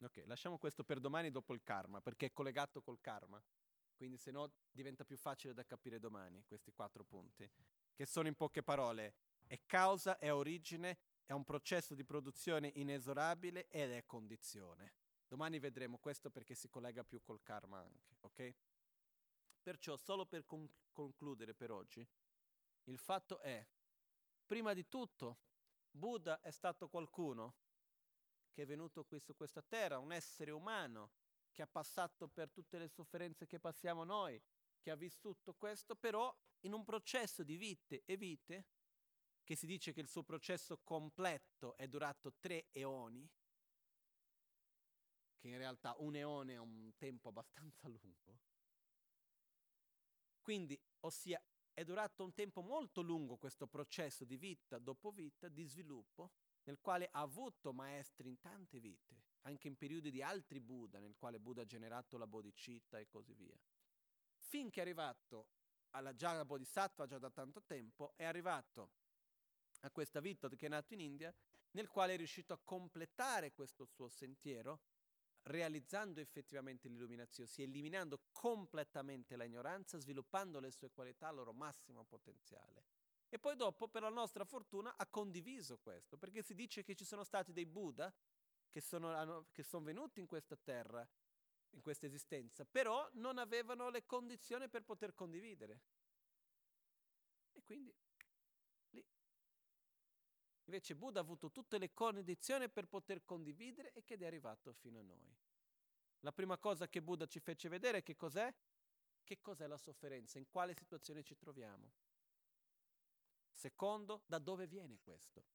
Ok, 0.03 0.23
lasciamo 0.25 0.57
questo 0.57 0.83
per 0.83 0.99
domani 0.99 1.29
dopo 1.29 1.53
il 1.53 1.61
karma, 1.63 2.01
perché 2.01 2.27
è 2.27 2.33
collegato 2.33 2.81
col 2.81 2.99
karma. 2.99 3.41
Quindi 4.01 4.17
se 4.17 4.31
no 4.31 4.51
diventa 4.71 5.05
più 5.05 5.15
facile 5.15 5.53
da 5.53 5.63
capire 5.63 5.99
domani 5.99 6.43
questi 6.47 6.71
quattro 6.71 7.03
punti, 7.03 7.47
che 7.93 8.07
sono 8.07 8.27
in 8.27 8.33
poche 8.33 8.63
parole, 8.63 9.13
è 9.45 9.61
causa, 9.67 10.17
è 10.17 10.33
origine, 10.33 10.97
è 11.23 11.33
un 11.33 11.43
processo 11.43 11.93
di 11.93 12.03
produzione 12.03 12.71
inesorabile 12.73 13.67
ed 13.67 13.91
è 13.91 14.03
condizione. 14.07 14.93
Domani 15.27 15.59
vedremo 15.59 15.99
questo 15.99 16.31
perché 16.31 16.55
si 16.55 16.67
collega 16.67 17.03
più 17.03 17.21
col 17.21 17.43
karma 17.43 17.77
anche, 17.77 18.15
ok? 18.21 18.55
Perciò, 19.61 19.95
solo 19.97 20.25
per 20.25 20.47
con- 20.47 20.67
concludere 20.91 21.53
per 21.53 21.69
oggi, 21.69 22.03
il 22.85 22.97
fatto 22.97 23.37
è, 23.37 23.63
prima 24.47 24.73
di 24.73 24.87
tutto, 24.87 25.41
Buddha 25.91 26.41
è 26.41 26.49
stato 26.49 26.89
qualcuno 26.89 27.53
che 28.49 28.63
è 28.63 28.65
venuto 28.65 29.03
qui 29.03 29.19
su 29.19 29.35
questa 29.35 29.61
terra, 29.61 29.99
un 29.99 30.11
essere 30.11 30.49
umano 30.49 31.11
che 31.51 31.61
ha 31.61 31.67
passato 31.67 32.27
per 32.27 32.51
tutte 32.51 32.77
le 32.77 32.87
sofferenze 32.87 33.45
che 33.45 33.59
passiamo 33.59 34.03
noi, 34.03 34.41
che 34.79 34.91
ha 34.91 34.95
vissuto 34.95 35.53
questo, 35.53 35.95
però 35.95 36.35
in 36.61 36.73
un 36.73 36.83
processo 36.83 37.43
di 37.43 37.57
vite 37.57 38.03
e 38.05 38.17
vite, 38.17 38.65
che 39.43 39.55
si 39.55 39.65
dice 39.65 39.91
che 39.91 40.01
il 40.01 40.07
suo 40.07 40.23
processo 40.23 40.79
completo 40.83 41.75
è 41.75 41.87
durato 41.87 42.33
tre 42.39 42.67
eoni, 42.71 43.29
che 45.37 45.47
in 45.47 45.57
realtà 45.57 45.95
un 45.97 46.15
eone 46.15 46.53
è 46.53 46.57
un 46.57 46.93
tempo 46.97 47.29
abbastanza 47.29 47.87
lungo. 47.87 48.39
Quindi, 50.39 50.79
ossia, 51.01 51.41
è 51.73 51.83
durato 51.83 52.23
un 52.23 52.33
tempo 52.33 52.61
molto 52.61 53.01
lungo 53.01 53.37
questo 53.37 53.67
processo 53.67 54.23
di 54.25 54.37
vita 54.37 54.77
dopo 54.77 55.11
vita, 55.11 55.47
di 55.47 55.63
sviluppo, 55.63 56.31
nel 56.63 56.79
quale 56.79 57.09
ha 57.11 57.21
avuto 57.21 57.73
maestri 57.73 58.29
in 58.29 58.39
tante 58.39 58.79
vite, 58.79 59.23
anche 59.41 59.67
in 59.67 59.75
periodi 59.75 60.11
di 60.11 60.21
altri 60.21 60.59
Buddha, 60.59 60.99
nel 60.99 61.15
quale 61.15 61.39
Buddha 61.39 61.61
ha 61.61 61.65
generato 61.65 62.17
la 62.17 62.27
bodhicitta 62.27 62.99
e 62.99 63.07
così 63.07 63.33
via. 63.33 63.57
Finché 64.37 64.79
è 64.79 64.83
arrivato 64.83 65.47
alla 65.91 66.13
Jara 66.13 66.45
Bodhisattva 66.45 67.05
già 67.05 67.17
da 67.17 67.29
tanto 67.29 67.63
tempo, 67.63 68.13
è 68.15 68.23
arrivato 68.23 68.91
a 69.81 69.91
questa 69.91 70.19
vita 70.19 70.47
che 70.49 70.65
è 70.65 70.69
nato 70.69 70.93
in 70.93 70.99
India, 70.99 71.33
nel 71.71 71.87
quale 71.87 72.13
è 72.13 72.17
riuscito 72.17 72.53
a 72.53 72.59
completare 72.63 73.53
questo 73.53 73.85
suo 73.85 74.07
sentiero 74.09 74.81
realizzando 75.43 76.19
effettivamente 76.19 76.87
l'illuminazione, 76.87 77.49
si 77.49 77.63
eliminando 77.63 78.21
completamente 78.31 79.35
la 79.35 79.43
ignoranza, 79.43 79.97
sviluppando 79.97 80.59
le 80.59 80.71
sue 80.71 80.91
qualità 80.91 81.29
al 81.29 81.35
loro 81.35 81.53
massimo 81.53 82.03
potenziale. 82.03 82.85
E 83.33 83.39
poi 83.39 83.55
dopo, 83.55 83.87
per 83.87 84.01
la 84.01 84.09
nostra 84.09 84.43
fortuna, 84.43 84.93
ha 84.97 85.07
condiviso 85.07 85.77
questo, 85.77 86.17
perché 86.17 86.41
si 86.41 86.53
dice 86.53 86.83
che 86.83 86.95
ci 86.95 87.05
sono 87.05 87.23
stati 87.23 87.53
dei 87.53 87.65
Buddha 87.65 88.13
che 88.69 88.81
sono, 88.81 89.13
hanno, 89.13 89.47
che 89.53 89.63
sono 89.63 89.85
venuti 89.85 90.19
in 90.19 90.27
questa 90.27 90.57
terra, 90.57 91.07
in 91.69 91.81
questa 91.81 92.05
esistenza, 92.05 92.65
però 92.65 93.09
non 93.13 93.37
avevano 93.37 93.89
le 93.89 94.05
condizioni 94.05 94.67
per 94.67 94.83
poter 94.83 95.13
condividere. 95.13 95.79
E 97.53 97.63
quindi 97.63 97.95
Invece 100.65 100.95
Buddha 100.95 101.19
ha 101.19 101.23
avuto 101.23 101.51
tutte 101.51 101.77
le 101.77 101.91
condizioni 101.93 102.69
per 102.69 102.87
poter 102.87 103.25
condividere 103.25 103.91
e 103.91 104.05
che 104.05 104.15
è 104.15 104.25
arrivato 104.25 104.71
fino 104.71 104.99
a 104.99 105.03
noi. 105.03 105.35
La 106.21 106.31
prima 106.31 106.57
cosa 106.57 106.87
che 106.87 107.01
Buddha 107.01 107.25
ci 107.25 107.41
fece 107.41 107.67
vedere 107.67 108.03
che 108.03 108.15
cos'è? 108.15 108.53
Che 109.21 109.41
cos'è 109.41 109.67
la 109.67 109.77
sofferenza? 109.77 110.37
In 110.37 110.47
quale 110.47 110.73
situazione 110.73 111.23
ci 111.23 111.35
troviamo? 111.35 111.91
Secondo, 113.61 114.23
da 114.25 114.39
dove 114.39 114.65
viene 114.65 114.97
questo? 115.03 115.45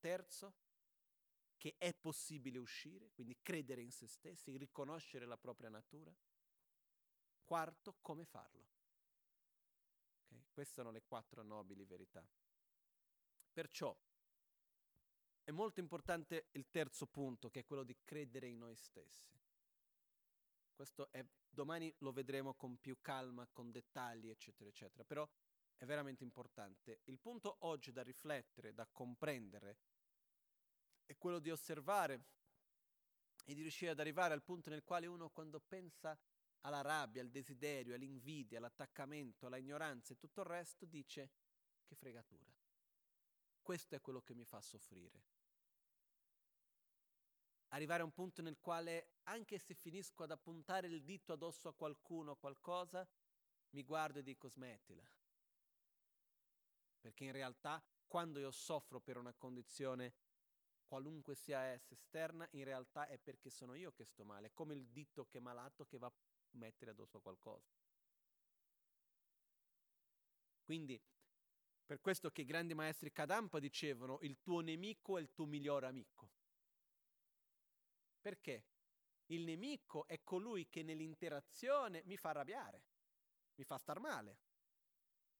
Terzo, 0.00 0.52
che 1.56 1.76
è 1.78 1.94
possibile 1.94 2.58
uscire, 2.58 3.12
quindi 3.12 3.38
credere 3.40 3.80
in 3.80 3.92
se 3.92 4.08
stessi, 4.08 4.56
riconoscere 4.56 5.24
la 5.24 5.36
propria 5.36 5.68
natura. 5.68 6.12
Quarto, 7.44 7.98
come 8.00 8.24
farlo. 8.24 8.66
Okay? 10.24 10.46
Queste 10.50 10.74
sono 10.74 10.90
le 10.90 11.04
quattro 11.04 11.44
nobili 11.44 11.84
verità. 11.84 12.26
Perciò 13.52 13.96
è 15.44 15.52
molto 15.52 15.78
importante 15.78 16.48
il 16.54 16.68
terzo 16.70 17.06
punto, 17.06 17.50
che 17.50 17.60
è 17.60 17.64
quello 17.64 17.84
di 17.84 17.96
credere 18.02 18.48
in 18.48 18.58
noi 18.58 18.74
stessi. 18.74 19.38
Questo 20.74 21.12
è, 21.12 21.24
domani 21.48 21.94
lo 21.98 22.10
vedremo 22.10 22.54
con 22.54 22.78
più 22.80 22.98
calma, 23.00 23.46
con 23.52 23.70
dettagli, 23.70 24.28
eccetera, 24.28 24.68
eccetera, 24.68 25.04
però 25.04 25.24
è 25.84 25.86
veramente 25.86 26.24
importante. 26.24 27.00
Il 27.04 27.18
punto 27.18 27.56
oggi 27.60 27.92
da 27.92 28.02
riflettere, 28.02 28.74
da 28.74 28.86
comprendere, 28.90 29.78
è 31.04 31.16
quello 31.16 31.38
di 31.38 31.50
osservare 31.50 32.24
e 33.44 33.54
di 33.54 33.60
riuscire 33.60 33.90
ad 33.90 34.00
arrivare 34.00 34.32
al 34.34 34.42
punto 34.42 34.70
nel 34.70 34.82
quale 34.82 35.06
uno 35.06 35.28
quando 35.28 35.60
pensa 35.60 36.18
alla 36.62 36.80
rabbia, 36.80 37.20
al 37.20 37.28
desiderio, 37.28 37.94
all'invidia, 37.94 38.56
all'attaccamento, 38.56 39.46
alla 39.46 39.58
ignoranza 39.58 40.14
e 40.14 40.16
tutto 40.16 40.40
il 40.40 40.46
resto, 40.46 40.86
dice 40.86 41.30
che 41.84 41.94
fregatura. 41.94 42.50
Questo 43.60 43.94
è 43.94 44.00
quello 44.00 44.22
che 44.22 44.34
mi 44.34 44.44
fa 44.44 44.60
soffrire. 44.62 45.22
Arrivare 47.68 48.02
a 48.02 48.04
un 48.04 48.12
punto 48.12 48.40
nel 48.40 48.58
quale, 48.60 49.16
anche 49.24 49.58
se 49.58 49.74
finisco 49.74 50.22
ad 50.22 50.30
appuntare 50.30 50.86
il 50.86 51.02
dito 51.02 51.32
addosso 51.32 51.68
a 51.68 51.74
qualcuno 51.74 52.30
o 52.32 52.36
qualcosa, 52.36 53.06
mi 53.70 53.82
guardo 53.82 54.20
e 54.20 54.22
dico 54.22 54.48
smettila. 54.48 55.04
Perché 57.04 57.24
in 57.24 57.32
realtà, 57.32 57.84
quando 58.06 58.38
io 58.38 58.50
soffro 58.50 58.98
per 58.98 59.18
una 59.18 59.34
condizione, 59.34 60.14
qualunque 60.86 61.34
sia 61.34 61.60
essa 61.64 61.92
esterna, 61.92 62.48
in 62.52 62.64
realtà 62.64 63.06
è 63.06 63.18
perché 63.18 63.50
sono 63.50 63.74
io 63.74 63.92
che 63.92 64.06
sto 64.06 64.24
male, 64.24 64.46
è 64.46 64.52
come 64.54 64.72
il 64.72 64.88
dito 64.88 65.26
che 65.26 65.36
è 65.36 65.40
malato 65.42 65.84
che 65.84 65.98
va 65.98 66.06
a 66.06 66.12
mettere 66.52 66.92
addosso 66.92 67.20
qualcosa. 67.20 67.70
Quindi 70.62 70.98
per 71.84 72.00
questo 72.00 72.30
che 72.30 72.40
i 72.40 72.46
grandi 72.46 72.72
maestri 72.72 73.12
Kadampa 73.12 73.58
dicevano 73.58 74.18
il 74.22 74.40
tuo 74.40 74.60
nemico 74.60 75.18
è 75.18 75.20
il 75.20 75.30
tuo 75.34 75.44
migliore 75.44 75.86
amico. 75.86 76.30
Perché? 78.18 78.64
Il 79.26 79.44
nemico 79.44 80.06
è 80.06 80.22
colui 80.22 80.70
che 80.70 80.82
nell'interazione 80.82 82.00
mi 82.06 82.16
fa 82.16 82.30
arrabbiare, 82.30 82.82
mi 83.56 83.64
fa 83.64 83.76
star 83.76 84.00
male. 84.00 84.38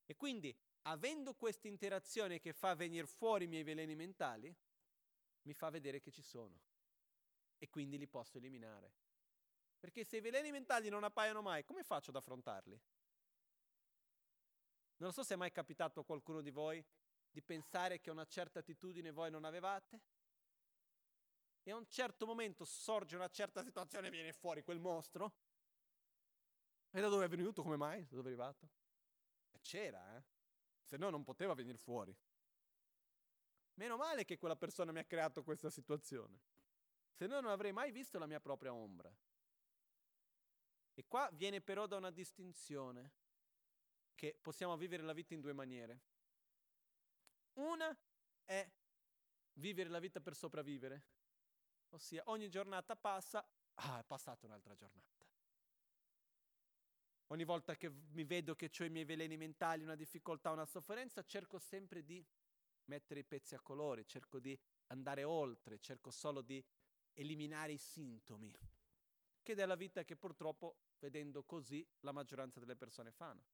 E 0.04 0.14
quindi, 0.14 0.54
avendo 0.86 1.34
questa 1.34 1.68
interazione 1.68 2.38
che 2.38 2.52
fa 2.52 2.74
venire 2.74 3.06
fuori 3.06 3.44
i 3.44 3.48
miei 3.48 3.62
veleni 3.62 3.94
mentali, 3.94 4.54
mi 5.42 5.54
fa 5.54 5.70
vedere 5.70 6.00
che 6.00 6.10
ci 6.10 6.22
sono. 6.22 6.60
E 7.58 7.68
quindi 7.68 7.98
li 7.98 8.06
posso 8.06 8.38
eliminare. 8.38 8.92
Perché 9.78 10.04
se 10.04 10.16
i 10.16 10.20
veleni 10.20 10.50
mentali 10.50 10.88
non 10.88 11.04
appaiono 11.04 11.42
mai, 11.42 11.64
come 11.64 11.82
faccio 11.82 12.10
ad 12.10 12.16
affrontarli? 12.16 12.80
Non 14.96 15.12
so 15.12 15.22
se 15.22 15.34
è 15.34 15.36
mai 15.36 15.52
capitato 15.52 16.00
a 16.00 16.04
qualcuno 16.04 16.40
di 16.40 16.50
voi 16.50 16.84
di 17.30 17.42
pensare 17.42 18.00
che 18.00 18.10
una 18.10 18.24
certa 18.24 18.60
attitudine 18.60 19.10
voi 19.10 19.30
non 19.30 19.44
avevate 19.44 20.00
e 21.62 21.70
a 21.70 21.76
un 21.76 21.86
certo 21.88 22.26
momento 22.26 22.64
sorge 22.64 23.16
una 23.16 23.28
certa 23.28 23.62
situazione 23.62 24.06
e 24.06 24.10
viene 24.10 24.32
fuori 24.32 24.62
quel 24.62 24.78
mostro. 24.78 25.32
E 26.90 27.00
da 27.00 27.08
dove 27.08 27.24
è 27.24 27.28
venuto? 27.28 27.62
Come 27.62 27.76
mai? 27.76 28.06
Da 28.06 28.16
dove 28.16 28.28
è 28.28 28.32
arrivato? 28.32 28.68
C'era, 29.60 30.16
eh? 30.16 30.33
Se 30.84 30.96
no 30.96 31.10
non 31.10 31.24
poteva 31.24 31.54
venire 31.54 31.78
fuori. 31.78 32.16
Meno 33.74 33.96
male 33.96 34.24
che 34.24 34.38
quella 34.38 34.56
persona 34.56 34.92
mi 34.92 35.00
ha 35.00 35.04
creato 35.04 35.42
questa 35.42 35.70
situazione. 35.70 36.40
Se 37.12 37.26
no 37.26 37.40
non 37.40 37.50
avrei 37.50 37.72
mai 37.72 37.90
visto 37.90 38.18
la 38.18 38.26
mia 38.26 38.40
propria 38.40 38.72
ombra. 38.72 39.12
E 40.94 41.04
qua 41.08 41.28
viene 41.32 41.60
però 41.60 41.86
da 41.86 41.96
una 41.96 42.10
distinzione 42.10 43.12
che 44.14 44.38
possiamo 44.40 44.76
vivere 44.76 45.02
la 45.02 45.12
vita 45.12 45.34
in 45.34 45.40
due 45.40 45.52
maniere. 45.52 46.00
Una 47.54 47.96
è 48.44 48.70
vivere 49.54 49.88
la 49.88 49.98
vita 49.98 50.20
per 50.20 50.34
sopravvivere, 50.34 51.02
ossia 51.90 52.22
ogni 52.26 52.48
giornata 52.48 52.96
passa, 52.96 53.46
ah, 53.74 53.98
è 54.00 54.04
passata 54.04 54.46
un'altra 54.46 54.74
giornata. 54.74 55.23
Ogni 57.28 57.44
volta 57.44 57.74
che 57.74 57.88
mi 57.88 58.24
vedo 58.24 58.54
che 58.54 58.70
ho 58.78 58.84
i 58.84 58.90
miei 58.90 59.04
veleni 59.04 59.36
mentali, 59.36 59.82
una 59.82 59.94
difficoltà, 59.94 60.50
una 60.50 60.66
sofferenza, 60.66 61.24
cerco 61.24 61.58
sempre 61.58 62.04
di 62.04 62.24
mettere 62.86 63.20
i 63.20 63.24
pezzi 63.24 63.54
a 63.54 63.60
colori, 63.60 64.06
cerco 64.06 64.38
di 64.38 64.58
andare 64.88 65.24
oltre, 65.24 65.78
cerco 65.78 66.10
solo 66.10 66.42
di 66.42 66.62
eliminare 67.14 67.72
i 67.72 67.78
sintomi, 67.78 68.52
che 69.42 69.54
è 69.54 69.66
la 69.66 69.74
vita 69.74 70.04
che 70.04 70.16
purtroppo, 70.16 70.76
vedendo 70.98 71.44
così, 71.44 71.86
la 72.00 72.12
maggioranza 72.12 72.60
delle 72.60 72.76
persone 72.76 73.10
fanno. 73.10 73.44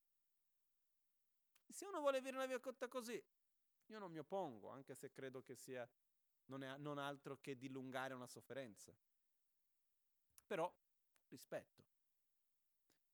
Se 1.69 1.87
uno 1.87 2.01
vuole 2.01 2.19
vivere 2.19 2.37
una 2.37 2.47
vita 2.47 2.89
così, 2.89 3.23
io 3.87 3.99
non 3.99 4.11
mi 4.11 4.19
oppongo, 4.19 4.71
anche 4.71 4.95
se 4.95 5.13
credo 5.13 5.43
che 5.43 5.55
sia 5.55 5.89
non, 6.47 6.65
è, 6.65 6.77
non 6.79 6.99
altro 6.99 7.39
che 7.41 7.57
dilungare 7.57 8.15
una 8.15 8.27
sofferenza. 8.27 8.93
Però 10.47 10.73
rispetto. 11.29 11.85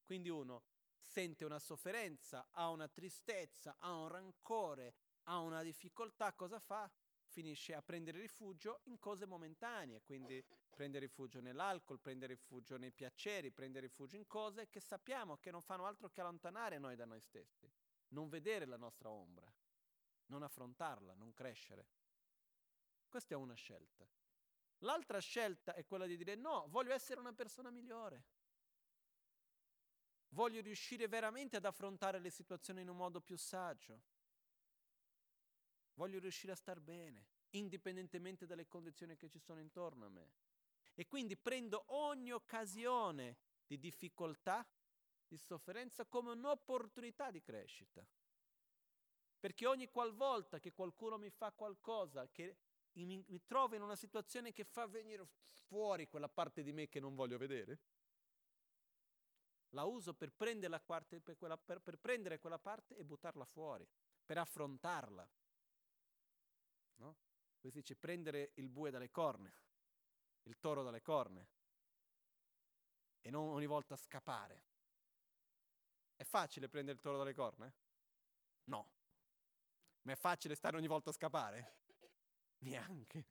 Quindi 0.06 0.28
uno 0.28 0.62
sente 1.00 1.44
una 1.44 1.58
sofferenza, 1.58 2.46
ha 2.52 2.70
una 2.70 2.86
tristezza, 2.86 3.74
ha 3.80 3.92
un 3.92 4.06
rancore, 4.06 4.94
ha 5.24 5.40
una 5.40 5.64
difficoltà, 5.64 6.32
cosa 6.32 6.60
fa? 6.60 6.88
Finisce 7.24 7.74
a 7.74 7.82
prendere 7.82 8.20
rifugio 8.20 8.82
in 8.84 9.00
cose 9.00 9.26
momentanee, 9.26 10.02
quindi 10.02 10.42
prende 10.70 11.00
rifugio 11.00 11.40
nell'alcol, 11.40 11.98
prende 11.98 12.26
rifugio 12.26 12.76
nei 12.76 12.92
piaceri, 12.92 13.50
prende 13.50 13.80
rifugio 13.80 14.14
in 14.14 14.28
cose 14.28 14.70
che 14.70 14.78
sappiamo 14.78 15.38
che 15.38 15.50
non 15.50 15.60
fanno 15.60 15.86
altro 15.86 16.08
che 16.08 16.20
allontanare 16.20 16.78
noi 16.78 16.94
da 16.94 17.04
noi 17.04 17.20
stessi, 17.20 17.68
non 18.10 18.28
vedere 18.28 18.64
la 18.64 18.76
nostra 18.76 19.10
ombra, 19.10 19.52
non 20.26 20.44
affrontarla, 20.44 21.14
non 21.14 21.32
crescere. 21.32 21.88
Questa 23.08 23.34
è 23.34 23.36
una 23.36 23.54
scelta. 23.54 24.08
L'altra 24.80 25.18
scelta 25.18 25.74
è 25.74 25.84
quella 25.84 26.06
di 26.06 26.16
dire 26.16 26.36
no, 26.36 26.66
voglio 26.68 26.94
essere 26.94 27.18
una 27.18 27.32
persona 27.32 27.70
migliore. 27.70 28.24
Voglio 30.36 30.60
riuscire 30.60 31.08
veramente 31.08 31.56
ad 31.56 31.64
affrontare 31.64 32.18
le 32.18 32.28
situazioni 32.28 32.82
in 32.82 32.90
un 32.90 32.96
modo 32.98 33.22
più 33.22 33.38
saggio. 33.38 34.02
Voglio 35.94 36.18
riuscire 36.18 36.52
a 36.52 36.56
star 36.56 36.78
bene, 36.78 37.24
indipendentemente 37.52 38.44
dalle 38.44 38.68
condizioni 38.68 39.16
che 39.16 39.30
ci 39.30 39.38
sono 39.38 39.60
intorno 39.60 40.04
a 40.04 40.08
me. 40.10 40.32
E 40.94 41.06
quindi 41.06 41.38
prendo 41.38 41.84
ogni 41.86 42.32
occasione 42.32 43.38
di 43.66 43.78
difficoltà, 43.78 44.66
di 45.26 45.38
sofferenza, 45.38 46.04
come 46.04 46.32
un'opportunità 46.32 47.30
di 47.30 47.40
crescita. 47.40 48.06
Perché 49.40 49.64
ogni 49.64 49.88
qualvolta 49.88 50.58
che 50.58 50.74
qualcuno 50.74 51.16
mi 51.16 51.30
fa 51.30 51.50
qualcosa, 51.50 52.28
che 52.28 52.58
mi, 52.92 53.24
mi 53.26 53.42
trovo 53.46 53.74
in 53.74 53.80
una 53.80 53.96
situazione 53.96 54.52
che 54.52 54.64
fa 54.64 54.86
venire 54.86 55.26
fuori 55.50 56.06
quella 56.08 56.28
parte 56.28 56.62
di 56.62 56.72
me 56.72 56.90
che 56.90 57.00
non 57.00 57.14
voglio 57.14 57.38
vedere, 57.38 57.80
la 59.70 59.84
uso 59.84 60.14
per 60.14 60.32
prendere, 60.32 60.78
parte, 60.80 61.20
per, 61.20 61.36
quella, 61.36 61.56
per, 61.56 61.80
per 61.80 61.98
prendere 61.98 62.38
quella 62.38 62.58
parte 62.58 62.96
e 62.96 63.04
buttarla 63.04 63.44
fuori, 63.44 63.86
per 64.24 64.38
affrontarla. 64.38 65.28
No? 66.96 67.16
Questo 67.58 67.78
dice 67.78 67.96
prendere 67.96 68.52
il 68.54 68.68
bue 68.68 68.90
dalle 68.90 69.10
corna, 69.10 69.52
il 70.44 70.58
toro 70.58 70.82
dalle 70.82 71.02
corna, 71.02 71.46
e 73.20 73.30
non 73.30 73.48
ogni 73.48 73.66
volta 73.66 73.96
scappare. 73.96 74.62
È 76.14 76.24
facile 76.24 76.68
prendere 76.68 76.96
il 76.96 77.02
toro 77.02 77.18
dalle 77.18 77.34
corna? 77.34 77.70
No. 78.64 78.90
Ma 80.02 80.12
è 80.12 80.16
facile 80.16 80.54
stare 80.54 80.76
ogni 80.76 80.86
volta 80.86 81.10
a 81.10 81.12
scappare? 81.12 81.78
Neanche. 82.58 83.26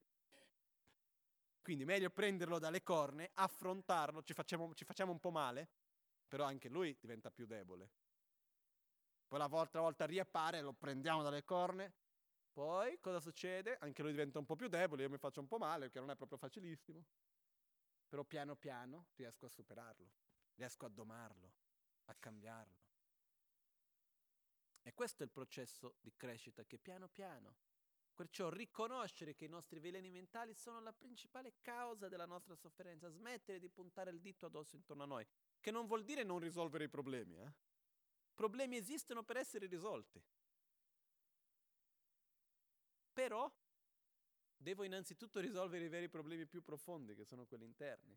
Quindi 1.62 1.86
meglio 1.86 2.12
prenderlo 2.12 2.60
dalle 2.60 2.84
corne, 2.84 3.32
affrontarlo, 3.34 4.22
ci 4.22 4.34
facciamo, 4.34 4.74
ci 4.76 4.86
facciamo 4.86 5.12
un 5.12 5.20
po' 5.20 5.32
male, 5.32 5.70
però 6.36 6.48
anche 6.48 6.68
lui 6.68 6.94
diventa 7.00 7.32
più 7.32 7.46
debole. 7.46 7.90
Poi 9.26 9.40
la 9.40 9.48
volta, 9.48 9.80
volta 9.80 10.06
riappare, 10.06 10.60
lo 10.60 10.74
prendiamo 10.74 11.24
dalle 11.24 11.46
corne, 11.46 11.94
poi 12.52 13.00
cosa 13.00 13.22
succede? 13.22 13.78
Anche 13.78 14.02
lui 14.02 14.12
diventa 14.12 14.38
un 14.40 14.44
po' 14.44 14.58
più 14.58 14.68
debole, 14.68 15.04
io 15.04 15.10
mi 15.10 15.18
faccio 15.18 15.40
un 15.40 15.48
po' 15.48 15.58
male, 15.58 15.86
perché 15.86 16.02
non 16.02 16.10
è 16.10 16.18
proprio 16.18 16.38
facilissimo. 16.38 17.06
Però 18.10 18.26
piano 18.26 18.58
piano 18.58 19.08
riesco 19.16 19.46
a 19.46 19.48
superarlo, 19.48 20.12
riesco 20.56 20.86
a 20.86 20.90
domarlo, 20.90 21.54
a 22.08 22.16
cambiarlo. 22.20 22.84
E 24.82 24.94
questo 24.94 25.24
è 25.24 25.26
il 25.26 25.32
processo 25.32 25.96
di 26.02 26.12
crescita 26.18 26.66
che 26.66 26.80
piano 26.80 27.08
piano. 27.08 27.56
Perciò 28.14 28.50
riconoscere 28.50 29.36
che 29.36 29.46
i 29.46 29.50
nostri 29.50 29.80
veleni 29.80 30.10
mentali 30.10 30.54
sono 30.54 30.82
la 30.82 30.92
principale 30.92 31.54
causa 31.62 32.10
della 32.10 32.26
nostra 32.26 32.56
sofferenza, 32.56 33.08
smettere 33.08 33.58
di 33.58 33.70
puntare 33.70 34.12
il 34.12 34.20
dito 34.20 34.48
addosso 34.48 34.76
intorno 34.76 35.04
a 35.04 35.08
noi, 35.08 35.26
che 35.66 35.72
non 35.72 35.88
vuol 35.88 36.04
dire 36.04 36.22
non 36.22 36.38
risolvere 36.38 36.84
i 36.84 36.90
problemi. 36.90 37.40
Eh? 37.40 37.52
Problemi 38.36 38.78
esistono 38.78 39.24
per 39.24 39.38
essere 39.38 39.66
risolti. 39.66 40.22
Però 43.12 43.52
devo 44.56 44.84
innanzitutto 44.84 45.40
risolvere 45.40 45.86
i 45.86 45.88
veri 45.88 46.08
problemi 46.08 46.46
più 46.46 46.62
profondi, 46.62 47.16
che 47.16 47.26
sono 47.26 47.48
quelli 47.48 47.66
interni. 47.66 48.16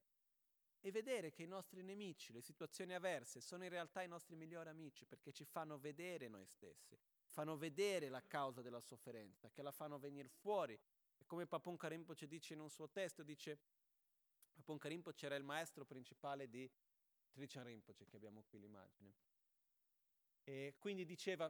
E 0.81 0.91
vedere 0.91 1.33
che 1.33 1.43
i 1.43 1.47
nostri 1.47 1.83
nemici, 1.83 2.35
le 2.35 2.43
situazioni 2.43 2.93
avverse, 2.93 3.41
sono 3.41 3.65
in 3.65 3.71
realtà 3.71 4.03
i 4.03 4.09
nostri 4.09 4.37
migliori 4.37 4.69
amici, 4.69 5.07
perché 5.07 5.33
ci 5.33 5.47
fanno 5.47 5.79
vedere 5.79 6.29
noi 6.29 6.45
stessi, 6.45 6.99
fanno 7.29 7.57
vedere 7.57 8.11
la 8.11 8.23
causa 8.27 8.61
della 8.61 8.83
sofferenza, 8.83 9.49
che 9.49 9.63
la 9.63 9.73
fanno 9.73 9.99
venire 9.99 10.29
fuori. 10.29 10.79
E 11.17 11.25
come 11.25 11.47
Papon 11.47 11.79
Karimpo 11.79 12.15
ci 12.15 12.27
dice 12.27 12.53
in 12.53 12.61
un 12.61 12.69
suo 12.69 12.91
testo, 12.91 13.23
dice, 13.23 13.59
Papon 14.53 14.77
Karimpo 14.77 15.13
era 15.17 15.35
il 15.35 15.45
maestro 15.45 15.87
principale 15.87 16.47
di 16.51 16.71
Trichan 17.39 17.63
Rinpoche, 17.63 18.05
che 18.05 18.17
abbiamo 18.17 18.43
qui 18.43 18.59
l'immagine. 18.59 19.15
E 20.43 20.75
quindi 20.77 21.05
diceva 21.05 21.49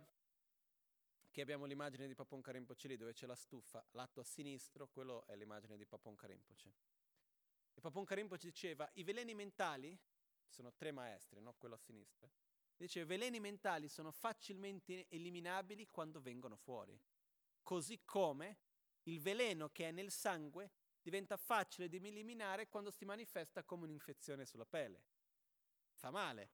che 1.30 1.40
abbiamo 1.40 1.64
l'immagine 1.64 2.06
di 2.06 2.14
Paponka 2.14 2.52
Rinpoche 2.52 2.88
lì 2.88 2.96
dove 2.98 3.14
c'è 3.14 3.24
la 3.24 3.34
stufa, 3.34 3.82
lato 3.92 4.20
a 4.20 4.24
sinistro, 4.24 4.88
quello 4.88 5.26
è 5.26 5.34
l'immagine 5.34 5.78
di 5.78 5.86
Paponka 5.86 6.26
Rinpoche. 6.26 6.74
E 7.72 7.80
Paponka 7.80 8.14
Rinpoche 8.14 8.46
diceva, 8.48 8.86
i 8.94 9.02
veleni 9.02 9.34
mentali, 9.34 9.98
sono 10.46 10.74
tre 10.74 10.92
maestri, 10.92 11.40
no? 11.40 11.54
quello 11.54 11.76
a 11.76 11.78
sinistra, 11.78 12.30
diceva, 12.76 13.06
i 13.06 13.08
veleni 13.08 13.40
mentali 13.40 13.88
sono 13.88 14.10
facilmente 14.12 15.06
eliminabili 15.08 15.86
quando 15.86 16.20
vengono 16.20 16.56
fuori, 16.56 17.00
così 17.62 18.02
come 18.04 18.58
il 19.04 19.20
veleno 19.22 19.70
che 19.70 19.88
è 19.88 19.90
nel 19.90 20.10
sangue 20.10 20.70
diventa 21.00 21.38
facile 21.38 21.88
di 21.88 21.96
eliminare 21.96 22.68
quando 22.68 22.90
si 22.90 23.06
manifesta 23.06 23.64
come 23.64 23.84
un'infezione 23.84 24.44
sulla 24.44 24.66
pelle 24.66 25.16
fa 25.98 26.10
male, 26.10 26.50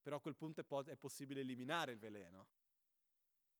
però 0.00 0.16
a 0.16 0.20
quel 0.20 0.36
punto 0.36 0.60
è, 0.60 0.64
po- 0.64 0.84
è 0.84 0.96
possibile 0.96 1.40
eliminare 1.40 1.92
il 1.92 1.98
veleno. 1.98 2.48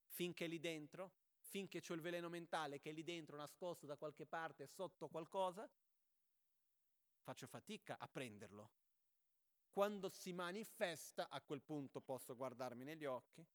Finché 0.07 0.47
è 0.47 0.49
lì 0.49 0.61
dentro, 0.61 1.13
finché 1.39 1.81
c'è 1.81 1.95
il 1.95 2.01
veleno 2.01 2.29
mentale 2.29 2.79
che 2.79 2.91
è 2.91 2.93
lì 2.93 3.03
dentro 3.03 3.37
nascosto 3.37 3.87
da 3.87 3.97
qualche 3.97 4.25
parte 4.25 4.67
sotto 4.67 5.09
qualcosa, 5.09 5.69
faccio 7.21 7.47
fatica 7.47 7.99
a 7.99 8.09
prenderlo. 8.09 8.71
Quando 9.71 10.09
si 10.09 10.33
manifesta, 10.33 11.29
a 11.29 11.43
quel 11.43 11.61
punto 11.61 12.01
posso 12.01 12.35
guardarmi 12.35 12.85
negli 12.85 13.05
occhi 13.05 13.47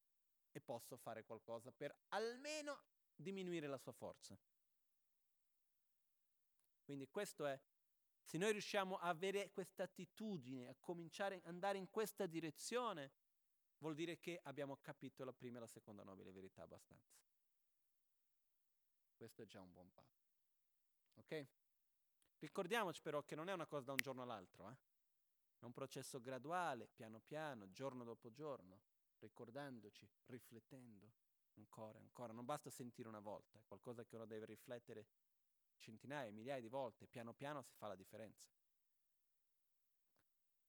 e 0.52 0.61
posso 0.61 0.98
fare 0.98 1.23
qualcosa 1.23 1.72
per 1.72 1.95
almeno 2.10 2.84
diminuire 3.15 3.68
la 3.68 3.77
sua 3.77 3.93
forza. 3.93 4.38
Quindi 6.84 7.07
questo 7.10 7.45
è 7.45 7.60
se 8.31 8.37
noi 8.37 8.53
riusciamo 8.53 8.95
a 8.95 9.09
avere 9.09 9.51
questa 9.51 9.83
attitudine, 9.83 10.69
a 10.69 10.75
cominciare 10.79 11.35
ad 11.35 11.47
andare 11.47 11.77
in 11.77 11.89
questa 11.89 12.27
direzione, 12.27 13.11
vuol 13.79 13.93
dire 13.93 14.19
che 14.19 14.39
abbiamo 14.43 14.77
capito 14.77 15.25
la 15.25 15.33
prima 15.33 15.57
e 15.57 15.59
la 15.59 15.67
seconda 15.67 16.01
nobile 16.01 16.31
verità 16.31 16.61
abbastanza. 16.61 17.13
Questo 19.17 19.41
è 19.41 19.45
già 19.45 19.59
un 19.59 19.73
buon 19.73 19.91
passo. 19.91 20.23
Ok? 21.15 21.45
Ricordiamoci 22.39 23.01
però 23.01 23.21
che 23.23 23.35
non 23.35 23.49
è 23.49 23.53
una 23.53 23.67
cosa 23.67 23.87
da 23.87 23.91
un 23.91 23.97
giorno 24.01 24.21
all'altro, 24.21 24.69
eh? 24.69 24.77
è 25.59 25.65
un 25.65 25.73
processo 25.73 26.21
graduale, 26.21 26.87
piano 26.87 27.19
piano, 27.19 27.69
giorno 27.73 28.05
dopo 28.05 28.31
giorno, 28.31 28.79
ricordandoci, 29.19 30.09
riflettendo 30.27 31.11
ancora 31.55 31.99
ancora. 31.99 32.31
Non 32.31 32.45
basta 32.45 32.69
sentire 32.69 33.09
una 33.09 33.19
volta, 33.19 33.59
è 33.59 33.63
qualcosa 33.65 34.05
che 34.05 34.15
uno 34.15 34.25
deve 34.25 34.45
riflettere 34.45 35.05
centinaia, 35.81 36.31
migliaia 36.31 36.61
di 36.61 36.69
volte, 36.69 37.07
piano 37.07 37.33
piano 37.33 37.61
si 37.61 37.73
fa 37.75 37.87
la 37.87 37.95
differenza. 37.95 38.47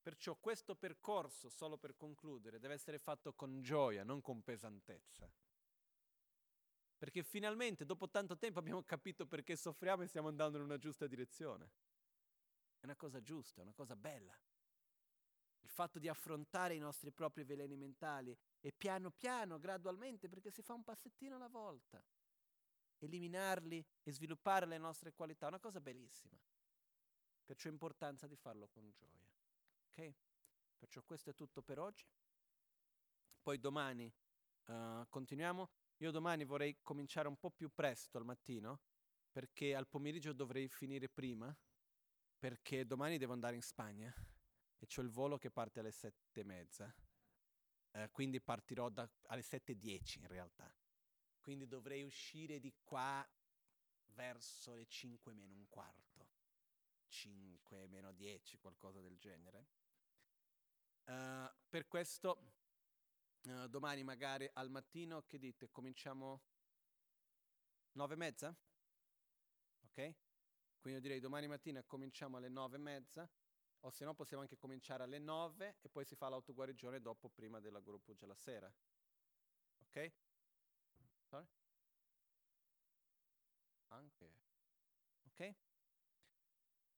Perciò 0.03 0.35
questo 0.35 0.75
percorso, 0.75 1.49
solo 1.49 1.79
per 1.79 1.97
concludere, 1.97 2.59
deve 2.59 2.75
essere 2.75 2.99
fatto 2.99 3.35
con 3.35 3.63
gioia, 3.63 4.03
non 4.03 4.21
con 4.21 4.43
pesantezza. 4.43 5.31
Perché 6.99 7.23
finalmente, 7.23 7.85
dopo 7.85 8.09
tanto 8.09 8.37
tempo, 8.37 8.59
abbiamo 8.59 8.83
capito 8.83 9.27
perché 9.27 9.55
soffriamo 9.55 10.03
e 10.03 10.09
stiamo 10.09 10.29
andando 10.29 10.59
in 10.59 10.65
una 10.65 10.79
giusta 10.79 11.07
direzione. 11.07 11.71
È 12.79 12.85
una 12.85 12.97
cosa 12.97 13.23
giusta, 13.23 13.61
è 13.61 13.63
una 13.63 13.73
cosa 13.73 13.95
bella. 13.95 14.37
Il 15.61 15.69
fatto 15.69 16.01
di 16.01 16.09
affrontare 16.09 16.75
i 16.75 16.81
nostri 16.81 17.13
propri 17.13 17.45
veleni 17.45 17.77
mentali 17.77 18.37
e 18.61 18.73
piano 18.73 19.13
piano, 19.13 19.61
gradualmente, 19.61 20.29
perché 20.29 20.51
si 20.51 20.63
fa 20.63 20.75
un 20.75 20.83
passettino 20.83 21.37
alla 21.37 21.49
volta, 21.49 22.03
eliminarli 23.07 23.85
e 24.03 24.13
sviluppare 24.13 24.67
le 24.67 24.79
nostre 24.79 25.13
qualità, 25.13 25.47
una 25.47 25.59
cosa 25.59 25.81
bellissima. 25.81 26.39
Perciò 27.45 27.69
è 27.69 27.73
importanza 27.73 28.27
di 28.27 28.37
farlo 28.37 28.69
con 28.69 28.91
gioia. 28.91 29.29
Ok? 29.91 30.15
Perciò 30.79 31.03
questo 31.03 31.31
è 31.31 31.35
tutto 31.35 31.63
per 31.63 31.79
oggi. 31.79 32.07
Poi 33.43 33.59
domani 33.59 34.13
uh, 34.67 35.07
continuiamo. 35.09 35.71
Io 35.99 36.11
domani 36.11 36.45
vorrei 36.45 36.79
cominciare 36.83 37.29
un 37.29 37.37
po' 37.37 37.51
più 37.51 37.71
presto 37.73 38.19
al 38.19 38.25
mattino, 38.25 38.81
perché 39.31 39.75
al 39.75 39.87
pomeriggio 39.87 40.33
dovrei 40.33 40.69
finire 40.69 41.09
prima, 41.09 41.55
perché 42.39 42.85
domani 42.87 43.19
devo 43.19 43.33
andare 43.33 43.55
in 43.55 43.63
Spagna 43.63 44.13
e 44.79 44.87
ho 44.97 45.01
il 45.01 45.11
volo 45.11 45.39
che 45.39 45.51
parte 45.51 45.81
alle 45.81 45.93
sette 45.93 46.41
e 46.41 46.45
mezza. 46.45 46.93
Eh, 47.93 48.09
quindi 48.11 48.41
partirò 48.41 48.89
da, 48.89 49.09
alle 49.27 49.43
7.10 49.43 50.21
in 50.21 50.27
realtà. 50.27 50.75
Quindi 51.43 51.67
dovrei 51.67 52.05
uscire 52.05 52.61
di 52.61 52.73
qua 52.85 53.29
verso 54.15 54.75
le 54.75 54.87
5 54.87 55.35
meno 55.35 55.55
un 55.55 55.69
quarto. 55.69 56.31
5 57.09 57.89
meno 57.89 58.13
10, 58.13 58.59
qualcosa 58.59 59.01
del 59.01 59.19
genere. 59.19 59.67
Uh, 61.05 61.51
per 61.69 61.89
questo 61.89 62.53
uh, 63.43 63.67
domani 63.67 64.05
magari 64.05 64.49
al 64.53 64.71
mattino, 64.71 65.23
che 65.27 65.39
dite, 65.39 65.69
cominciamo 65.71 66.43
9 67.93 68.15
e 68.15 68.17
mezza? 68.17 68.57
Ok? 69.85 70.15
Quindi 70.79 70.99
io 70.99 71.01
direi 71.01 71.21
domani 71.21 71.49
mattina 71.49 71.83
cominciamo 71.83 72.37
alle 72.37 72.49
9 72.49 72.77
e 72.77 72.81
mezza, 72.81 73.29
o 73.81 73.91
se 73.91 74.05
no 74.05 74.15
possiamo 74.15 74.43
anche 74.43 74.57
cominciare 74.57 75.03
alle 75.03 75.19
9 75.19 75.79
e 75.81 75.89
poi 75.89 76.05
si 76.05 76.15
fa 76.15 76.29
l'autoguarigione 76.29 77.01
dopo, 77.01 77.29
prima 77.29 77.59
della 77.59 77.81
gruppo 77.81 78.15
la 78.27 78.37
sera. 78.37 78.73
Ok? 79.81 80.13
Sorry? 81.33 81.47
Anche. 83.89 84.29
Ok? 85.25 85.55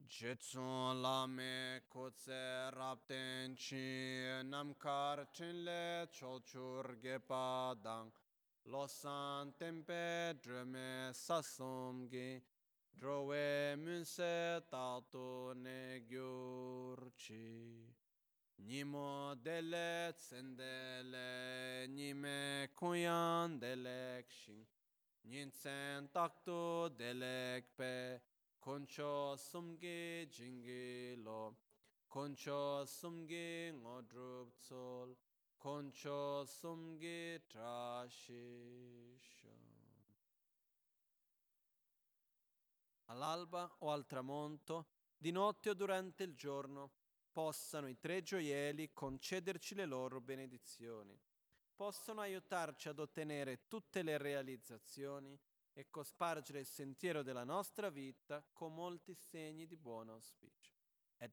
Jetsun 0.09 1.01
lame 1.01 1.83
kutse 1.89 2.71
rapten 2.75 3.55
chi 3.55 4.43
namkar 4.43 5.29
chinle 5.33 6.09
cholchur 6.11 6.97
gepa 7.01 7.77
dang 7.81 8.11
losan 8.67 9.53
tempe 9.57 10.35
dreme 10.43 11.13
sasum 11.13 12.09
gi 12.11 12.43
drowe 12.99 13.77
munse 13.77 14.63
tato 14.69 15.53
ne 15.55 16.03
gyurchi 16.11 17.94
Nimo 18.59 19.35
dele 19.37 20.15
tsendele 20.17 21.87
nime 21.89 22.69
kuyan 22.75 23.59
delek 23.59 24.31
shing 24.31 24.67
Nintsen 25.25 26.11
takto 26.13 26.89
delek 26.89 27.65
pe 27.77 28.21
Koncho 28.65 29.37
sumge 29.37 30.27
jinge 30.31 31.17
lo, 31.23 31.55
koncho 32.09 32.87
sumge 32.87 33.75
ngodrup 33.75 34.57
tsol, 34.57 35.15
koncho 35.59 36.47
sumge 36.47 37.43
trashisho. 37.47 39.53
All'alba 43.09 43.71
o 43.81 43.91
al 43.91 44.07
tramonto, 44.07 44.87
di 45.19 45.31
notte 45.31 45.69
o 45.69 45.75
durante 45.75 46.23
il 46.23 46.35
giorno, 46.35 46.93
possano 47.35 47.89
i 47.89 47.99
tre 47.99 48.23
gioielli 48.23 48.93
concederci 48.93 49.75
le 49.75 49.87
loro 49.87 50.21
benedizioni, 50.21 51.21
possano 51.75 52.21
aiutarci 52.21 52.89
ad 52.89 53.01
ottenere 53.01 53.67
tutte 53.67 54.05
le 54.05 54.19
realizzazioni 54.19 55.37
e 55.73 55.91
cospargere 55.91 56.61
il 56.61 56.67
sentiero 56.67 57.25
della 57.25 57.43
nostra 57.43 57.91
vita 57.91 58.47
con 58.53 58.73
molti 58.73 59.15
segni 59.15 59.67
di 59.67 59.77
buon 59.77 60.11
auspicio. 60.11 60.74